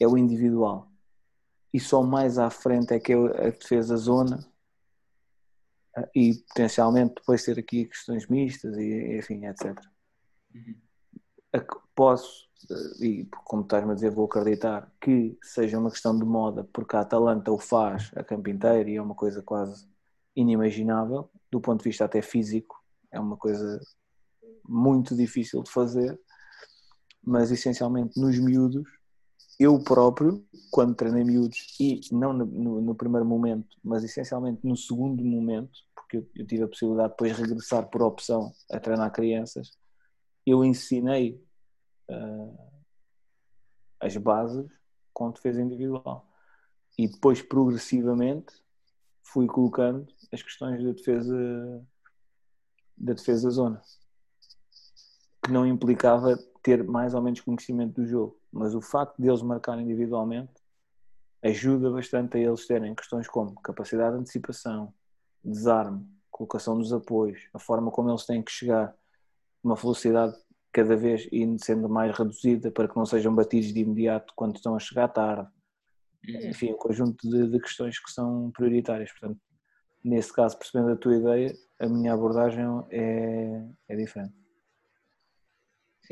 é 0.00 0.08
o 0.08 0.16
individual 0.16 0.90
e 1.72 1.78
só 1.78 2.02
mais 2.02 2.38
à 2.38 2.48
frente 2.48 2.94
é 2.94 2.98
que 2.98 3.12
é 3.12 3.16
a 3.16 3.50
defesa 3.50 3.96
zona 3.96 4.50
ah, 5.94 6.08
e 6.14 6.34
potencialmente 6.48 7.16
depois 7.16 7.44
ter 7.44 7.58
aqui 7.58 7.84
questões 7.84 8.26
mistas 8.26 8.76
e 8.76 9.18
enfim, 9.18 9.44
etc. 9.44 9.78
Uhum. 10.54 10.87
Posso, 11.94 12.48
ah, 12.70 13.04
e 13.04 13.26
como 13.44 13.62
estás-me 13.62 13.92
a 13.92 13.94
dizer, 13.94 14.10
vou 14.10 14.26
acreditar 14.26 14.92
que 15.00 15.36
seja 15.42 15.78
uma 15.78 15.90
questão 15.90 16.16
de 16.16 16.24
moda, 16.24 16.68
porque 16.72 16.96
a 16.96 17.00
Atalanta 17.00 17.50
o 17.50 17.58
faz 17.58 18.10
a 18.14 18.22
campo 18.22 18.48
inteiro 18.50 18.88
e 18.88 18.96
é 18.96 19.02
uma 19.02 19.14
coisa 19.14 19.42
quase 19.42 19.86
inimaginável, 20.36 21.30
do 21.50 21.60
ponto 21.60 21.82
de 21.82 21.88
vista 21.88 22.04
até 22.04 22.22
físico, 22.22 22.76
é 23.10 23.18
uma 23.18 23.36
coisa 23.36 23.80
muito 24.68 25.16
difícil 25.16 25.62
de 25.62 25.70
fazer, 25.70 26.20
mas 27.24 27.50
essencialmente 27.50 28.20
nos 28.20 28.38
miúdos 28.38 28.86
eu 29.58 29.82
próprio, 29.82 30.46
quando 30.70 30.94
treinei 30.94 31.24
miúdos, 31.24 31.58
e 31.80 32.00
não 32.12 32.32
no, 32.32 32.46
no, 32.46 32.80
no, 32.80 32.94
primeiro 32.94 33.26
momento, 33.26 33.76
mas 33.82 34.04
essencialmente 34.04 34.60
no 34.62 34.76
segundo 34.76 35.24
momento, 35.24 35.72
porque 35.96 36.18
eu, 36.18 36.26
eu, 36.36 36.46
tive 36.46 36.62
a 36.62 36.68
possibilidade 36.68 37.08
de 37.08 37.14
depois 37.14 37.36
regressar 37.36 37.88
por 37.90 38.02
opção 38.02 38.52
a 38.70 38.78
treinar 38.78 39.10
crianças, 39.10 39.72
eu 40.50 40.64
ensinei 40.64 41.44
uh, 42.10 42.58
as 44.00 44.16
bases 44.16 44.66
com 45.12 45.30
defesa 45.30 45.60
individual. 45.60 46.26
E 46.96 47.08
depois, 47.08 47.42
progressivamente, 47.42 48.52
fui 49.22 49.46
colocando 49.46 50.06
as 50.32 50.42
questões 50.42 50.82
da 50.82 50.92
defesa 50.92 51.86
da 52.96 53.12
defesa 53.12 53.48
zona 53.50 53.80
que 55.44 55.52
não 55.52 55.64
implicava 55.64 56.36
ter 56.62 56.82
mais 56.82 57.14
ou 57.14 57.22
menos 57.22 57.40
conhecimento 57.40 58.00
do 58.00 58.06
jogo 58.06 58.38
mas 58.52 58.74
o 58.74 58.80
facto 58.80 59.20
de 59.20 59.28
eles 59.28 59.42
marcarem 59.42 59.84
individualmente 59.84 60.52
ajuda 61.42 61.90
bastante 61.90 62.36
a 62.36 62.40
eles 62.40 62.66
terem 62.66 62.94
questões 62.94 63.28
como 63.28 63.54
capacidade 63.60 64.14
de 64.14 64.20
antecipação, 64.20 64.92
desarme, 65.44 66.06
colocação 66.30 66.76
dos 66.76 66.92
apoios, 66.92 67.48
a 67.54 67.58
forma 67.58 67.90
como 67.90 68.10
eles 68.10 68.26
têm 68.26 68.42
que 68.42 68.50
chegar, 68.50 68.96
uma 69.62 69.74
velocidade 69.74 70.36
cada 70.72 70.96
vez 70.96 71.28
indo 71.32 71.62
sendo 71.64 71.88
mais 71.88 72.16
reduzida 72.16 72.70
para 72.70 72.88
que 72.88 72.96
não 72.96 73.06
sejam 73.06 73.34
batidos 73.34 73.72
de 73.72 73.80
imediato 73.80 74.32
quando 74.36 74.56
estão 74.56 74.74
a 74.74 74.78
chegar 74.78 75.08
tarde. 75.08 75.48
Uhum. 76.28 76.50
Enfim, 76.50 76.72
um 76.72 76.76
conjunto 76.76 77.28
de, 77.28 77.48
de 77.48 77.60
questões 77.60 77.98
que 77.98 78.10
são 78.10 78.50
prioritárias. 78.52 79.10
Portanto, 79.12 79.40
nesse 80.04 80.32
caso, 80.32 80.58
percebendo 80.58 80.92
a 80.92 80.96
tua 80.96 81.16
ideia, 81.16 81.54
a 81.78 81.88
minha 81.88 82.12
abordagem 82.12 82.64
é, 82.90 83.66
é 83.88 83.96
diferente. 83.96 84.34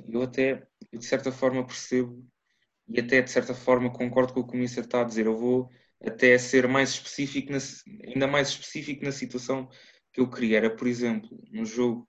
Eu 0.08 0.22
até, 0.22 0.66
de 0.92 1.04
certa 1.04 1.32
forma, 1.32 1.66
percebo 1.66 2.24
e 2.88 3.00
até, 3.00 3.20
de 3.20 3.30
certa 3.30 3.52
forma, 3.52 3.92
concordo 3.92 4.32
com 4.32 4.40
o 4.40 4.46
que 4.46 4.56
o 4.56 4.60
Mister 4.60 4.84
está 4.84 5.00
a 5.00 5.04
dizer. 5.04 5.26
Eu 5.26 5.36
vou 5.36 5.68
até 6.04 6.38
ser 6.38 6.68
mais 6.68 6.90
específico, 6.90 7.50
na, 7.52 7.58
ainda 8.06 8.26
mais 8.26 8.48
específico 8.48 9.04
na 9.04 9.12
situação 9.12 9.68
que 10.12 10.20
eu 10.20 10.30
queria. 10.30 10.58
Era, 10.58 10.70
por 10.70 10.86
exemplo, 10.86 11.42
no 11.50 11.64
jogo, 11.64 12.08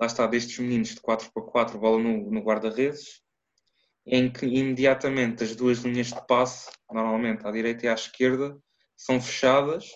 lá 0.00 0.06
está, 0.06 0.26
destes 0.26 0.58
meninos 0.58 0.90
de 0.90 1.00
4 1.00 1.30
para 1.32 1.42
4, 1.42 1.78
bola 1.78 2.00
no, 2.02 2.30
no 2.30 2.40
guarda-redes, 2.40 3.20
em 4.06 4.30
que 4.30 4.46
imediatamente 4.46 5.44
as 5.44 5.54
duas 5.54 5.78
linhas 5.78 6.08
de 6.08 6.26
passe, 6.26 6.70
normalmente 6.90 7.46
à 7.46 7.50
direita 7.50 7.86
e 7.86 7.88
à 7.88 7.94
esquerda, 7.94 8.56
são 8.96 9.20
fechadas, 9.20 9.86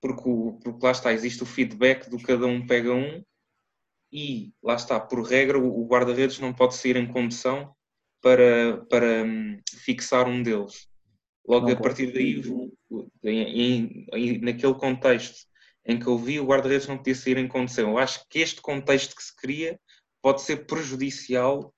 porque, 0.00 0.28
o, 0.28 0.58
porque 0.62 0.84
lá 0.84 0.92
está, 0.92 1.12
existe 1.12 1.42
o 1.42 1.46
feedback 1.46 2.10
do 2.10 2.20
cada 2.22 2.46
um 2.46 2.66
pega 2.66 2.92
um, 2.92 3.24
e 4.12 4.52
lá 4.62 4.74
está, 4.74 5.00
por 5.00 5.22
regra, 5.22 5.58
o 5.58 5.86
guarda-redes 5.86 6.38
não 6.38 6.52
pode 6.52 6.74
sair 6.74 6.96
em 6.96 7.10
condução 7.10 7.74
para, 8.20 8.84
para 8.90 9.24
hum, 9.24 9.58
fixar 9.84 10.28
um 10.28 10.42
deles. 10.42 10.86
Logo 11.46 11.66
não 11.66 11.74
a 11.74 11.80
partir 11.80 12.12
daí, 12.12 12.40
em, 13.24 14.06
em, 14.12 14.38
naquele 14.40 14.74
contexto 14.74 15.46
em 15.84 15.98
que 15.98 16.06
eu 16.06 16.16
vi, 16.16 16.38
o 16.38 16.46
guarda-redes 16.46 16.86
não 16.86 16.96
podia 16.96 17.14
sair 17.14 17.38
em 17.38 17.48
condução. 17.48 17.90
Eu 17.90 17.98
acho 17.98 18.24
que 18.28 18.38
este 18.38 18.60
contexto 18.60 19.16
que 19.16 19.22
se 19.22 19.34
cria 19.36 19.80
pode 20.20 20.42
ser 20.42 20.66
prejudicial 20.66 21.74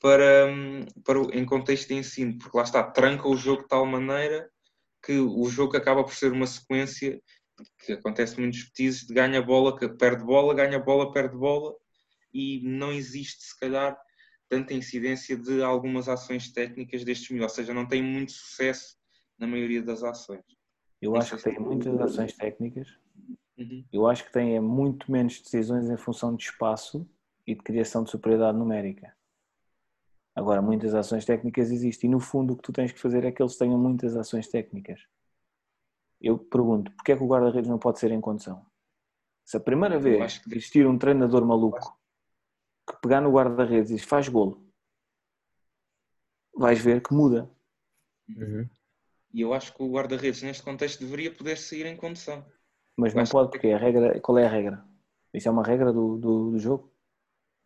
para, 0.00 0.46
hum, 0.46 0.86
para 1.04 1.18
em 1.36 1.44
contexto 1.44 1.88
de 1.88 1.94
ensino, 1.94 2.38
porque 2.38 2.56
lá 2.56 2.62
está, 2.62 2.82
tranca 2.82 3.28
o 3.28 3.36
jogo 3.36 3.62
de 3.62 3.68
tal 3.68 3.84
maneira 3.84 4.48
que 5.04 5.18
o 5.18 5.48
jogo 5.48 5.76
acaba 5.76 6.02
por 6.02 6.14
ser 6.14 6.32
uma 6.32 6.46
sequência 6.46 7.20
que 7.84 7.92
acontece 7.92 8.38
muitos 8.38 8.64
petizes 8.64 9.06
de 9.06 9.14
ganha 9.14 9.42
bola, 9.42 9.76
que 9.76 9.88
perde 9.88 10.24
bola, 10.24 10.54
ganha 10.54 10.78
bola, 10.78 11.12
perde 11.12 11.36
bola, 11.36 11.74
e 12.32 12.60
não 12.62 12.92
existe, 12.92 13.44
se 13.44 13.58
calhar, 13.58 13.96
tanta 14.48 14.74
incidência 14.74 15.36
de 15.36 15.62
algumas 15.62 16.08
ações 16.08 16.52
técnicas 16.52 17.04
destes 17.04 17.30
miúdos, 17.30 17.52
ou 17.52 17.56
seja, 17.56 17.74
não 17.74 17.86
tem 17.86 18.02
muito 18.02 18.32
sucesso 18.32 18.96
na 19.38 19.46
maioria 19.46 19.82
das 19.82 20.02
ações. 20.02 20.44
Eu 21.00 21.16
acho 21.16 21.36
que 21.36 21.42
tem 21.44 21.58
muitas 21.58 22.00
ações 22.00 22.32
técnicas, 22.32 22.98
uhum. 23.58 23.84
eu 23.92 24.06
acho 24.06 24.24
que 24.24 24.32
tem 24.32 24.60
muito 24.60 25.10
menos 25.10 25.40
decisões 25.40 25.90
em 25.90 25.96
função 25.96 26.34
de 26.34 26.44
espaço 26.44 27.08
e 27.46 27.54
de 27.54 27.62
criação 27.62 28.04
de 28.04 28.10
superioridade 28.10 28.56
numérica. 28.56 29.14
Agora, 30.34 30.62
muitas 30.62 30.94
ações 30.94 31.24
técnicas 31.24 31.70
existem 31.70 32.08
e 32.08 32.12
no 32.12 32.20
fundo 32.20 32.54
o 32.54 32.56
que 32.56 32.62
tu 32.62 32.72
tens 32.72 32.92
que 32.92 33.00
fazer 33.00 33.24
é 33.24 33.32
que 33.32 33.42
eles 33.42 33.56
tenham 33.56 33.78
muitas 33.78 34.16
ações 34.16 34.48
técnicas 34.48 35.00
eu 36.20 36.38
pergunto, 36.38 36.90
porque 36.92 37.12
é 37.12 37.16
que 37.16 37.22
o 37.22 37.26
guarda-redes 37.26 37.70
não 37.70 37.78
pode 37.78 37.98
ser 37.98 38.10
em 38.10 38.20
condição? 38.20 38.64
Se 39.44 39.56
a 39.56 39.60
primeira 39.60 39.98
vez 39.98 40.38
que 40.38 40.50
existir 40.50 40.86
um 40.86 40.98
treinador 40.98 41.44
maluco 41.44 41.96
que 42.88 43.00
pegar 43.00 43.20
no 43.20 43.32
guarda-redes 43.32 43.90
e 43.90 43.94
diz 43.94 44.04
faz 44.04 44.28
golo, 44.28 44.66
vais 46.54 46.80
ver 46.80 47.02
que 47.02 47.14
muda. 47.14 47.50
Uhum. 48.28 48.68
E 49.32 49.40
eu 49.40 49.54
acho 49.54 49.74
que 49.74 49.82
o 49.82 49.90
guarda-redes 49.90 50.42
neste 50.42 50.62
contexto 50.62 51.00
deveria 51.00 51.34
poder 51.34 51.56
sair 51.56 51.86
em 51.86 51.96
condição. 51.96 52.44
Mas 52.98 53.14
não 53.14 53.24
pode, 53.24 53.50
porque 53.50 53.68
a 53.68 53.78
regra, 53.78 54.20
qual 54.20 54.38
é 54.38 54.44
a 54.44 54.50
regra? 54.50 54.84
Isso 55.32 55.48
é 55.48 55.50
uma 55.50 55.62
regra 55.62 55.92
do, 55.92 56.18
do, 56.18 56.50
do 56.50 56.58
jogo? 56.58 56.92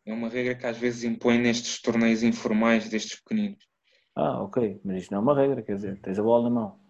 É 0.05 0.13
uma 0.13 0.29
regra 0.29 0.55
que 0.55 0.67
às 0.67 0.77
vezes 0.77 1.05
impõe 1.05 1.39
nestes 1.39 1.81
torneios 1.81 2.23
informais 2.23 2.89
destes 2.89 3.19
pequeninos. 3.21 3.67
Ah, 4.15 4.43
ok, 4.43 4.81
mas 4.85 5.03
isto 5.03 5.11
não 5.13 5.19
é 5.19 5.23
uma 5.23 5.35
regra, 5.35 5.63
quer 5.63 5.77
dizer, 5.77 5.99
tens 6.01 6.19
a 6.19 6.23
bola 6.23 6.45
na 6.45 6.51
mão 6.51 6.83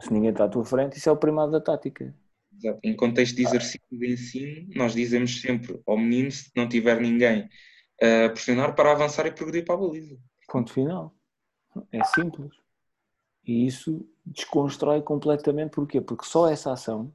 se 0.00 0.12
ninguém 0.12 0.30
está 0.30 0.44
à 0.44 0.48
tua 0.48 0.64
frente, 0.64 0.98
isso 0.98 1.08
é 1.08 1.12
o 1.12 1.16
primado 1.16 1.52
da 1.52 1.60
tática. 1.60 2.14
Exato. 2.56 2.80
Em 2.82 2.94
contexto 2.94 3.36
de 3.36 3.42
exercício 3.42 3.80
de 3.90 4.12
ensino, 4.12 4.68
nós 4.74 4.94
dizemos 4.94 5.40
sempre 5.40 5.80
ao 5.86 5.96
menino, 5.96 6.30
se 6.30 6.50
não 6.56 6.68
tiver 6.68 7.00
ninguém 7.00 7.48
a 8.00 8.28
pressionar, 8.28 8.74
para 8.74 8.92
avançar 8.92 9.26
e 9.26 9.32
progredir 9.32 9.64
para 9.64 9.74
a 9.74 9.78
baliza. 9.78 10.18
Ponto 10.48 10.72
final. 10.72 11.14
É 11.92 12.04
simples. 12.04 12.52
E 13.44 13.66
isso 13.66 14.06
desconstrói 14.24 15.02
completamente. 15.02 15.70
Porquê? 15.70 16.00
Porque 16.00 16.24
só 16.24 16.48
essa 16.48 16.72
ação 16.72 17.12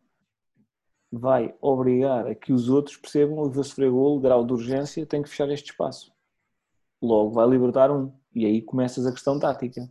vai 1.11 1.55
obrigar 1.61 2.27
a 2.27 2.35
que 2.35 2.51
os 2.51 2.69
outros 2.69 2.97
percebam 2.97 3.47
que 3.47 3.55
vou 3.55 3.63
sofrer 3.63 3.89
golo, 3.89 4.19
grau 4.19 4.45
de 4.45 4.53
urgência, 4.53 5.05
tem 5.05 5.21
que 5.21 5.29
fechar 5.29 5.49
este 5.49 5.71
espaço. 5.71 6.13
Logo 7.01 7.31
vai 7.31 7.47
libertar 7.47 7.91
um. 7.91 8.13
E 8.33 8.45
aí 8.45 8.61
começas 8.61 9.05
a 9.05 9.11
questão 9.11 9.39
tática. 9.39 9.89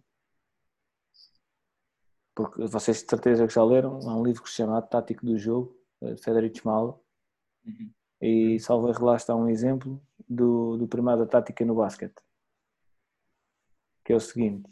Porque 2.34 2.66
vocês 2.66 3.02
de 3.02 3.08
certeza 3.08 3.46
que 3.46 3.54
já 3.54 3.64
leram, 3.64 3.98
há 4.08 4.14
um 4.14 4.22
livro 4.22 4.42
que 4.42 4.50
se 4.50 4.56
chama 4.56 4.76
A 4.76 4.82
Tática 4.82 5.24
do 5.24 5.38
Jogo, 5.38 5.74
de 6.02 6.18
Federico 6.18 6.58
Schmal, 6.58 7.02
uhum. 7.64 7.90
e 8.20 8.60
salvo 8.60 8.90
erro 8.90 9.06
lá 9.06 9.16
está 9.16 9.34
um 9.34 9.48
exemplo 9.48 10.02
do, 10.28 10.76
do 10.76 10.86
primado 10.86 11.24
da 11.24 11.30
tática 11.30 11.64
no 11.64 11.74
basquete. 11.74 12.20
Que 14.04 14.12
é 14.12 14.16
o 14.16 14.20
seguinte, 14.20 14.68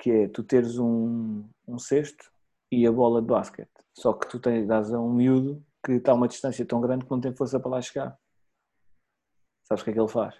que 0.00 0.10
é 0.10 0.28
tu 0.28 0.42
teres 0.42 0.78
um, 0.78 1.44
um 1.68 1.78
cesto 1.78 2.32
e 2.72 2.86
a 2.86 2.90
bola 2.90 3.20
de 3.20 3.28
basquete. 3.28 3.70
Só 3.92 4.14
que 4.14 4.26
tu 4.26 4.40
tens, 4.40 4.66
dás 4.66 4.92
a 4.92 4.98
um 4.98 5.12
miúdo 5.12 5.62
que 5.84 5.92
está 5.92 6.12
a 6.12 6.14
uma 6.14 6.26
distância 6.26 6.64
tão 6.64 6.80
grande 6.80 7.04
que 7.04 7.10
não 7.10 7.20
tem 7.20 7.34
força 7.34 7.60
para 7.60 7.70
lá 7.70 7.82
chegar. 7.82 8.18
Sabes 9.64 9.82
o 9.82 9.84
que 9.84 9.90
é 9.90 9.92
que 9.92 10.00
ele 10.00 10.08
faz? 10.08 10.34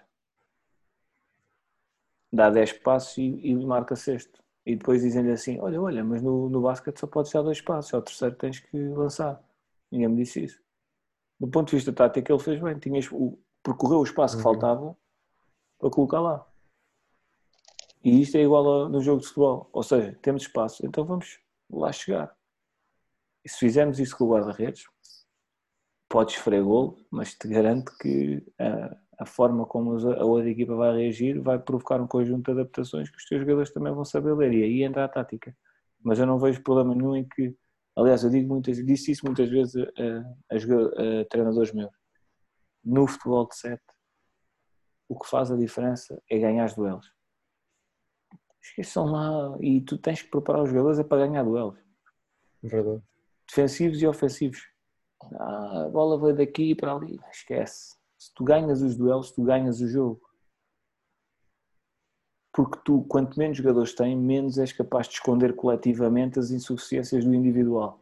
Dá 2.33 2.49
10 2.49 2.73
passos 2.79 3.17
e, 3.17 3.21
e 3.21 3.55
marca 3.65 3.95
sexto. 3.95 4.41
E 4.65 4.75
depois 4.75 5.01
dizem-lhe 5.01 5.31
assim: 5.31 5.59
Olha, 5.59 5.79
olha, 5.79 6.03
mas 6.03 6.21
no, 6.21 6.49
no 6.49 6.61
basquete 6.61 6.99
só 6.99 7.07
podes 7.07 7.31
dar 7.31 7.41
dois 7.41 7.61
passos, 7.61 7.93
ao 7.93 8.01
terceiro 8.01 8.35
tens 8.35 8.59
que 8.59 8.77
lançar. 8.77 9.43
Ninguém 9.91 10.07
me 10.07 10.23
disse 10.23 10.43
isso. 10.43 10.61
Do 11.39 11.47
ponto 11.47 11.69
de 11.69 11.75
vista 11.75 11.93
tático, 11.93 12.31
ele 12.31 12.39
fez 12.39 12.59
bem. 12.59 12.77
Tinhas, 12.79 13.11
o, 13.11 13.37
percorreu 13.61 13.99
o 13.99 14.03
espaço 14.03 14.37
que 14.37 14.43
uhum. 14.43 14.51
faltava 14.51 14.97
para 15.79 15.89
colocar 15.89 16.19
lá. 16.19 16.50
E 18.03 18.21
isto 18.21 18.35
é 18.37 18.41
igual 18.41 18.89
no 18.89 19.01
jogo 19.01 19.21
de 19.21 19.27
futebol. 19.27 19.69
Ou 19.71 19.83
seja, 19.83 20.17
temos 20.21 20.43
espaço, 20.43 20.85
então 20.85 21.05
vamos 21.05 21.39
lá 21.69 21.91
chegar. 21.91 22.35
E 23.45 23.49
se 23.49 23.57
fizermos 23.57 23.99
isso 23.99 24.17
com 24.17 24.25
o 24.25 24.31
guarda-redes, 24.31 24.85
podes 26.09 26.35
sofrer 26.35 26.63
golo, 26.63 26.97
mas 27.09 27.33
te 27.33 27.47
garanto 27.47 27.91
que 27.99 28.43
a, 28.59 28.97
a, 29.19 29.25
forma 29.25 29.65
como 29.65 29.97
a 29.97 30.25
outra 30.25 30.49
equipa 30.49 30.75
vai 30.75 30.97
reagir 30.97 31.39
vai 31.39 31.57
provocar 31.57 32.01
um 32.01 32.07
conjunto 32.07 32.53
de 32.53 32.59
adaptações 32.59 33.09
que 33.09 33.17
os 33.17 33.25
teus 33.25 33.41
jogadores 33.41 33.71
também 33.71 33.93
vão 33.93 34.03
saber 34.03 34.35
ler. 34.35 34.53
E 34.53 34.63
aí 34.63 34.83
entra 34.83 35.05
a 35.05 35.07
tática. 35.07 35.55
Mas 36.03 36.19
eu 36.19 36.25
não 36.25 36.39
vejo 36.39 36.61
problema 36.63 36.95
nenhum 36.95 37.15
em 37.15 37.27
que, 37.27 37.55
aliás, 37.95 38.23
eu 38.23 38.29
digo 38.29 38.47
muitas, 38.47 38.83
disse 38.83 39.11
isso 39.11 39.25
muitas 39.25 39.49
vezes 39.49 39.75
a, 39.75 40.53
a, 40.53 41.21
a, 41.21 41.25
treinadores 41.29 41.71
meus. 41.71 41.91
No 42.83 43.07
futebol 43.07 43.47
de 43.47 43.55
7, 43.55 43.81
o 45.07 45.19
que 45.19 45.29
faz 45.29 45.51
a 45.51 45.55
diferença 45.55 46.21
é 46.29 46.39
ganhar 46.39 46.67
os. 48.61 48.67
Esqueçam 48.69 49.05
lá 49.05 49.57
e 49.59 49.81
tu 49.81 49.97
tens 49.97 50.21
que 50.21 50.29
preparar 50.29 50.63
os 50.63 50.69
jogadores 50.69 50.99
é 50.99 51.03
para 51.03 51.27
ganhar 51.27 51.43
duelos. 51.43 51.77
Verdade. 52.61 53.01
Defensivos 53.47 54.01
e 54.01 54.07
ofensivos 54.07 54.71
ah, 55.33 55.85
a 55.85 55.89
bola 55.89 56.17
vai 56.17 56.33
daqui 56.33 56.75
para 56.75 56.93
ali. 56.93 57.19
Esquece. 57.31 57.95
Se 58.17 58.33
tu 58.33 58.43
ganhas 58.43 58.81
os 58.81 58.95
duelos, 58.95 59.31
tu 59.31 59.43
ganhas 59.43 59.81
o 59.81 59.87
jogo. 59.87 60.21
Porque 62.53 62.79
tu, 62.83 63.03
quanto 63.03 63.37
menos 63.39 63.57
jogadores 63.57 63.93
tens, 63.93 64.17
menos 64.17 64.57
és 64.57 64.73
capaz 64.73 65.07
de 65.07 65.13
esconder 65.13 65.55
coletivamente 65.55 66.37
as 66.37 66.51
insuficiências 66.51 67.23
do 67.23 67.33
individual. 67.33 68.01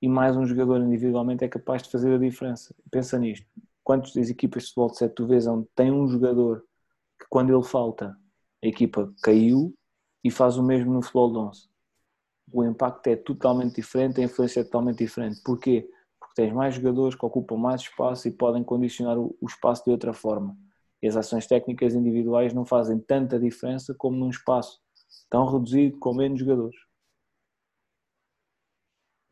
E 0.00 0.08
mais 0.08 0.36
um 0.36 0.46
jogador 0.46 0.80
individualmente 0.80 1.44
é 1.44 1.48
capaz 1.48 1.82
de 1.82 1.90
fazer 1.90 2.14
a 2.14 2.18
diferença. 2.18 2.74
Pensa 2.90 3.18
nisto. 3.18 3.46
Quantas 3.84 4.14
das 4.14 4.30
equipas 4.30 4.62
de 4.62 4.68
futebol 4.68 4.90
de 4.90 4.98
7 4.98 5.14
tu 5.14 5.26
vês 5.26 5.46
onde 5.46 5.68
tem 5.74 5.90
um 5.92 6.08
jogador 6.08 6.64
que 7.18 7.26
quando 7.28 7.54
ele 7.54 7.62
falta, 7.62 8.16
a 8.62 8.66
equipa 8.66 9.12
caiu 9.22 9.74
e 10.22 10.30
faz 10.30 10.56
o 10.56 10.62
mesmo 10.62 10.92
no 10.92 11.02
futebol 11.02 11.32
de 11.32 11.38
11. 11.38 11.70
O 12.52 12.64
impacto 12.64 13.06
é 13.06 13.16
totalmente 13.16 13.76
diferente, 13.76 14.20
a 14.20 14.24
influência 14.24 14.60
é 14.60 14.64
totalmente 14.64 14.98
diferente. 14.98 15.40
Porquê? 15.42 15.88
porque 16.30 16.34
tens 16.34 16.52
mais 16.52 16.74
jogadores 16.74 17.16
que 17.16 17.26
ocupam 17.26 17.56
mais 17.56 17.80
espaço 17.82 18.28
e 18.28 18.30
podem 18.30 18.62
condicionar 18.62 19.18
o, 19.18 19.36
espaço 19.46 19.84
de 19.84 19.90
outra 19.90 20.12
forma. 20.12 20.56
E 21.02 21.08
as 21.08 21.16
ações 21.16 21.46
técnicas 21.46 21.94
individuais 21.94 22.52
não 22.52 22.64
fazem 22.64 22.98
tanta 23.00 23.38
diferença 23.38 23.94
como 23.94 24.16
num 24.16 24.30
espaço 24.30 24.80
tão 25.28 25.46
reduzido 25.46 25.98
com 25.98 26.14
menos 26.14 26.38
jogadores. 26.38 26.76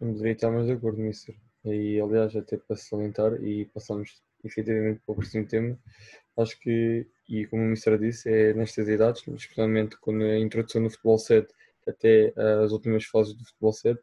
Não 0.01 0.13
deveria 0.13 0.33
estar 0.33 0.51
mais 0.51 0.67
de 0.67 0.73
acordo, 0.73 0.99
Mister. 0.99 1.37
E 1.65 2.01
aliás, 2.01 2.35
até 2.35 2.57
para 2.57 2.77
salientar 2.77 3.35
e 3.43 3.67
passamos 3.67 4.23
efetivamente 4.45 5.01
para 5.05 5.13
o 5.13 5.17
próximo 5.17 5.47
tema, 5.47 5.79
acho 6.37 6.59
que, 6.61 7.07
e 7.29 7.47
como 7.47 7.63
o 7.63 7.67
Mister 7.67 7.99
disse, 7.99 8.31
é 8.31 8.55
nestas 8.55 8.89
idades, 8.89 9.23
especialmente 9.27 9.97
quando 10.01 10.25
a 10.25 10.39
introdução 10.39 10.83
do 10.83 10.91
futebol 10.91 11.19
7 11.19 11.53
até 11.87 12.33
as 12.65 12.73
últimas 12.73 13.05
fases 13.05 13.35
do 13.35 13.45
futebol 13.45 13.73
7, 13.73 14.01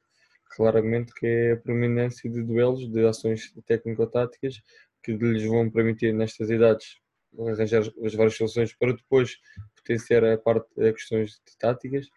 claramente 0.55 1.13
que 1.13 1.25
é 1.25 1.51
a 1.53 1.57
prominência 1.57 2.29
de 2.29 2.41
duelos, 2.43 2.89
de 2.91 3.05
ações 3.05 3.53
técnico-táticas 3.65 4.61
que 5.03 5.13
lhes 5.13 5.43
vão 5.43 5.69
permitir 5.69 6.13
nestas 6.13 6.49
idades 6.49 6.97
arranjar 7.39 7.81
as 8.03 8.13
várias 8.13 8.37
soluções 8.37 8.73
para 8.73 8.93
depois 8.93 9.37
potenciar 9.75 10.23
a 10.23 10.37
parte 10.37 10.67
das 10.75 10.93
questões 10.93 11.31
de 11.31 11.57
táticas 11.57 12.07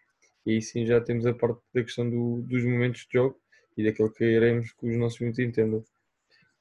e 0.45 0.53
aí 0.53 0.61
sim 0.61 0.85
já 0.85 1.01
temos 1.01 1.25
a 1.25 1.33
parte 1.33 1.61
da 1.73 1.83
questão 1.83 2.09
do, 2.09 2.41
dos 2.43 2.63
momentos 2.63 3.01
de 3.01 3.17
jogo 3.17 3.39
e 3.77 3.83
daquilo 3.83 4.11
que 4.11 4.23
iremos 4.23 4.71
que 4.73 4.87
os 4.87 4.97
nossos 4.97 5.19
minutos 5.19 5.39
entendam. 5.39 5.83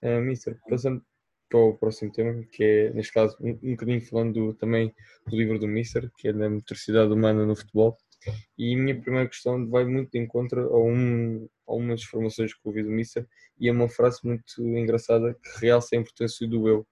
Uh, 0.03 0.21
Mister, 0.21 0.59
passando 0.69 1.03
para 1.49 1.59
o 1.59 1.75
próximo 1.77 2.13
tema, 2.13 2.45
que 2.53 2.63
é, 2.63 2.91
neste 2.91 3.13
caso, 3.13 3.37
um, 3.41 3.59
um 3.63 3.71
bocadinho 3.73 4.01
falando 4.03 4.35
do, 4.35 4.55
também 4.55 4.95
do 5.27 5.37
livro 5.37 5.59
do 5.59 5.67
Mister, 5.67 6.11
que 6.19 6.29
é 6.29 6.33
da 6.33 6.49
motricidade 6.49 7.13
humana 7.13 7.47
no 7.47 7.57
futebol. 7.57 7.97
E 8.59 8.75
a 8.75 8.79
minha 8.79 9.01
primeira 9.01 9.29
questão 9.29 9.69
vai 9.69 9.85
muito 9.85 10.11
de 10.11 10.19
encontro 10.19 10.61
a, 10.61 10.79
um, 10.79 11.49
a 11.67 11.75
umas 11.75 12.03
informações 12.03 12.53
que 12.53 12.61
ouvi 12.65 12.83
do 12.83 12.91
Mister 12.91 13.27
e 13.59 13.69
é 13.69 13.73
uma 13.73 13.89
frase 13.89 14.21
muito 14.25 14.45
engraçada 14.61 15.35
que 15.35 15.61
realça 15.61 15.95
a 15.95 15.99
importância 15.99 16.47
do 16.47 16.69
eu, 16.69 16.87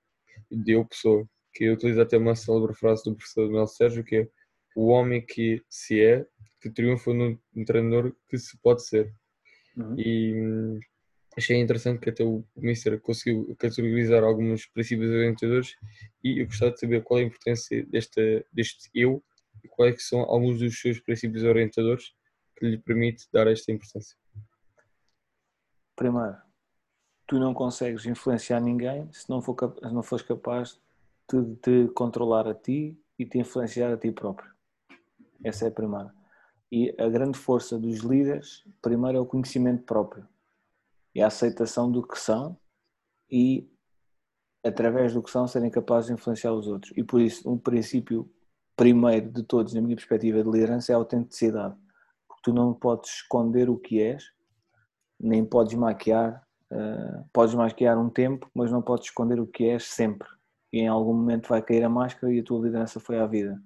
de 0.50 0.72
eu 0.72 0.84
pessoa, 0.84 1.28
que 1.52 1.68
utiliza 1.68 2.02
até 2.02 2.16
uma 2.16 2.34
célebre 2.34 2.74
frase 2.74 3.02
do 3.04 3.14
professor 3.14 3.46
Manuel 3.46 3.66
Sérgio, 3.66 4.04
que 4.04 4.16
é 4.16 4.28
o 4.76 4.88
homem 4.88 5.24
que 5.24 5.62
se 5.68 6.00
é, 6.00 6.24
que 6.60 6.70
triunfa 6.70 7.12
num 7.12 7.38
treinador 7.64 8.14
que 8.28 8.38
se 8.38 8.56
pode 8.58 8.86
ser. 8.86 9.12
Uhum. 9.76 9.94
E 9.98 10.80
achei 11.36 11.60
interessante 11.60 12.00
que 12.00 12.10
até 12.10 12.24
o 12.24 12.42
Mister 12.56 12.98
conseguiu 13.00 13.54
categorizar 13.58 14.24
alguns 14.24 14.66
princípios 14.66 15.10
orientadores 15.10 15.76
e 16.24 16.40
eu 16.40 16.46
gostava 16.46 16.72
de 16.72 16.80
saber 16.80 17.02
qual 17.02 17.20
é 17.20 17.22
a 17.22 17.26
importância 17.26 17.84
desta, 17.86 18.22
deste 18.52 18.90
eu 18.94 19.22
e 19.62 19.68
quais 19.68 20.08
são 20.08 20.20
alguns 20.20 20.58
dos 20.58 20.80
seus 20.80 20.98
princípios 20.98 21.44
orientadores 21.44 22.14
que 22.56 22.66
lhe 22.66 22.78
permite 22.78 23.28
dar 23.30 23.46
esta 23.46 23.70
importância. 23.70 24.16
Primeiro, 25.94 26.36
tu 27.26 27.38
não 27.38 27.52
consegues 27.52 28.06
influenciar 28.06 28.60
ninguém 28.60 29.10
se 29.12 29.28
não, 29.28 29.42
for, 29.42 29.56
se 29.78 29.92
não 29.92 30.02
fores 30.02 30.24
capaz 30.24 30.80
de 31.30 31.56
te 31.56 31.88
controlar 31.92 32.48
a 32.48 32.54
ti 32.54 32.98
e 33.18 33.26
te 33.26 33.38
influenciar 33.38 33.92
a 33.92 33.96
ti 33.96 34.10
próprio. 34.10 34.50
Essa 35.44 35.66
é 35.66 35.68
a 35.68 35.72
primeira. 35.72 36.14
E 36.72 36.94
a 36.98 37.08
grande 37.08 37.38
força 37.38 37.78
dos 37.78 37.98
líderes, 37.98 38.64
primeiro, 38.80 39.18
é 39.18 39.20
o 39.20 39.26
conhecimento 39.26 39.82
próprio 39.84 40.26
e 41.16 41.22
a 41.22 41.28
aceitação 41.28 41.90
do 41.90 42.06
que 42.06 42.18
são 42.18 42.58
e, 43.30 43.66
através 44.62 45.14
do 45.14 45.22
que 45.22 45.30
são, 45.30 45.48
serem 45.48 45.70
capazes 45.70 46.08
de 46.08 46.12
influenciar 46.12 46.52
os 46.52 46.66
outros. 46.66 46.92
E 46.94 47.02
por 47.02 47.22
isso, 47.22 47.50
um 47.50 47.56
princípio 47.56 48.30
primeiro 48.76 49.32
de 49.32 49.42
todos, 49.42 49.72
na 49.72 49.80
minha 49.80 49.96
perspectiva 49.96 50.44
de 50.44 50.50
liderança, 50.50 50.92
é 50.92 50.94
a 50.94 50.98
autenticidade. 50.98 51.74
Porque 52.28 52.42
tu 52.42 52.52
não 52.52 52.74
podes 52.74 53.10
esconder 53.12 53.70
o 53.70 53.78
que 53.78 53.98
és, 53.98 54.30
nem 55.18 55.42
podes 55.42 55.72
maquiar, 55.72 56.46
uh, 56.70 57.26
podes 57.32 57.54
maquiar 57.54 57.96
um 57.96 58.10
tempo, 58.10 58.50
mas 58.54 58.70
não 58.70 58.82
podes 58.82 59.06
esconder 59.06 59.40
o 59.40 59.46
que 59.46 59.64
és 59.64 59.84
sempre. 59.84 60.28
E 60.70 60.80
em 60.80 60.88
algum 60.88 61.14
momento 61.14 61.48
vai 61.48 61.62
cair 61.62 61.82
a 61.82 61.88
máscara 61.88 62.30
e 62.30 62.40
a 62.40 62.44
tua 62.44 62.62
liderança 62.62 63.00
foi 63.00 63.18
à 63.18 63.26
vida. 63.26 63.58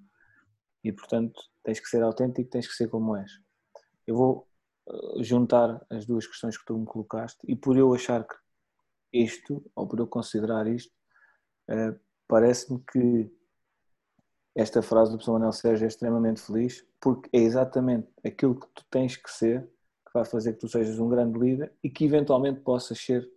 E 0.84 0.92
portanto, 0.92 1.42
tens 1.64 1.80
que 1.80 1.88
ser 1.88 2.00
autêntico, 2.04 2.48
tens 2.48 2.68
que 2.68 2.74
ser 2.74 2.88
como 2.88 3.16
és. 3.16 3.32
Eu 4.06 4.14
vou 4.14 4.49
juntar 5.20 5.84
as 5.90 6.06
duas 6.06 6.26
questões 6.26 6.56
que 6.56 6.64
tu 6.64 6.76
me 6.76 6.84
colocaste 6.84 7.38
e 7.46 7.54
por 7.54 7.76
eu 7.76 7.92
achar 7.94 8.26
que 8.26 8.34
isto, 9.12 9.64
ou 9.74 9.86
por 9.86 9.98
eu 9.98 10.06
considerar 10.06 10.66
isto, 10.66 10.92
uh, 11.68 11.98
parece-me 12.28 12.82
que 12.92 13.30
esta 14.54 14.82
frase 14.82 15.10
do 15.10 15.16
professor 15.16 15.32
Manuel 15.32 15.52
Sérgio 15.52 15.84
é 15.84 15.88
extremamente 15.88 16.40
feliz 16.40 16.86
porque 17.00 17.28
é 17.32 17.40
exatamente 17.40 18.08
aquilo 18.24 18.58
que 18.58 18.66
tu 18.74 18.84
tens 18.90 19.16
que 19.16 19.30
ser 19.30 19.62
que 20.06 20.12
vai 20.12 20.24
fazer 20.24 20.54
que 20.54 20.58
tu 20.58 20.68
sejas 20.68 20.98
um 20.98 21.08
grande 21.08 21.38
líder 21.38 21.72
e 21.82 21.88
que 21.88 22.04
eventualmente 22.04 22.60
possas 22.60 22.98
ser 22.98 23.28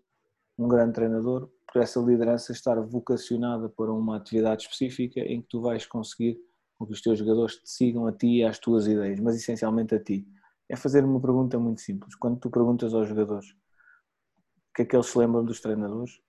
um 0.58 0.68
grande 0.68 0.94
treinador 0.94 1.50
por 1.72 1.82
essa 1.82 2.00
liderança 2.00 2.52
estar 2.52 2.80
vocacionada 2.82 3.70
para 3.70 3.92
uma 3.92 4.18
atividade 4.18 4.64
específica 4.64 5.20
em 5.20 5.42
que 5.42 5.48
tu 5.48 5.62
vais 5.62 5.86
conseguir 5.86 6.40
que 6.86 6.94
os 6.94 7.02
teus 7.02 7.20
jogadores 7.20 7.56
te 7.56 7.70
sigam 7.70 8.08
a 8.08 8.12
ti 8.12 8.40
e 8.40 8.44
às 8.44 8.60
tuas 8.60 8.88
ideias, 8.88 9.20
mas 9.20 9.36
essencialmente 9.36 9.96
a 9.96 10.00
ti. 10.00 10.28
É 10.69 10.76
fazer 10.76 11.03
uma 11.03 11.22
pergunta 11.22 11.60
muito 11.60 11.81
simples. 11.81 12.15
Quando 12.15 12.40
tu 12.40 12.49
perguntas 12.49 12.94
aos 12.94 13.07
jogadores 13.07 13.52
o 13.52 14.76
que 14.76 14.81
é 14.81 14.85
que 14.85 14.95
eles 14.95 15.06
se 15.06 15.18
lembram 15.19 15.45
dos 15.45 15.61
treinadores, 15.61 16.19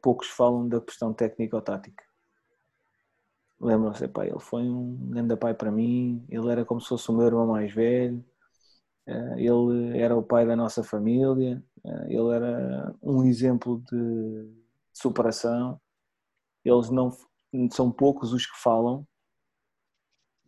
poucos 0.00 0.28
falam 0.28 0.68
da 0.68 0.80
questão 0.80 1.14
técnica 1.14 1.54
ou 1.56 1.62
tática 1.62 2.04
lembram-se, 3.60 4.08
pai, 4.08 4.28
ele 4.28 4.40
foi 4.40 4.62
um 4.62 4.96
grande 5.10 5.36
pai 5.36 5.54
para 5.54 5.70
mim, 5.70 6.26
ele 6.28 6.50
era 6.50 6.64
como 6.64 6.80
se 6.80 6.88
fosse 6.88 7.08
o 7.08 7.12
meu 7.12 7.26
irmão 7.26 7.46
mais 7.46 7.72
velho, 7.72 8.24
eh, 9.06 9.34
ele 9.38 9.96
era 9.98 10.16
o 10.16 10.22
pai 10.22 10.44
da 10.44 10.56
nossa 10.56 10.82
família, 10.82 11.62
Eh, 11.84 12.06
ele 12.14 12.30
era 12.34 12.94
um 13.02 13.24
exemplo 13.24 13.82
de 13.90 14.48
superação. 14.92 15.80
Eles 16.64 16.90
não 16.90 17.10
são 17.72 17.90
poucos 17.90 18.32
os 18.32 18.46
que 18.46 18.56
falam 18.62 19.06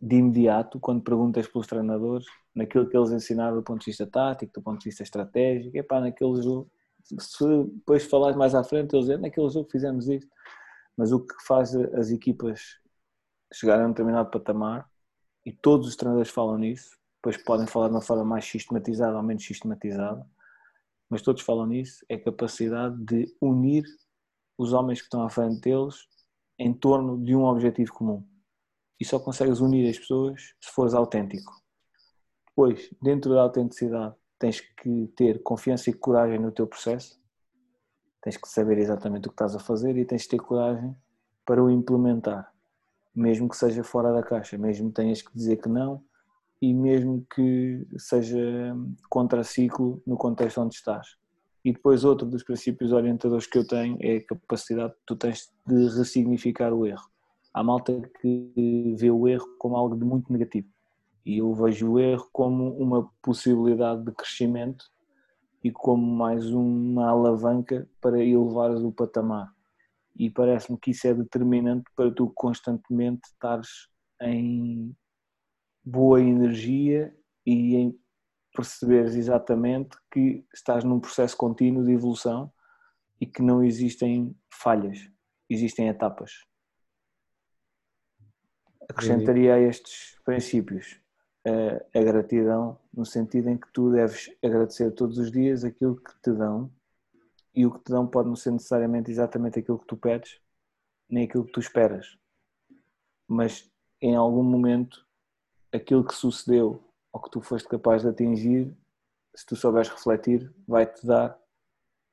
de 0.05 0.17
imediato 0.17 0.79
quando 0.79 1.01
perguntas 1.01 1.47
pelos 1.47 1.65
treinadores 1.65 2.27
naquilo 2.53 2.87
que 2.87 2.95
eles 2.95 3.09
ensinaram 3.09 3.55
do 3.55 3.63
ponto 3.63 3.79
de 3.79 3.87
vista 3.87 4.05
tático, 4.05 4.53
do 4.53 4.61
ponto 4.61 4.79
de 4.79 4.85
vista 4.85 5.01
estratégico, 5.01 5.75
epá, 5.75 5.99
naquele 5.99 6.43
jogo, 6.43 6.69
se 7.01 7.43
depois 7.73 8.05
falares 8.05 8.37
mais 8.37 8.53
à 8.53 8.63
frente, 8.63 8.95
eles 8.95 9.07
dizem, 9.07 9.19
naquele 9.19 9.49
jogo 9.49 9.67
fizemos 9.67 10.07
isto, 10.07 10.29
mas 10.95 11.11
o 11.11 11.19
que 11.19 11.33
faz 11.47 11.75
as 11.75 12.11
equipas 12.11 12.79
chegarem 13.51 13.83
a 13.83 13.87
um 13.87 13.91
determinado 13.91 14.29
patamar, 14.29 14.87
e 15.43 15.51
todos 15.51 15.87
os 15.87 15.95
treinadores 15.95 16.29
falam 16.29 16.59
nisso, 16.59 16.91
depois 17.15 17.43
podem 17.43 17.65
falar 17.65 17.87
de 17.87 17.95
uma 17.95 18.01
forma 18.01 18.23
mais 18.23 18.45
sistematizada 18.45 19.17
ou 19.17 19.23
menos 19.23 19.43
sistematizada, 19.43 20.23
mas 21.09 21.23
todos 21.23 21.41
falam 21.41 21.65
nisso, 21.65 22.05
é 22.07 22.13
a 22.13 22.23
capacidade 22.23 22.95
de 23.03 23.35
unir 23.41 23.83
os 24.55 24.71
homens 24.71 24.99
que 24.99 25.05
estão 25.05 25.23
à 25.23 25.29
frente 25.31 25.61
deles 25.61 26.07
em 26.59 26.71
torno 26.71 27.17
de 27.23 27.35
um 27.35 27.43
objetivo 27.43 27.91
comum. 27.91 28.23
E 28.99 29.05
só 29.05 29.19
consegues 29.19 29.59
unir 29.59 29.89
as 29.89 29.97
pessoas 29.97 30.53
se 30.59 30.71
fores 30.71 30.93
autêntico. 30.93 31.51
Depois, 32.47 32.89
dentro 33.01 33.33
da 33.33 33.41
autenticidade, 33.41 34.15
tens 34.39 34.61
que 34.61 35.07
ter 35.15 35.41
confiança 35.43 35.89
e 35.89 35.93
coragem 35.93 36.39
no 36.39 36.51
teu 36.51 36.65
processo, 36.65 37.19
tens 38.21 38.37
que 38.37 38.47
saber 38.47 38.77
exatamente 38.77 39.27
o 39.27 39.29
que 39.29 39.35
estás 39.35 39.55
a 39.55 39.59
fazer 39.59 39.97
e 39.97 40.05
tens 40.05 40.23
que 40.23 40.29
ter 40.29 40.39
coragem 40.39 40.95
para 41.45 41.63
o 41.63 41.69
implementar, 41.69 42.51
mesmo 43.13 43.47
que 43.47 43.55
seja 43.55 43.83
fora 43.83 44.11
da 44.11 44.23
caixa, 44.23 44.57
mesmo 44.57 44.89
que 44.89 44.95
tenhas 44.95 45.21
que 45.21 45.33
dizer 45.33 45.57
que 45.57 45.69
não 45.69 46.03
e 46.61 46.73
mesmo 46.73 47.25
que 47.33 47.85
seja 47.97 48.75
contraciclo 49.09 50.01
no 50.07 50.17
contexto 50.17 50.61
onde 50.61 50.75
estás. 50.75 51.17
E 51.63 51.73
depois 51.73 52.03
outro 52.03 52.27
dos 52.27 52.43
princípios 52.43 52.91
orientadores 52.91 53.47
que 53.47 53.57
eu 53.57 53.67
tenho 53.67 53.97
é 54.01 54.17
a 54.17 54.25
capacidade 54.25 54.93
que 54.93 55.01
tu 55.05 55.15
tens 55.15 55.51
de 55.67 55.89
ressignificar 55.97 56.73
o 56.73 56.85
erro. 56.85 57.09
Há 57.55 57.63
malta 57.63 58.01
que 58.19 58.95
vê 58.97 59.09
o 59.09 59.29
erro 59.29 59.47
como 59.57 59.77
algo 59.77 59.95
de 59.95 60.03
muito 60.03 60.29
negativo 60.29 60.67
e 61.25 61.37
eu 61.37 61.53
vejo 61.53 61.93
o 61.93 61.99
erro 62.01 62.27
como 62.33 62.77
uma 62.77 63.09
possibilidade 63.21 64.03
de 64.03 64.11
crescimento 64.11 64.83
e 65.63 65.71
como 65.71 66.05
mais 66.05 66.51
uma 66.51 67.07
alavanca 67.07 67.89
para 68.01 68.21
elevares 68.21 68.81
o 68.81 68.91
patamar. 68.91 69.55
E 70.17 70.29
parece-me 70.29 70.77
que 70.77 70.91
isso 70.91 71.07
é 71.07 71.13
determinante 71.13 71.85
para 71.95 72.11
tu 72.11 72.29
constantemente 72.35 73.21
estares 73.25 73.87
em 74.21 74.93
boa 75.81 76.19
energia 76.19 77.15
e 77.45 77.77
em 77.77 77.99
perceberes 78.53 79.15
exatamente 79.15 79.95
que 80.11 80.45
estás 80.53 80.83
num 80.83 80.99
processo 80.99 81.37
contínuo 81.37 81.85
de 81.85 81.93
evolução 81.93 82.51
e 83.19 83.25
que 83.25 83.41
não 83.41 83.63
existem 83.63 84.35
falhas, 84.51 84.99
existem 85.49 85.87
etapas. 85.87 86.33
Acrescentaria 88.87 89.55
a 89.55 89.59
estes 89.59 90.17
princípios 90.23 90.99
a, 91.93 91.99
gratidão, 91.99 92.77
no 92.93 93.05
sentido 93.05 93.49
em 93.49 93.57
que 93.57 93.71
tu 93.71 93.91
deves 93.91 94.31
agradecer 94.43 94.91
todos 94.91 95.17
os 95.17 95.31
dias 95.31 95.63
aquilo 95.63 95.95
que 95.95 96.11
te 96.21 96.31
dão 96.31 96.71
e 97.53 97.65
o 97.65 97.71
que 97.71 97.83
te 97.83 97.91
dão 97.91 98.07
pode 98.07 98.27
não 98.27 98.35
ser 98.35 98.51
necessariamente 98.51 99.11
exatamente 99.11 99.59
aquilo 99.59 99.79
que 99.79 99.87
tu 99.87 99.95
pedes, 99.95 100.41
nem 101.07 101.25
aquilo 101.25 101.45
que 101.45 101.51
tu 101.51 101.59
esperas. 101.59 102.17
Mas 103.27 103.71
em 104.01 104.15
algum 104.15 104.43
momento, 104.43 105.05
aquilo 105.71 106.03
que 106.03 106.13
sucedeu 106.13 106.83
ou 107.13 107.21
que 107.21 107.29
tu 107.29 107.41
foste 107.41 107.69
capaz 107.69 108.01
de 108.01 108.09
atingir, 108.09 108.75
se 109.33 109.45
tu 109.45 109.55
souberes 109.55 109.89
refletir, 109.89 110.53
vai-te 110.67 111.05
dar 111.05 111.39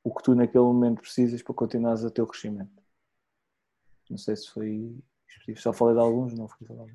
o 0.05 0.15
que 0.15 0.23
tu 0.23 0.35
naquele 0.35 0.65
momento 0.65 1.01
precisas 1.01 1.43
para 1.43 1.55
continuares 1.55 2.05
o 2.05 2.11
teu 2.11 2.27
crescimento. 2.27 2.83
Não 4.11 4.19
sei 4.19 4.37
se 4.37 4.51
foi 4.51 4.97
só 5.57 5.73
falei 5.73 5.95
de 5.95 6.01
alguns, 6.01 6.35
não 6.35 6.49
fui 6.49 6.67
falar. 6.67 6.87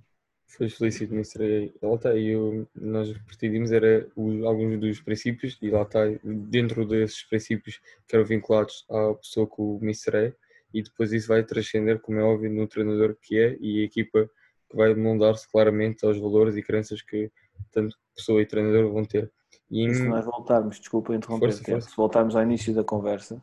Foi 0.48 0.68
explícito, 0.68 1.14
Mr. 1.14 1.74
Lá 1.82 1.96
está, 1.96 2.16
e 2.16 2.34
nós 2.74 3.12
pretendíamos 3.26 3.72
era 3.72 4.08
alguns 4.46 4.80
dos 4.80 5.02
princípios, 5.02 5.58
e 5.62 5.70
lá 5.70 5.82
está, 5.82 6.00
dentro 6.24 6.88
desses 6.88 7.24
princípios 7.24 7.82
que 8.08 8.16
eram 8.16 8.26
vinculados 8.26 8.86
à 8.90 9.14
pessoa 9.16 9.46
que 9.46 9.56
o 9.58 9.78
Mr. 9.82 10.16
é, 10.16 10.34
e 10.74 10.82
depois 10.82 11.12
isso 11.12 11.28
vai 11.28 11.44
transcender, 11.44 12.00
como 12.00 12.20
é 12.20 12.24
óbvio, 12.24 12.50
no 12.50 12.66
treinador 12.66 13.16
que 13.22 13.38
é 13.38 13.58
e 13.60 13.82
a 13.82 13.86
equipa 13.86 14.30
que 14.70 14.76
vai 14.76 14.94
moldar-se 14.96 15.50
claramente 15.50 16.06
aos 16.06 16.18
valores 16.18 16.56
e 16.56 16.64
crenças 16.64 17.02
que 17.02 17.32
tanto 17.72 17.98
pessoa 18.16 18.42
e 18.42 18.46
treinador 18.46 18.92
vão 18.92 19.04
ter. 19.04 19.32
E, 19.70 19.94
se 19.94 20.08
nós 20.08 20.26
voltarmos, 20.26 20.80
desculpa 20.80 21.14
interromper, 21.14 21.52
força, 21.52 21.64
força. 21.64 21.90
se 21.90 21.96
voltarmos 21.96 22.36
ao 22.36 22.44
início 22.44 22.74
da 22.74 22.84
conversa, 22.84 23.42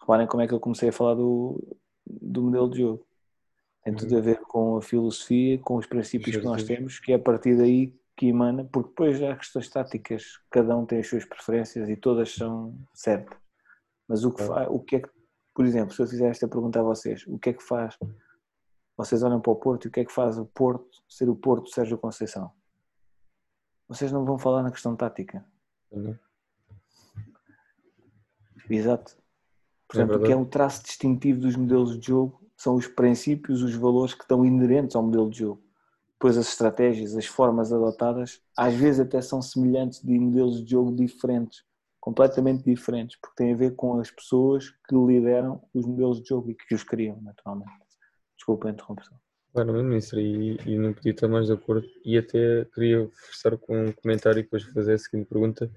reparem 0.00 0.26
como 0.26 0.42
é 0.42 0.46
que 0.46 0.54
eu 0.54 0.60
comecei 0.60 0.88
a 0.88 0.92
falar 0.92 1.14
do, 1.14 1.62
do 2.06 2.42
modelo 2.42 2.70
de 2.70 2.78
jogo. 2.78 3.07
Tem 3.82 3.94
tudo 3.94 4.18
a 4.18 4.20
ver 4.20 4.40
com 4.40 4.76
a 4.76 4.82
filosofia, 4.82 5.58
com 5.58 5.76
os 5.76 5.86
princípios 5.86 6.36
que 6.36 6.44
nós 6.44 6.64
temos, 6.64 6.98
que 6.98 7.12
é 7.12 7.14
a 7.14 7.18
partir 7.18 7.56
daí 7.56 7.94
que 8.16 8.26
emana, 8.26 8.64
porque 8.64 8.88
depois 8.88 9.22
há 9.22 9.36
questões 9.36 9.68
táticas, 9.68 10.40
cada 10.50 10.76
um 10.76 10.84
tem 10.84 10.98
as 10.98 11.06
suas 11.06 11.24
preferências 11.24 11.88
e 11.88 11.96
todas 11.96 12.34
são 12.34 12.76
certas. 12.92 13.38
Mas 14.08 14.24
o 14.24 14.32
que, 14.32 14.42
faz, 14.42 14.68
o 14.68 14.80
que 14.80 14.96
é 14.96 15.00
que, 15.00 15.08
por 15.54 15.64
exemplo, 15.64 15.94
se 15.94 16.02
eu 16.02 16.06
fizer 16.06 16.28
esta 16.28 16.48
pergunta 16.48 16.80
a 16.80 16.82
vocês, 16.82 17.24
o 17.28 17.38
que 17.38 17.50
é 17.50 17.52
que 17.52 17.62
faz? 17.62 17.96
Vocês 18.96 19.22
olham 19.22 19.40
para 19.40 19.52
o 19.52 19.56
Porto 19.56 19.84
e 19.84 19.88
o 19.88 19.90
que 19.92 20.00
é 20.00 20.04
que 20.04 20.12
faz 20.12 20.36
o 20.36 20.46
Porto 20.46 21.00
ser 21.08 21.28
o 21.28 21.36
Porto 21.36 21.70
Sérgio 21.70 21.96
Conceição? 21.96 22.50
Vocês 23.88 24.10
não 24.10 24.24
vão 24.24 24.36
falar 24.36 24.64
na 24.64 24.72
questão 24.72 24.96
tática. 24.96 25.44
Uhum. 25.92 26.18
Exato. 28.68 29.16
Portanto, 29.86 30.12
é 30.12 30.16
o 30.16 30.22
que 30.22 30.32
é 30.32 30.36
um 30.36 30.44
traço 30.44 30.82
distintivo 30.82 31.40
dos 31.40 31.56
modelos 31.56 31.98
de 31.98 32.08
jogo 32.08 32.37
são 32.58 32.74
os 32.74 32.88
princípios, 32.88 33.62
os 33.62 33.74
valores 33.74 34.12
que 34.12 34.22
estão 34.22 34.44
inerentes 34.44 34.96
ao 34.96 35.02
modelo 35.02 35.30
de 35.30 35.38
jogo. 35.38 35.62
Depois 36.14 36.36
as 36.36 36.48
estratégias, 36.48 37.16
as 37.16 37.26
formas 37.26 37.72
adotadas, 37.72 38.42
às 38.56 38.74
vezes 38.74 38.98
até 38.98 39.22
são 39.22 39.40
semelhantes 39.40 40.02
de 40.02 40.18
modelos 40.18 40.64
de 40.64 40.72
jogo 40.72 40.94
diferentes, 40.94 41.62
completamente 42.00 42.64
diferentes, 42.64 43.16
porque 43.20 43.36
tem 43.36 43.52
a 43.52 43.56
ver 43.56 43.76
com 43.76 44.00
as 44.00 44.10
pessoas 44.10 44.70
que 44.88 44.96
lideram 44.96 45.62
os 45.72 45.86
modelos 45.86 46.20
de 46.20 46.28
jogo 46.28 46.50
e 46.50 46.56
que 46.56 46.74
os 46.74 46.82
criam, 46.82 47.20
naturalmente. 47.22 47.70
Desculpa 48.36 48.66
a 48.66 48.72
interrupção. 48.72 49.16
Claro, 49.52 49.72
ministro, 49.72 50.18
e, 50.18 50.58
e 50.66 50.76
não 50.76 50.92
podia 50.92 51.12
estar 51.12 51.28
mais 51.28 51.46
de 51.46 51.52
acordo. 51.52 51.86
E 52.04 52.18
até 52.18 52.64
queria 52.74 53.08
forçar 53.12 53.56
com 53.56 53.86
um 53.86 53.92
comentário 53.92 54.40
e 54.40 54.42
depois 54.42 54.64
fazer 54.64 54.94
a 54.94 54.98
seguinte 54.98 55.28
pergunta. 55.28 55.70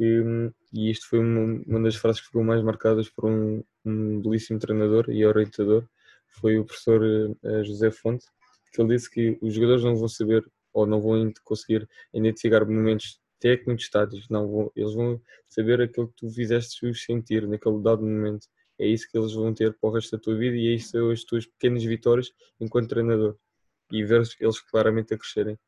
E, 0.00 0.50
e 0.72 0.90
isto 0.90 1.08
foi 1.08 1.18
uma, 1.18 1.62
uma 1.66 1.82
das 1.82 1.96
frases 1.96 2.22
que 2.22 2.26
ficou 2.28 2.42
mais 2.42 2.62
marcadas 2.62 3.10
por 3.10 3.26
um, 3.26 3.62
um 3.84 4.22
belíssimo 4.22 4.58
treinador 4.58 5.10
e 5.10 5.24
orientador, 5.24 5.86
foi 6.40 6.58
o 6.58 6.64
professor 6.64 7.02
uh, 7.02 7.64
José 7.64 7.90
Fonte, 7.90 8.26
que 8.72 8.80
ele 8.80 8.94
disse 8.94 9.10
que 9.10 9.38
os 9.40 9.54
jogadores 9.54 9.84
não 9.84 9.96
vão 9.96 10.08
saber 10.08 10.44
ou 10.72 10.86
não 10.86 11.00
vão 11.00 11.32
conseguir 11.44 11.88
identificar 12.12 12.64
momentos 12.64 13.20
técnicos, 13.38 13.88
táticos, 13.88 14.28
não 14.28 14.48
vão, 14.48 14.72
eles 14.74 14.94
vão 14.94 15.20
saber 15.48 15.80
aquilo 15.80 16.08
que 16.08 16.14
tu 16.16 16.30
fizeste 16.30 16.86
os 16.86 17.04
sentir 17.04 17.46
naquele 17.46 17.80
dado 17.82 18.02
momento. 18.02 18.46
É 18.78 18.86
isso 18.86 19.08
que 19.08 19.16
eles 19.16 19.32
vão 19.32 19.54
ter 19.54 19.72
para 19.74 19.90
o 19.90 19.92
resto 19.92 20.16
da 20.16 20.22
tua 20.22 20.36
vida 20.36 20.56
e 20.56 20.68
é 20.68 20.74
isso 20.74 20.90
são 20.90 21.10
as 21.10 21.22
tuas 21.22 21.46
pequenas 21.46 21.84
vitórias 21.84 22.32
enquanto 22.60 22.88
treinador 22.88 23.36
e 23.92 24.04
ver 24.04 24.22
eles 24.40 24.60
claramente 24.60 25.14
a 25.14 25.18
crescerem. 25.18 25.58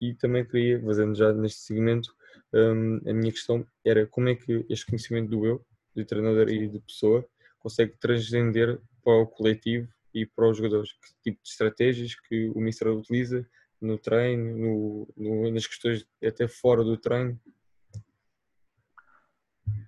E 0.00 0.14
também 0.14 0.44
queria, 0.44 0.82
fazendo 0.82 1.14
já 1.14 1.32
neste 1.32 1.60
segmento, 1.60 2.12
um, 2.52 2.96
a 3.08 3.12
minha 3.12 3.30
questão 3.30 3.64
era 3.84 4.06
como 4.06 4.28
é 4.28 4.34
que 4.34 4.66
este 4.68 4.86
conhecimento 4.86 5.30
do 5.30 5.46
eu, 5.46 5.64
de 5.94 6.04
treinador 6.04 6.48
e 6.48 6.68
de 6.68 6.80
pessoa, 6.80 7.24
consegue 7.58 7.96
transcender 7.98 8.80
para 9.04 9.22
o 9.22 9.26
coletivo 9.26 9.88
e 10.12 10.24
para 10.24 10.48
os 10.48 10.56
jogadores? 10.56 10.92
Que 10.92 11.30
tipo 11.30 11.42
de 11.42 11.48
estratégias 11.48 12.14
que 12.14 12.48
o 12.48 12.60
Mister 12.60 12.88
utiliza 12.88 13.46
no 13.80 13.98
treino, 13.98 14.56
no, 14.56 15.08
no, 15.16 15.50
nas 15.50 15.66
questões 15.66 16.06
até 16.24 16.48
fora 16.48 16.82
do 16.82 16.96
treino? 16.96 17.38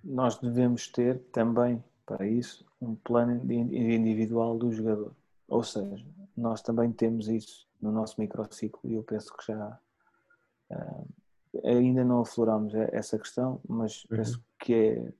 Nós 0.03 0.37
devemos 0.37 0.87
ter 0.87 1.19
também 1.31 1.83
para 2.05 2.25
isso 2.25 2.65
um 2.79 2.95
plano 2.95 3.41
individual 3.51 4.57
do 4.57 4.71
jogador. 4.71 5.15
Ou 5.47 5.63
seja, 5.63 6.05
nós 6.35 6.61
também 6.61 6.91
temos 6.91 7.27
isso 7.27 7.67
no 7.81 7.91
nosso 7.91 8.19
microciclo 8.19 8.79
e 8.83 8.93
eu 8.93 9.03
penso 9.03 9.35
que 9.35 9.47
já 9.47 9.79
uh, 10.71 11.13
ainda 11.65 12.03
não 12.03 12.21
afloramos 12.21 12.73
essa 12.91 13.17
questão, 13.17 13.59
mas 13.67 14.03
uhum. 14.05 14.17
penso 14.17 14.43
que 14.59 14.73
é 14.73 15.13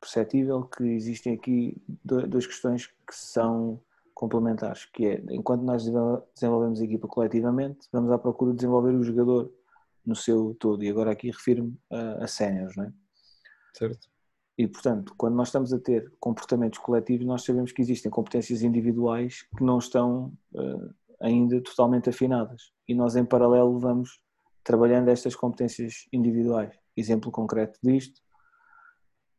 perceptível 0.00 0.64
que 0.64 0.84
existem 0.84 1.34
aqui 1.34 1.76
duas 2.04 2.46
questões 2.46 2.86
que 2.86 3.14
são 3.14 3.80
complementares, 4.14 4.86
que 4.86 5.06
é, 5.06 5.24
enquanto 5.30 5.62
nós 5.62 5.84
desenvolvemos 6.34 6.80
a 6.80 6.84
equipa 6.84 7.06
coletivamente, 7.06 7.86
vamos 7.92 8.10
à 8.10 8.18
procura 8.18 8.52
de 8.52 8.56
desenvolver 8.56 8.94
o 8.94 9.02
jogador 9.02 9.52
no 10.04 10.16
seu 10.16 10.54
todo, 10.58 10.82
e 10.82 10.88
agora 10.88 11.10
aqui 11.10 11.30
refiro-me 11.30 11.78
a, 11.90 12.24
a 12.24 12.26
séniores, 12.26 12.76
não 12.76 12.84
é? 12.84 12.92
Certo. 13.74 14.08
E, 14.56 14.66
portanto, 14.66 15.12
quando 15.18 15.34
nós 15.34 15.48
estamos 15.48 15.70
a 15.72 15.78
ter 15.78 16.10
comportamentos 16.18 16.78
coletivos, 16.78 17.26
nós 17.26 17.44
sabemos 17.44 17.72
que 17.72 17.82
existem 17.82 18.10
competências 18.10 18.62
individuais 18.62 19.42
que 19.54 19.62
não 19.62 19.78
estão 19.78 20.32
uh, 20.54 20.94
ainda 21.20 21.60
totalmente 21.60 22.08
afinadas. 22.08 22.72
E 22.88 22.94
nós, 22.94 23.16
em 23.16 23.24
paralelo, 23.24 23.78
vamos 23.78 24.18
trabalhando 24.64 25.08
estas 25.08 25.36
competências 25.36 26.06
individuais. 26.10 26.74
Exemplo 26.96 27.30
concreto 27.30 27.78
disto 27.82 28.22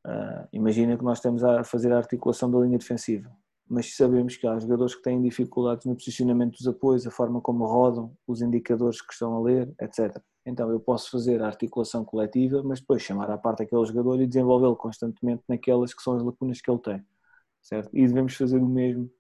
Uh, 0.06 0.48
imagina 0.54 0.98
que 0.98 1.04
nós 1.04 1.18
estamos 1.18 1.44
a 1.44 1.64
fazer 1.64 1.92
a 1.92 1.98
articulação 1.98 2.50
da 2.50 2.60
linha 2.60 2.78
defensiva, 2.78 3.30
mas 3.70 3.96
sabemos 3.96 4.38
que 4.38 4.48
há 4.48 4.58
jogadores 4.58 4.96
que 4.96 5.02
têm 5.02 5.22
dificuldades 5.22 5.86
no 5.86 5.96
posicionamento 5.96 6.58
dos 6.58 6.68
apoios, 6.68 7.06
a 7.06 7.12
forma 7.12 7.42
como 7.42 7.66
rodam, 7.66 8.16
os 8.26 8.42
indicadores 8.42 9.02
que 9.02 9.12
estão 9.12 9.36
a 9.36 9.42
ler, 9.42 9.74
etc. 9.82 10.18
Então 10.46 10.72
eu 10.72 10.80
posso 10.80 11.12
fazer 11.12 11.42
a 11.42 11.48
articulação 11.48 12.06
coletiva, 12.06 12.64
mas 12.64 12.80
depois 12.80 13.02
chamar 13.02 13.30
à 13.30 13.38
parte 13.38 13.64
aquele 13.64 13.86
jogador 13.86 14.22
e 14.22 14.28
desenvolvê-lo 14.28 14.78
constantemente 14.78 15.44
naquelas 15.48 15.94
que 15.94 16.02
são 16.02 16.16
as 16.16 16.24
lacunas 16.24 16.62
que 16.62 16.72
ele 16.72 16.80
tem, 16.80 17.06
certo? 17.62 17.90
E 17.94 18.08
devemos 18.08 18.34
fazer 18.34 18.58
o 18.58 18.66
mesmo 18.66 19.12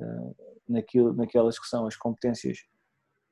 uh, 0.00 0.36
naquilo, 0.68 1.12
naquelas 1.12 1.58
que 1.58 1.66
são 1.66 1.86
as 1.86 1.96
competências 1.96 2.58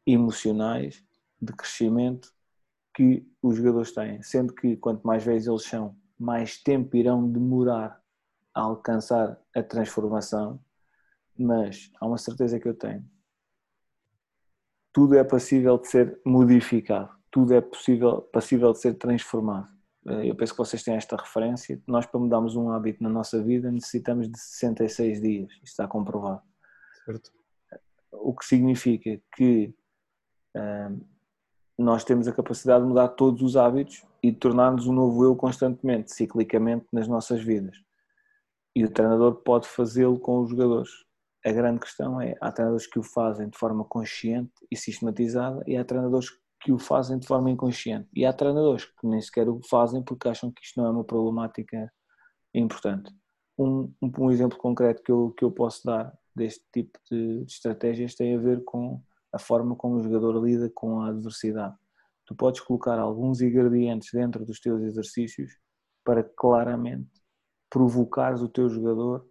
emocionais 0.05 1.05
de 1.41 1.53
crescimento 1.53 2.33
que 2.93 3.25
os 3.41 3.57
jogadores 3.57 3.93
têm, 3.93 4.21
sendo 4.23 4.53
que 4.53 4.77
quanto 4.77 5.07
mais 5.07 5.23
vezes 5.23 5.47
eles 5.47 5.63
são, 5.63 5.95
mais 6.19 6.57
tempo 6.63 6.97
irão 6.97 7.31
demorar 7.31 8.03
a 8.55 8.61
alcançar 8.61 9.39
a 9.55 9.63
transformação, 9.63 10.61
mas 11.39 11.91
há 12.01 12.07
uma 12.07 12.19
certeza 12.19 12.59
que 12.59 12.69
eu 12.69 12.75
tenho. 12.75 13.05
Tudo 14.93 15.17
é 15.17 15.23
passível 15.23 15.79
de 15.79 15.89
ser 15.89 16.21
modificado, 16.25 17.11
tudo 17.31 17.55
é 17.55 17.61
possível, 17.61 18.23
passível 18.23 18.73
de 18.73 18.81
ser 18.81 18.95
transformado. 18.95 19.69
Eu 20.25 20.35
penso 20.35 20.53
que 20.53 20.59
vocês 20.59 20.83
têm 20.83 20.95
esta 20.95 21.17
referência. 21.17 21.81
Nós, 21.87 22.07
para 22.07 22.19
mudarmos 22.19 22.57
um 22.57 22.71
hábito 22.71 23.03
na 23.03 23.11
nossa 23.11 23.43
vida, 23.43 23.71
necessitamos 23.71 24.29
de 24.29 24.39
66 24.39 25.21
dias. 25.21 25.53
Isto 25.53 25.65
está 25.65 25.87
comprovado. 25.87 26.41
Certo. 27.05 27.31
O 28.11 28.35
que 28.35 28.47
significa 28.47 29.21
que 29.37 29.75
hum, 30.57 31.01
nós 31.79 32.03
temos 32.03 32.27
a 32.27 32.33
capacidade 32.33 32.83
de 32.83 32.89
mudar 32.89 33.09
todos 33.09 33.41
os 33.41 33.57
hábitos 33.57 34.05
e 34.21 34.33
de 34.33 34.37
tornar-nos 34.37 34.89
um 34.89 34.93
novo 34.93 35.25
eu 35.25 35.37
constantemente, 35.37 36.13
ciclicamente 36.13 36.87
nas 36.93 37.07
nossas 37.07 37.41
vidas. 37.41 37.77
E 38.75 38.85
o 38.85 38.91
treinador 38.91 39.37
pode 39.37 39.69
fazê-lo 39.69 40.19
com 40.19 40.41
os 40.41 40.51
jogadores. 40.51 40.91
A 41.45 41.53
grande 41.53 41.79
questão 41.79 42.21
é, 42.21 42.35
há 42.41 42.51
treinadores 42.51 42.87
que 42.87 42.99
o 42.99 43.03
fazem 43.03 43.49
de 43.49 43.57
forma 43.57 43.85
consciente 43.85 44.53
e 44.71 44.77
sistematizada 44.77 45.63
e 45.69 45.77
há 45.77 45.85
treinadores 45.85 46.31
que 46.61 46.73
o 46.73 46.79
fazem 46.79 47.17
de 47.17 47.27
forma 47.29 47.49
inconsciente. 47.49 48.09
E 48.13 48.27
há 48.27 48.33
treinadores 48.33 48.85
que 48.85 49.07
nem 49.07 49.21
sequer 49.21 49.49
o 49.49 49.61
fazem 49.71 50.03
porque 50.03 50.29
acham 50.29 50.51
que 50.51 50.65
isto 50.65 50.81
não 50.81 50.89
é 50.89 50.91
uma 50.91 51.05
problemática 51.05 51.93
importante. 52.53 53.13
Um, 53.57 53.93
um, 54.03 54.11
um 54.19 54.31
exemplo 54.33 54.59
concreto 54.59 55.03
que 55.03 55.13
eu, 55.13 55.33
que 55.37 55.45
eu 55.45 55.53
posso 55.53 55.87
dar 55.87 56.13
deste 56.35 56.65
tipo 56.73 56.99
de, 57.11 57.45
de 57.45 57.53
estratégias 57.53 58.17
tem 58.17 58.35
a 58.35 58.39
ver 58.39 58.65
com 58.65 59.01
a 59.39 59.41
forma 59.41 59.77
como 59.77 59.97
o 59.97 60.03
jogador 60.03 60.45
lida 60.45 60.69
com 60.75 61.01
a 61.01 61.11
adversidade. 61.11 61.77
Tu 62.27 62.35
podes 62.35 62.61
colocar 62.61 62.99
alguns 62.99 63.41
ingredientes 63.41 64.11
dentro 64.13 64.45
dos 64.45 64.59
teus 64.61 64.83
exercícios 64.83 65.53
para 66.05 66.25
claramente 66.25 67.23
provocares 67.71 68.43
o 68.43 68.49
teu 68.49 68.69
jogador 68.69 69.27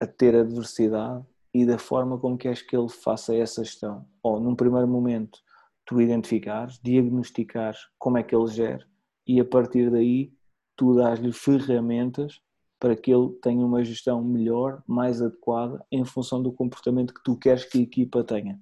a 0.00 0.06
ter 0.06 0.34
adversidade 0.34 1.24
e 1.54 1.64
da 1.64 1.78
forma 1.78 2.18
como 2.18 2.36
queres 2.36 2.62
que 2.62 2.76
ele 2.76 2.88
faça 2.88 3.34
essa 3.36 3.62
gestão. 3.62 4.06
Ou 4.22 4.40
num 4.40 4.56
primeiro 4.56 4.88
momento 4.88 5.38
tu 5.86 6.00
identificares, 6.00 6.80
diagnosticares 6.82 7.78
como 7.98 8.18
é 8.18 8.22
que 8.22 8.34
ele 8.34 8.48
gera 8.48 8.86
e 9.26 9.40
a 9.40 9.44
partir 9.44 9.90
daí 9.90 10.32
tu 10.76 10.94
dás-lhe 10.96 11.32
ferramentas 11.32 12.40
para 12.80 12.96
que 12.96 13.12
ele 13.12 13.30
tenha 13.40 13.64
uma 13.64 13.84
gestão 13.84 14.24
melhor, 14.24 14.82
mais 14.88 15.22
adequada 15.22 15.84
em 15.92 16.04
função 16.04 16.42
do 16.42 16.52
comportamento 16.52 17.14
que 17.14 17.22
tu 17.22 17.36
queres 17.36 17.64
que 17.64 17.78
a 17.78 17.82
equipa 17.82 18.24
tenha. 18.24 18.60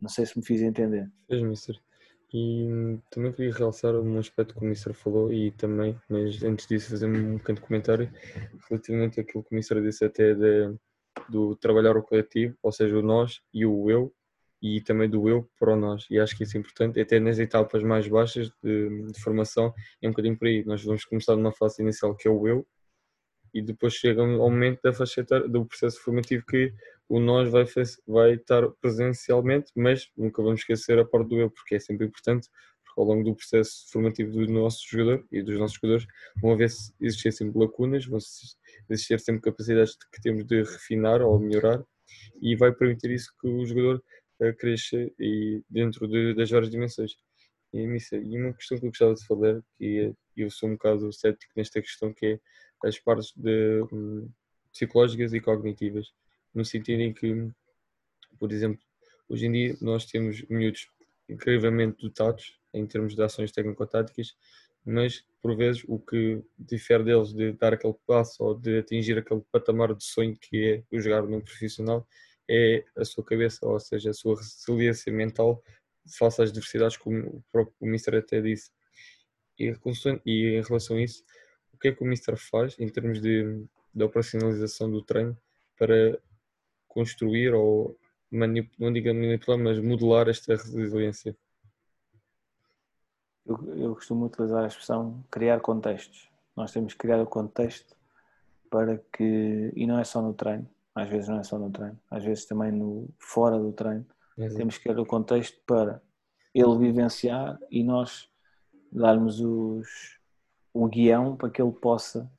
Não 0.00 0.08
sei 0.08 0.26
se 0.26 0.38
me 0.38 0.44
fiz 0.44 0.62
entender. 0.62 1.10
Fez, 1.26 1.42
Mister. 1.42 1.80
E 2.32 2.98
também 3.10 3.32
queria 3.32 3.54
realçar 3.54 3.94
um 3.94 4.18
aspecto 4.18 4.54
que 4.54 4.60
o 4.60 4.68
Mister 4.68 4.92
falou 4.92 5.32
e 5.32 5.50
também, 5.52 5.98
mas 6.08 6.42
antes 6.42 6.66
disso 6.66 6.90
fazer 6.90 7.06
um 7.06 7.38
pequeno 7.38 7.60
comentário 7.60 8.10
relativamente 8.68 9.18
àquilo 9.18 9.42
que 9.42 9.52
o 9.52 9.54
Mister 9.54 9.82
disse 9.82 10.04
até 10.04 10.34
de, 10.34 10.74
do 11.28 11.56
trabalhar 11.56 11.96
o 11.96 12.02
coletivo, 12.02 12.54
ou 12.62 12.70
seja, 12.70 12.96
o 12.98 13.02
nós 13.02 13.40
e 13.52 13.64
o 13.64 13.90
eu, 13.90 14.14
e 14.60 14.80
também 14.82 15.08
do 15.08 15.26
eu 15.26 15.48
para 15.58 15.72
o 15.72 15.76
nós. 15.76 16.06
E 16.10 16.18
acho 16.18 16.36
que 16.36 16.42
isso 16.42 16.56
é 16.56 16.60
importante, 16.60 17.00
até 17.00 17.18
nas 17.18 17.38
etapas 17.38 17.82
mais 17.82 18.06
baixas 18.06 18.50
de, 18.62 19.10
de 19.10 19.20
formação, 19.22 19.72
é 20.02 20.06
um 20.06 20.10
bocadinho 20.10 20.36
por 20.36 20.48
aí. 20.48 20.64
Nós 20.66 20.84
vamos 20.84 21.06
começar 21.06 21.34
numa 21.34 21.52
fase 21.52 21.80
inicial 21.80 22.14
que 22.14 22.28
é 22.28 22.30
o 22.30 22.46
eu, 22.46 22.66
e 23.54 23.62
depois 23.62 23.94
chega 23.94 24.20
ao 24.20 24.50
momento 24.50 24.80
da 24.82 24.92
faixa 24.92 25.24
do 25.48 25.64
processo 25.64 25.98
formativo 26.02 26.44
que 26.44 26.74
o 27.08 27.18
nós 27.18 27.50
vai, 27.50 27.64
vai 28.06 28.34
estar 28.34 28.68
presencialmente, 28.80 29.72
mas 29.74 30.10
nunca 30.16 30.42
vamos 30.42 30.60
esquecer 30.60 30.98
a 30.98 31.04
parte 31.04 31.28
do 31.28 31.40
eu, 31.40 31.50
porque 31.50 31.76
é 31.76 31.80
sempre 31.80 32.06
importante, 32.06 32.48
porque 32.84 33.00
ao 33.00 33.06
longo 33.06 33.24
do 33.24 33.34
processo 33.34 33.90
formativo 33.90 34.32
do 34.32 34.52
nosso 34.52 34.80
jogador 34.86 35.26
e 35.32 35.42
dos 35.42 35.58
nossos 35.58 35.76
jogadores 35.76 36.06
vão 36.40 36.52
haver 36.52 36.68
existir 37.00 37.32
sempre 37.32 37.58
lacunas, 37.58 38.04
vão 38.04 38.18
existir 38.90 39.18
sempre 39.20 39.42
capacidades 39.42 39.96
que 40.12 40.20
temos 40.20 40.44
de 40.44 40.62
refinar 40.62 41.22
ou 41.22 41.38
melhorar 41.38 41.82
e 42.40 42.54
vai 42.56 42.72
permitir 42.72 43.10
isso 43.12 43.32
que 43.40 43.48
o 43.48 43.64
jogador 43.64 44.02
uh, 44.42 44.56
cresça 44.56 44.96
e 45.18 45.62
dentro 45.68 46.06
de, 46.06 46.34
das 46.34 46.50
várias 46.50 46.70
dimensões. 46.70 47.12
E, 47.72 47.86
uma 47.86 48.54
questão 48.54 48.78
que 48.78 48.86
eu 48.86 48.90
gostava 48.90 49.14
de 49.14 49.26
falar, 49.26 49.62
que 49.76 50.00
é, 50.00 50.12
eu 50.36 50.50
sou 50.50 50.68
um 50.68 50.72
bocado 50.72 51.12
cético 51.12 51.52
nesta 51.56 51.80
questão, 51.80 52.12
que 52.14 52.26
é 52.26 52.40
as 52.84 52.98
partes 52.98 53.32
de, 53.36 53.82
um, 53.92 54.30
psicológicas 54.72 55.32
e 55.32 55.40
cognitivas 55.40 56.12
no 56.58 56.64
sentido 56.64 57.00
em 57.00 57.14
que, 57.14 57.48
por 58.36 58.50
exemplo, 58.50 58.82
hoje 59.28 59.46
em 59.46 59.52
dia 59.52 59.76
nós 59.80 60.04
temos 60.06 60.42
miúdos 60.48 60.88
incrivelmente 61.28 62.02
dotados 62.02 62.58
em 62.74 62.84
termos 62.84 63.14
de 63.14 63.22
ações 63.22 63.52
técnico-táticas, 63.52 64.36
mas 64.84 65.24
por 65.40 65.56
vezes 65.56 65.84
o 65.86 66.00
que 66.00 66.42
difere 66.58 67.04
deles 67.04 67.32
de 67.32 67.52
dar 67.52 67.74
aquele 67.74 67.94
passo 68.04 68.42
ou 68.42 68.58
de 68.58 68.78
atingir 68.80 69.16
aquele 69.16 69.42
patamar 69.52 69.94
de 69.94 70.02
sonho 70.02 70.36
que 70.36 70.84
é 70.90 70.96
o 70.96 71.00
jogar 71.00 71.22
num 71.22 71.40
profissional 71.40 72.06
é 72.50 72.84
a 72.96 73.04
sua 73.04 73.24
cabeça, 73.24 73.64
ou 73.64 73.78
seja, 73.78 74.10
a 74.10 74.14
sua 74.14 74.34
resiliência 74.36 75.12
mental 75.12 75.62
face 76.18 76.42
às 76.42 76.50
diversidades, 76.50 76.96
como 76.96 77.18
o 77.18 77.44
próprio 77.52 77.76
Mister 77.82 78.16
até 78.16 78.40
disse. 78.40 78.70
E, 79.58 79.72
e 80.24 80.58
em 80.58 80.62
relação 80.62 80.96
a 80.96 81.02
isso, 81.02 81.22
o 81.72 81.78
que 81.78 81.88
é 81.88 81.92
que 81.92 82.02
o 82.02 82.06
Mister 82.06 82.36
faz 82.36 82.74
em 82.80 82.88
termos 82.88 83.20
de, 83.20 83.44
de 83.94 84.04
operacionalização 84.04 84.90
do 84.90 85.02
treino 85.02 85.38
para 85.76 86.18
construir 86.98 87.54
ou 87.54 87.96
manip, 88.30 88.70
não 88.76 88.92
digo 88.92 89.14
manipular, 89.14 89.58
mas 89.58 89.78
modelar 89.78 90.28
esta 90.28 90.56
resiliência? 90.56 91.36
Eu, 93.46 93.74
eu 93.76 93.94
costumo 93.94 94.26
utilizar 94.26 94.64
a 94.64 94.66
expressão 94.66 95.24
criar 95.30 95.60
contextos. 95.60 96.28
Nós 96.56 96.72
temos 96.72 96.92
que 96.92 96.98
criar 96.98 97.20
o 97.22 97.26
contexto 97.26 97.96
para 98.68 98.98
que, 99.12 99.72
e 99.76 99.86
não 99.86 99.98
é 99.98 100.04
só 100.04 100.20
no 100.20 100.34
treino, 100.34 100.68
às 100.92 101.08
vezes 101.08 101.28
não 101.28 101.38
é 101.38 101.44
só 101.44 101.56
no 101.56 101.70
treino, 101.70 101.98
às 102.10 102.24
vezes 102.24 102.44
também 102.44 102.72
no, 102.72 103.08
fora 103.18 103.56
do 103.56 103.72
treino, 103.72 104.04
Exato. 104.36 104.56
temos 104.56 104.76
que 104.76 104.82
criar 104.82 104.98
o 104.98 105.06
contexto 105.06 105.56
para 105.64 106.02
ele 106.52 106.78
vivenciar 106.78 107.58
e 107.70 107.84
nós 107.84 108.28
darmos 108.90 109.40
os, 109.40 110.18
o 110.74 110.88
guião 110.88 111.36
para 111.36 111.48
que 111.48 111.62
ele 111.62 111.72
possa 111.72 112.30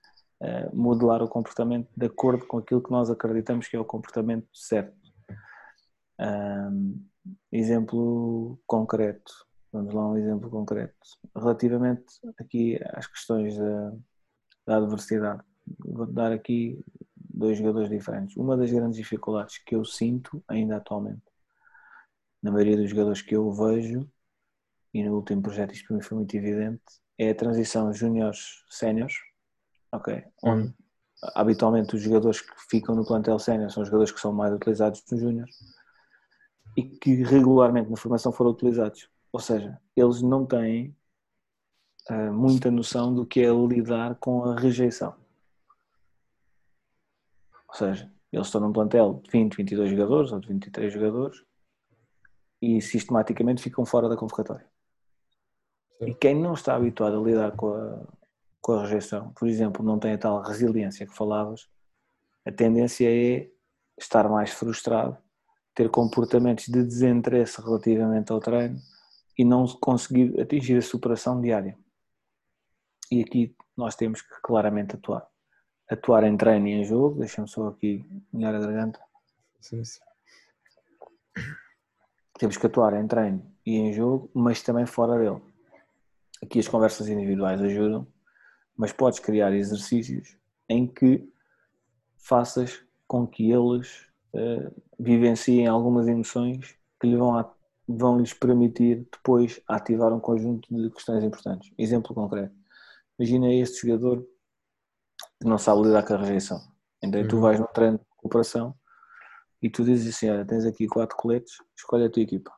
uh, 0.42 0.76
modelar 0.76 1.22
o 1.22 1.28
comportamento 1.28 1.90
de 1.96 2.06
acordo 2.06 2.46
com 2.46 2.58
aquilo 2.58 2.82
que 2.82 2.92
nós 2.92 3.10
acreditamos 3.10 3.68
que 3.68 3.76
é 3.76 3.80
o 3.80 3.86
comportamento 3.86 4.48
certo. 4.54 4.98
Um, 6.20 7.06
exemplo 7.52 8.60
concreto, 8.68 9.32
vamos 9.72 9.94
lá 9.94 10.10
um 10.10 10.18
exemplo 10.18 10.50
concreto, 10.50 10.96
relativamente 11.36 12.06
aqui 12.38 12.80
às 12.94 13.08
questões 13.08 13.58
da, 13.58 13.94
da 14.68 14.78
adversidade. 14.78 15.44
Vou 15.80 16.06
dar 16.06 16.32
aqui 16.32 16.84
dois 17.16 17.58
jogadores 17.58 17.90
diferentes. 17.90 18.36
Uma 18.36 18.58
das 18.58 18.72
grandes 18.72 18.98
dificuldades 18.98 19.60
que 19.60 19.76
eu 19.76 19.86
sinto 19.86 20.44
ainda 20.48 20.78
atualmente, 20.78 21.22
na 22.42 22.52
maioria 22.52 22.78
dos 22.78 22.90
jogadores 22.90 23.22
que 23.22 23.36
eu 23.36 23.52
vejo, 23.52 24.10
e 24.94 25.04
no 25.04 25.16
último 25.16 25.42
projeto 25.42 25.74
isto 25.74 25.88
para 25.88 25.98
mim 25.98 26.02
foi 26.02 26.18
muito 26.18 26.36
evidente, 26.36 26.82
é 27.18 27.30
a 27.30 27.36
transição 27.36 27.94
júniores-séniores, 27.94 29.16
Ok. 29.92 30.24
Onde 30.44 30.74
habitualmente 31.36 31.96
os 31.96 32.02
jogadores 32.02 32.42
que 32.42 32.54
ficam 32.70 32.96
no 32.96 33.06
plantel 33.06 33.38
sénior 33.40 33.70
são 33.72 33.84
os 33.84 33.90
jogadores 33.90 34.12
que 34.12 34.20
são 34.20 34.32
mais 34.32 34.54
utilizados 34.54 35.04
no 35.12 35.18
Júnior 35.18 35.48
e 36.78 36.84
que 36.84 37.24
regularmente 37.24 37.90
na 37.90 37.98
formação 37.98 38.32
foram 38.32 38.52
utilizados. 38.52 39.10
Ou 39.32 39.40
seja, 39.40 39.80
eles 39.96 40.22
não 40.22 40.46
têm 40.46 40.96
uh, 42.10 42.34
muita 42.34 42.72
noção 42.72 43.14
do 43.14 43.26
que 43.26 43.42
é 43.42 43.52
lidar 43.52 44.16
com 44.16 44.44
a 44.46 44.60
rejeição. 44.60 45.16
Ou 47.68 47.76
seja, 47.76 48.12
eles 48.32 48.48
estão 48.48 48.62
num 48.62 48.74
plantel 48.74 49.22
de 49.24 49.32
20, 49.32 49.56
22 49.56 49.92
jogadores 49.92 50.32
ou 50.32 50.40
de 50.40 50.48
23 50.48 50.94
jogadores 50.94 51.44
e 52.62 52.82
sistematicamente 52.82 53.62
ficam 53.62 53.86
fora 53.86 54.10
da 54.10 54.18
convocatória. 54.18 54.68
Sim. 56.00 56.08
E 56.08 56.16
quem 56.16 56.36
não 56.36 56.54
está 56.54 56.76
habituado 56.76 57.20
a 57.20 57.24
lidar 57.24 57.52
com 57.56 57.74
a, 57.74 58.08
com 58.62 58.74
a 58.74 58.82
rejeição, 58.84 59.32
por 59.34 59.48
exemplo, 59.48 59.84
não 59.84 60.00
tem 60.00 60.14
a 60.14 60.18
tal 60.18 60.42
resiliência 60.42 61.06
que 61.06 61.16
falavas, 61.16 61.68
a 62.46 62.52
tendência 62.52 63.08
é 63.10 63.50
estar 63.98 64.28
mais 64.30 64.52
frustrado, 64.52 65.18
ter 65.76 65.90
comportamentos 65.90 66.66
de 66.66 66.84
desinteresse 66.84 67.62
relativamente 67.62 68.32
ao 68.32 68.40
treino 68.40 68.80
e 69.38 69.46
não 69.46 69.66
conseguir 69.66 70.40
atingir 70.40 70.78
a 70.78 70.82
superação 70.82 71.40
diária. 71.40 71.78
E 73.12 73.22
aqui 73.22 73.56
nós 73.76 73.96
temos 73.96 74.22
que 74.22 74.42
claramente 74.42 74.96
atuar. 74.96 75.28
Atuar 75.90 76.24
em 76.24 76.38
treino 76.38 76.68
e 76.68 76.72
em 76.74 76.84
jogo, 76.84 77.20
deixa-me 77.20 77.48
só 77.48 77.68
aqui 77.68 78.06
molhar 78.32 78.54
a 78.54 78.60
garganta. 78.60 79.00
Sim, 79.60 79.84
sim. 79.84 80.00
Temos 82.38 82.58
que 82.58 82.66
atuar 82.68 82.94
em 82.94 83.08
treino 83.08 83.46
e 83.66 83.76
em 83.76 83.94
jogo, 83.94 84.30
mas 84.34 84.62
também 84.62 84.86
fora 84.86 85.18
dele. 85.18 85.42
Aqui 86.44 86.60
as 86.60 86.68
conversas 86.68 87.10
individuais 87.10 87.62
ajudam, 87.62 88.08
mas 88.80 88.94
podes 88.94 89.20
criar 89.20 89.54
exercícios 89.54 90.38
em 90.70 90.88
que 90.88 91.30
faças 92.16 92.82
com 93.06 93.28
que 93.28 93.52
eles 93.52 94.08
uh, 94.34 94.74
vivenciem 94.98 95.68
algumas 95.68 96.08
emoções 96.08 96.78
que 96.98 97.08
lhe 97.08 97.18
vão, 97.18 97.38
a, 97.38 97.54
vão 97.86 98.18
lhes 98.18 98.34
permitir 98.34 99.06
depois 99.12 99.62
ativar 99.68 100.14
um 100.14 100.20
conjunto 100.22 100.74
de 100.74 100.90
questões 100.92 101.26
importantes. 101.26 101.74
Exemplo 101.78 102.16
concreto. 102.16 102.56
Imagina 103.20 103.54
este 103.54 103.86
jogador 103.86 104.26
que 105.42 105.46
não 105.46 105.58
sabe 105.58 105.82
lidar 105.82 106.04
com 106.04 106.14
a 106.14 106.18
rejeição. 106.18 106.62
Então 107.04 107.20
uhum. 107.20 107.28
tu 107.28 107.42
vais 107.42 107.60
num 107.60 107.68
treino 107.68 107.98
de 107.98 108.06
recuperação 108.16 108.74
e 109.62 109.70
tu 109.70 109.84
dizes 109.84 110.16
assim, 110.16 110.30
olha, 110.30 110.46
tens 110.46 110.66
aqui 110.66 110.88
quatro 110.88 111.18
coletes, 111.18 111.58
escolhe 111.76 112.06
a 112.06 112.10
tua 112.10 112.24
equipa. 112.24 112.54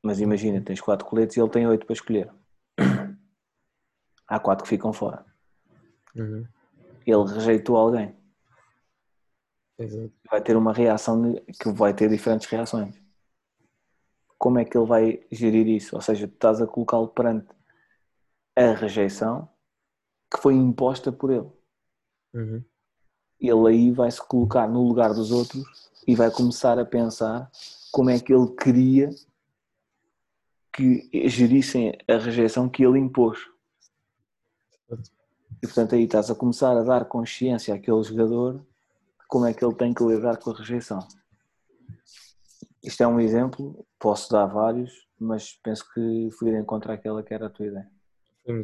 Mas 0.00 0.20
imagina, 0.20 0.60
tens 0.60 0.80
quatro 0.80 1.04
coletes 1.04 1.36
e 1.36 1.40
ele 1.40 1.50
tem 1.50 1.66
oito 1.66 1.84
para 1.84 1.94
escolher. 1.94 2.30
Há 4.30 4.38
quatro 4.38 4.62
que 4.62 4.70
ficam 4.70 4.92
fora. 4.92 5.26
Uhum. 6.14 6.46
Ele 7.04 7.24
rejeitou 7.34 7.76
alguém. 7.76 8.14
Exato. 9.76 10.12
Vai 10.30 10.40
ter 10.40 10.56
uma 10.56 10.72
reação 10.72 11.34
que 11.60 11.68
vai 11.72 11.92
ter 11.92 12.08
diferentes 12.08 12.48
reações. 12.48 12.94
Como 14.38 14.60
é 14.60 14.64
que 14.64 14.78
ele 14.78 14.86
vai 14.86 15.26
gerir 15.32 15.66
isso? 15.66 15.96
Ou 15.96 16.00
seja, 16.00 16.28
tu 16.28 16.34
estás 16.34 16.62
a 16.62 16.66
colocá-lo 16.66 17.08
perante 17.08 17.48
a 18.54 18.72
rejeição 18.72 19.48
que 20.32 20.40
foi 20.40 20.54
imposta 20.54 21.10
por 21.10 21.32
ele. 21.32 21.50
Uhum. 22.32 22.64
Ele 23.40 23.68
aí 23.68 23.90
vai 23.90 24.12
se 24.12 24.24
colocar 24.24 24.68
no 24.68 24.86
lugar 24.86 25.12
dos 25.12 25.32
outros 25.32 25.90
e 26.06 26.14
vai 26.14 26.30
começar 26.30 26.78
a 26.78 26.84
pensar 26.84 27.50
como 27.90 28.10
é 28.10 28.20
que 28.20 28.32
ele 28.32 28.54
queria 28.54 29.10
que 30.72 31.10
gerissem 31.28 31.98
a 32.06 32.16
rejeição 32.16 32.68
que 32.68 32.84
ele 32.84 33.00
impôs. 33.00 33.50
E 35.62 35.66
portanto 35.66 35.94
aí 35.94 36.04
estás 36.04 36.30
a 36.30 36.34
começar 36.34 36.76
a 36.76 36.82
dar 36.82 37.04
consciência 37.04 37.74
àquele 37.74 38.02
jogador 38.02 38.64
como 39.28 39.46
é 39.46 39.54
que 39.54 39.64
ele 39.64 39.74
tem 39.74 39.94
que 39.94 40.02
lidar 40.02 40.38
com 40.38 40.50
a 40.50 40.56
rejeição. 40.56 41.06
Isto 42.82 43.02
é 43.02 43.06
um 43.06 43.20
exemplo, 43.20 43.86
posso 43.98 44.32
dar 44.32 44.46
vários, 44.46 45.06
mas 45.18 45.52
penso 45.62 45.84
que 45.92 46.28
fui 46.32 46.50
encontrar 46.56 46.94
aquela 46.94 47.22
que 47.22 47.32
era 47.32 47.46
a 47.46 47.50
tua 47.50 47.66
ideia. 47.66 47.90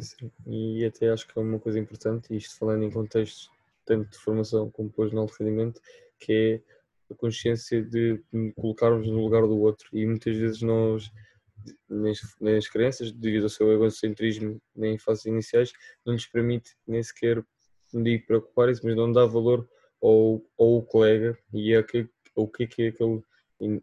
Sim, 0.01 0.31
e 0.45 0.83
até 0.85 1.09
acho 1.09 1.27
que 1.27 1.37
é 1.37 1.41
uma 1.41 1.59
coisa 1.59 1.79
importante, 1.79 2.35
isto 2.35 2.57
falando 2.57 2.83
em 2.83 2.91
contextos 2.91 3.49
tanto 3.85 4.09
de 4.09 4.17
formação 4.17 4.69
como 4.69 4.89
depois 4.89 5.13
no 5.13 5.25
rendimento, 5.25 5.79
que 6.19 6.61
é 7.09 7.13
a 7.13 7.15
consciência 7.15 7.81
de 7.81 8.21
colocarmos 8.55 9.07
no 9.07 9.21
lugar 9.21 9.43
do 9.43 9.57
outro 9.57 9.87
e 9.93 10.05
muitas 10.05 10.35
vezes 10.35 10.61
nós 10.61 11.09
nas, 11.89 12.19
nas 12.39 12.67
crianças, 12.67 13.11
devido 13.11 13.43
ao 13.43 13.49
seu 13.49 13.71
egocentrismo 13.71 14.61
em 14.77 14.97
fases 14.97 15.25
iniciais, 15.25 15.71
não 16.05 16.13
lhes 16.13 16.25
permite 16.25 16.75
nem 16.85 17.01
sequer, 17.01 17.43
não 17.93 18.03
digo 18.03 18.25
preocupar-se, 18.25 18.83
mas 18.83 18.95
não 18.95 19.11
dá 19.11 19.25
valor 19.25 19.67
ao, 20.01 20.41
ao 20.57 20.81
colega 20.83 21.37
e 21.53 21.75
a 21.75 21.83
que, 21.83 22.09
o 22.35 22.47
que 22.47 22.63
é 22.63 22.67
que 22.67 22.81
é 22.83 22.87
aquele 22.89 23.21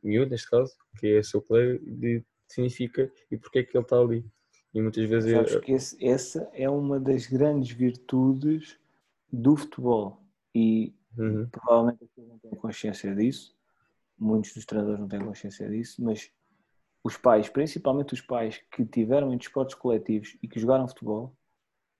miúdo, 0.02 0.30
neste 0.30 0.48
caso, 0.48 0.72
que 0.98 1.16
é 1.16 1.22
seu 1.22 1.42
colega, 1.42 1.78
de, 1.84 2.24
significa 2.48 3.10
e 3.30 3.36
porque 3.36 3.60
é 3.60 3.62
que 3.62 3.76
ele 3.76 3.84
está 3.84 3.98
ali. 3.98 4.24
E 4.72 4.80
muitas 4.80 5.08
vezes. 5.08 5.32
Sabes 5.32 5.54
é... 5.54 5.60
que 5.60 5.72
esse, 5.72 6.04
essa 6.04 6.50
é 6.52 6.68
uma 6.68 6.98
das 6.98 7.26
grandes 7.26 7.76
virtudes 7.76 8.78
do 9.32 9.56
futebol 9.56 10.20
e 10.54 10.94
uhum. 11.16 11.48
provavelmente 11.50 12.04
as 12.04 12.08
pessoas 12.10 12.28
não 12.28 12.38
têm 12.38 12.50
consciência 12.52 13.14
disso, 13.14 13.56
muitos 14.18 14.52
dos 14.54 14.64
treinadores 14.64 15.00
não 15.00 15.08
têm 15.08 15.20
consciência 15.20 15.68
disso, 15.68 16.02
mas 16.02 16.30
os 17.04 17.18
pais, 17.18 17.50
principalmente 17.50 18.14
os 18.14 18.22
pais 18.22 18.58
que 18.72 18.84
tiveram 18.84 19.32
em 19.32 19.36
desportos 19.36 19.74
coletivos 19.74 20.38
e 20.42 20.48
que 20.48 20.58
jogaram 20.58 20.88
futebol, 20.88 21.36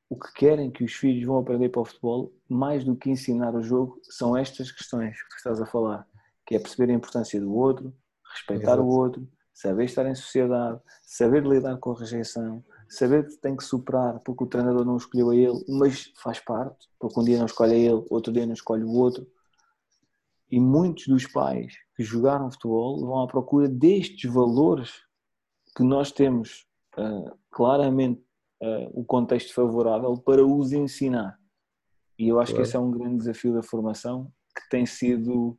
o 0.09 0.19
que 0.19 0.33
querem 0.33 0.71
que 0.71 0.83
os 0.83 0.95
filhos 0.95 1.27
vão 1.27 1.39
aprender 1.39 1.69
para 1.69 1.83
o 1.83 1.85
futebol, 1.85 2.33
mais 2.49 2.85
do 2.85 2.97
que 2.97 3.11
ensinar 3.11 3.55
o 3.55 3.63
jogo, 3.63 4.01
são 4.03 4.37
estas 4.37 4.73
questões 4.73 5.23
que 5.23 5.37
estás 5.37 5.61
a 5.61 5.67
falar, 5.67 6.07
que 6.47 6.55
é 6.55 6.59
perceber 6.59 6.91
a 6.91 6.97
importância 6.97 7.39
do 7.39 7.55
outro, 7.55 7.95
respeitar 8.33 8.75
Exato. 8.75 8.83
o 8.83 8.89
outro, 8.89 9.29
saber 9.53 9.85
estar 9.85 10.07
em 10.07 10.15
sociedade, 10.15 10.81
saber 11.03 11.45
lidar 11.45 11.77
com 11.79 11.93
a 11.93 11.99
rejeição, 11.99 12.65
saber 12.89 13.27
que 13.27 13.37
tem 13.37 13.57
que 13.57 13.65
superar 13.65 14.21
porque 14.21 14.45
o 14.45 14.47
treinador 14.47 14.85
não 14.85 14.97
escolheu 14.97 15.31
a 15.31 15.37
ele, 15.37 15.65
mas 15.69 16.13
faz 16.17 16.41
parte, 16.41 16.89
porque 16.99 17.21
um 17.21 17.25
dia 17.25 17.39
não 17.39 17.47
escolhe 17.47 17.75
a 17.75 17.77
ele, 17.77 18.05
outro 18.11 18.33
dia 18.33 18.47
não 18.47 18.55
escolhe 18.55 18.85
o 18.85 18.93
outro. 18.93 19.27
E 20.51 20.61
muitos 20.61 21.07
dos 21.07 21.27
pais 21.27 21.75
que 21.97 22.03
jogaram 22.03 22.51
futebol 22.51 23.01
vão 23.01 23.23
à 23.23 23.27
procura 23.27 23.69
destes 23.69 24.31
valores 24.33 24.93
que 25.77 25.83
nós 25.83 26.13
temos 26.13 26.67
uh, 26.97 27.37
claramente 27.51 28.21
uh, 28.63 28.91
o 28.93 29.05
contexto 29.05 29.53
favorável 29.55 30.17
para 30.19 30.45
os 30.45 30.73
ensinar. 30.73 31.39
E 32.19 32.29
eu 32.29 32.39
acho 32.39 32.53
claro. 32.53 32.63
que 32.63 32.69
esse 32.69 32.77
é 32.77 32.79
um 32.79 32.91
grande 32.91 33.19
desafio 33.19 33.55
da 33.55 33.63
formação 33.63 34.31
que 34.55 34.69
tem 34.69 34.87
sido 34.87 35.59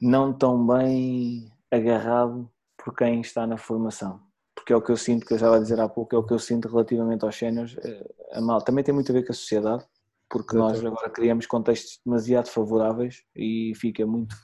não 0.00 0.32
tão 0.32 0.66
bem 0.66 1.50
agarrado 1.70 2.50
por 2.76 2.94
quem 2.94 3.20
está 3.20 3.46
na 3.46 3.56
formação. 3.56 4.20
Porque 4.54 4.72
é 4.72 4.76
o 4.76 4.82
que 4.82 4.90
eu 4.90 4.96
sinto, 4.96 5.24
que 5.24 5.34
eu 5.34 5.38
já 5.38 5.46
estava 5.46 5.56
a 5.56 5.62
dizer 5.62 5.80
há 5.80 5.88
pouco, 5.88 6.14
é 6.14 6.18
o 6.18 6.24
que 6.24 6.32
eu 6.32 6.38
sinto 6.38 6.68
relativamente 6.68 7.24
aos 7.24 7.36
séniores. 7.36 7.76
Eh, 7.78 8.14
a 8.32 8.40
mal 8.40 8.60
também 8.60 8.82
tem 8.82 8.94
muito 8.94 9.10
a 9.10 9.14
ver 9.14 9.24
com 9.24 9.32
a 9.32 9.34
sociedade, 9.34 9.84
porque 10.30 10.56
nós 10.56 10.84
agora 10.84 11.10
criamos 11.10 11.46
contextos 11.46 12.00
demasiado 12.04 12.48
favoráveis 12.48 13.22
e 13.34 13.72
fica 13.76 14.06
muito, 14.06 14.36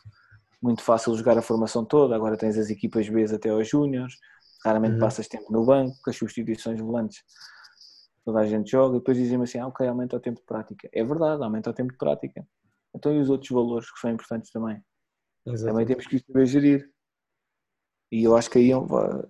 muito 0.62 0.82
fácil 0.82 1.14
jogar 1.14 1.36
a 1.36 1.42
formação 1.42 1.84
toda. 1.84 2.14
Agora 2.14 2.36
tens 2.36 2.56
as 2.56 2.70
equipas 2.70 3.08
B 3.08 3.24
até 3.24 3.50
aos 3.50 3.68
júniores, 3.68 4.14
raramente 4.64 4.94
uhum. 4.94 5.00
passas 5.00 5.28
tempo 5.28 5.52
no 5.52 5.64
banco, 5.64 5.96
com 6.02 6.10
as 6.10 6.16
substituições 6.16 6.80
volantes 6.80 7.22
toda 8.24 8.40
a 8.40 8.46
gente 8.46 8.70
joga, 8.70 8.96
e 8.96 8.98
depois 9.00 9.18
dizem-me 9.18 9.44
assim, 9.44 9.58
ah, 9.58 9.66
ok, 9.66 9.86
aumenta 9.86 10.16
o 10.16 10.20
tempo 10.20 10.40
de 10.40 10.46
prática. 10.46 10.88
É 10.90 11.04
verdade, 11.04 11.42
aumenta 11.42 11.68
o 11.68 11.74
tempo 11.74 11.92
de 11.92 11.98
prática. 11.98 12.46
Então 12.94 13.12
e 13.12 13.20
os 13.20 13.28
outros 13.28 13.50
valores 13.50 13.90
que 13.92 14.00
são 14.00 14.10
importantes 14.10 14.50
também? 14.50 14.82
Exatamente. 15.44 15.66
Também 15.66 15.86
temos 15.86 16.06
que 16.06 16.18
saber 16.26 16.46
gerir. 16.46 16.90
E 18.10 18.24
eu 18.24 18.34
acho 18.34 18.48
que 18.48 18.58
aí 18.58 18.72
é 18.72 18.76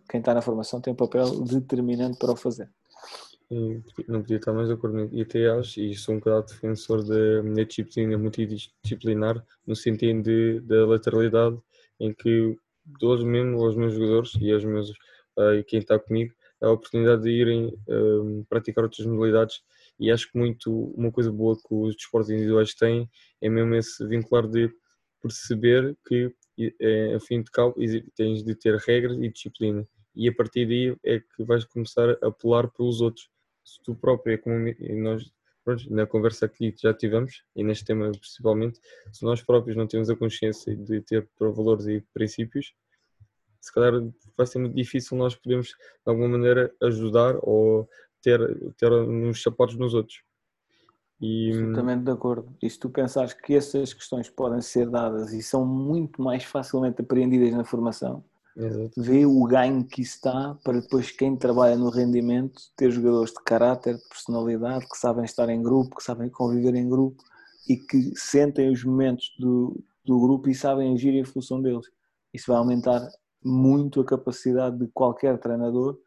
quem 0.09 0.21
está 0.21 0.33
na 0.33 0.43
formação 0.43 0.81
tem 0.81 0.93
um 0.93 0.97
papel 0.97 1.41
determinante 1.45 2.19
para 2.19 2.33
o 2.33 2.37
fazer 2.37 2.71
não 4.09 4.21
podia 4.23 4.37
estar 4.37 4.53
mais 4.53 4.69
de 4.69 4.75
acordo. 4.75 5.09
E 5.13 5.23
até 5.23 5.49
acho, 5.49 5.81
e 5.81 5.95
sou 5.95 6.15
um 6.15 6.19
bocado 6.19 6.47
defensor 6.47 7.03
da, 7.05 7.43
da 7.43 7.63
disciplina 7.65 8.19
multidisciplinar, 8.19 9.45
no 9.67 9.77
sentido 9.77 10.23
de, 10.23 10.61
da 10.61 10.87
lateralidade, 10.87 11.59
em 12.01 12.13
que 12.13 12.57
dou 13.01 13.25
mesmo 13.25 13.63
aos 13.63 13.77
meus 13.77 13.95
jogadores 13.95 14.33
e 14.41 14.53
aos 14.53 14.65
meus 14.65 14.91
uh, 15.39 15.55
e 15.59 15.65
quem 15.65 15.79
está 15.79 15.99
comigo 15.99 16.35
a 16.61 16.71
oportunidade 16.71 17.23
de 17.23 17.31
irem 17.31 17.67
uh, 17.67 18.45
praticar 18.49 18.85
outras 18.85 19.07
modalidades. 19.07 19.63
E 19.99 20.11
acho 20.11 20.31
que 20.31 20.39
muito 20.39 20.73
uma 20.97 21.13
coisa 21.13 21.31
boa 21.31 21.57
que 21.57 21.75
os 21.75 21.95
desportos 21.95 22.31
individuais 22.31 22.75
têm 22.75 23.09
é 23.41 23.49
mesmo 23.49 23.75
esse 23.75 24.07
vincular 24.07 24.49
de 24.49 24.71
perceber 25.23 25.97
que, 26.07 26.35
é, 26.81 27.15
a 27.15 27.21
fim 27.21 27.43
de 27.43 27.51
cabo, 27.51 27.75
tens 28.17 28.43
de 28.43 28.55
ter 28.55 28.77
regras 28.77 29.17
e 29.19 29.29
disciplina 29.29 29.87
e 30.15 30.29
a 30.29 30.35
partir 30.35 30.67
daí 30.67 30.97
é 31.05 31.21
que 31.21 31.45
vais 31.45 31.65
começar 31.65 32.17
a 32.23 32.31
pular 32.31 32.69
pelos 32.69 33.01
outros 33.01 33.29
se 33.65 33.83
tu 33.83 33.95
próprio, 33.95 34.41
como 34.41 34.57
nós 35.03 35.33
na 35.89 36.07
conversa 36.07 36.47
que 36.47 36.75
já 36.77 36.93
tivemos, 36.93 37.43
e 37.57 37.65
neste 37.65 37.87
tema 37.87 38.11
principalmente, 38.11 38.79
se 39.13 39.25
nós 39.25 39.43
próprios 39.43 39.77
não 39.77 39.87
temos 39.87 40.11
a 40.11 40.17
consciência 40.17 40.77
de 40.77 41.01
ter 41.01 41.27
valores 41.39 41.87
e 41.87 42.05
princípios, 42.13 42.75
se 43.61 43.73
calhar 43.73 43.93
vai 44.37 44.47
ser 44.47 44.59
muito 44.59 44.75
difícil 44.75 45.17
nós 45.17 45.35
podermos 45.35 45.69
de 45.69 45.75
alguma 46.05 46.29
maneira 46.29 46.71
ajudar 46.83 47.39
ou 47.41 47.89
ter, 48.21 48.39
ter 48.77 48.93
uns 48.93 49.43
sapatos 49.43 49.77
nos 49.77 49.95
outros. 49.95 50.23
E... 51.19 51.51
Absolutamente 51.51 52.05
de 52.05 52.11
acordo. 52.11 52.55
E 52.61 52.69
se 52.69 52.79
tu 52.79 52.91
pensares 52.91 53.33
que 53.33 53.55
essas 53.55 53.95
questões 53.95 54.29
podem 54.29 54.61
ser 54.61 54.91
dadas 54.91 55.33
e 55.33 55.43
são 55.43 55.65
muito 55.65 56.21
mais 56.21 56.45
facilmente 56.45 57.01
apreendidas 57.01 57.53
na 57.53 57.65
formação, 57.65 58.23
Exato. 58.57 58.93
vê 58.97 59.27
o 59.27 59.43
ganho 59.45 59.85
que 59.85 60.03
isso 60.03 60.17
está 60.17 60.57
para 60.63 60.81
depois 60.81 61.11
quem 61.11 61.37
trabalha 61.37 61.77
no 61.77 61.91
rendimento 61.91 62.63
ter 62.77 62.91
jogadores 62.91 63.33
de 63.33 63.43
caráter, 63.43 63.97
de 63.97 64.09
personalidade, 64.09 64.89
que 64.89 64.97
sabem 64.97 65.25
estar 65.25 65.49
em 65.49 65.63
grupo, 65.63 65.97
que 65.97 66.03
sabem 66.05 66.31
conviver 66.31 66.75
em 66.75 66.89
grupo 66.89 67.23
e 67.69 67.77
que 67.77 68.13
sentem 68.17 68.71
os 68.71 68.85
momentos 68.85 69.35
do, 69.39 69.83
do 70.05 70.21
grupo 70.21 70.49
e 70.49 70.55
sabem 70.55 70.95
agir 70.95 71.15
em 71.15 71.25
função 71.25 71.61
deles. 71.61 71.87
Isso 72.33 72.53
vai 72.53 72.59
aumentar 72.59 73.09
muito 73.43 74.01
a 74.01 74.05
capacidade 74.05 74.79
de 74.79 74.87
qualquer 74.89 75.39
treinador 75.39 75.99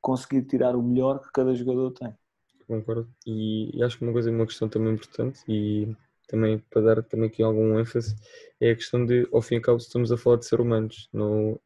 conseguir 0.00 0.42
tirar 0.42 0.76
o 0.76 0.82
melhor 0.82 1.20
que 1.20 1.32
cada 1.32 1.54
jogador 1.54 1.92
tem. 1.92 2.14
Concordo. 2.66 3.08
E, 3.26 3.76
e 3.76 3.82
acho 3.82 3.98
que 3.98 4.04
uma 4.04 4.12
coisa, 4.12 4.30
uma 4.30 4.46
questão 4.46 4.68
também 4.68 4.94
importante 4.94 5.40
e 5.48 5.94
também 6.26 6.58
para 6.70 6.82
dar 6.82 7.02
também 7.02 7.28
aqui 7.28 7.42
algum 7.42 7.78
ênfase, 7.78 8.16
é 8.60 8.70
a 8.70 8.74
questão 8.74 9.04
de, 9.04 9.28
ao 9.32 9.40
fim 9.40 9.54
e 9.54 9.58
ao 9.58 9.62
cabo, 9.62 9.78
estamos 9.78 10.10
a 10.10 10.16
falar 10.16 10.38
de 10.38 10.46
ser 10.46 10.60
humanos, 10.60 11.08
não, 11.12 11.60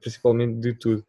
principalmente 0.00 0.58
de 0.60 0.74
tudo. 0.74 1.04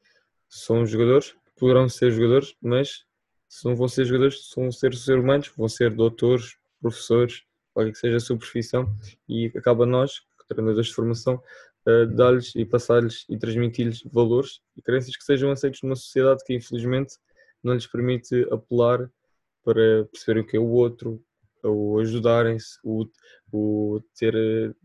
São 0.47 0.85
jogadores, 0.85 1.35
poderão 1.57 1.87
ser 1.87 2.11
jogadores, 2.11 2.55
mas 2.61 3.05
se 3.47 3.65
não 3.65 3.75
vão 3.75 3.87
ser 3.87 4.05
jogadores, 4.05 4.49
ser 4.49 4.71
seres 4.73 5.07
humanos, 5.07 5.51
vão 5.55 5.67
ser 5.67 5.91
doutores, 5.91 6.57
professores, 6.81 7.43
qualquer 7.73 7.91
que 7.91 7.99
seja 7.99 8.17
a 8.17 8.19
sua 8.19 8.37
profissão, 8.37 8.95
e 9.27 9.51
acaba 9.55 9.85
nós, 9.85 10.21
treinadores 10.47 10.87
de 10.87 10.95
formação, 10.95 11.41
dar-lhes 12.15 12.55
e 12.55 12.65
passar-lhes 12.65 13.25
e 13.29 13.37
transmitir-lhes 13.37 14.03
valores 14.03 14.61
e 14.75 14.81
crenças 14.81 15.15
que 15.15 15.23
sejam 15.23 15.51
aceitos 15.51 15.81
numa 15.81 15.95
sociedade 15.95 16.43
que 16.45 16.53
infelizmente 16.53 17.15
não 17.63 17.73
lhes 17.73 17.87
permite 17.87 18.47
apelar 18.51 19.09
para 19.63 20.05
perceber 20.05 20.39
o 20.41 20.45
que 20.45 20.57
é 20.57 20.59
o 20.59 20.67
outro, 20.67 21.23
ou 21.63 21.99
ajudarem-se, 21.99 22.79
o, 22.83 23.05
o 23.51 24.01
ter 24.17 24.33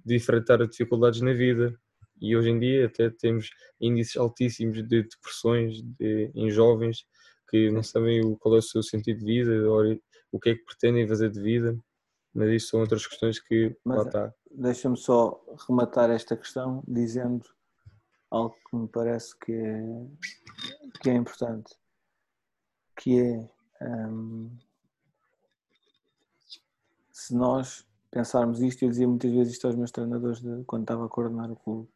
de 0.04 0.16
enfrentar 0.16 0.66
dificuldades 0.66 1.20
na 1.20 1.32
vida. 1.32 1.74
E 2.20 2.36
hoje 2.36 2.50
em 2.50 2.58
dia 2.58 2.86
até 2.86 3.10
temos 3.10 3.50
índices 3.80 4.16
altíssimos 4.16 4.76
de 4.76 5.02
depressões 5.02 5.82
de, 5.82 6.30
em 6.34 6.50
jovens 6.50 7.06
que 7.48 7.70
não 7.70 7.82
sabem 7.82 8.24
o, 8.24 8.36
qual 8.36 8.56
é 8.56 8.58
o 8.58 8.62
seu 8.62 8.82
sentido 8.82 9.20
de 9.20 9.24
vida, 9.24 9.70
ou 9.70 9.96
o 10.32 10.40
que 10.40 10.50
é 10.50 10.54
que 10.54 10.64
pretendem 10.64 11.06
fazer 11.06 11.30
de 11.30 11.40
vida, 11.40 11.78
mas 12.34 12.50
isso 12.50 12.70
são 12.70 12.80
outras 12.80 13.06
questões 13.06 13.38
que 13.38 13.76
mas, 13.84 13.98
lá 13.98 14.04
está. 14.04 14.34
Deixa-me 14.50 14.96
só 14.96 15.40
rematar 15.68 16.10
esta 16.10 16.36
questão 16.36 16.82
dizendo 16.88 17.44
algo 18.30 18.56
que 18.68 18.76
me 18.76 18.88
parece 18.88 19.38
que 19.38 19.52
é, 19.52 19.82
que 21.00 21.10
é 21.10 21.14
importante, 21.14 21.72
que 22.96 23.20
é 23.80 24.08
hum, 24.08 24.50
se 27.24 27.34
nós 27.34 27.86
pensarmos 28.10 28.60
isto, 28.60 28.82
eu 28.82 28.90
dizia 28.90 29.08
muitas 29.08 29.32
vezes 29.32 29.54
isto 29.54 29.66
aos 29.66 29.74
meus 29.74 29.90
treinadores 29.90 30.40
de, 30.40 30.62
quando 30.64 30.82
estava 30.82 31.06
a 31.06 31.08
coordenar 31.08 31.50
o 31.50 31.56
clube, 31.56 31.88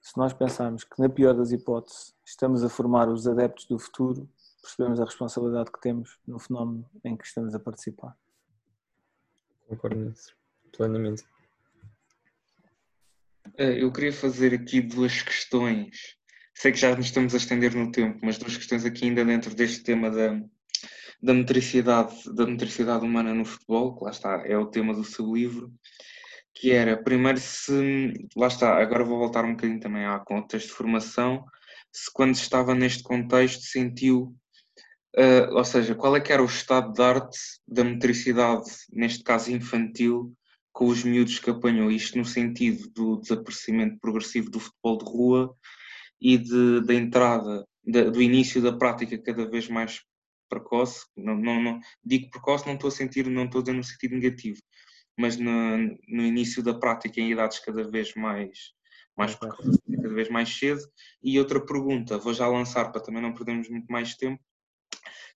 se 0.00 0.16
nós 0.16 0.32
pensarmos 0.32 0.84
que 0.84 0.98
na 0.98 1.08
pior 1.08 1.34
das 1.34 1.52
hipóteses 1.52 2.14
estamos 2.24 2.64
a 2.64 2.68
formar 2.70 3.10
os 3.10 3.28
adeptos 3.28 3.66
do 3.66 3.78
futuro, 3.78 4.26
percebemos 4.62 5.00
a 5.00 5.04
responsabilidade 5.04 5.70
que 5.70 5.80
temos 5.80 6.18
no 6.26 6.38
fenómeno 6.38 6.88
em 7.04 7.14
que 7.14 7.26
estamos 7.26 7.54
a 7.54 7.60
participar. 7.60 8.16
Concordo 9.68 10.00
nisso, 10.00 10.34
plenamente. 10.74 11.24
Eh, 13.58 13.82
eu 13.82 13.92
queria 13.92 14.14
fazer 14.14 14.54
aqui 14.54 14.80
duas 14.80 15.20
questões. 15.20 16.16
Sei 16.54 16.72
que 16.72 16.78
já 16.78 16.96
nos 16.96 17.06
estamos 17.06 17.34
a 17.34 17.36
estender 17.36 17.74
no 17.74 17.92
tempo, 17.92 18.18
mas 18.22 18.38
duas 18.38 18.56
questões 18.56 18.86
aqui 18.86 19.04
ainda 19.04 19.24
dentro 19.24 19.54
deste 19.54 19.82
tema 19.82 20.10
da, 20.10 20.42
da 21.22 21.32
metricidade, 21.32 22.14
da 22.34 22.44
metricidade 22.44 23.04
humana 23.04 23.32
no 23.32 23.44
futebol, 23.44 23.96
que 23.96 24.04
lá 24.04 24.10
está, 24.10 24.42
é 24.44 24.58
o 24.58 24.66
tema 24.66 24.92
do 24.92 25.04
seu 25.04 25.32
livro, 25.32 25.72
que 26.52 26.72
era, 26.72 27.00
primeiro 27.00 27.38
se, 27.38 28.12
lá 28.36 28.48
está, 28.48 28.82
agora 28.82 29.04
vou 29.04 29.18
voltar 29.18 29.44
um 29.44 29.52
bocadinho 29.52 29.80
também 29.80 30.04
ao 30.04 30.24
contexto 30.24 30.68
de 30.68 30.74
formação, 30.74 31.44
se 31.92 32.10
quando 32.12 32.34
estava 32.34 32.74
neste 32.74 33.02
contexto 33.02 33.62
sentiu, 33.62 34.34
uh, 35.16 35.54
ou 35.54 35.64
seja, 35.64 35.94
qual 35.94 36.16
é 36.16 36.20
que 36.20 36.32
era 36.32 36.42
o 36.42 36.46
estado 36.46 36.92
de 36.92 37.02
arte 37.02 37.38
da 37.68 37.84
metricidade, 37.84 38.68
neste 38.92 39.22
caso 39.22 39.52
infantil, 39.52 40.34
com 40.72 40.86
os 40.86 41.04
miúdos 41.04 41.38
que 41.38 41.50
apanhou, 41.50 41.90
isto 41.90 42.18
no 42.18 42.24
sentido 42.24 42.88
do 42.94 43.20
desaparecimento 43.20 43.98
progressivo 44.00 44.50
do 44.50 44.58
futebol 44.58 44.98
de 44.98 45.04
rua 45.04 45.54
e 46.20 46.38
de, 46.38 46.80
da 46.80 46.94
entrada, 46.94 47.66
da, 47.84 48.04
do 48.04 48.22
início 48.22 48.60
da 48.60 48.72
prática 48.72 49.18
cada 49.18 49.48
vez 49.48 49.68
mais 49.68 50.00
precoce, 50.52 51.06
não, 51.16 51.34
não, 51.34 51.62
não, 51.62 51.80
digo 52.04 52.28
precoce, 52.28 52.66
não 52.66 52.74
estou 52.74 52.88
a 52.88 52.90
sentir, 52.90 53.26
não 53.26 53.46
estou 53.46 53.60
a 53.60 53.62
dizer 53.62 53.76
no 53.76 53.82
sentido 53.82 54.14
negativo, 54.16 54.60
mas 55.18 55.38
no, 55.38 55.78
no 56.08 56.22
início 56.22 56.62
da 56.62 56.74
prática 56.74 57.20
em 57.20 57.32
idades 57.32 57.58
cada 57.60 57.88
vez 57.88 58.14
mais, 58.14 58.58
mais 59.16 59.34
precoces, 59.34 59.78
cada 59.96 60.14
vez 60.14 60.28
mais 60.28 60.50
cedo. 60.54 60.82
E 61.22 61.38
outra 61.38 61.64
pergunta, 61.64 62.18
vou 62.18 62.34
já 62.34 62.46
lançar 62.46 62.92
para 62.92 63.00
também 63.00 63.22
não 63.22 63.32
perdermos 63.32 63.68
muito 63.70 63.90
mais 63.90 64.14
tempo, 64.14 64.42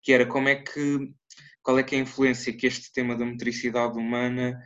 que 0.02 0.12
era 0.12 0.26
como 0.26 0.48
é 0.48 0.56
que, 0.56 1.14
qual 1.62 1.78
é 1.78 1.82
que 1.82 1.94
é 1.94 1.98
a 1.98 2.02
influência 2.02 2.54
que 2.54 2.66
este 2.66 2.92
tema 2.92 3.16
da 3.16 3.24
motricidade 3.24 3.98
humana, 3.98 4.60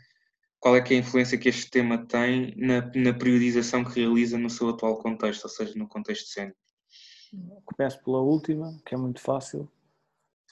qual 0.59 0.77
é 0.77 0.83
que 0.83 0.95
é 0.95 0.97
a 0.97 1.01
influência 1.01 1.39
que 1.39 1.49
este 1.49 1.71
tema 1.71 2.05
tem 2.07 2.55
na, 2.57 2.91
na 2.95 3.15
periodização 3.15 3.85
que 3.85 4.01
realiza 4.01 4.37
no 4.37 4.51
seu 4.51 4.69
atual 4.69 4.99
contexto, 4.99 5.45
ou 5.45 5.51
seja, 5.51 5.75
no 5.77 5.87
contexto 5.87 6.29
cénico? 6.29 6.59
Começo 7.65 8.03
pela 8.03 8.21
última, 8.21 8.77
que 8.85 8.95
é 8.95 8.99
muito 8.99 9.21
fácil 9.21 9.71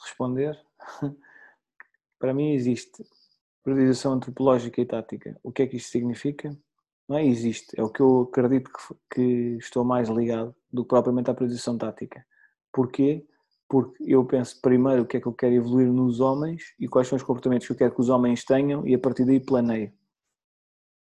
responder. 0.03 0.59
Para 2.19 2.35
mim 2.35 2.53
existe 2.53 3.05
periodização 3.63 4.13
antropológica 4.13 4.81
e 4.81 4.87
tática. 4.87 5.39
O 5.43 5.53
que 5.53 5.63
é 5.63 5.67
que 5.67 5.77
isto 5.77 5.91
significa? 5.91 6.57
Não 7.09 7.17
é 7.17 7.25
existe, 7.25 7.79
é 7.79 7.83
o 7.83 7.89
que 7.89 8.01
eu 8.01 8.23
acredito 8.23 8.71
que, 8.71 9.15
que 9.15 9.57
estou 9.59 9.85
mais 9.85 10.09
ligado 10.09 10.55
do 10.71 10.83
que 10.83 10.89
propriamente 10.89 11.31
à 11.31 11.35
periodização 11.35 11.79
tática. 11.79 12.25
Porquê? 12.73 13.27
Porque 13.69 14.05
eu 14.07 14.25
penso 14.25 14.61
primeiro 14.61 15.03
o 15.03 15.07
que 15.07 15.17
é 15.17 15.21
que 15.21 15.27
eu 15.27 15.33
quero 15.33 15.55
evoluir 15.55 15.91
nos 15.91 16.21
homens 16.21 16.75
e 16.79 16.87
quais 16.87 17.09
são 17.09 17.17
os 17.17 17.23
comportamentos 17.23 17.67
que 17.67 17.73
eu 17.73 17.77
quero 17.77 17.95
que 17.95 18.01
os 18.01 18.09
homens 18.09 18.45
tenham 18.45 18.87
e 18.87 18.95
a 18.95 18.99
partir 18.99 19.25
daí 19.25 19.41
planeio. 19.41 19.93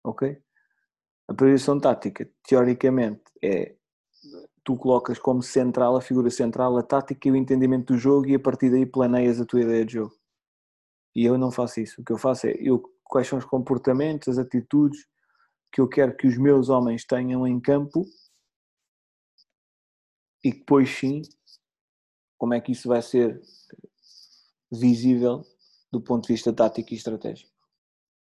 Ok? 0.04 0.40
A 1.28 1.34
periodização 1.34 1.80
tática, 1.80 2.28
teoricamente, 2.46 3.24
é 3.42 3.74
tu 4.66 4.76
colocas 4.76 5.16
como 5.16 5.44
central, 5.44 5.94
a 5.94 6.00
figura 6.00 6.28
central, 6.28 6.76
a 6.76 6.82
tática 6.82 7.28
e 7.28 7.30
o 7.30 7.36
entendimento 7.36 7.92
do 7.92 7.98
jogo 7.98 8.26
e 8.26 8.34
a 8.34 8.40
partir 8.40 8.68
daí 8.68 8.84
planeias 8.84 9.40
a 9.40 9.46
tua 9.46 9.60
ideia 9.62 9.84
de 9.86 9.92
jogo. 9.92 10.18
E 11.14 11.24
eu 11.24 11.38
não 11.38 11.52
faço 11.52 11.78
isso. 11.78 12.00
O 12.00 12.04
que 12.04 12.12
eu 12.12 12.18
faço 12.18 12.48
é 12.48 12.56
eu, 12.58 12.82
quais 13.04 13.28
são 13.28 13.38
os 13.38 13.44
comportamentos, 13.44 14.26
as 14.26 14.38
atitudes 14.38 15.06
que 15.70 15.80
eu 15.80 15.88
quero 15.88 16.16
que 16.16 16.26
os 16.26 16.36
meus 16.36 16.68
homens 16.68 17.04
tenham 17.04 17.46
em 17.46 17.60
campo 17.60 18.04
e 20.42 20.52
depois 20.52 20.90
sim 20.90 21.22
como 22.36 22.52
é 22.52 22.60
que 22.60 22.72
isso 22.72 22.88
vai 22.88 23.00
ser 23.02 23.40
visível 24.72 25.42
do 25.92 26.00
ponto 26.00 26.26
de 26.26 26.32
vista 26.32 26.52
tático 26.52 26.92
e 26.92 26.96
estratégico. 26.96 27.52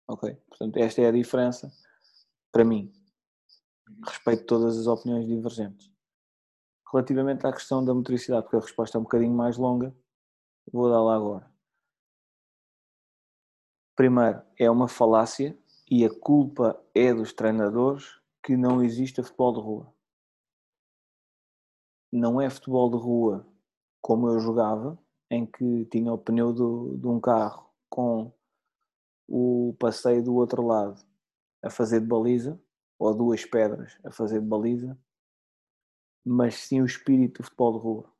Ok? 0.09 0.35
Portanto, 0.49 0.77
esta 0.79 1.03
é 1.03 1.07
a 1.07 1.13
diferença 1.13 1.73
para 2.51 2.65
mim. 2.65 2.93
Respeito 4.05 4.45
todas 4.45 4.77
as 4.77 4.89
opiniões 4.89 5.25
divergentes. 5.25 5.92
Relativamente 6.93 7.47
à 7.47 7.53
questão 7.53 7.83
da 7.83 7.95
motricidade, 7.95 8.43
porque 8.43 8.57
a 8.57 8.61
resposta 8.61 8.99
é 8.99 9.01
um 9.01 9.05
bocadinho 9.05 9.35
mais 9.35 9.57
longa, 9.57 9.97
vou 10.71 10.91
dá-la 10.91 11.17
agora. 11.17 11.51
Primeiro, 13.97 14.43
é 14.59 14.71
uma 14.71 14.89
falácia 14.89 15.57
e 15.91 16.05
a 16.05 16.11
culpa 16.11 16.79
é 16.95 17.15
dos 17.15 17.33
treinadores 17.33 18.21
que 18.43 18.57
não 18.57 18.83
existe 18.83 19.23
futebol 19.23 19.53
de 19.53 19.61
rua. 19.61 19.95
Não 22.13 22.41
é 22.41 22.51
futebol 22.51 22.91
de 22.91 22.97
rua 22.97 23.47
como 24.03 24.29
eu 24.29 24.41
jogava, 24.41 24.99
em 25.31 25.47
que 25.47 25.87
tinha 25.87 26.13
o 26.13 26.19
pneu 26.19 26.53
do, 26.53 26.99
de 26.99 27.07
um 27.07 27.21
carro 27.21 27.71
com 27.89 28.33
o 29.29 29.75
passeio 29.79 30.23
do 30.23 30.35
outro 30.35 30.67
lado 30.67 31.01
a 31.63 31.71
fazer 31.71 32.01
de 32.01 32.07
baliza, 32.07 32.61
ou 32.99 33.15
duas 33.15 33.45
pedras 33.47 33.97
a 34.05 34.11
fazer 34.11 34.41
de 34.41 34.47
baliza, 34.47 34.99
mas 36.25 36.55
sim 36.55 36.81
o 36.81 36.87
espírito 36.87 37.43
do 37.43 37.45
futebol 37.45 37.73
de 37.73 37.79
rua. 37.79 38.13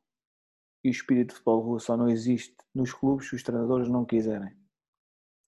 E 0.83 0.89
o 0.89 0.91
espírito 0.91 1.29
do 1.29 1.33
futebol 1.35 1.61
de 1.61 1.67
rua 1.67 1.79
só 1.79 1.95
não 1.95 2.09
existe 2.09 2.55
nos 2.75 2.93
clubes 2.93 3.29
se 3.29 3.35
os 3.35 3.43
treinadores 3.43 3.87
não 3.87 4.03
quiserem. 4.03 4.53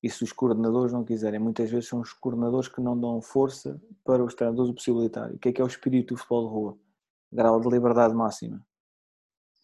E 0.02 0.10
se 0.10 0.24
os 0.24 0.32
coordenadores 0.32 0.94
não 0.94 1.04
quiserem. 1.04 1.40
Muitas 1.40 1.70
vezes 1.70 1.90
são 1.90 2.00
os 2.00 2.14
coordenadores 2.14 2.70
que 2.70 2.80
não 2.80 2.98
dão 2.98 3.22
força 3.22 3.82
para 4.04 4.24
os 4.24 4.34
treinadores 4.34 4.72
o 4.72 4.74
possibilitar. 4.74 5.32
O 5.32 5.40
que 5.40 5.50
é 5.50 5.54
que 5.54 5.62
é 5.62 5.64
o 5.64 5.68
espírito 5.68 6.14
do 6.14 6.18
futebol 6.18 6.48
de 6.48 6.54
rua? 6.54 6.78
Grau 7.32 7.60
de 7.60 7.70
liberdade 7.70 8.14
máxima 8.14 8.66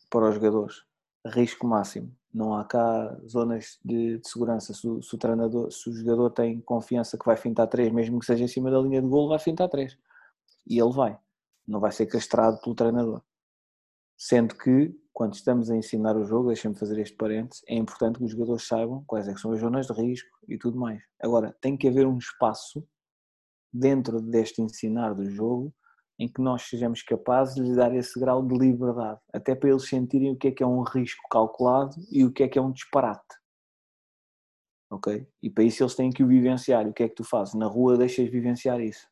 para 0.10 0.28
os 0.28 0.36
jogadores. 0.36 0.84
Risco 1.26 1.66
máximo. 1.66 2.14
Não 2.34 2.56
há 2.56 2.66
cá 2.66 3.18
zonas 3.28 3.80
de, 3.86 4.18
de 4.18 4.28
segurança. 4.28 4.74
Se 4.74 4.88
o, 4.88 5.02
se 5.02 5.16
o, 5.16 5.18
treinador, 5.18 5.72
se 5.72 5.90
o 5.90 5.94
jogador 5.94 6.32
tem 6.32 6.60
confiança 6.62 7.18
que 7.18 7.26
vai 7.26 7.38
fintar 7.38 7.68
três, 7.68 7.92
mesmo 7.94 8.20
que 8.20 8.26
seja 8.26 8.44
em 8.44 8.48
cima 8.48 8.72
da 8.72 8.80
linha 8.80 9.02
de 9.02 9.08
golo, 9.08 9.30
vai 9.30 9.40
fintar 9.40 9.70
três. 9.70 9.98
E 10.68 10.80
ele 10.80 10.92
vai 10.92 11.18
não 11.68 11.80
vai 11.80 11.92
ser 11.92 12.06
castrado 12.06 12.60
pelo 12.62 12.76
treinador. 12.76 13.22
Sendo 14.18 14.56
que, 14.56 14.94
quando 15.12 15.34
estamos 15.34 15.70
a 15.72 15.76
ensinar 15.76 16.16
o 16.16 16.26
jogo, 16.26 16.48
deixem-me 16.48 16.78
fazer 16.78 17.00
este 17.00 17.16
parênteses, 17.16 17.64
é 17.68 17.76
importante 17.76 18.20
que 18.20 18.26
os 18.26 18.32
jogadores 18.32 18.68
saibam 18.68 19.04
quais 19.08 19.28
é 19.28 19.36
são 19.36 19.52
as 19.52 19.60
zonas 19.60 19.88
de 19.88 19.94
risco 19.94 20.30
e 20.48 20.58
tudo 20.58 20.80
mais. 20.80 21.02
Agora, 21.20 21.56
tem 21.60 21.76
que 21.76 21.88
haver 21.88 22.06
um 22.06 22.18
espaço 22.18 22.88
dentro 23.74 24.22
deste 24.22 24.62
ensinar 24.62 25.14
do 25.14 25.30
jogo 25.30 25.74
em 26.20 26.28
que 26.28 26.40
nós 26.40 26.64
sejamos 26.64 27.02
capazes 27.02 27.56
de 27.56 27.62
lhes 27.62 27.76
dar 27.76 27.96
esse 27.96 28.20
grau 28.20 28.46
de 28.46 28.56
liberdade, 28.56 29.20
até 29.34 29.56
para 29.56 29.70
eles 29.70 29.88
sentirem 29.88 30.32
o 30.32 30.38
que 30.38 30.50
é 30.50 30.52
que 30.52 30.62
é 30.62 30.68
um 30.68 30.84
risco 30.84 31.22
calculado 31.32 31.96
e 32.12 32.24
o 32.24 32.32
que 32.32 32.44
é 32.44 32.48
que 32.48 32.60
é 32.60 32.62
um 32.62 32.72
disparate. 32.72 33.42
Ok? 34.92 35.28
E 35.42 35.50
para 35.50 35.64
isso 35.64 35.82
eles 35.82 35.96
têm 35.96 36.12
que 36.12 36.24
o 36.24 36.28
vivenciar. 36.28 36.86
O 36.86 36.94
que 36.94 37.02
é 37.02 37.10
que 37.10 37.16
tu 37.16 37.24
fazes? 37.24 37.56
Na 37.56 37.66
rua 37.66 37.98
deixas 37.98 38.30
vivenciar 38.30 38.80
isso 38.82 39.11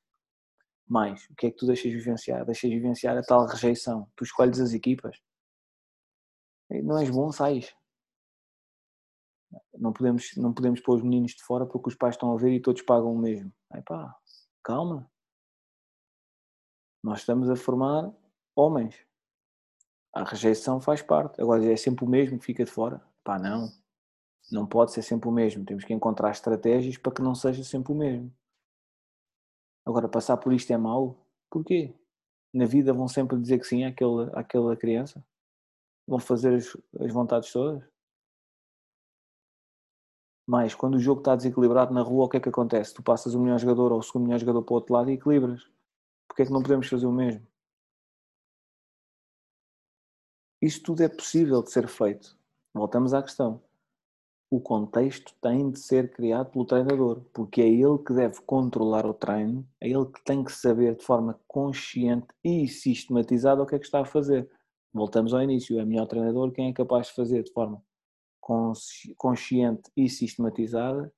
mais. 0.89 1.25
O 1.29 1.35
que 1.35 1.47
é 1.47 1.51
que 1.51 1.57
tu 1.57 1.67
deixas 1.67 1.91
vivenciar? 1.91 2.45
Deixas 2.45 2.69
vivenciar 2.69 3.17
a 3.17 3.21
tal 3.21 3.45
rejeição. 3.45 4.09
Tu 4.15 4.23
escolhes 4.23 4.59
as 4.59 4.73
equipas. 4.73 5.17
Não 6.69 6.97
és 6.97 7.09
bom, 7.09 7.31
sais. 7.31 7.73
Não 9.73 9.93
podemos, 9.93 10.35
não 10.35 10.53
podemos 10.53 10.79
pôr 10.81 10.97
os 10.97 11.03
meninos 11.03 11.31
de 11.31 11.43
fora 11.43 11.65
porque 11.65 11.89
os 11.89 11.95
pais 11.95 12.15
estão 12.15 12.33
a 12.33 12.37
ver 12.37 12.53
e 12.53 12.61
todos 12.61 12.81
pagam 12.81 13.13
o 13.13 13.17
mesmo. 13.17 13.51
Aí 13.71 13.81
pá, 13.81 14.15
calma. 14.63 15.09
Nós 17.03 17.19
estamos 17.19 17.49
a 17.49 17.55
formar 17.55 18.11
homens. 18.55 18.95
a 20.13 20.23
rejeição 20.23 20.81
faz 20.81 21.01
parte. 21.01 21.41
Agora, 21.41 21.63
é 21.71 21.77
sempre 21.77 22.03
o 22.05 22.09
mesmo 22.09 22.39
que 22.39 22.45
fica 22.45 22.65
de 22.65 22.71
fora? 22.71 23.01
Pá, 23.23 23.39
não. 23.39 23.71
Não 24.51 24.67
pode 24.67 24.91
ser 24.91 25.01
sempre 25.01 25.29
o 25.29 25.31
mesmo. 25.31 25.65
Temos 25.65 25.83
que 25.85 25.93
encontrar 25.93 26.31
estratégias 26.31 26.97
para 26.97 27.13
que 27.13 27.21
não 27.21 27.35
seja 27.35 27.63
sempre 27.63 27.93
o 27.93 27.95
mesmo. 27.95 28.33
Agora, 29.89 30.07
passar 30.07 30.37
por 30.37 30.53
isto 30.53 30.71
é 30.71 30.77
mau? 30.77 31.17
Porquê? 31.49 31.95
Na 32.53 32.67
vida 32.67 32.93
vão 32.93 33.07
sempre 33.07 33.39
dizer 33.41 33.57
que 33.57 33.65
sim 33.65 33.85
àquele, 33.85 34.29
àquela 34.33 34.77
criança? 34.77 35.25
Vão 36.07 36.19
fazer 36.19 36.53
as, 36.53 36.77
as 36.99 37.11
vontades 37.11 37.51
todas? 37.51 37.83
Mas 40.45 40.75
quando 40.75 40.93
o 40.93 40.99
jogo 40.99 41.21
está 41.21 41.35
desequilibrado 41.35 41.91
na 41.91 42.03
rua, 42.03 42.25
o 42.25 42.29
que 42.29 42.37
é 42.37 42.39
que 42.39 42.49
acontece? 42.49 42.93
Tu 42.93 43.01
passas 43.01 43.33
o 43.33 43.39
melhor 43.41 43.57
jogador 43.57 43.91
ou 43.91 43.97
o 43.97 44.03
segundo 44.03 44.25
melhor 44.25 44.37
jogador 44.39 44.61
para 44.61 44.73
o 44.73 44.75
outro 44.75 44.93
lado 44.93 45.09
e 45.09 45.13
equilibras. 45.13 45.67
Porquê 46.27 46.43
é 46.43 46.45
que 46.45 46.51
não 46.51 46.61
podemos 46.61 46.87
fazer 46.87 47.07
o 47.07 47.11
mesmo? 47.11 47.47
Isto 50.61 50.83
tudo 50.83 51.01
é 51.01 51.09
possível 51.09 51.63
de 51.63 51.71
ser 51.71 51.87
feito. 51.87 52.37
Voltamos 52.75 53.11
à 53.11 53.23
questão. 53.23 53.59
O 54.51 54.59
contexto 54.59 55.33
tem 55.41 55.69
de 55.69 55.79
ser 55.79 56.11
criado 56.11 56.49
pelo 56.51 56.65
treinador, 56.65 57.21
porque 57.31 57.61
é 57.61 57.67
ele 57.67 57.99
que 57.99 58.13
deve 58.13 58.41
controlar 58.41 59.05
o 59.05 59.13
treino, 59.13 59.67
é 59.79 59.87
ele 59.87 60.05
que 60.07 60.23
tem 60.23 60.43
que 60.43 60.51
saber 60.51 60.95
de 60.95 61.03
forma 61.03 61.39
consciente 61.47 62.27
e 62.43 62.67
sistematizada 62.67 63.61
o 63.61 63.65
que 63.65 63.75
é 63.75 63.79
que 63.79 63.85
está 63.85 64.01
a 64.01 64.05
fazer. 64.05 64.49
Voltamos 64.91 65.33
ao 65.35 65.43
início, 65.43 65.79
é 65.79 65.85
melhor 65.85 66.07
treinador 66.07 66.51
quem 66.51 66.69
é 66.69 66.73
capaz 66.73 67.07
de 67.07 67.13
fazer 67.13 67.43
de 67.43 67.51
forma 67.51 67.83
consciente 69.15 69.91
e 69.95 70.09
sistematizada 70.09 71.13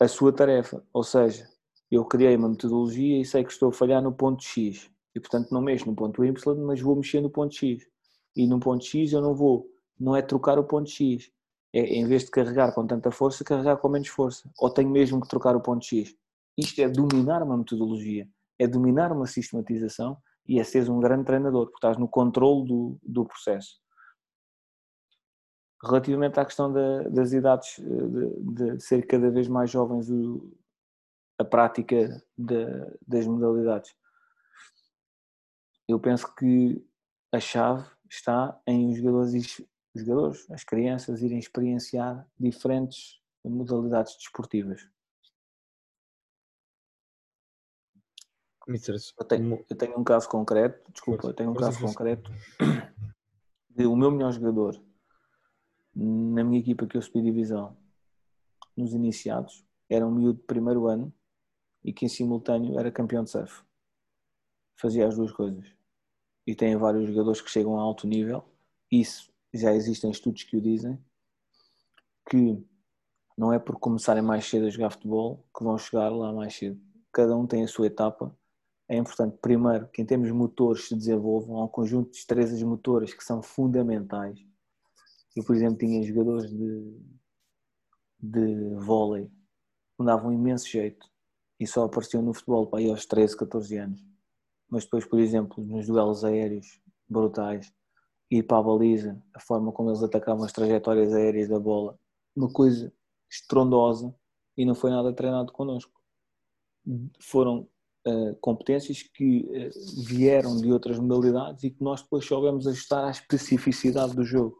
a 0.00 0.08
sua 0.08 0.32
tarefa. 0.32 0.82
Ou 0.92 1.02
seja, 1.02 1.46
eu 1.90 2.04
criei 2.06 2.34
uma 2.34 2.48
metodologia 2.48 3.20
e 3.20 3.24
sei 3.26 3.44
que 3.44 3.52
estou 3.52 3.68
a 3.68 3.72
falhar 3.72 4.02
no 4.02 4.12
ponto 4.12 4.42
X 4.42 4.90
e 5.14 5.20
portanto 5.20 5.52
não 5.52 5.60
mexo 5.60 5.86
no 5.86 5.94
ponto 5.94 6.24
Y, 6.24 6.64
mas 6.64 6.80
vou 6.80 6.96
mexer 6.96 7.20
no 7.20 7.30
ponto 7.30 7.54
X. 7.54 7.86
E 8.34 8.46
no 8.46 8.58
ponto 8.58 8.84
X 8.84 9.12
eu 9.12 9.20
não 9.20 9.34
vou, 9.34 9.70
não 10.00 10.16
é 10.16 10.22
trocar 10.22 10.58
o 10.58 10.64
ponto 10.64 10.88
X, 10.90 11.30
é 11.74 11.80
em 11.80 12.06
vez 12.06 12.24
de 12.24 12.30
carregar 12.30 12.72
com 12.72 12.86
tanta 12.86 13.10
força, 13.10 13.44
carregar 13.44 13.76
com 13.76 13.88
menos 13.88 14.08
força. 14.08 14.48
Ou 14.58 14.70
tenho 14.70 14.90
mesmo 14.90 15.20
que 15.20 15.28
trocar 15.28 15.56
o 15.56 15.60
ponto 15.60 15.84
X. 15.84 16.14
Isto 16.56 16.80
é 16.80 16.88
dominar 16.88 17.42
uma 17.42 17.56
metodologia, 17.56 18.28
é 18.58 18.66
dominar 18.66 19.10
uma 19.12 19.26
sistematização 19.26 20.16
e 20.46 20.60
é 20.60 20.64
seres 20.64 20.88
um 20.88 21.00
grande 21.00 21.24
treinador, 21.24 21.66
porque 21.66 21.78
estás 21.78 21.98
no 21.98 22.08
controle 22.08 22.68
do, 22.68 22.98
do 23.02 23.24
processo. 23.24 23.80
Relativamente 25.82 26.38
à 26.38 26.44
questão 26.44 26.72
da, 26.72 27.02
das 27.08 27.32
idades, 27.32 27.78
de, 27.78 28.76
de, 28.76 28.80
ser 28.80 29.06
cada 29.06 29.30
vez 29.30 29.48
mais 29.48 29.70
jovens, 29.70 30.08
o, 30.08 30.56
a 31.38 31.44
prática 31.44 32.22
de, 32.38 32.66
das 33.06 33.26
modalidades 33.26 33.92
eu 35.88 36.00
penso 36.00 36.34
que 36.34 36.82
a 37.32 37.40
chave 37.40 37.86
está 38.10 38.58
em 38.66 38.90
os 38.90 38.96
jogadores, 38.96 39.62
os 39.94 40.00
jogadores, 40.02 40.50
as 40.50 40.64
crianças 40.64 41.22
irem 41.22 41.38
experienciar 41.38 42.26
diferentes 42.38 43.20
modalidades 43.44 44.16
desportivas. 44.16 44.88
Eu 49.18 49.24
tenho, 49.26 49.64
eu 49.68 49.76
tenho 49.76 49.98
um 49.98 50.04
caso 50.04 50.28
concreto, 50.28 50.90
desculpa, 50.90 51.28
eu 51.28 51.34
tenho 51.34 51.50
um 51.50 51.54
caso 51.54 51.78
concreto 51.80 52.30
de 53.68 53.86
o 53.86 53.94
meu 53.94 54.10
melhor 54.10 54.32
jogador 54.32 54.82
na 55.94 56.42
minha 56.42 56.60
equipa 56.60 56.86
que 56.86 56.96
eu 56.96 57.02
subi 57.02 57.22
divisão 57.22 57.76
nos 58.76 58.92
iniciados 58.94 59.64
era 59.88 60.06
um 60.06 60.10
miúdo 60.10 60.40
de 60.40 60.46
primeiro 60.46 60.86
ano 60.86 61.12
e 61.84 61.92
que 61.92 62.06
em 62.06 62.08
simultâneo 62.08 62.78
era 62.78 62.90
campeão 62.90 63.22
de 63.22 63.30
surf 63.30 63.62
fazia 64.76 65.06
as 65.06 65.16
duas 65.16 65.32
coisas. 65.32 65.64
E 66.46 66.54
tem 66.54 66.76
vários 66.76 67.06
jogadores 67.06 67.40
que 67.40 67.50
chegam 67.50 67.78
a 67.78 67.82
alto 67.82 68.06
nível. 68.06 68.44
Isso 68.90 69.32
já 69.54 69.74
existem 69.74 70.10
estudos 70.10 70.42
que 70.42 70.56
o 70.56 70.60
dizem. 70.60 70.98
Que 72.28 72.62
não 73.36 73.52
é 73.52 73.58
por 73.58 73.78
começarem 73.78 74.22
mais 74.22 74.46
cedo 74.46 74.66
a 74.66 74.70
jogar 74.70 74.90
futebol 74.90 75.46
que 75.56 75.64
vão 75.64 75.76
chegar 75.78 76.08
lá 76.10 76.32
mais 76.32 76.54
cedo. 76.54 76.80
Cada 77.12 77.36
um 77.36 77.46
tem 77.46 77.64
a 77.64 77.68
sua 77.68 77.86
etapa. 77.86 78.36
É 78.88 78.96
importante, 78.96 79.38
primeiro, 79.40 79.88
que 79.88 80.02
em 80.02 80.06
termos 80.06 80.30
motores 80.30 80.88
se 80.88 80.94
desenvolvam. 80.94 81.58
Há 81.58 81.64
um 81.64 81.68
conjunto 81.68 82.06
de 82.06 82.12
destrezas 82.12 82.62
motoras 82.62 83.14
que 83.14 83.24
são 83.24 83.42
fundamentais. 83.42 84.38
Eu, 85.36 85.44
por 85.44 85.56
exemplo, 85.56 85.78
tinha 85.78 86.02
jogadores 86.02 86.50
de, 86.50 87.00
de 88.20 88.74
vôlei 88.76 89.30
que 89.96 90.04
davam 90.04 90.32
imenso 90.32 90.68
jeito 90.68 91.08
e 91.58 91.66
só 91.66 91.84
apareciam 91.84 92.22
no 92.22 92.34
futebol 92.34 92.66
para 92.66 92.80
aí 92.80 92.90
aos 92.90 93.06
13, 93.06 93.36
14 93.36 93.76
anos 93.78 94.14
mas 94.74 94.84
depois, 94.84 95.04
por 95.04 95.20
exemplo, 95.20 95.64
nos 95.64 95.86
duelos 95.86 96.24
aéreos 96.24 96.80
brutais, 97.08 97.72
ir 98.30 98.42
para 98.44 98.58
a 98.58 98.62
baliza, 98.62 99.22
a 99.34 99.40
forma 99.40 99.72
como 99.72 99.90
eles 99.90 100.02
atacavam 100.02 100.44
as 100.44 100.52
trajetórias 100.52 101.12
aéreas 101.12 101.48
da 101.48 101.58
bola, 101.58 101.98
uma 102.34 102.50
coisa 102.50 102.92
estrondosa 103.30 104.14
e 104.56 104.64
não 104.64 104.74
foi 104.74 104.90
nada 104.90 105.12
treinado 105.12 105.52
connosco. 105.52 105.92
Foram 107.20 107.68
uh, 108.06 108.36
competências 108.40 109.02
que 109.02 109.40
uh, 109.40 110.04
vieram 110.04 110.56
de 110.56 110.72
outras 110.72 110.98
modalidades 110.98 111.64
e 111.64 111.70
que 111.70 111.82
nós 111.82 112.02
depois 112.02 112.24
soubemos 112.24 112.66
ajustar 112.66 113.04
à 113.04 113.10
especificidade 113.10 114.14
do 114.14 114.24
jogo 114.24 114.56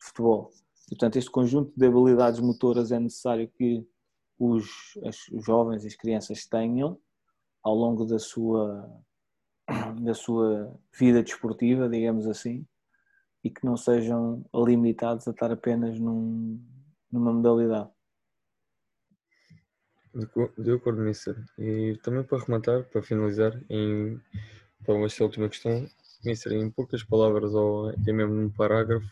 de 0.00 0.06
futebol. 0.06 0.50
Portanto, 0.88 1.16
este 1.16 1.30
conjunto 1.30 1.72
de 1.76 1.86
habilidades 1.86 2.40
motoras 2.40 2.90
é 2.90 2.98
necessário 2.98 3.48
que 3.48 3.86
os, 4.38 4.98
as, 5.04 5.28
os 5.28 5.44
jovens 5.44 5.84
e 5.84 5.86
as 5.86 5.94
crianças 5.94 6.46
tenham 6.46 6.98
ao 7.62 7.74
longo 7.74 8.04
da 8.04 8.18
sua, 8.18 8.90
da 10.00 10.14
sua 10.14 10.76
vida 10.98 11.22
desportiva, 11.22 11.88
digamos 11.88 12.26
assim, 12.26 12.66
e 13.42 13.50
que 13.50 13.64
não 13.64 13.76
sejam 13.76 14.44
limitados 14.54 15.26
a 15.26 15.30
estar 15.30 15.50
apenas 15.50 15.98
num, 15.98 16.60
numa 17.10 17.32
modalidade. 17.32 17.90
De 20.58 20.72
acordo, 20.72 21.00
Mister. 21.00 21.36
E 21.56 21.96
também 22.02 22.24
para 22.24 22.42
rematar, 22.42 22.84
para 22.84 23.02
finalizar, 23.02 23.52
em, 23.70 24.20
para 24.84 24.98
esta 25.04 25.22
última 25.22 25.48
questão, 25.48 25.86
Mister, 26.24 26.52
em 26.52 26.70
poucas 26.70 27.04
palavras 27.04 27.54
ou 27.54 27.90
até 27.90 28.12
mesmo 28.12 28.34
num 28.34 28.50
parágrafo, 28.50 29.06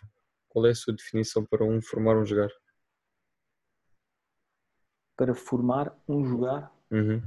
qual 0.49 0.67
é 0.67 0.71
a 0.71 0.75
sua 0.75 0.95
definição 0.95 1.45
para 1.45 1.65
um 1.65 1.81
formar 1.81 2.17
um 2.17 2.27
jogar? 2.27 2.51
Para 5.17 5.35
formar 5.35 5.97
um 6.09 6.25
jogar? 6.25 6.73
Uhum 6.91 7.23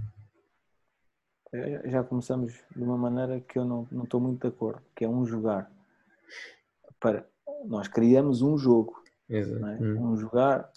já 1.85 2.03
começamos 2.03 2.53
de 2.75 2.83
uma 2.83 2.97
maneira 2.97 3.41
que 3.41 3.59
eu 3.59 3.65
não, 3.65 3.87
não 3.91 4.03
estou 4.03 4.19
muito 4.19 4.41
de 4.41 4.47
acordo, 4.47 4.81
que 4.95 5.03
é 5.03 5.09
um 5.09 5.25
jogar. 5.25 5.71
Para, 6.99 7.27
nós 7.65 7.87
criamos 7.87 8.41
um 8.41 8.57
jogo. 8.57 9.01
Exato. 9.29 9.65
É? 9.65 9.75
Hum. 9.75 10.11
Um 10.11 10.17
jogar 10.17 10.71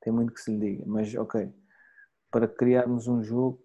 tem 0.00 0.12
muito 0.12 0.32
que 0.32 0.40
se 0.40 0.50
lhe 0.50 0.58
diga, 0.58 0.84
mas 0.86 1.14
ok. 1.14 1.52
Para 2.30 2.48
criarmos 2.48 3.06
um 3.06 3.22
jogo, 3.22 3.62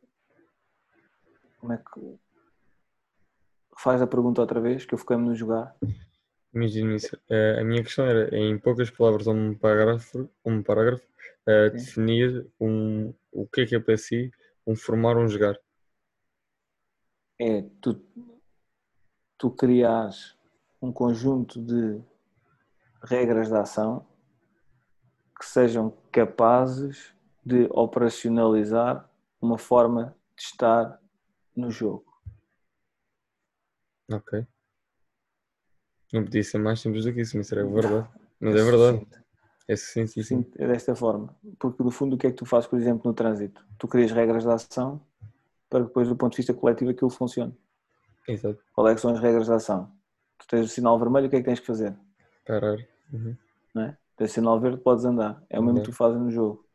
como 1.59 1.73
é 1.73 1.77
que. 1.77 2.19
Faz 3.79 4.01
a 4.01 4.07
pergunta 4.07 4.41
outra 4.41 4.59
vez, 4.59 4.85
que 4.85 4.93
eu 4.93 4.97
fiquei-me 4.97 5.25
no 5.25 5.35
jogar. 5.35 5.75
Isso. 6.53 7.15
Eh, 7.29 7.59
a 7.59 7.63
minha 7.63 7.83
questão 7.83 8.05
era, 8.05 8.35
em 8.35 8.57
poucas 8.57 8.89
palavras, 8.89 9.27
um 9.27 9.53
parágrafo, 9.53 10.27
um 10.43 10.63
parágrafo 10.63 11.05
uh, 11.47 11.71
definir 11.71 12.47
um, 12.59 13.13
o 13.31 13.47
que 13.47 13.61
é 13.61 13.65
que 13.65 13.75
é 13.75 13.79
para 13.79 13.97
si 13.97 14.31
um 14.65 14.75
formar 14.75 15.17
um 15.17 15.27
jogar 15.27 15.55
é 17.39 17.63
tu, 17.81 18.01
tu 19.37 19.51
criares 19.51 20.35
um 20.81 20.91
conjunto 20.91 21.61
de 21.61 22.01
regras 23.03 23.47
de 23.49 23.55
ação 23.55 24.05
que 25.39 25.45
sejam 25.45 25.93
capazes 26.11 27.13
de 27.45 27.67
operacionalizar 27.71 29.09
uma 29.41 29.57
forma 29.57 30.15
de 30.35 30.43
estar 30.43 30.99
no 31.55 31.69
jogo. 31.69 32.05
Ok. 34.11 34.45
Não 36.13 36.23
podia 36.23 36.43
ser 36.43 36.57
mais 36.57 36.79
simples 36.79 37.05
do 37.05 37.13
que 37.13 37.21
isso, 37.21 37.37
mas 37.37 37.51
é 37.51 37.63
verdade. 37.63 38.09
Mas 38.39 38.55
é 38.55 38.63
verdade. 38.63 39.07
É 39.67 39.75
sim, 39.75 40.07
sim, 40.07 40.23
sim. 40.23 40.51
É 40.57 40.65
desta 40.65 40.95
forma. 40.95 41.35
Porque, 41.59 41.83
no 41.83 41.91
fundo, 41.91 42.15
o 42.15 42.17
que 42.17 42.27
é 42.27 42.31
que 42.31 42.37
tu 42.37 42.45
fazes, 42.45 42.69
por 42.69 42.79
exemplo, 42.79 43.01
no 43.05 43.13
trânsito? 43.13 43.65
Tu 43.77 43.87
crias 43.87 44.11
regras 44.11 44.43
de 44.43 44.49
ação 44.49 45.01
para 45.69 45.83
depois, 45.83 46.07
do 46.07 46.15
ponto 46.15 46.31
de 46.31 46.37
vista 46.37 46.53
coletivo, 46.53 46.91
aquilo 46.91 47.09
funcione. 47.09 47.55
Exato. 48.27 48.61
Qual 48.73 48.87
é 48.87 48.95
que 48.95 49.01
são 49.01 49.11
as 49.11 49.19
regras 49.19 49.45
de 49.45 49.53
ação? 49.53 49.91
Tu 50.39 50.47
tens 50.47 50.65
o 50.65 50.69
sinal 50.69 50.97
vermelho, 50.99 51.27
o 51.27 51.29
que 51.29 51.37
é 51.37 51.39
que 51.39 51.45
tens 51.45 51.59
que 51.59 51.65
fazer? 51.65 51.97
Parar. 52.45 52.77
Uhum. 53.11 53.35
Não 53.73 53.83
é? 53.83 53.97
Tens 54.15 54.31
sinal 54.31 54.59
verde, 54.59 54.81
podes 54.81 55.05
andar. 55.05 55.43
É 55.49 55.59
o 55.59 55.63
mesmo 55.63 55.79
que 55.79 55.85
tu 55.85 55.93
fazes 55.93 56.19
no 56.19 56.31
jogo. 56.31 56.65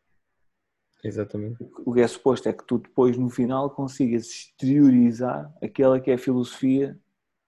Exatamente. 1.05 1.59
O 1.85 1.93
que 1.93 2.01
é 2.01 2.06
suposto 2.06 2.48
é 2.48 2.52
que 2.52 2.64
tu 2.64 2.78
depois, 2.78 3.16
no 3.19 3.28
final, 3.28 3.70
consigas 3.70 4.27
exteriorizar 4.27 5.52
aquela 5.62 6.01
que 6.01 6.10
é 6.10 6.14
a 6.14 6.19
filosofia 6.19 6.98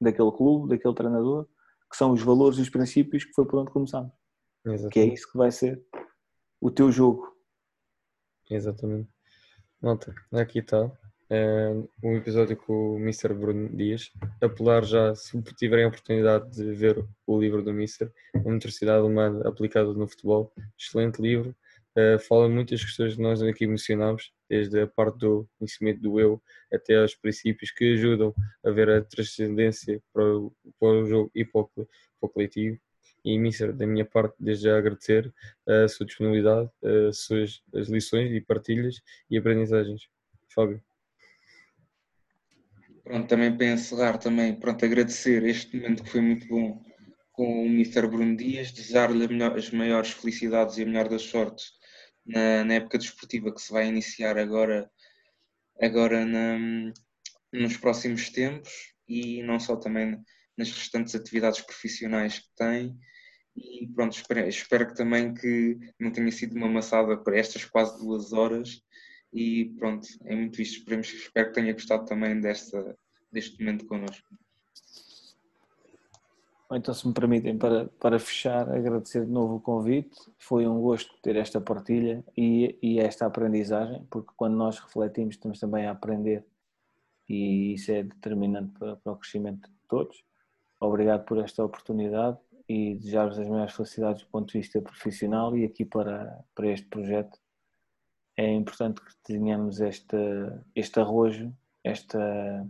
daquele 0.00 0.32
clube, 0.32 0.70
daquele 0.70 0.94
treinador, 0.94 1.46
que 1.90 1.96
são 1.96 2.12
os 2.12 2.20
valores 2.20 2.58
e 2.58 2.62
os 2.62 2.68
princípios 2.68 3.24
que 3.24 3.32
foi 3.32 3.46
por 3.46 3.60
onde 3.60 3.70
começamos. 3.70 4.12
Exatamente. 4.64 4.92
Que 4.92 5.00
é 5.00 5.04
isso 5.06 5.30
que 5.30 5.38
vai 5.38 5.52
ser 5.52 5.80
o 6.60 6.70
teu 6.70 6.90
jogo. 6.90 7.32
Exatamente. 8.50 9.08
Malta, 9.80 10.14
aqui 10.32 10.58
está. 10.58 10.90
Um 12.02 12.16
episódio 12.16 12.56
com 12.56 12.94
o 12.94 12.98
Mr. 12.98 13.34
Bruno 13.34 13.68
Dias. 13.68 14.12
Apelar 14.40 14.84
já, 14.84 15.14
se 15.14 15.40
tiverem 15.56 15.84
a 15.84 15.88
oportunidade 15.88 16.50
de 16.50 16.72
ver 16.72 17.04
o 17.26 17.40
livro 17.40 17.62
do 17.62 17.70
Mr. 17.70 18.10
A 18.34 18.50
Motricidade 18.50 19.04
Humana 19.04 19.48
Aplicada 19.48 19.92
no 19.92 20.06
Futebol. 20.06 20.52
Excelente 20.78 21.20
livro. 21.20 21.54
Uh, 21.96 22.18
fala 22.18 22.48
muitas 22.48 22.82
questões 22.84 23.14
que 23.14 23.22
nós 23.22 23.40
aqui 23.40 23.66
mencionamos, 23.66 24.32
desde 24.48 24.80
a 24.80 24.86
parte 24.86 25.18
do 25.18 25.48
conhecimento 25.58 26.00
do 26.00 26.18
eu 26.18 26.42
até 26.72 26.96
aos 26.96 27.14
princípios 27.14 27.70
que 27.70 27.94
ajudam 27.94 28.34
a 28.64 28.70
ver 28.70 28.90
a 28.90 29.00
transcendência 29.00 30.02
para 30.12 30.24
o, 30.24 30.52
para 30.80 30.88
o 30.88 31.06
jogo 31.06 31.30
e 31.34 31.44
para 31.44 31.60
o, 31.60 31.68
para 31.68 31.86
o 32.20 32.28
coletivo 32.28 32.78
e 33.24 33.38
Mister, 33.38 33.72
da 33.72 33.86
minha 33.86 34.04
parte, 34.04 34.34
desde 34.38 34.64
já 34.64 34.76
agradecer 34.76 35.32
a 35.66 35.88
sua 35.88 36.04
disponibilidade, 36.04 36.70
as 37.08 37.18
suas 37.20 37.62
as 37.74 37.88
lições 37.88 38.30
e 38.32 38.40
partilhas 38.40 39.00
e 39.30 39.38
aprendizagens. 39.38 40.08
Fábio. 40.48 40.82
Pronto, 43.04 43.28
também 43.28 43.54
para 43.54 43.66
encerrar, 43.66 44.16
também, 44.16 44.58
pronto, 44.58 44.82
agradecer 44.82 45.44
este 45.44 45.76
momento 45.76 46.02
que 46.02 46.10
foi 46.10 46.22
muito 46.22 46.48
bom 46.48 46.82
com 47.32 47.64
o 47.64 47.66
Mr. 47.66 48.06
Bruno 48.06 48.34
Dias, 48.34 48.72
desejar-lhe 48.72 49.26
as 49.44 49.70
maiores 49.70 50.12
felicidades 50.12 50.78
e 50.78 50.82
a 50.82 50.86
melhor 50.86 51.08
das 51.08 51.22
sortes 51.22 51.72
na, 52.24 52.64
na, 52.64 52.74
época 52.74 52.96
desportiva 52.96 53.52
que 53.52 53.60
se 53.60 53.70
vai 53.70 53.86
iniciar 53.88 54.38
agora, 54.38 54.90
agora 55.82 56.24
na, 56.24 56.92
nos 57.52 57.76
próximos 57.76 58.30
tempos 58.30 58.72
e 59.06 59.42
não 59.42 59.60
só 59.60 59.76
também 59.76 60.18
nas 60.56 60.72
restantes 60.72 61.14
atividades 61.14 61.60
profissionais 61.60 62.38
que 62.38 62.48
tem 62.56 62.96
e 63.54 63.86
pronto, 63.94 64.16
espero, 64.16 64.48
espero 64.48 64.86
que 64.86 64.94
também 64.94 65.34
que 65.34 65.78
não 66.00 66.10
tenha 66.10 66.32
sido 66.32 66.56
uma 66.56 66.68
maçada 66.68 67.16
para 67.18 67.38
estas 67.38 67.64
quase 67.66 67.98
duas 67.98 68.32
horas 68.32 68.80
e 69.34 69.74
pronto, 69.78 70.06
é 70.24 70.36
muito 70.36 70.56
visto, 70.56 70.78
esperemos, 70.78 71.12
espero 71.12 71.48
que 71.48 71.54
tenha 71.54 71.72
gostado 71.72 72.04
também 72.06 72.40
desta, 72.40 72.96
deste 73.32 73.58
momento 73.58 73.84
connosco. 73.86 74.26
Então, 76.72 76.94
se 76.94 77.06
me 77.06 77.12
permitem, 77.12 77.58
para, 77.58 77.86
para 78.00 78.18
fechar, 78.18 78.68
agradecer 78.68 79.24
de 79.24 79.30
novo 79.30 79.56
o 79.56 79.60
convite. 79.60 80.16
Foi 80.38 80.66
um 80.66 80.80
gosto 80.80 81.14
ter 81.20 81.36
esta 81.36 81.60
partilha 81.60 82.24
e, 82.36 82.78
e 82.82 82.98
esta 82.98 83.26
aprendizagem, 83.26 84.04
porque 84.10 84.32
quando 84.36 84.56
nós 84.56 84.78
refletimos, 84.78 85.34
estamos 85.34 85.60
também 85.60 85.86
a 85.86 85.92
aprender 85.92 86.44
e 87.28 87.74
isso 87.74 87.90
é 87.90 88.02
determinante 88.02 88.72
para, 88.78 88.96
para 88.96 89.12
o 89.12 89.16
crescimento 89.16 89.68
de 89.68 89.76
todos. 89.88 90.24
Obrigado 90.80 91.24
por 91.24 91.38
esta 91.38 91.64
oportunidade 91.64 92.38
e 92.68 92.94
desejar-vos 92.94 93.38
as 93.38 93.48
maiores 93.48 93.74
felicidades 93.74 94.22
do 94.22 94.28
ponto 94.28 94.52
de 94.52 94.58
vista 94.58 94.80
profissional 94.80 95.56
e 95.56 95.64
aqui 95.64 95.84
para, 95.84 96.44
para 96.54 96.68
este 96.68 96.86
projeto. 96.86 97.38
É 98.36 98.50
importante 98.52 99.00
que 99.00 99.14
tenhamos 99.22 99.80
este, 99.80 100.16
este 100.74 100.98
arrojo, 101.00 101.52
esta 101.82 102.66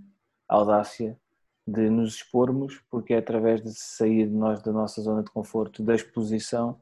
audácia 0.48 1.18
de 1.66 1.88
nos 1.88 2.16
expormos, 2.16 2.78
porque 2.90 3.14
é 3.14 3.18
através 3.18 3.62
de 3.62 3.72
sair 3.74 4.26
de 4.26 4.34
nós 4.34 4.62
da 4.62 4.72
nossa 4.72 5.00
zona 5.00 5.22
de 5.22 5.30
conforto, 5.30 5.82
da 5.82 5.94
exposição, 5.94 6.80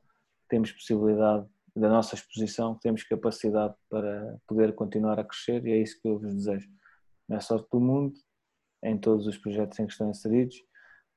temos 0.49 0.73
possibilidade, 0.73 1.47
da 1.75 1.89
nossa 1.89 2.15
exposição, 2.15 2.75
temos 2.75 3.05
capacidade 3.05 3.75
para 3.89 4.39
poder 4.47 4.75
continuar 4.75 5.19
a 5.19 5.25
crescer 5.25 5.65
e 5.67 5.73
é 5.73 5.79
isso 5.79 6.01
que 6.01 6.09
eu 6.09 6.19
vos 6.19 6.35
desejo. 6.35 6.69
Na 7.29 7.41
sorte 7.41 7.69
do 7.71 7.81
mundo, 7.81 8.15
em 8.83 8.99
todos 8.99 9.27
os 9.27 9.39
projetos 9.39 9.79
em 9.79 9.87
que 9.87 9.93
estão 9.93 10.11
inseridos 10.11 10.57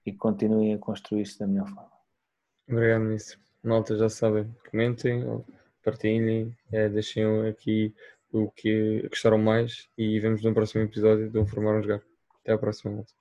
e 0.05 0.13
continuem 0.13 0.73
a 0.73 0.77
construir-se 0.77 1.39
da 1.39 1.47
melhor 1.47 1.67
forma. 1.67 1.91
Obrigado, 2.69 3.01
Ministro. 3.01 3.39
Malta, 3.63 3.97
já 3.97 4.07
sabem, 4.07 4.55
comentem, 4.69 5.23
partilhem, 5.85 6.57
é, 6.71 6.89
deixem 6.89 7.23
aqui 7.47 7.93
o 8.31 8.51
que 8.51 9.07
gostaram 9.09 9.37
mais 9.37 9.87
e 9.97 10.19
vemos 10.19 10.43
no 10.43 10.53
próximo 10.53 10.83
episódio 10.83 11.31
Um 11.39 11.45
Formar 11.45 11.77
um 11.77 11.81
Jogar. 11.83 12.01
Até 12.41 12.53
à 12.53 12.57
próxima. 12.57 13.15